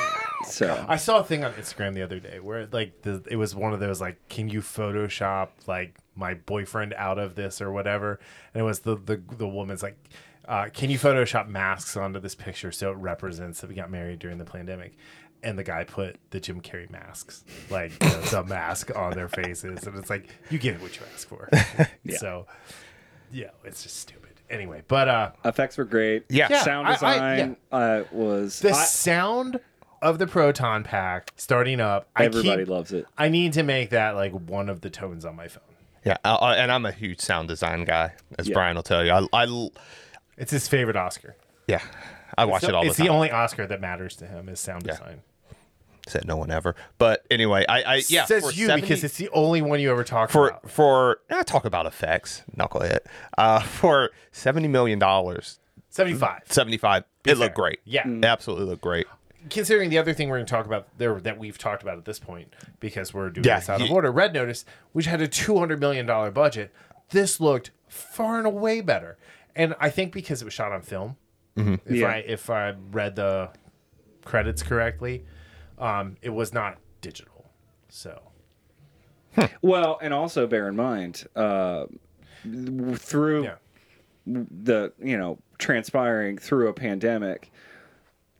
So 0.56 0.84
I 0.88 0.96
saw 0.96 1.18
a 1.20 1.24
thing 1.24 1.44
on 1.44 1.52
Instagram 1.54 1.92
the 1.94 2.02
other 2.02 2.18
day 2.18 2.40
where 2.40 2.66
like 2.72 3.02
the 3.02 3.22
it 3.30 3.36
was 3.36 3.54
one 3.54 3.72
of 3.74 3.80
those 3.80 4.00
like 4.00 4.16
can 4.28 4.48
you 4.48 4.60
Photoshop 4.60 5.48
like 5.66 5.98
my 6.14 6.32
boyfriend 6.34 6.94
out 6.94 7.18
of 7.18 7.34
this 7.34 7.60
or 7.60 7.70
whatever, 7.72 8.18
and 8.54 8.60
it 8.62 8.64
was 8.64 8.80
the 8.80 8.96
the 8.96 9.20
the 9.36 9.48
woman's 9.48 9.82
like. 9.82 9.96
Uh, 10.48 10.68
can 10.72 10.90
you 10.90 10.96
Photoshop 10.96 11.48
masks 11.48 11.96
onto 11.96 12.20
this 12.20 12.36
picture 12.36 12.70
so 12.70 12.92
it 12.92 12.96
represents 12.98 13.60
that 13.60 13.68
we 13.68 13.74
got 13.74 13.90
married 13.90 14.20
during 14.20 14.38
the 14.38 14.44
pandemic? 14.44 14.92
And 15.42 15.58
the 15.58 15.64
guy 15.64 15.82
put 15.82 16.18
the 16.30 16.38
Jim 16.38 16.60
Carrey 16.60 16.88
masks, 16.88 17.42
like 17.68 17.98
the, 17.98 18.28
the 18.30 18.44
mask 18.48 18.96
on 18.96 19.14
their 19.14 19.28
faces, 19.28 19.88
and 19.88 19.98
it's 19.98 20.08
like 20.08 20.28
you 20.48 20.60
get 20.60 20.80
what 20.80 20.94
you 20.96 21.02
ask 21.12 21.26
for. 21.28 21.48
So, 22.16 22.46
yeah, 23.32 23.50
it's 23.64 23.82
just 23.82 23.96
stupid. 23.98 24.40
Anyway, 24.48 24.82
but 24.86 25.08
uh, 25.08 25.32
effects 25.44 25.76
were 25.78 25.84
great. 25.84 26.26
Yeah. 26.28 26.46
Yeah, 26.48 26.62
sound 26.62 26.86
I- 26.86 26.90
I- 26.92 26.94
design 26.94 27.56
uh, 27.72 28.02
was. 28.12 28.60
the 28.60 28.70
I- 28.70 28.84
sound 28.84 29.58
of 30.06 30.18
the 30.18 30.26
proton 30.26 30.82
pack 30.84 31.32
starting 31.36 31.80
up. 31.80 32.08
everybody 32.16 32.50
I 32.50 32.56
keep, 32.58 32.68
loves 32.68 32.92
it. 32.92 33.06
I 33.18 33.28
need 33.28 33.52
to 33.54 33.62
make 33.62 33.90
that 33.90 34.14
like 34.14 34.32
one 34.32 34.68
of 34.68 34.80
the 34.80 34.90
tones 34.90 35.24
on 35.24 35.36
my 35.36 35.48
phone. 35.48 35.62
Yeah, 36.04 36.16
I, 36.24 36.34
I, 36.34 36.56
and 36.56 36.70
I'm 36.70 36.86
a 36.86 36.92
huge 36.92 37.20
sound 37.20 37.48
design 37.48 37.84
guy, 37.84 38.12
as 38.38 38.48
Yeah. 38.48 38.54
Brian 38.54 38.76
will 38.76 38.82
tell 38.84 39.04
you. 39.04 39.10
I, 39.10 39.26
I 39.44 39.68
It's 40.38 40.52
his 40.52 40.68
favorite 40.68 40.96
Oscar. 40.96 41.36
yeah, 41.66 41.80
I 42.38 42.44
watch 42.44 42.62
So 42.62 42.68
it 42.68 42.74
all 42.74 42.82
the 42.84 42.88
it's 42.90 42.96
time. 42.98 43.06
the 43.06 43.12
only 43.12 43.30
Oscar 43.30 43.66
that 43.66 43.80
matters 43.80 44.14
to 44.16 44.26
him 44.26 44.48
is 44.48 44.60
sound 44.60 44.84
Yeah. 44.86 44.92
design. 44.92 45.22
Said 46.08 46.24
no 46.24 46.36
one 46.36 46.52
ever, 46.52 46.76
but 46.98 47.26
anyway, 47.32 47.64
I, 47.68 47.82
I 47.82 48.02
yeah, 48.08 48.26
Says 48.26 48.44
for 48.44 48.52
you 48.52 48.66
70 48.66 48.80
because 48.82 49.02
it's 49.02 49.16
the 49.16 49.28
only 49.30 49.60
one 49.60 49.80
you 49.80 49.90
ever 49.90 50.04
talk 50.04 50.30
for 50.30 50.50
about. 50.50 50.70
for 50.70 51.18
I 51.28 51.42
talk 51.42 51.64
about 51.64 51.84
effects, 51.86 52.44
knucklehead. 52.56 53.00
Uh, 53.36 53.58
for 53.58 54.12
seventy 54.30 54.68
million 54.68 55.00
dollars, 55.00 55.58
Seventy-five. 55.90 56.42
seventy 56.46 56.76
five, 56.76 57.02
it 57.24 57.38
looked 57.38 57.56
fair. 57.56 57.64
great. 57.64 57.80
Yeah. 57.84 58.08
It 58.08 58.24
absolutely 58.24 58.66
looked 58.66 58.82
great. 58.82 59.08
Considering 59.51 59.90
the 59.90 59.98
other 59.98 60.12
thing 60.12 60.28
we're 60.28 60.36
going 60.36 60.47
to 60.47 60.51
talk 60.51 60.66
about 60.66 60.89
there 60.98 61.20
that 61.20 61.39
we've 61.39 61.59
talked 61.59 61.82
about 61.82 61.98
at 61.98 62.05
this 62.05 62.18
point 62.18 62.52
because 62.81 63.14
we're 63.14 63.31
doing 63.31 63.44
Yeah, 63.44 63.59
this 63.60 63.68
out 63.68 63.81
of 63.82 63.90
order. 63.90 64.10
Red 64.10 64.32
Notice, 64.32 64.64
which 64.93 65.06
had 65.06 65.20
a 65.20 65.28
two 65.28 65.59
hundred 65.59 65.81
million 65.81 66.06
dollar 66.06 66.31
budget, 66.31 66.73
this 67.10 67.40
looked 67.40 67.70
far 67.89 68.39
and 68.39 68.47
away 68.47 68.81
better. 68.81 69.16
And 69.55 69.74
I 69.81 69.90
think 69.90 70.12
because 70.12 70.43
it 70.43 70.44
was 70.44 70.55
shot 70.55 70.73
on 70.73 70.82
film, 70.82 71.16
if 71.56 71.81
Yeah. 71.89 72.09
I 72.09 72.16
if 72.16 72.51
I 72.51 72.74
read 72.90 73.16
the 73.16 73.51
credits 74.24 74.62
correctly, 74.62 75.24
um, 75.78 76.16
it 76.23 76.31
was 76.31 76.52
not 76.52 76.78
digital. 77.01 77.51
So 77.89 78.20
Well, 79.62 79.98
and 80.02 80.12
also 80.14 80.47
bear 80.47 80.68
in 80.68 80.77
mind, 80.77 81.24
uh, 81.36 81.86
through 82.97 83.44
yeah, 83.44 83.55
the 84.27 84.93
you 85.02 85.16
know 85.16 85.39
transpiring 85.59 86.39
through 86.39 86.68
a 86.68 86.73
pandemic, 86.73 87.51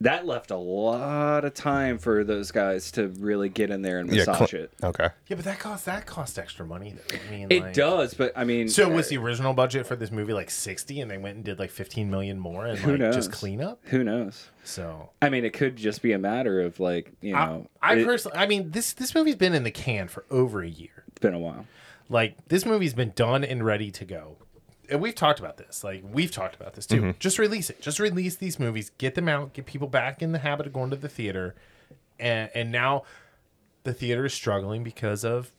that 0.02 0.27
left 0.27 0.51
a 0.51 0.56
lot 0.56 1.44
of 1.44 1.55
time 1.55 1.97
for 1.98 2.23
those 2.23 2.51
guys 2.51 2.90
to 2.93 3.09
really 3.09 3.48
get 3.48 3.70
in 3.70 3.81
there 3.82 3.98
and 3.98 4.10
Yeah, 4.12 4.24
massage 4.27 4.51
cl- 4.51 4.64
it. 4.64 4.73
Okay. 4.82 5.09
yeah, 5.27 5.36
but 5.36 5.44
that 5.47 5.59
costs 5.59 5.86
that 5.86 6.05
costs 6.06 6.36
extra 6.36 6.66
money. 6.66 6.94
Though. 6.94 7.16
I 7.16 7.31
mean, 7.31 7.47
It 7.51 7.62
like- 7.62 7.73
does, 7.74 8.14
but 8.14 8.32
I 8.36 8.44
mean, 8.44 8.68
So 8.68 8.89
was 8.89 9.09
the 9.09 9.16
original 9.16 9.55
budget 9.55 9.86
for 9.86 9.97
this 9.97 10.10
movie 10.10 10.32
like 10.35 10.51
sixty, 10.51 11.01
and 11.01 11.10
they 11.10 11.16
went 11.18 11.36
and 11.36 11.44
did 11.44 11.59
like 11.59 11.70
fifteen 11.70 12.10
million 12.10 12.39
more 12.39 12.66
and 12.66 12.78
Who 12.78 12.93
like 12.97 13.12
just 13.12 13.31
knows? 13.31 13.39
clean 13.39 13.62
up? 13.62 13.78
who 13.85 14.05
knows? 14.05 14.51
So 14.64 15.10
I 15.23 15.31
mean, 15.31 15.44
it 15.44 15.52
could 15.55 15.77
just 15.77 16.02
be 16.02 16.12
a 16.12 16.18
matter 16.18 16.60
of 16.60 16.78
like 16.78 17.12
you 17.23 17.32
know, 17.32 17.66
I, 17.81 17.93
I 17.93 17.97
it- 17.97 18.05
personally, 18.06 18.36
I 18.39 18.47
mean, 18.47 18.70
this 18.73 18.93
this 18.93 19.14
movie's 19.14 19.36
been 19.36 19.55
in 19.55 19.62
the 19.64 19.70
can 19.70 20.09
for 20.09 20.24
over 20.31 20.62
a 20.62 20.68
year. 20.68 21.05
it's 21.09 21.20
been 21.20 21.35
a 21.35 21.39
while. 21.39 21.66
Like 22.09 22.36
this 22.48 22.64
movie's 22.66 22.94
been 22.94 23.12
done 23.16 23.43
and 23.44 23.64
ready 23.64 23.90
to 23.93 24.05
go. 24.05 24.36
And 24.91 25.01
we've 25.01 25.15
talked 25.15 25.39
about 25.41 25.57
this. 25.57 25.83
Like 25.85 26.03
we've 26.11 26.31
talked 26.31 26.55
about 26.55 26.75
this 26.75 26.87
too. 26.87 26.97
Mm-hmm. 27.01 27.11
Just 27.19 27.39
release 27.39 27.71
it. 27.71 27.81
Just 27.81 27.99
release 27.99 28.37
these 28.37 28.59
movies. 28.59 28.91
Get 28.99 29.15
them 29.15 29.29
out. 29.29 29.53
Get 29.53 29.67
people 29.67 29.89
back 29.89 30.23
in 30.23 30.33
the 30.33 30.39
habit 30.39 30.67
of 30.67 30.73
going 30.73 30.91
to 30.91 30.97
the 30.97 31.09
theater. 31.09 31.55
And 32.19 32.51
and 32.55 32.73
now 32.73 33.05
the 33.85 33.93
theater 33.93 34.25
is 34.27 34.35
struggling 34.35 34.83
because 34.85 35.25
of 35.25 35.53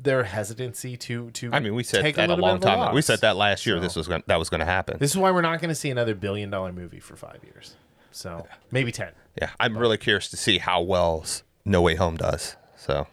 their 0.00 0.24
hesitancy 0.24 0.96
to 0.96 1.30
to. 1.32 1.50
I 1.52 1.60
mean, 1.60 1.74
we 1.74 1.82
said 1.82 2.02
take 2.02 2.16
that 2.16 2.28
a, 2.28 2.32
little 2.34 2.48
long 2.48 2.60
time. 2.60 2.80
ago. 2.80 2.94
We 2.94 3.02
said 3.02 3.20
that 3.20 3.36
last 3.36 3.66
year. 3.66 3.76
So- 3.76 3.82
This 3.82 3.96
was 3.96 4.08
gonna, 4.08 4.22
that 4.26 4.38
was 4.38 4.48
going 4.48 4.60
to 4.60 4.66
happen. 4.66 4.98
This 4.98 5.10
is 5.10 5.16
why 5.16 5.30
we're 5.30 5.42
not 5.42 5.60
going 5.60 5.68
to 5.68 5.74
see 5.74 5.90
another 5.90 6.14
billion 6.14 6.50
dollar 6.50 6.72
movie 6.72 7.00
for 7.00 7.16
five 7.16 7.38
years. 7.44 7.76
So 8.10 8.46
maybe 8.70 8.92
ten. 8.92 9.12
yeah, 9.40 9.50
I'm 9.58 9.76
really 9.76 9.96
curious 9.96 10.28
to 10.30 10.36
see 10.36 10.58
how 10.58 10.82
well 10.82 11.24
No 11.64 11.80
Way 11.82 11.94
Home 11.94 12.16
does. 12.16 12.56
So 12.76 13.06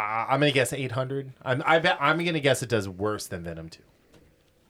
Uh, 0.00 0.26
I'm 0.28 0.40
gonna 0.40 0.52
guess 0.52 0.72
800. 0.72 1.32
I'm 1.42 1.62
I 1.66 1.78
bet 1.78 1.98
I'm 2.00 2.24
gonna 2.24 2.40
guess 2.40 2.62
it 2.62 2.68
does 2.68 2.88
worse 2.88 3.26
than 3.26 3.42
Venom 3.42 3.68
2. 3.68 3.80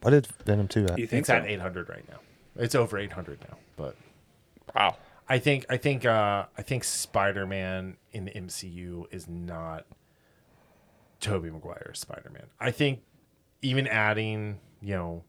what 0.02 0.10
did 0.10 0.26
Venom 0.44 0.66
two 0.68 0.86
at? 0.86 0.98
You 0.98 1.06
think 1.06 1.20
It's 1.20 1.28
so? 1.28 1.34
at 1.36 1.46
800 1.46 1.88
right 1.88 2.08
now. 2.08 2.18
It's 2.56 2.74
over 2.74 2.98
800 2.98 3.40
now, 3.48 3.56
but 3.76 3.96
Wow. 4.74 4.96
I 5.28 5.38
think 5.38 5.64
I 5.70 5.76
think 5.76 6.04
uh, 6.04 6.46
I 6.58 6.62
think 6.62 6.82
Spider-Man 6.84 7.96
in 8.12 8.24
the 8.24 8.32
MCU 8.32 9.04
is 9.12 9.28
not 9.28 9.86
Tobey 11.20 11.50
Maguire's 11.50 12.00
Spider-Man. 12.00 12.46
I 12.58 12.70
think 12.72 13.02
even 13.62 13.86
adding 13.86 14.58
you 14.82 14.94
know 14.96 15.22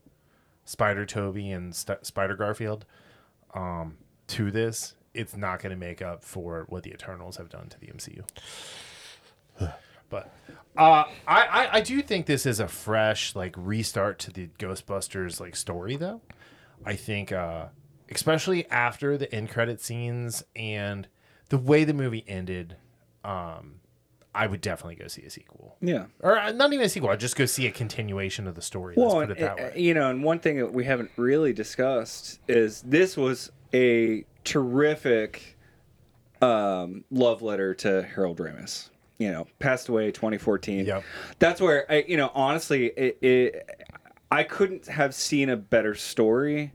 Spider 0.65 1.06
Toby 1.06 1.52
and 1.52 1.76
St- 1.76 2.03
Spider 2.06 2.36
Garfield 2.36 2.86
um, 3.53 3.98
to 4.28 4.49
this, 4.49 4.95
it's 5.14 5.36
not 5.36 5.61
going 5.61 5.72
to 5.72 5.76
make 5.78 6.02
up 6.02 6.23
for 6.23 6.65
what 6.69 6.82
the 6.84 6.91
Eternals 6.91 7.38
have 7.38 7.49
done 7.49 7.68
to 7.69 7.80
the 7.80 7.88
MCU. 7.88 8.23
but 10.12 10.32
uh, 10.78 11.06
I, 11.28 11.42
I 11.48 11.70
I 11.78 11.82
do 11.82 12.02
think 12.04 12.28
this 12.28 12.46
is 12.46 12.60
a 12.60 12.68
fresh 12.68 13.36
like 13.36 13.56
restart 13.58 14.20
to 14.20 14.32
the 14.32 14.50
Ghostbusters 14.60 15.40
like 15.40 15.56
story 15.56 15.96
though. 15.96 16.22
I 16.86 16.96
think 16.96 17.32
uh, 17.32 17.66
especially 18.12 18.70
after 18.70 19.18
the 19.18 19.34
end 19.34 19.50
credit 19.50 19.82
scenes 19.82 20.44
and 20.56 21.08
the 21.50 21.58
way 21.58 21.84
the 21.84 21.94
movie 21.94 22.24
ended, 22.28 22.78
um, 23.26 23.76
I 24.34 24.48
would 24.48 24.62
definitely 24.62 24.96
go 24.96 25.08
see 25.08 25.24
a 25.24 25.30
sequel. 25.30 25.76
Yeah. 25.82 26.06
Or 26.22 26.40
uh, 26.40 26.52
not 26.54 26.72
even 26.72 26.86
a 26.86 26.90
sequel. 26.90 27.10
I'd 27.10 27.20
just 27.20 27.36
go 27.36 27.46
see 27.46 27.68
a 27.68 27.72
continuation 27.72 28.48
of 28.48 28.56
the 28.56 28.62
story. 28.62 28.96
Let's 28.96 29.14
Well, 29.14 29.28
put 29.28 29.38
it 29.38 29.40
that 29.42 29.58
way. 29.58 29.74
you 29.76 29.94
know, 29.94 30.10
and 30.10 30.24
one 30.24 30.40
thing 30.40 30.58
that 30.58 30.72
we 30.72 30.86
haven't 30.86 31.12
really 31.18 31.52
discussed 31.52 32.40
is 32.48 32.82
this 32.84 33.18
was 33.18 33.52
a 33.74 34.24
terrific 34.46 35.58
um, 36.42 37.04
love 37.12 37.42
letter 37.42 37.74
to 37.76 38.04
Harold 38.04 38.38
Ramis. 38.38 38.90
You 39.22 39.31
know, 39.31 39.48
passed 39.60 39.88
away 39.88 40.11
2014. 40.11 40.85
Yep. 40.85 41.03
That's 41.38 41.61
where 41.61 41.85
I, 41.91 42.03
you 42.07 42.18
know, 42.18 42.31
honestly, 42.34 42.88
it, 42.88 43.18
it 43.22 43.69
I 44.31 44.43
couldn't 44.43 44.88
have 44.88 45.14
seen 45.14 45.49
a 45.49 45.57
better 45.57 45.93
story 45.93 46.72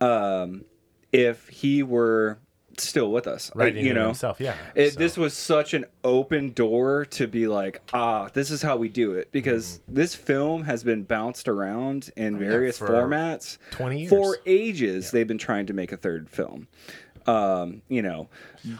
um, 0.00 0.66
if 1.12 1.48
he 1.48 1.82
were 1.82 2.38
still 2.76 3.10
with 3.10 3.26
us. 3.26 3.50
Right, 3.54 3.74
you 3.74 3.94
know, 3.94 4.06
himself, 4.08 4.38
yeah. 4.40 4.54
it, 4.74 4.92
So- 4.94 4.98
this 4.98 5.16
was 5.16 5.34
such 5.34 5.72
an 5.72 5.86
open 6.04 6.52
door 6.52 7.06
to 7.06 7.26
be 7.26 7.46
like, 7.46 7.80
ah, 7.94 8.28
this 8.34 8.50
is 8.50 8.60
how 8.60 8.76
we 8.76 8.88
do 8.90 9.12
it 9.12 9.32
because 9.32 9.80
this 9.88 10.14
film 10.14 10.64
has 10.64 10.84
been 10.84 11.04
bounced 11.04 11.48
around 11.48 12.10
in 12.16 12.38
various 12.38 12.76
for 12.78 12.88
formats 12.88 13.56
20 13.70 14.00
years. 14.00 14.10
for 14.10 14.36
ages. 14.44 15.10
They've 15.10 15.26
been 15.26 15.38
trying 15.38 15.66
to 15.66 15.72
make 15.72 15.92
a 15.92 15.96
third 15.96 16.28
film. 16.28 16.68
Um, 17.26 17.82
you 17.88 18.02
know, 18.02 18.28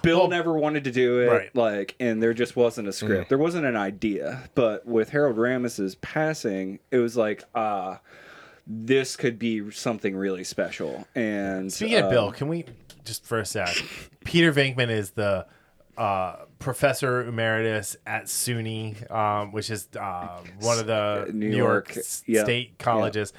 Bill 0.03 0.21
Well, 0.21 0.29
never 0.29 0.53
wanted 0.55 0.85
to 0.85 0.91
do 0.91 1.21
it, 1.21 1.27
right. 1.27 1.57
like, 1.57 1.95
and 2.01 2.23
there 2.23 2.35
just 2.35 2.57
wasn't 2.57 2.89
a 2.89 2.93
script. 2.93 3.29
There 3.29 3.39
wasn't 3.39 3.67
an 3.67 3.77
idea. 3.77 4.43
But 4.55 4.87
with 4.87 5.11
Harold 5.11 5.37
Ramis's 5.37 5.95
passing, 5.97 6.81
it 6.91 6.99
was 6.99 7.17
like, 7.17 7.45
ah, 7.55 8.01
this 8.67 9.17
could 9.17 9.39
be 9.39 9.71
something 9.71 10.17
really 10.17 10.45
special. 10.45 11.07
And 11.15 11.73
Speaking 11.73 11.99
of 11.99 12.05
uh, 12.07 12.11
Bill, 12.11 12.33
can 12.33 12.49
we 12.49 12.65
just 13.05 13.25
for 13.25 13.39
a 13.39 13.47
sec? 13.47 13.77
Peter 14.25 14.53
Venkman 14.53 14.91
is 14.91 15.11
the 15.11 15.47
uh, 15.97 16.37
professor 16.59 17.27
emeritus 17.27 17.97
at 18.07 18.25
SUNY, 18.25 19.11
um, 19.11 19.53
which 19.53 19.71
is 19.71 19.89
uh, 19.99 20.41
one 20.61 20.79
of 20.79 20.87
the 20.87 21.27
New 21.33 21.51
New, 21.51 21.57
York, 21.57 21.95
York, 21.95 22.07
yeah, 22.27 22.45
state 22.45 22.79
colleges 22.79 23.33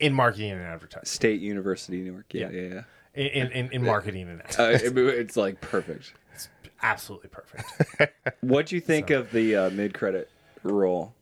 in 0.00 0.12
marketing 0.12 0.52
and 0.52 0.62
advertising. 0.62 1.06
State 1.06 1.40
University, 1.40 1.98
New 1.98 2.12
York. 2.12 2.26
Yeah. 2.32 2.50
yeah, 2.50 2.62
yeah. 2.62 2.82
In, 3.20 3.50
in, 3.52 3.72
in 3.72 3.84
marketing 3.84 4.28
and 4.28 4.40
advertising. 4.42 4.96
Uh, 4.98 5.00
it- 5.02 5.18
it's 5.18 5.36
like 5.36 5.60
perfect. 5.60 6.14
It's 6.34 6.48
absolutely 6.82 7.28
perfect. 7.28 8.12
what 8.40 8.66
do 8.66 8.74
you 8.76 8.80
think 8.80 9.10
of 9.10 9.30
the 9.32 9.54
uh, 9.56 9.70
mid-credit 9.70 10.30
roll, 10.62 11.14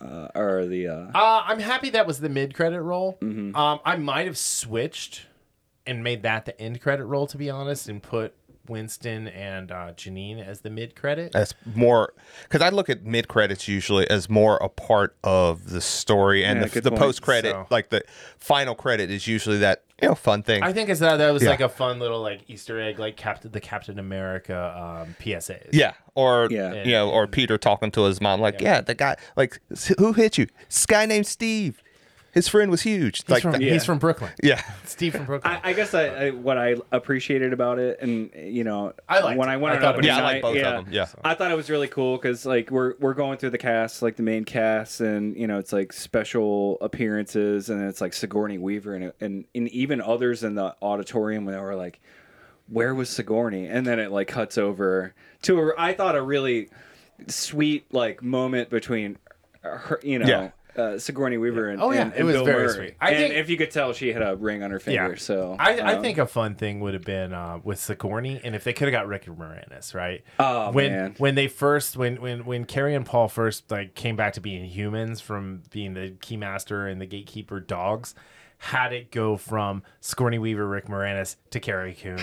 uh, 0.00 0.28
or 0.34 0.66
the? 0.66 0.86
Uh, 0.86 1.10
Uh, 1.14 1.42
I'm 1.46 1.58
happy 1.58 1.90
that 1.90 2.06
was 2.06 2.20
the 2.20 2.28
mid 2.28 2.54
credit 2.54 2.80
roll. 2.82 3.18
Mm-hmm. 3.20 3.56
Um, 3.56 3.80
I 3.84 3.96
might 3.96 4.26
have 4.26 4.38
switched 4.38 5.26
and 5.86 6.04
made 6.04 6.22
that 6.22 6.44
the 6.44 6.60
end 6.60 6.80
credit 6.80 7.04
roll, 7.06 7.26
to 7.26 7.36
be 7.36 7.50
honest, 7.50 7.88
and 7.88 8.00
put 8.02 8.34
Winston 8.70 9.28
and 9.28 9.70
uh, 9.70 9.92
Janine 9.92 10.42
as 10.46 10.60
the 10.62 10.70
mid 10.70 10.94
credit. 10.96 11.32
That's 11.32 11.52
more 11.74 12.14
because 12.44 12.62
I 12.62 12.70
look 12.70 12.88
at 12.88 13.04
mid 13.04 13.28
credits 13.28 13.68
usually 13.68 14.08
as 14.08 14.30
more 14.30 14.56
a 14.58 14.68
part 14.70 15.16
of 15.24 15.68
the 15.70 15.80
story, 15.82 16.44
and 16.44 16.60
Yeah, 16.60 16.66
the, 16.68 16.80
the 16.80 16.92
post 16.92 17.20
credit, 17.20 17.50
So- 17.52 17.66
like 17.70 17.90
the 17.90 18.02
final 18.38 18.74
credit, 18.74 19.10
is 19.10 19.26
usually 19.26 19.58
that 19.58 19.82
you 20.00 20.08
know 20.08 20.14
fun 20.14 20.42
thing. 20.42 20.62
I 20.62 20.72
think 20.72 20.88
it's 20.88 21.00
that 21.00 21.16
that 21.18 21.32
was 21.32 21.42
Yeah. 21.42 21.50
like 21.50 21.60
a 21.60 21.68
fun 21.68 21.98
little 21.98 22.22
like 22.22 22.42
Easter 22.48 22.80
egg, 22.80 22.98
like 22.98 23.16
Captain 23.16 23.50
the 23.50 23.60
Captain 23.60 23.98
America 23.98 25.04
um, 25.06 25.14
PSAs. 25.20 25.68
yeah, 25.72 25.92
or 26.14 26.48
Yeah. 26.50 26.84
you 26.84 26.92
know, 26.92 27.10
or 27.10 27.26
Peter 27.26 27.58
talking 27.58 27.90
to 27.90 28.04
his 28.04 28.20
mom, 28.20 28.40
like, 28.40 28.60
yeah, 28.60 28.80
the 28.80 28.94
guy, 28.94 29.16
like, 29.36 29.60
who 29.98 30.12
hit 30.14 30.38
you? 30.38 30.46
This 30.68 30.86
guy 30.86 31.04
named 31.04 31.26
Steve. 31.26 31.82
His 32.32 32.46
friend 32.48 32.70
was 32.70 32.82
huge. 32.82 33.22
he's, 33.22 33.28
like, 33.28 33.42
from, 33.42 33.52
that- 33.52 33.60
Yeah. 33.60 33.72
he's 33.72 33.84
from 33.84 33.98
Brooklyn. 33.98 34.30
yeah, 34.42 34.62
Steve 34.84 35.14
from 35.16 35.26
Brooklyn. 35.26 35.52
I, 35.64 35.70
I 35.70 35.72
guess 35.72 35.94
I, 35.94 36.04
I 36.06 36.30
what 36.30 36.58
I 36.58 36.76
appreciated 36.92 37.52
about 37.52 37.78
it, 37.78 37.98
and 38.00 38.30
you 38.36 38.62
know, 38.62 38.92
I 39.08 39.18
liked 39.20 39.38
when 39.38 39.48
it. 39.48 39.52
I 39.52 39.56
went 39.56 39.76
I 39.76 39.80
thought 39.80 39.94
it 39.96 39.98
opening 39.98 40.10
was- 40.10 40.16
Yeah, 40.16 40.18
I 40.18 40.22
like 40.22 40.32
night, 40.34 40.42
both 40.42 40.50
of 40.50 40.56
yeah, 40.62 40.70
them, 40.70 40.86
yeah. 40.92 41.06
I 41.24 41.34
thought 41.34 41.50
it 41.50 41.56
was 41.56 41.68
really 41.70 41.88
cool 41.88 42.16
because 42.16 42.46
like 42.46 42.70
we're 42.70 42.94
we're 43.00 43.14
going 43.14 43.38
through 43.38 43.50
the 43.50 43.58
cast, 43.58 44.00
like 44.02 44.16
the 44.16 44.22
main 44.22 44.44
cast, 44.44 45.00
and 45.00 45.36
you 45.36 45.46
know 45.48 45.58
it's 45.58 45.72
like 45.72 45.92
special 45.92 46.78
appearances, 46.80 47.68
and 47.68 47.82
it's 47.88 48.00
like 48.00 48.12
Sigourney 48.12 48.58
Weaver, 48.58 48.94
and 48.94 49.12
and, 49.20 49.44
and 49.54 49.68
even 49.70 50.00
others 50.00 50.44
in 50.44 50.54
the 50.54 50.76
auditorium 50.82 51.44
when 51.46 51.54
they 51.56 51.60
were 51.60 51.74
like, 51.74 52.00
"Where 52.68 52.94
was 52.94 53.08
Sigourney?" 53.10 53.66
And 53.66 53.84
then 53.86 53.98
it 53.98 54.12
like 54.12 54.28
cuts 54.28 54.56
over 54.56 55.14
to 55.42 55.58
a, 55.58 55.72
I 55.76 55.94
thought 55.94 56.14
a 56.14 56.22
really 56.22 56.68
sweet 57.26 57.92
like 57.92 58.22
moment 58.22 58.70
between 58.70 59.18
her, 59.62 60.00
you 60.04 60.18
know. 60.20 60.26
Yeah. 60.28 60.50
Uh, 60.76 60.98
Sigourney 60.98 61.36
Weaver 61.36 61.68
and, 61.70 61.82
Oh, 61.82 61.90
yeah, 61.90 62.02
and, 62.02 62.14
it 62.14 62.22
was 62.22 62.34
Bill 62.34 62.44
very 62.44 62.66
Murray. 62.66 62.74
sweet. 62.74 62.96
I 63.00 63.10
and 63.10 63.18
think- 63.18 63.34
if 63.34 63.50
you 63.50 63.56
could 63.56 63.70
tell, 63.70 63.92
she 63.92 64.12
had 64.12 64.22
a 64.22 64.36
ring 64.36 64.62
on 64.62 64.70
her 64.70 64.78
finger. 64.78 65.10
Yeah. 65.10 65.14
So 65.16 65.56
I, 65.58 65.78
I 65.78 65.94
um, 65.94 66.02
think 66.02 66.18
a 66.18 66.26
fun 66.26 66.54
thing 66.54 66.80
would 66.80 66.94
have 66.94 67.04
been 67.04 67.32
uh, 67.32 67.58
with 67.64 67.80
Sigourney, 67.80 68.40
and 68.44 68.54
if 68.54 68.62
they 68.64 68.72
could 68.72 68.86
have 68.86 68.92
got 68.92 69.08
Rick 69.08 69.24
Moranis, 69.26 69.94
right? 69.94 70.22
Oh, 70.38 70.70
when 70.70 70.92
man. 70.92 71.14
when 71.18 71.34
they 71.34 71.48
first 71.48 71.96
when 71.96 72.20
when 72.20 72.44
when 72.44 72.64
Carrie 72.64 72.94
and 72.94 73.04
Paul 73.04 73.28
first 73.28 73.70
like 73.70 73.94
came 73.94 74.16
back 74.16 74.34
to 74.34 74.40
being 74.40 74.64
humans 74.64 75.20
from 75.20 75.62
being 75.70 75.94
the 75.94 76.12
keymaster 76.20 76.90
and 76.90 77.00
the 77.00 77.06
gatekeeper 77.06 77.60
dogs, 77.60 78.14
had 78.58 78.92
it 78.92 79.10
go 79.10 79.36
from 79.36 79.82
Sigourney 80.00 80.38
Weaver, 80.38 80.66
Rick 80.68 80.86
Moranis 80.86 81.36
to 81.50 81.60
Carrie 81.60 81.94
Coon, 81.94 82.20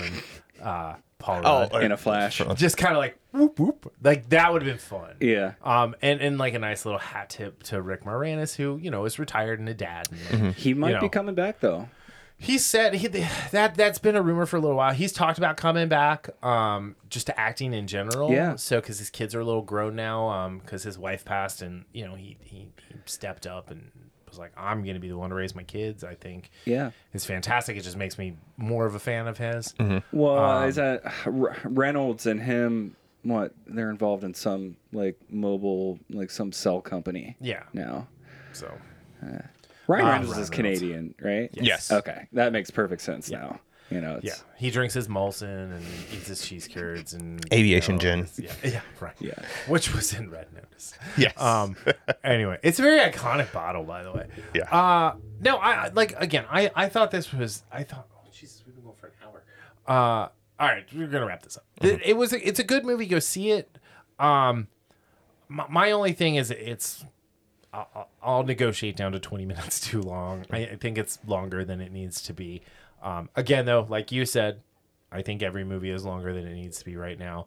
uh, 0.62 0.94
Paul 1.18 1.42
Rudd. 1.42 1.70
Oh, 1.72 1.78
in 1.78 1.92
a 1.92 1.96
flash. 1.96 2.40
just 2.54 2.76
kind 2.76 2.94
of 2.94 2.98
like 2.98 3.18
whoop 3.32 3.58
whoop, 3.58 3.92
like 4.02 4.28
that 4.30 4.52
would 4.52 4.62
have 4.62 4.70
been 4.70 4.78
fun. 4.78 5.16
Yeah. 5.20 5.54
Um, 5.62 5.94
and, 6.00 6.20
and 6.20 6.38
like 6.38 6.54
a 6.54 6.58
nice 6.58 6.84
little 6.84 7.00
hat 7.00 7.30
tip 7.30 7.62
to 7.64 7.82
Rick 7.82 8.04
Moranis, 8.04 8.54
who 8.56 8.78
you 8.80 8.90
know 8.90 9.04
is 9.04 9.18
retired 9.18 9.58
and 9.58 9.68
a 9.68 9.74
dad. 9.74 10.08
And, 10.30 10.54
He 10.54 10.74
might 10.74 10.92
know. 10.92 11.00
be 11.00 11.08
coming 11.08 11.34
back 11.34 11.60
though. 11.60 11.88
he 12.38 12.56
said 12.56 12.94
he, 12.94 13.08
that 13.08 13.74
that's 13.74 13.98
been 13.98 14.14
a 14.14 14.22
rumor 14.22 14.46
for 14.46 14.56
a 14.56 14.60
little 14.60 14.76
while. 14.76 14.94
He's 14.94 15.12
talked 15.12 15.38
about 15.38 15.56
coming 15.56 15.88
back, 15.88 16.28
um, 16.44 16.94
just 17.10 17.26
to 17.26 17.38
acting 17.38 17.74
in 17.74 17.88
general. 17.88 18.30
Yeah. 18.30 18.54
So 18.54 18.80
because 18.80 19.00
his 19.00 19.10
kids 19.10 19.34
are 19.34 19.40
a 19.40 19.44
little 19.44 19.62
grown 19.62 19.96
now, 19.96 20.28
um, 20.28 20.58
because 20.60 20.84
his 20.84 20.96
wife 20.96 21.24
passed, 21.24 21.62
and 21.62 21.84
you 21.92 22.06
know 22.06 22.14
he, 22.14 22.36
he 22.42 22.68
he 22.88 22.94
stepped 23.06 23.44
up 23.46 23.70
and 23.72 23.90
was 24.38 24.44
like, 24.44 24.52
I'm 24.56 24.84
gonna 24.84 25.00
be 25.00 25.08
the 25.08 25.18
one 25.18 25.30
to 25.30 25.36
raise 25.36 25.54
my 25.54 25.64
kids. 25.64 26.04
I 26.04 26.14
think 26.14 26.50
Yeah. 26.64 26.90
it's 27.12 27.24
fantastic. 27.24 27.76
It 27.76 27.82
just 27.82 27.96
makes 27.96 28.18
me 28.18 28.36
more 28.56 28.86
of 28.86 28.94
a 28.94 28.98
fan 28.98 29.26
of 29.26 29.38
his. 29.38 29.74
Well, 30.12 30.38
Um, 30.38 30.68
is 30.68 30.76
that 30.76 31.02
R- 31.26 31.56
Reynolds 31.64 32.26
and 32.26 32.40
him 32.40 32.96
what 33.22 33.52
they're 33.66 33.90
involved 33.90 34.22
in 34.24 34.32
some 34.32 34.76
like 34.92 35.16
mobile 35.28 35.98
like 36.10 36.30
some 36.30 36.52
cell 36.52 36.80
company 36.80 37.36
Yeah. 37.40 37.64
now. 37.72 38.06
So 38.52 38.66
Ryan 39.22 39.32
Ah, 39.32 39.48
Reynolds 39.88 39.88
Ryan 39.88 40.22
is 40.22 40.28
Reynolds. 40.30 40.50
Canadian, 40.50 41.14
right? 41.20 41.50
Yes. 41.52 41.90
Okay, 41.90 42.28
that 42.32 42.52
makes 42.52 42.70
perfect 42.70 43.02
sense 43.02 43.30
now. 43.30 43.58
You 43.90 44.00
know, 44.02 44.16
it's, 44.16 44.26
yeah, 44.26 44.34
he 44.58 44.70
drinks 44.70 44.92
his 44.92 45.08
Molson 45.08 45.74
and 45.74 45.82
eats 46.12 46.26
his 46.26 46.46
cheese 46.46 46.68
curds 46.68 47.14
and 47.14 47.42
Aviation 47.52 47.94
you 47.94 48.16
know, 48.16 48.24
gin. 48.24 48.28
Yeah, 48.36 48.52
yeah, 48.62 48.80
right. 49.00 49.14
Yeah. 49.18 49.32
which 49.66 49.94
was 49.94 50.12
in 50.12 50.30
Red 50.30 50.52
Notice. 50.52 50.92
Yes. 51.16 51.32
Um. 51.40 51.74
anyway, 52.24 52.58
it's 52.62 52.78
a 52.78 52.82
very 52.82 53.00
iconic 53.10 53.50
bottle, 53.52 53.84
by 53.84 54.02
the 54.02 54.12
way. 54.12 54.26
Yeah. 54.54 54.64
Uh 54.64 55.14
no, 55.40 55.56
I 55.56 55.86
I- 55.86 55.88
like 55.88 56.12
again. 56.20 56.44
I 56.50 56.70
I 56.74 56.88
thought 56.90 57.10
this 57.10 57.32
was. 57.32 57.62
I 57.72 57.82
thought. 57.82 58.06
Oh 58.14 58.28
Jesus, 58.30 58.62
we've 58.66 58.74
been 58.74 58.84
going 58.84 58.96
for 58.96 59.06
an 59.06 59.12
hour. 59.24 59.42
Uh. 59.86 60.28
All 60.60 60.68
right, 60.68 60.84
we're 60.94 61.06
gonna 61.06 61.24
wrap 61.26 61.42
this 61.42 61.56
up. 61.56 61.64
It, 61.80 62.00
it 62.04 62.16
was. 62.16 62.32
A, 62.34 62.46
it's 62.46 62.58
a 62.58 62.64
good 62.64 62.84
movie. 62.84 63.06
Go 63.06 63.20
see 63.20 63.52
it. 63.52 63.78
Um. 64.18 64.68
My, 65.48 65.64
my 65.70 65.90
only 65.92 66.12
thing 66.12 66.34
is 66.34 66.50
it's. 66.50 67.04
I'll, 67.72 67.88
I'll- 67.94 68.08
I'll 68.22 68.42
negotiate 68.42 68.96
down 68.96 69.12
to 69.12 69.18
20 69.20 69.46
minutes 69.46 69.80
too 69.88 70.02
long. 70.02 70.44
I, 70.50 70.58
I 70.58 70.76
think 70.76 70.98
it's 70.98 71.18
longer 71.26 71.64
than 71.64 71.80
it 71.80 71.90
needs 71.92 72.20
to 72.22 72.34
be. 72.34 72.60
Um, 73.02 73.28
again, 73.36 73.64
though, 73.66 73.86
like 73.88 74.10
you 74.12 74.24
said, 74.24 74.60
I 75.12 75.22
think 75.22 75.42
every 75.42 75.64
movie 75.64 75.90
is 75.90 76.04
longer 76.04 76.32
than 76.34 76.46
it 76.46 76.54
needs 76.54 76.78
to 76.80 76.84
be 76.84 76.96
right 76.96 77.18
now. 77.18 77.46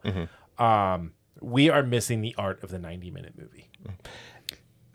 Um, 0.58 1.14
we 1.40 1.70
are 1.70 1.84
missing 1.84 2.22
the 2.22 2.36
art 2.38 2.64
of 2.64 2.70
the 2.70 2.80
90 2.80 3.12
minute 3.12 3.34
movie. 3.38 3.70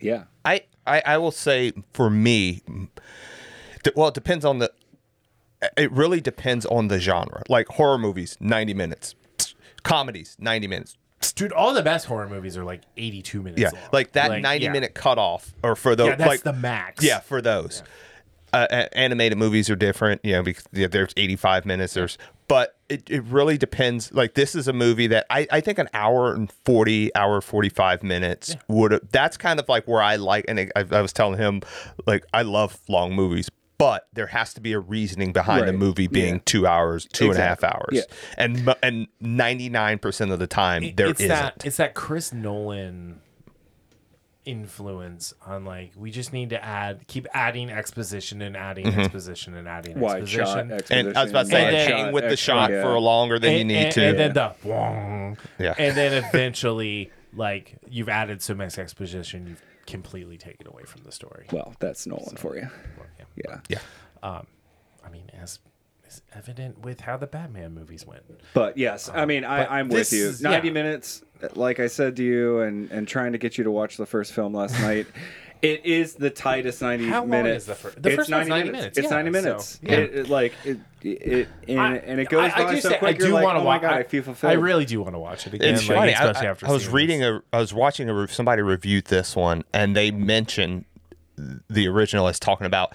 yeah. 0.01 0.25
I, 0.45 0.63
I 0.87 1.03
I 1.05 1.19
will 1.19 1.31
say 1.33 1.73
for 1.93 2.09
me, 2.11 2.63
well, 3.95 4.09
it 4.09 4.15
depends 4.15 4.45
on 4.45 4.59
the. 4.59 4.73
It 5.77 5.91
really 5.91 6.21
depends 6.21 6.67
on 6.67 6.89
the 6.89 7.01
genre. 7.01 7.43
Like 7.49 7.67
horror 7.69 7.99
movies, 7.99 8.37
ninety 8.41 8.75
minutes. 8.75 9.15
Comedies, 9.83 10.37
ninety 10.39 10.67
minutes. 10.69 10.97
Dude, 11.35 11.51
all 11.53 11.73
the 11.75 11.83
best 11.83 12.07
horror 12.07 12.29
movies 12.29 12.57
are 12.57 12.65
like 12.65 12.83
82 12.97 13.43
minutes 13.43 13.61
Yeah, 13.63 13.71
long. 13.71 13.89
like 13.93 14.13
that 14.13 14.43
ninety 14.43 14.67
yeah. 14.67 14.73
minute 14.73 14.95
cutoff, 14.95 15.53
or 15.63 15.75
for 15.75 15.97
those 15.97 16.09
Yeah, 16.11 16.17
that's 16.17 16.29
like 16.29 16.43
the 16.43 16.53
max. 16.53 17.03
Yeah, 17.05 17.21
for 17.21 17.41
those. 17.41 17.83
Uh, 18.65 18.89
animated 18.93 19.37
movies 19.39 19.69
are 19.69 19.77
different, 19.77 20.21
you 20.25 20.33
know, 20.33 20.43
because 20.43 20.65
yeah, 20.73 20.87
there's 20.87 21.13
85 21.17 21.67
minutes. 21.67 21.95
There's, 21.95 22.17
but 22.49 22.77
it, 22.89 23.09
it 23.11 23.23
really 23.25 23.59
depends. 23.59 24.13
Like 24.13 24.35
this 24.35 24.55
is 24.55 24.67
a 24.69 24.73
movie 24.73 25.07
that 25.09 25.27
I, 25.31 25.47
I 25.51 25.61
think 25.61 25.79
an 25.79 25.89
hour 25.93 26.33
and 26.33 26.51
40, 26.65 27.15
hour 27.15 27.41
45 27.41 28.03
minutes 28.03 28.57
would. 28.69 29.01
That's 29.13 29.37
kind 29.37 29.61
of 29.61 29.69
like 29.69 29.87
where 29.87 30.01
I 30.03 30.17
like, 30.17 30.45
and 30.49 30.61
I, 30.61 30.71
I 30.91 31.03
was 31.03 31.13
telling 31.13 31.39
him, 31.39 31.61
like 32.07 32.25
I 32.33 32.43
love 32.43 32.79
long 32.89 33.15
movies, 33.15 33.49
but 33.79 34.07
there 34.15 34.29
has 34.29 34.55
to 34.55 34.61
be 34.63 34.73
a 34.73 34.79
reasoning 34.79 35.33
behind 35.33 35.69
a 35.69 35.73
movie 35.73 36.07
being 36.07 36.35
Yeah. 36.37 36.41
two 36.47 36.67
hours, 36.67 37.07
two 37.13 37.29
and 37.31 37.39
a 37.39 37.43
half 37.43 37.59
Exactly. 37.59 37.99
hours, 37.99 38.07
Yeah. 38.09 38.17
and 38.39 38.75
and 38.83 39.09
99 39.21 39.99
percent 39.99 40.31
of 40.31 40.39
the 40.39 40.47
time 40.47 40.95
there 40.97 41.09
it's 41.09 41.21
not 41.21 41.57
that 41.59 41.67
it's 41.67 41.77
that 41.77 41.93
Chris 41.95 42.33
Nolan 42.33 43.21
influence 44.47 45.35
on 45.45 45.65
like 45.65 45.93
we 45.97 46.11
just 46.11 46.33
need 46.33 46.51
to 46.51 46.65
add 46.65 47.07
keep 47.09 47.27
adding 47.35 47.69
exposition 47.69 48.41
and 48.41 48.57
adding 48.57 48.87
mm-hmm. 48.87 49.01
exposition 49.01 49.55
and 49.55 49.69
adding 49.69 49.99
Wide 49.99 50.29
shot, 50.29 50.59
exposition. 50.71 51.09
And 51.09 51.19
I 51.19 51.23
was 51.25 51.31
about 51.31 51.43
to 51.43 51.49
say, 51.49 51.65
And 51.65 51.75
then- 51.75 51.91
hang 51.91 52.13
with 52.13 52.29
the 52.29 52.37
shot 52.37 52.71
yeah. 52.71 52.83
for 52.83 52.99
longer 52.99 53.39
than 53.39 53.59
you 53.59 53.65
need 53.65 53.77
and- 53.77 53.95
to. 53.95 54.05
and 54.05 54.19
then 54.19 54.33
the 54.33 54.55
wong, 54.65 55.37
Yeah. 55.59 55.75
and 55.77 55.97
then 55.97 56.25
eventually 56.25 57.11
like 57.35 57.77
you've 57.89 58.09
added 58.09 58.41
so 58.41 58.55
much 58.55 58.79
exposition 58.79 59.47
you've 59.49 59.63
completely 59.87 60.39
taken 60.39 60.67
away 60.67 60.85
from 60.85 61.03
the 61.03 61.13
story. 61.13 61.47
Well, 61.53 61.75
that's 61.81 62.07
Nolan 62.07 62.37
for 62.37 62.57
you. 62.57 62.69
Well, 62.97 63.07
yeah. 63.19 63.25
Yeah. 63.37 63.61
yeah. 63.69 63.79
Um, 64.23 64.47
I 65.05 65.11
mean, 65.11 65.31
as 65.39 65.59
is 66.07 66.23
evident 66.35 66.81
with 66.81 67.01
how 67.01 67.17
the 67.17 67.27
Batman 67.27 67.75
movies 67.75 68.07
went. 68.07 68.23
But 68.55 68.79
yes, 68.79 69.09
I 69.09 69.23
um, 69.23 69.29
mean, 69.29 69.45
I, 69.45 69.79
I'm 69.79 69.89
with 69.89 70.13
you. 70.13 70.33
90 70.41 70.69
yeah. 70.69 70.73
minutes, 70.73 71.23
like 71.55 71.81
I 71.81 71.87
said 71.87 72.17
to 72.17 72.23
you, 72.25 72.61
and, 72.61 72.91
and 72.91 73.07
trying 73.09 73.33
to 73.33 73.39
get 73.39 73.59
you 73.59 73.65
to 73.65 73.71
watch 73.71 73.97
the 73.97 74.07
first 74.07 74.33
film 74.33 74.55
last 74.55 74.79
night. 74.81 75.07
It 75.63 75.87
is 75.87 76.15
the 76.15 76.29
tightest 76.29 76.83
90 76.83 77.07
How 77.09 77.21
long 77.21 77.31
minutes. 77.31 77.63
is 77.63 77.67
the 77.67 77.75
fir- 77.75 77.99
the 77.99 78.11
it's 78.11 78.17
first 78.17 78.31
one's 78.31 78.47
90 78.47 78.71
minutes, 78.73 78.99
It's 78.99 79.05
yeah, 79.11 79.23
90 79.23 79.33
so, 79.33 79.43
minutes. 79.43 79.81
yeah. 79.83 79.93
It, 79.95 80.15
it, 80.15 80.29
like, 80.29 80.53
it, 80.65 80.79
it, 81.03 81.49
and, 81.67 81.81
I- 81.81 81.97
and 81.97 82.21
it 82.21 82.29
goes 82.29 82.53
I, 82.53 82.59
by 82.59 82.65
I 82.71 82.75
do 82.75 82.81
so 82.83 82.89
say, 82.91 82.99
quick. 82.99 83.17
I 83.17 83.19
do 83.19 83.33
like, 83.33 83.43
want 83.43 83.57
to 83.57 83.63
oh 83.63 83.65
watch. 83.65 83.83
my 83.83 83.89
God, 83.89 83.97
I, 83.97 84.01
I, 84.01 84.03
feel 84.03 84.35
I 84.43 84.53
really 84.53 84.85
do 84.85 85.01
want 85.03 85.15
to 85.15 85.19
watch 85.19 85.47
it 85.47 85.55
again. 85.55 85.75
It's 85.75 85.89
like, 85.89 85.97
funny. 85.99 86.15
I, 86.15 86.25
especially 86.29 86.47
I- 86.47 86.51
after 86.51 86.67
I 86.69 86.73
was 86.73 86.89
reading 86.89 87.21
this. 87.21 87.29
a, 87.53 87.57
I 87.57 87.59
was 87.61 87.73
watching 87.73 88.11
a, 88.11 88.29
somebody 88.29 88.61
reviewed 88.61 89.07
this 89.07 89.35
one, 89.35 89.65
and 89.73 89.97
they 89.97 90.11
mentioned 90.11 90.85
the 91.71 91.89
original 91.89 92.29
as 92.29 92.39
talking 92.39 92.67
about 92.67 92.95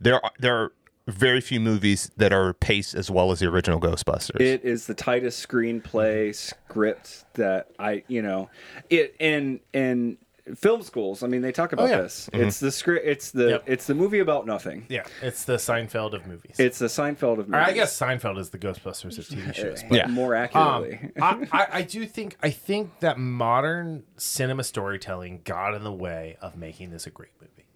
there 0.00 0.20
there 0.40 0.56
are 0.56 0.72
very 1.10 1.40
few 1.40 1.60
movies 1.60 2.10
that 2.16 2.32
are 2.32 2.52
paced 2.54 2.94
as 2.94 3.10
well 3.10 3.30
as 3.32 3.40
the 3.40 3.46
original 3.46 3.80
Ghostbusters. 3.80 4.40
It 4.40 4.64
is 4.64 4.86
the 4.86 4.94
tightest 4.94 5.46
screenplay 5.46 6.34
script 6.34 7.24
that 7.34 7.68
I, 7.78 8.02
you 8.08 8.22
know, 8.22 8.50
it 8.88 9.14
and 9.20 9.60
and 9.74 10.16
film 10.56 10.82
schools. 10.82 11.22
I 11.22 11.28
mean, 11.28 11.42
they 11.42 11.52
talk 11.52 11.72
about 11.72 11.90
yeah. 11.90 12.00
this. 12.00 12.28
It's 12.32 12.58
the 12.60 12.72
script. 12.72 13.06
It's 13.06 13.30
the 13.30 13.48
Yep. 13.50 13.64
it's 13.66 13.86
the 13.86 13.94
movie 13.94 14.18
about 14.18 14.46
nothing. 14.46 14.86
Yeah, 14.88 15.04
it's 15.22 15.44
the 15.44 15.54
Seinfeld 15.56 16.12
of 16.14 16.26
movies. 16.26 16.56
It's 16.58 16.78
the 16.78 16.86
Seinfeld 16.86 17.38
of 17.38 17.46
or 17.48 17.52
movies. 17.52 17.66
I 17.68 17.72
guess 17.72 17.96
Seinfeld 17.98 18.38
is 18.38 18.50
the 18.50 18.58
Ghostbusters 18.58 19.18
of 19.18 19.26
TV 19.26 19.54
shows. 19.54 19.82
but 19.88 19.96
Yeah. 19.96 20.06
more 20.08 20.34
Um, 20.36 20.42
accurately. 20.42 21.10
I, 21.20 21.46
I, 21.52 21.66
I 21.78 21.82
do 21.82 22.04
think 22.06 22.36
I 22.42 22.50
think 22.50 22.98
that 23.00 23.18
modern 23.18 24.04
cinema 24.16 24.64
storytelling 24.64 25.42
got 25.44 25.74
in 25.74 25.84
the 25.84 25.92
way 25.92 26.36
of 26.40 26.56
making 26.56 26.90
this 26.90 27.06
a 27.06 27.10
great 27.10 27.30
movie. 27.40 27.66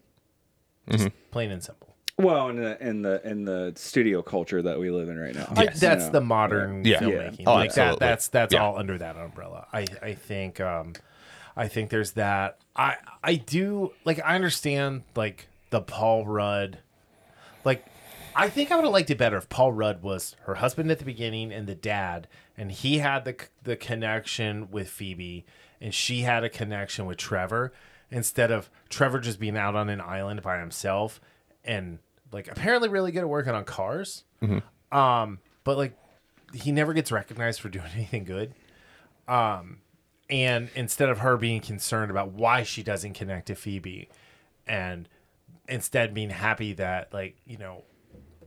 Just 0.90 1.10
plain 1.30 1.50
and 1.50 1.62
simple. 1.62 1.93
Well, 2.16 2.48
in 2.50 2.56
the 2.56 2.80
in 2.86 3.02
the 3.02 3.20
in 3.28 3.44
the 3.44 3.72
studio 3.76 4.22
culture 4.22 4.62
that 4.62 4.78
we 4.78 4.90
live 4.90 5.08
in 5.08 5.18
right 5.18 5.34
now, 5.34 5.52
I- 5.56 5.62
You 5.64 5.70
that's 5.70 6.06
know. 6.06 6.12
the 6.12 6.20
modern 6.20 6.84
Yeah. 6.84 7.00
filmmaking. 7.00 7.40
Yeah. 7.40 7.44
Oh, 7.48 7.54
like 7.54 7.72
that. 7.74 7.80
absolutely. 7.80 8.06
That's 8.06 8.28
that's 8.28 8.54
Yeah. 8.54 8.62
all 8.62 8.78
under 8.78 8.96
that 8.98 9.16
umbrella. 9.16 9.66
I 9.72 9.86
I 10.00 10.14
think 10.14 10.60
um, 10.60 10.92
I 11.56 11.66
think 11.66 11.90
there's 11.90 12.12
that. 12.12 12.58
I 12.76 12.96
I 13.22 13.34
do 13.34 13.92
like 14.04 14.20
I 14.24 14.36
understand 14.36 15.02
like 15.16 15.48
the 15.70 15.80
Paul 15.80 16.24
Rudd, 16.24 16.78
like 17.64 17.84
I 18.36 18.48
think 18.48 18.70
I 18.70 18.76
would 18.76 18.84
have 18.84 18.92
liked 18.92 19.10
it 19.10 19.18
better 19.18 19.36
if 19.36 19.48
Paul 19.48 19.72
Rudd 19.72 20.02
was 20.02 20.36
her 20.42 20.56
husband 20.56 20.90
at 20.92 21.00
the 21.00 21.04
beginning 21.04 21.52
and 21.52 21.66
the 21.66 21.74
dad, 21.74 22.28
and 22.56 22.70
he 22.70 22.98
had 22.98 23.24
the 23.24 23.34
the 23.64 23.74
connection 23.74 24.70
with 24.70 24.88
Phoebe, 24.88 25.44
and 25.80 25.92
she 25.92 26.20
had 26.20 26.44
a 26.44 26.48
connection 26.48 27.06
with 27.06 27.16
Trevor, 27.18 27.72
instead 28.08 28.52
of 28.52 28.70
Trevor 28.88 29.18
just 29.18 29.40
being 29.40 29.56
out 29.56 29.74
on 29.74 29.88
an 29.88 30.00
island 30.00 30.42
by 30.42 30.58
himself 30.60 31.20
and 31.64 31.98
like 32.34 32.48
apparently 32.48 32.88
really 32.90 33.12
good 33.12 33.20
at 33.20 33.28
working 33.28 33.54
on 33.54 33.64
cars. 33.64 34.24
Um, 34.92 35.38
but 35.62 35.78
like 35.78 35.96
he 36.52 36.72
never 36.72 36.92
gets 36.92 37.10
recognized 37.10 37.60
for 37.60 37.68
doing 37.70 37.86
anything 37.94 38.24
good. 38.24 38.52
Um, 39.26 39.78
and 40.28 40.68
instead 40.74 41.08
of 41.08 41.18
her 41.18 41.36
being 41.36 41.60
concerned 41.60 42.10
about 42.10 42.32
why 42.32 42.62
she 42.62 42.82
doesn't 42.82 43.14
connect 43.14 43.46
to 43.46 43.54
Phoebe, 43.54 44.08
and 44.66 45.08
instead 45.68 46.12
being 46.12 46.30
happy 46.30 46.74
that 46.74 47.12
like 47.12 47.36
you 47.46 47.56
know 47.56 47.84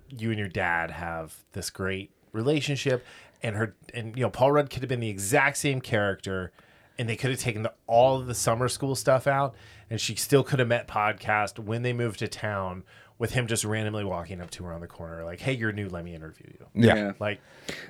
you 0.10 0.30
and 0.30 0.40
your 0.40 0.48
dad 0.48 0.92
have 0.92 1.36
this 1.54 1.70
great 1.70 2.12
relationship, 2.32 3.06
and 3.42 3.56
her 3.56 3.76
and 3.94 4.16
you 4.16 4.24
know 4.24 4.30
Paul 4.30 4.52
Rudd 4.52 4.70
could 4.70 4.82
have 4.82 4.90
been 4.90 5.00
the 5.00 5.10
exact 5.10 5.58
same 5.58 5.82
character, 5.82 6.52
and 7.00 7.08
they 7.08 7.16
could 7.16 7.32
have 7.32 7.40
taken 7.40 7.64
the, 7.64 7.74
all 7.88 8.20
of 8.20 8.28
the 8.28 8.36
summer 8.36 8.68
school 8.68 8.96
stuff 8.96 9.28
out, 9.28 9.56
and 9.90 10.02
she 10.02 10.16
still 10.16 10.44
could 10.44 10.60
have 10.60 10.68
met 10.68 10.88
podcast 10.88 11.60
when 11.60 11.84
they 11.84 11.94
moved 11.94 12.20
to 12.20 12.28
town 12.28 12.84
with 13.20 13.32
him 13.32 13.48
just 13.48 13.64
randomly 13.66 14.06
walking 14.06 14.40
up 14.42 14.52
to 14.52 14.64
her 14.64 14.72
on 14.74 14.80
the 14.82 14.88
corner 14.88 15.24
like, 15.26 15.40
"Hey, 15.40 15.54
you're 15.54 15.72
new. 15.72 15.90
Let 15.90 16.06
me 16.06 16.14
interview 16.14 16.46
you." 16.60 16.66
yeah. 16.76 16.96
Yeah. 16.96 17.12
Like, 17.20 17.40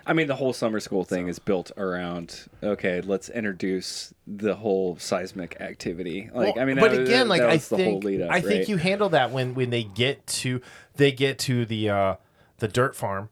I 0.05 0.13
mean, 0.13 0.27
the 0.27 0.35
whole 0.35 0.53
summer 0.53 0.79
school 0.79 1.03
thing 1.03 1.27
is 1.27 1.37
built 1.39 1.71
around 1.77 2.47
okay, 2.63 3.01
let's 3.01 3.29
introduce 3.29 4.13
the 4.25 4.55
whole 4.55 4.97
seismic 4.97 5.59
activity. 5.59 6.29
Like, 6.33 6.55
Well, 6.55 6.63
I 6.63 6.65
mean, 6.65 6.77
but 6.79 6.91
that- 6.91 7.01
again, 7.01 7.27
like 7.27 7.41
that 7.41 7.49
I 7.49 7.57
the 7.57 7.61
think 7.61 7.83
whole 7.83 7.99
lead 7.99 8.21
up, 8.21 8.31
I 8.31 8.39
think 8.41 8.69
you 8.69 8.77
handle 8.77 9.09
that 9.09 9.31
when 9.31 9.53
when 9.53 9.69
they 9.69 9.83
get 9.83 10.25
to 10.27 10.61
they 10.95 11.11
get 11.11 11.39
to 11.39 11.65
the 11.65 11.89
uh 11.89 12.15
the 12.59 12.67
dirt 12.67 12.95
farm, 12.95 13.29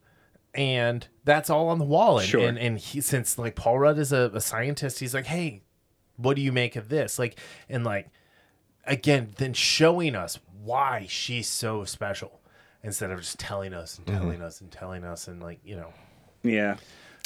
and 0.53 1.07
that's 1.23 1.49
all 1.49 1.69
on 1.69 1.79
the 1.79 1.85
wall. 1.85 2.19
And 2.19 2.27
Sure. 2.27 2.47
and, 2.47 2.57
and 2.59 2.77
he 2.77 3.01
since 3.01 3.37
like 3.37 3.55
Paul 3.55 3.79
Rudd 3.79 3.97
is 3.97 4.11
a, 4.11 4.31
a 4.33 4.41
scientist, 4.41 4.99
he's 4.99 5.13
like, 5.13 5.25
hey, 5.25 5.61
what 6.17 6.35
do 6.35 6.41
you 6.41 6.51
make 6.51 6.75
of 6.75 6.89
this? 6.89 7.17
Like, 7.17 7.39
and 7.69 7.83
like 7.83 8.09
again, 8.85 9.31
then 9.37 9.53
showing 9.53 10.13
us 10.15 10.39
why 10.65 11.05
she's 11.09 11.47
so 11.47 11.83
special 11.85 12.39
instead 12.83 13.11
of 13.11 13.19
just 13.19 13.39
telling 13.39 13.73
us 13.73 13.99
Mm-hmm. 13.99 14.11
and 14.11 14.21
telling 14.21 14.41
us 14.41 14.61
and 14.61 14.71
telling 14.71 15.03
us 15.03 15.27
and 15.27 15.41
like 15.41 15.59
you 15.63 15.75
know. 15.75 15.93
yeah. 16.43 16.77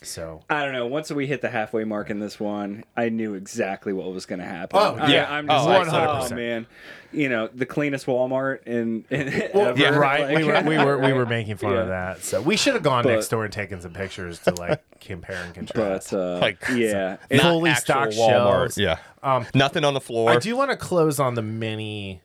So 0.02 0.40
I 0.49 0.64
don't 0.64 0.72
know. 0.72 0.88
Once 0.88 1.11
we 1.11 1.28
hit 1.28 1.41
the 1.41 1.49
halfway 1.49 1.84
mark 1.84 2.10
in 2.10 2.20
this 2.20 2.40
one, 2.40 2.86
I 2.95 3.10
knew 3.10 3.34
exactly 3.34 3.91
what 3.91 4.14
was 4.14 4.26
going 4.26 4.40
to 4.40 4.45
happen. 4.45 4.80
Oh, 4.82 4.95
yeah. 5.10 5.30
I'm 5.30 5.45
just 5.45 5.66
Oh, 5.66 5.68
like, 5.70 5.88
100%. 5.90 6.32
oh 6.32 6.36
man, 6.38 6.68
you 7.11 7.28
know, 7.28 7.49
the 7.53 7.66
cleanest 7.66 8.06
Walmart 8.06 8.64
in, 8.66 9.03
in 9.10 9.28
ever. 9.53 9.78
yeah, 9.78 9.90
right. 9.90 10.22
Like- 10.34 10.38
we 10.38 10.45
were 10.45 10.61
we 10.64 10.78
were 10.78 10.98
we 10.99 11.11
were 11.11 11.26
making 11.38 11.57
fun 11.57 11.74
Yeah. 11.74 11.80
of 11.82 11.88
that. 11.90 12.24
So 12.24 12.41
we 12.41 12.56
should 12.56 12.76
have 12.76 12.84
gone 12.84 13.03
But- 13.03 13.16
next 13.16 13.28
door 13.28 13.44
and 13.44 13.52
taken 13.52 13.82
some 13.82 13.91
pictures 13.91 14.40
to 14.44 14.53
like 14.56 14.82
compare 15.02 15.44
and 15.44 15.53
contrast. 15.53 16.11
but 16.11 16.18
uh, 16.18 16.40
Like, 16.40 16.64
yeah, 16.74 17.10
Not 17.10 17.20
It- 17.30 17.41
fully 17.41 17.74
stocked 17.76 18.14
Walmart. 18.14 18.30
shelves. 18.30 18.78
Yeah. 18.78 18.99
Um, 19.22 19.48
Nothing 19.53 19.84
on 19.84 19.94
the 19.95 19.99
floor. 20.02 20.30
I 20.32 20.38
do 20.38 20.56
want 20.56 20.72
to 20.72 20.78
close 20.78 21.20
on 21.20 21.34
the 21.34 21.41
mini 21.41 22.22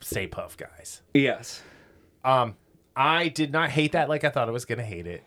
Stay 0.00 0.26
Puft 0.28 0.56
guys. 0.58 1.02
yes, 1.14 1.62
Um, 2.24 2.56
I 2.94 3.28
did 3.28 3.52
not 3.52 3.70
hate 3.70 3.92
that 3.92 4.08
like 4.08 4.24
I 4.24 4.30
thought 4.30 4.48
I 4.48 4.52
was 4.52 4.64
going 4.64 4.78
to 4.78 4.84
hate 4.84 5.06
it. 5.06 5.22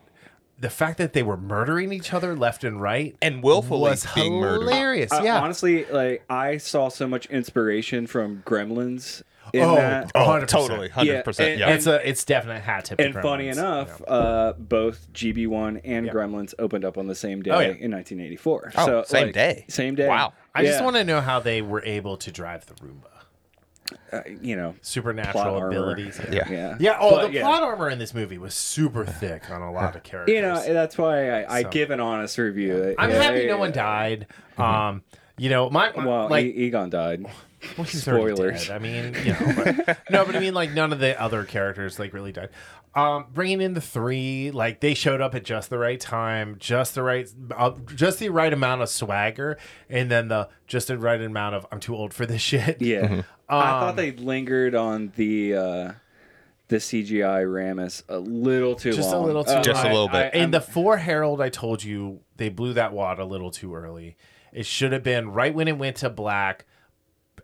the 0.58 0.68
fact 0.70 0.98
that 0.98 1.14
they 1.14 1.22
were 1.22 1.36
murdering 1.38 1.90
each 1.92 2.12
other 2.12 2.36
left 2.36 2.64
and 2.64 2.82
right 2.82 3.16
And 3.22 3.42
willfully 3.42 3.80
was 3.90 4.06
being 4.14 4.34
murdered. 4.40 4.60
hilarious. 4.68 5.10
Uh, 5.12 5.22
yeah. 5.24 5.40
honestly, 5.40 5.86
like 5.86 6.22
I 6.28 6.58
saw 6.58 6.88
so 6.88 7.06
much 7.08 7.24
inspiration 7.26 8.06
from 8.06 8.42
Gremlins 8.44 9.22
in 9.54 9.62
Oh, 9.62 9.76
that. 9.76 10.12
Oh, 10.14 10.26
100%. 10.26 10.46
totally, 10.48 10.88
hundred 10.90 11.12
Yeah, 11.12 11.22
percent. 11.22 11.50
and- 11.52 11.60
Yeah, 11.60 11.70
it's 11.70 11.86
a 11.86 12.06
it's 12.06 12.24
definitely 12.26 12.58
a 12.60 12.64
hat 12.64 12.84
tip. 12.84 13.00
And 13.00 13.14
funny 13.14 13.48
enough, 13.48 14.00
yeah. 14.06 14.12
uh, 14.12 14.52
both 14.52 15.10
GB1 15.14 15.80
and 15.82 16.04
Yeah. 16.06 16.12
Gremlins 16.12 16.52
opened 16.58 16.84
up 16.84 16.98
on 16.98 17.06
the 17.06 17.14
same 17.14 17.40
day 17.42 17.50
Oh, 17.52 17.60
yeah. 17.60 17.68
in 17.68 17.90
1984. 17.92 18.72
Oh, 18.76 18.84
so 18.86 19.02
same 19.06 19.26
like, 19.28 19.34
day. 19.34 19.64
Same 19.68 19.94
day. 19.94 20.06
Wow. 20.08 20.34
I 20.54 20.62
just 20.64 20.84
want 20.84 20.96
to 20.96 21.04
know 21.04 21.20
how 21.22 21.40
they 21.40 21.62
were 21.62 21.82
able 21.84 22.16
to 22.18 22.30
drive 22.30 22.66
the 22.66 22.74
Roomba. 22.74 23.19
Uh, 24.12 24.20
you 24.40 24.56
know, 24.56 24.74
Supernatural 24.82 25.66
abilities. 25.68 26.20
Yeah. 26.30 26.48
yeah, 26.50 26.76
Yeah. 26.80 26.96
Oh, 27.00 27.10
But, 27.16 27.28
the 27.28 27.32
yeah. 27.34 27.42
plot 27.42 27.62
armor 27.62 27.88
in 27.90 27.98
this 27.98 28.12
movie 28.14 28.38
was 28.38 28.54
super 28.54 29.04
thick 29.04 29.50
on 29.50 29.62
a 29.62 29.72
lot 29.72 29.94
of 29.96 30.02
characters. 30.04 30.34
You 30.34 30.42
know, 30.42 30.60
that's 30.72 30.96
why 30.98 31.30
I, 31.42 31.58
I 31.58 31.62
So. 31.62 31.68
give 31.70 31.90
an 31.90 32.00
honest 32.00 32.36
review. 32.38 32.94
I'm 32.98 33.10
Yeah, 33.10 33.22
happy 33.22 33.40
yeah, 33.40 33.46
no 33.48 33.58
one 33.58 33.70
yeah. 33.70 33.74
died. 33.74 34.26
Um, 34.58 35.02
you 35.38 35.48
know, 35.50 35.70
my, 35.70 35.92
my 35.96 36.04
Well, 36.06 36.28
like 36.28 36.44
E- 36.46 36.66
Egon 36.66 36.90
died. 36.90 37.24
Well, 37.76 37.84
he's 37.84 38.02
Spoilers. 38.02 38.68
dead. 38.68 38.74
I 38.74 38.78
mean, 38.78 39.14
you 39.22 39.32
know, 39.32 39.52
but, 39.84 39.98
no, 40.10 40.24
but 40.24 40.34
I 40.34 40.40
mean, 40.40 40.54
like 40.54 40.72
none 40.72 40.92
of 40.94 40.98
the 40.98 41.20
other 41.20 41.44
characters 41.44 41.98
like 41.98 42.14
really 42.14 42.32
died. 42.32 42.48
Um, 42.92 43.26
bringing 43.32 43.60
in 43.60 43.74
the 43.74 43.80
three, 43.80 44.50
like 44.50 44.80
they 44.80 44.94
showed 44.94 45.20
up 45.20 45.34
at 45.36 45.44
just 45.44 45.70
the 45.70 45.78
right 45.78 46.00
time, 46.00 46.56
just 46.58 46.96
the 46.96 47.04
right, 47.04 47.28
uh, 47.56 47.70
just 47.94 48.18
the 48.18 48.30
right 48.30 48.52
amount 48.52 48.82
of 48.82 48.88
swagger, 48.88 49.58
and 49.88 50.10
then 50.10 50.26
the 50.26 50.48
just 50.66 50.88
the 50.88 50.98
right 50.98 51.20
amount 51.20 51.54
of 51.54 51.66
I'm 51.70 51.78
too 51.78 51.94
old 51.94 52.12
for 52.12 52.26
this 52.26 52.42
shit. 52.50 52.82
Yeah, 52.82 53.02
Um, 53.08 53.24
I 53.48 53.62
thought 53.80 53.94
they 53.96 54.10
lingered 54.10 54.74
on 54.74 55.12
the 55.14 55.54
uh, 55.54 55.92
the 56.66 56.76
CGI 56.76 57.44
Ramis 57.44 58.02
a 58.08 58.18
little 58.18 58.74
too 58.74 58.90
long. 58.90 58.96
Just 58.96 59.12
a 59.14 59.18
little 59.20 59.44
too 59.44 59.52
Uh, 59.52 59.62
Just 59.62 59.84
a 59.84 59.88
I- 59.88 59.92
little 59.92 60.08
bit. 60.08 60.16
I- 60.16 60.22
And 60.30 60.40
I'm- 60.42 60.50
the 60.50 60.60
for 60.60 60.96
Harold, 60.96 61.40
I 61.40 61.48
told 61.48 61.84
you, 61.84 62.20
they 62.38 62.48
blew 62.48 62.72
that 62.72 62.92
wad 62.92 63.20
a 63.20 63.24
little 63.24 63.52
too 63.52 63.72
early. 63.72 64.16
It 64.52 64.66
should 64.66 64.90
have 64.92 65.04
been 65.04 65.30
right 65.30 65.54
when 65.54 65.68
it 65.68 65.78
went 65.78 65.94
to 65.98 66.10
black, 66.10 66.66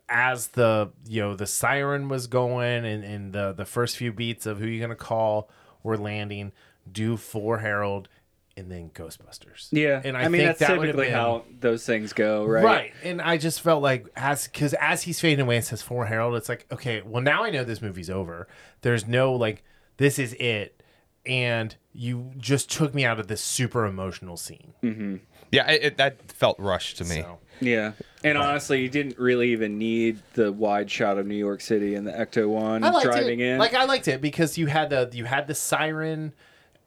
as 0.09 0.49
the 0.49 0.91
you 1.09 1.21
know 1.21 1.35
the 1.35 1.47
siren 1.47 2.09
was 2.09 2.27
going, 2.27 2.85
and, 2.85 3.05
and 3.05 3.33
the 3.33 3.53
the 3.53 3.65
first 3.65 3.97
few 3.97 4.13
beats 4.13 4.47
of 4.47 4.59
who 4.59 4.67
you 4.67 4.81
gonna 4.81 4.95
call 4.95 5.51
were 5.83 5.97
landing. 5.97 6.53
Do 6.91 7.17
for 7.17 7.59
Harold, 7.59 8.09
and 8.57 8.71
then 8.71 8.91
Ghostbusters. 8.91 9.69
yeah, 9.71 10.01
and 10.05 10.17
I, 10.17 10.23
I, 10.23 10.29
mean 10.29 10.45
that's 10.45 10.61
that 10.61 10.69
typically 10.69 11.07
been, 11.07 11.13
how 11.13 11.45
those 11.61 11.85
things 11.85 12.13
go, 12.13 12.45
right? 12.45 12.65
Right. 12.65 12.93
And 13.03 13.21
I 13.21 13.37
just 13.37 13.61
felt 13.61 13.83
like 13.83 14.07
as 14.17 14.47
because 14.49 14.73
as 14.75 15.03
he's 15.03 15.21
fading 15.21 15.41
away 15.41 15.57
and 15.57 15.65
says 15.65 15.83
for 15.83 16.07
Harold, 16.07 16.37
it's 16.37 16.49
like, 16.49 16.67
okay, 16.73 17.03
well 17.05 17.23
now 17.23 17.45
I 17.45 17.51
know 17.51 17.65
this 17.65 17.83
movie's 17.83 18.09
over. 18.09 18.49
There's 18.81 19.07
no 19.07 19.33
like 19.35 19.63
this 19.97 20.19
is 20.19 20.33
it. 20.35 20.83
And 21.25 21.75
you 21.93 22.33
just 22.39 22.71
took 22.71 22.95
me 22.95 23.05
out 23.05 23.19
of 23.19 23.27
this 23.27 23.41
super 23.41 23.85
emotional 23.85 24.37
scene. 24.37 24.75
Mm-hmm. 24.83 25.17
Yeah. 25.51 25.71
It, 25.71 25.85
it, 25.85 25.97
that 25.97 26.31
felt 26.33 26.59
rushed 26.59 26.99
to 26.99 27.05
me. 27.05 27.23
So 27.23 27.39
Yeah, 27.61 27.93
and 28.25 28.37
honestly, 28.39 28.83
you 28.83 28.89
didn't 28.89 29.19
really 29.19 29.53
even 29.53 29.79
need 29.79 30.21
the 30.35 30.53
wide 30.53 30.91
shot 30.91 31.19
of 31.19 31.27
New 31.27 31.37
York 31.37 31.61
City 31.61 31.95
and 31.95 32.07
the 32.07 32.13
Ecto 32.13 32.49
One 32.49 32.83
driving 33.03 33.41
it. 33.41 33.53
in. 33.53 33.59
Like 33.59 33.75
I 33.75 33.85
liked 33.85 34.09
it 34.09 34.21
because 34.21 34.59
you 34.59 34.67
had 34.67 34.91
the 34.91 35.11
you 35.13 35.25
had 35.25 35.47
the 35.47 35.55
siren 35.55 36.33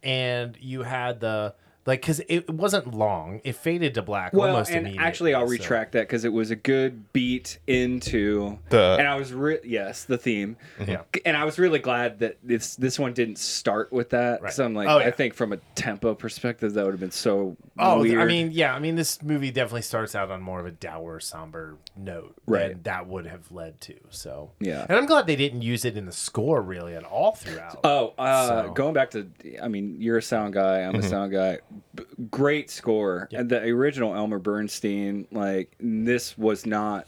and 0.02 0.56
you 0.60 0.82
had 0.82 1.20
the 1.20 1.54
like 1.86 2.00
because 2.02 2.20
it 2.28 2.48
wasn't 2.50 2.94
long. 2.94 3.40
It 3.44 3.56
faded 3.56 3.94
to 3.94 4.02
black 4.02 4.32
well, 4.32 4.48
almost 4.50 4.70
and 4.70 4.80
immediately. 4.80 5.06
actually, 5.06 5.34
I'll 5.34 5.46
so- 5.46 5.52
retract 5.52 5.92
that 5.92 6.02
because 6.02 6.24
it 6.24 6.32
was 6.32 6.50
a 6.50 6.56
good 6.56 7.12
beat 7.12 7.58
into 7.66 8.58
The- 8.68 8.96
and 8.98 9.08
I 9.08 9.16
was 9.16 9.32
re- 9.32 9.60
yes 9.64 10.04
the 10.04 10.18
theme. 10.18 10.56
Yeah. 10.86 11.02
And 11.24 11.36
I 11.36 11.44
was 11.44 11.58
really 11.58 11.78
glad 11.78 12.18
that 12.20 12.36
this 12.42 12.76
this 12.76 12.98
one 12.98 13.12
didn't 13.14 13.38
start 13.38 13.92
with 13.92 14.10
that. 14.10 14.42
Right. 14.42 14.52
So 14.52 14.64
I'm 14.64 14.74
like, 14.74 14.88
Oh, 14.88 14.98
yeah. 14.98 15.06
I 15.06 15.10
think 15.10 15.34
from 15.34 15.52
a 15.52 15.56
tempo 15.74 16.14
perspective, 16.14 16.74
that 16.74 16.84
would 16.84 16.92
have 16.92 17.00
been 17.00 17.10
so 17.10 17.56
Oh, 17.78 18.00
weird. 18.00 18.20
I 18.20 18.26
mean, 18.26 18.50
yeah, 18.52 18.74
I 18.74 18.78
mean, 18.78 18.94
this 18.96 19.22
movie 19.22 19.50
definitely 19.50 19.82
starts 19.82 20.14
out 20.14 20.30
on 20.30 20.42
more 20.42 20.60
of 20.60 20.66
a 20.66 20.70
dour, 20.70 21.18
somber 21.18 21.76
note 21.96 22.34
Right. 22.46 22.68
than 22.68 22.82
that 22.82 23.06
would 23.06 23.26
have 23.26 23.50
led 23.50 23.80
to. 23.82 23.94
So, 24.10 24.50
Yeah. 24.60 24.84
and 24.88 24.98
I'm 24.98 25.06
glad 25.06 25.26
they 25.26 25.36
didn't 25.36 25.62
use 25.62 25.84
it 25.86 25.96
in 25.96 26.04
the 26.04 26.12
score 26.12 26.60
really 26.60 26.94
at 26.94 27.04
all 27.04 27.32
throughout. 27.32 27.80
Oh, 27.84 28.12
uh, 28.18 28.48
So- 28.66 28.72
going 28.72 28.92
back 28.92 29.10
to, 29.12 29.28
I 29.62 29.68
mean, 29.68 29.96
you're 29.98 30.18
a 30.18 30.22
sound 30.22 30.52
guy. 30.52 30.80
I'm 30.80 30.94
a 30.96 31.02
sound 31.02 31.32
guy. 31.32 31.58
B- 31.94 32.04
great 32.30 32.70
score. 32.70 33.28
The 33.30 33.62
original 33.64 34.14
Elmer 34.14 34.38
Bernstein, 34.38 35.26
like 35.32 35.74
this 35.80 36.36
was 36.38 36.66
not. 36.66 37.06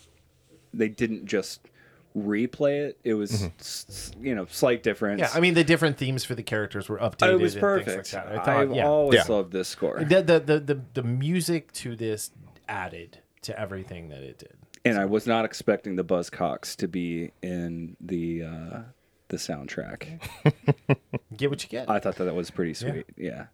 They 0.74 0.88
didn't 0.88 1.26
just 1.26 1.60
replay 2.16 2.86
it. 2.86 2.98
It 3.04 3.14
was, 3.14 3.44
s- 3.60 4.12
you 4.20 4.34
know, 4.34 4.46
slight 4.50 4.82
difference. 4.82 5.20
yeah, 5.20 5.30
I 5.34 5.40
mean, 5.40 5.54
the 5.54 5.64
different 5.64 5.96
themes 5.98 6.24
for 6.24 6.34
the 6.34 6.42
characters 6.42 6.88
were 6.88 6.98
updated. 6.98 7.32
it 7.34 7.40
was 7.40 7.54
perfect. 7.56 8.12
Like 8.12 8.26
that. 8.44 8.48
I 8.48 8.62
I've 8.62 8.74
yeah, 8.74 8.86
always 8.86 9.20
Yeah. 9.28 9.34
loved 9.34 9.52
this 9.52 9.68
score, 9.68 10.02
the, 10.04 10.22
the, 10.22 10.40
the 10.40 10.60
the 10.60 10.80
the 10.94 11.02
music 11.02 11.72
to 11.72 11.96
this 11.96 12.30
added 12.68 13.18
to 13.42 13.58
everything 13.58 14.08
that 14.10 14.22
it 14.22 14.38
did. 14.38 14.54
and 14.84 14.98
I 14.98 15.04
was 15.06 15.26
not 15.26 15.44
expecting 15.44 15.96
the 15.96 16.04
Buzzcocks 16.04 16.76
to 16.76 16.88
be 16.88 17.32
in 17.42 17.96
the 18.00 18.42
uh, 18.44 18.80
the 19.28 19.36
soundtrack. 19.38 20.20
Get 21.36 21.48
what 21.50 21.62
you 21.62 21.68
get. 21.70 21.88
I 21.90 21.98
thought 21.98 22.16
that, 22.16 22.24
that 22.24 22.34
was 22.34 22.50
pretty 22.50 22.74
sweet. 22.74 23.06
Yeah. 23.16 23.46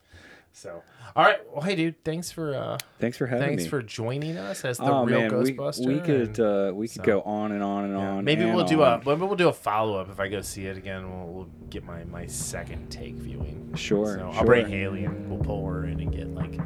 So, 0.52 0.82
all 1.14 1.24
right. 1.24 1.38
Well, 1.52 1.62
hey, 1.62 1.76
dude, 1.76 2.02
thanks 2.04 2.30
for 2.32 2.54
uh, 2.54 2.78
Thanks 2.98 3.16
for 3.16 3.26
having 3.26 3.46
thanks 3.46 3.62
me. 3.64 3.68
for 3.68 3.82
joining 3.82 4.36
us 4.36 4.64
as 4.64 4.78
the 4.78 4.84
oh 4.84 5.04
real 5.04 5.20
man, 5.20 5.38
we, 5.42 5.52
Ghostbuster. 5.52 5.86
we 5.86 6.00
could 6.00 6.38
and- 6.38 6.40
uh, 6.40 6.72
we 6.74 6.88
could 6.88 6.96
so- 6.96 7.02
go 7.04 7.22
on 7.22 7.52
and 7.52 7.62
on 7.62 7.84
and 7.84 7.92
Yeah, 7.98 8.08
on. 8.10 8.24
Maybe 8.24 8.42
and 8.42 8.54
we'll 8.54 8.64
do 8.64 8.82
a 8.82 8.94
on. 8.94 9.02
maybe 9.06 9.20
we'll 9.22 9.36
do 9.36 9.48
a 9.48 9.52
follow 9.52 9.98
up 10.00 10.10
if 10.10 10.18
I 10.18 10.28
go 10.28 10.40
see 10.40 10.66
it 10.66 10.76
again. 10.76 11.08
We'll, 11.10 11.26
we'll 11.32 11.48
get 11.70 11.84
my 11.84 12.04
my 12.04 12.26
second 12.26 12.88
take 12.90 13.14
viewing. 13.14 13.72
Sure, 13.76 14.18
So 14.18 14.30
I'll 14.34 14.44
bring 14.44 14.66
Haley 14.68 15.04
and 15.04 15.30
we'll 15.30 15.38
pull 15.44 15.64
her 15.66 15.84
in 15.86 16.00
and 16.00 16.10
get 16.12 16.28
like 16.34 16.56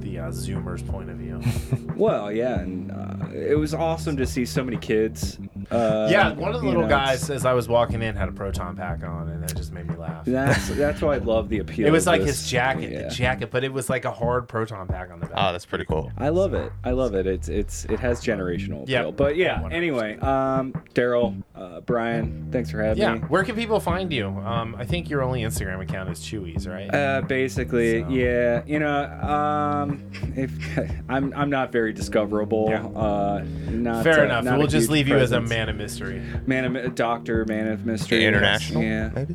the 0.00 0.18
uh, 0.18 0.30
Zoomers 0.30 0.86
point 0.86 1.10
of 1.10 1.16
view. 1.16 1.40
Well, 1.96 2.32
yeah, 2.32 2.60
and 2.60 2.90
uh, 2.90 3.28
it 3.34 3.58
was 3.58 3.74
awesome 3.74 4.16
to 4.16 4.26
see 4.26 4.46
so 4.46 4.64
many 4.64 4.78
kids. 4.78 5.38
Uh, 5.70 6.08
yeah, 6.10 6.32
one 6.32 6.54
of 6.54 6.60
the 6.60 6.66
little 6.66 6.82
know, 6.82 6.88
guys 6.88 7.28
as 7.30 7.44
I 7.44 7.52
was 7.52 7.68
walking 7.68 8.02
in 8.02 8.14
had 8.16 8.28
a 8.28 8.32
proton 8.32 8.76
pack 8.76 9.02
on, 9.02 9.28
and 9.28 9.42
that 9.42 9.56
just 9.56 9.72
made 9.72 9.88
me 9.88 9.96
laugh. 9.96 10.24
That's 10.24 10.68
that's 10.70 11.00
why 11.02 11.14
I 11.14 11.18
love 11.18 11.48
the 11.48 11.58
appeal. 11.58 11.86
It 11.86 11.90
was 11.90 12.06
of 12.06 12.12
like 12.12 12.20
this. 12.22 12.40
his 12.40 12.50
jacket, 12.50 12.92
Yeah. 12.92 13.02
the 13.04 13.10
jacket, 13.10 13.50
but 13.50 13.64
it 13.64 13.72
was 13.72 13.88
like 13.90 14.04
a 14.04 14.10
hard 14.12 14.48
proton 14.48 14.86
pack 14.86 15.10
on 15.10 15.20
the 15.20 15.26
back. 15.26 15.34
Oh, 15.36 15.52
that's 15.52 15.66
pretty 15.66 15.84
cool. 15.84 16.10
I 16.18 16.28
love 16.30 16.54
it. 16.54 16.72
I 16.84 16.90
love 16.92 17.14
it. 17.14 17.26
It's 17.26 17.48
it's 17.48 17.84
it 17.86 18.00
has 18.00 18.20
generational 18.22 18.82
appeal. 18.82 19.04
Yeah. 19.06 19.10
But 19.10 19.36
yeah. 19.36 19.60
100%. 19.60 19.72
Anyway, 19.72 20.18
um, 20.18 20.72
Darryl, 20.94 21.42
uh, 21.54 21.80
Brian, 21.80 22.48
thanks 22.52 22.70
for 22.70 22.82
having 22.82 23.02
yeah, 23.02 23.14
me. 23.14 23.20
where 23.20 23.44
can 23.44 23.54
people 23.56 23.80
find 23.80 24.12
you? 24.12 24.26
Um, 24.28 24.74
I 24.78 24.84
think 24.84 25.08
your 25.10 25.22
only 25.22 25.42
Instagram 25.42 25.80
account 25.82 26.10
is 26.10 26.20
Chewy's, 26.20 26.66
right? 26.68 26.92
Uh, 26.94 27.22
basically, 27.22 28.02
So- 28.02 28.08
yeah. 28.08 28.62
You 28.66 28.78
know, 28.78 29.04
um, 29.04 30.02
if 30.36 30.50
I'm 31.08 31.32
I'm 31.34 31.50
not 31.50 31.72
very 31.72 31.92
discoverable. 31.92 32.68
Yeah. 32.70 32.84
Uh, 32.86 33.44
not 33.70 34.04
Fair 34.04 34.20
uh, 34.20 34.24
enough. 34.24 34.44
not 34.44 34.58
We'll 34.58 34.66
just 34.66 34.84
huge 34.84 34.90
leave 34.90 35.08
you 35.08 35.16
as 35.16 35.32
a 35.32 35.36
presence. 35.40 35.49
Man 35.50 35.68
of 35.68 35.76
mystery, 35.76 36.22
man 36.46 36.76
of 36.76 36.94
doctor, 36.94 37.44
man 37.44 37.68
of 37.68 37.84
mystery. 37.84 38.24
International, 38.24 38.82
Yeah. 38.82 39.10
maybe. 39.14 39.34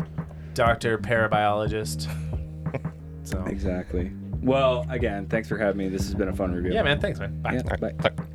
doctor, 0.55 0.97
parabiologist. 0.97 2.07
So 3.23 3.43
Exactly. 3.45 4.11
Well, 4.43 4.85
again, 4.89 5.25
thanks 5.27 5.49
for 5.49 5.57
having 5.57 5.77
me. 5.77 5.89
This 5.89 6.03
has 6.05 6.13
been 6.13 6.27
a 6.27 6.33
fun 6.35 6.53
review. 6.53 6.73
yeah, 6.73 6.83
man. 6.83 6.99
Thanks, 7.01 7.19
man. 7.19 7.41
Bye. 7.41 7.53
Yeah, 7.53 7.61
All 7.65 7.77
right, 7.81 7.97
bye. 7.97 8.09
bye. 8.09 8.25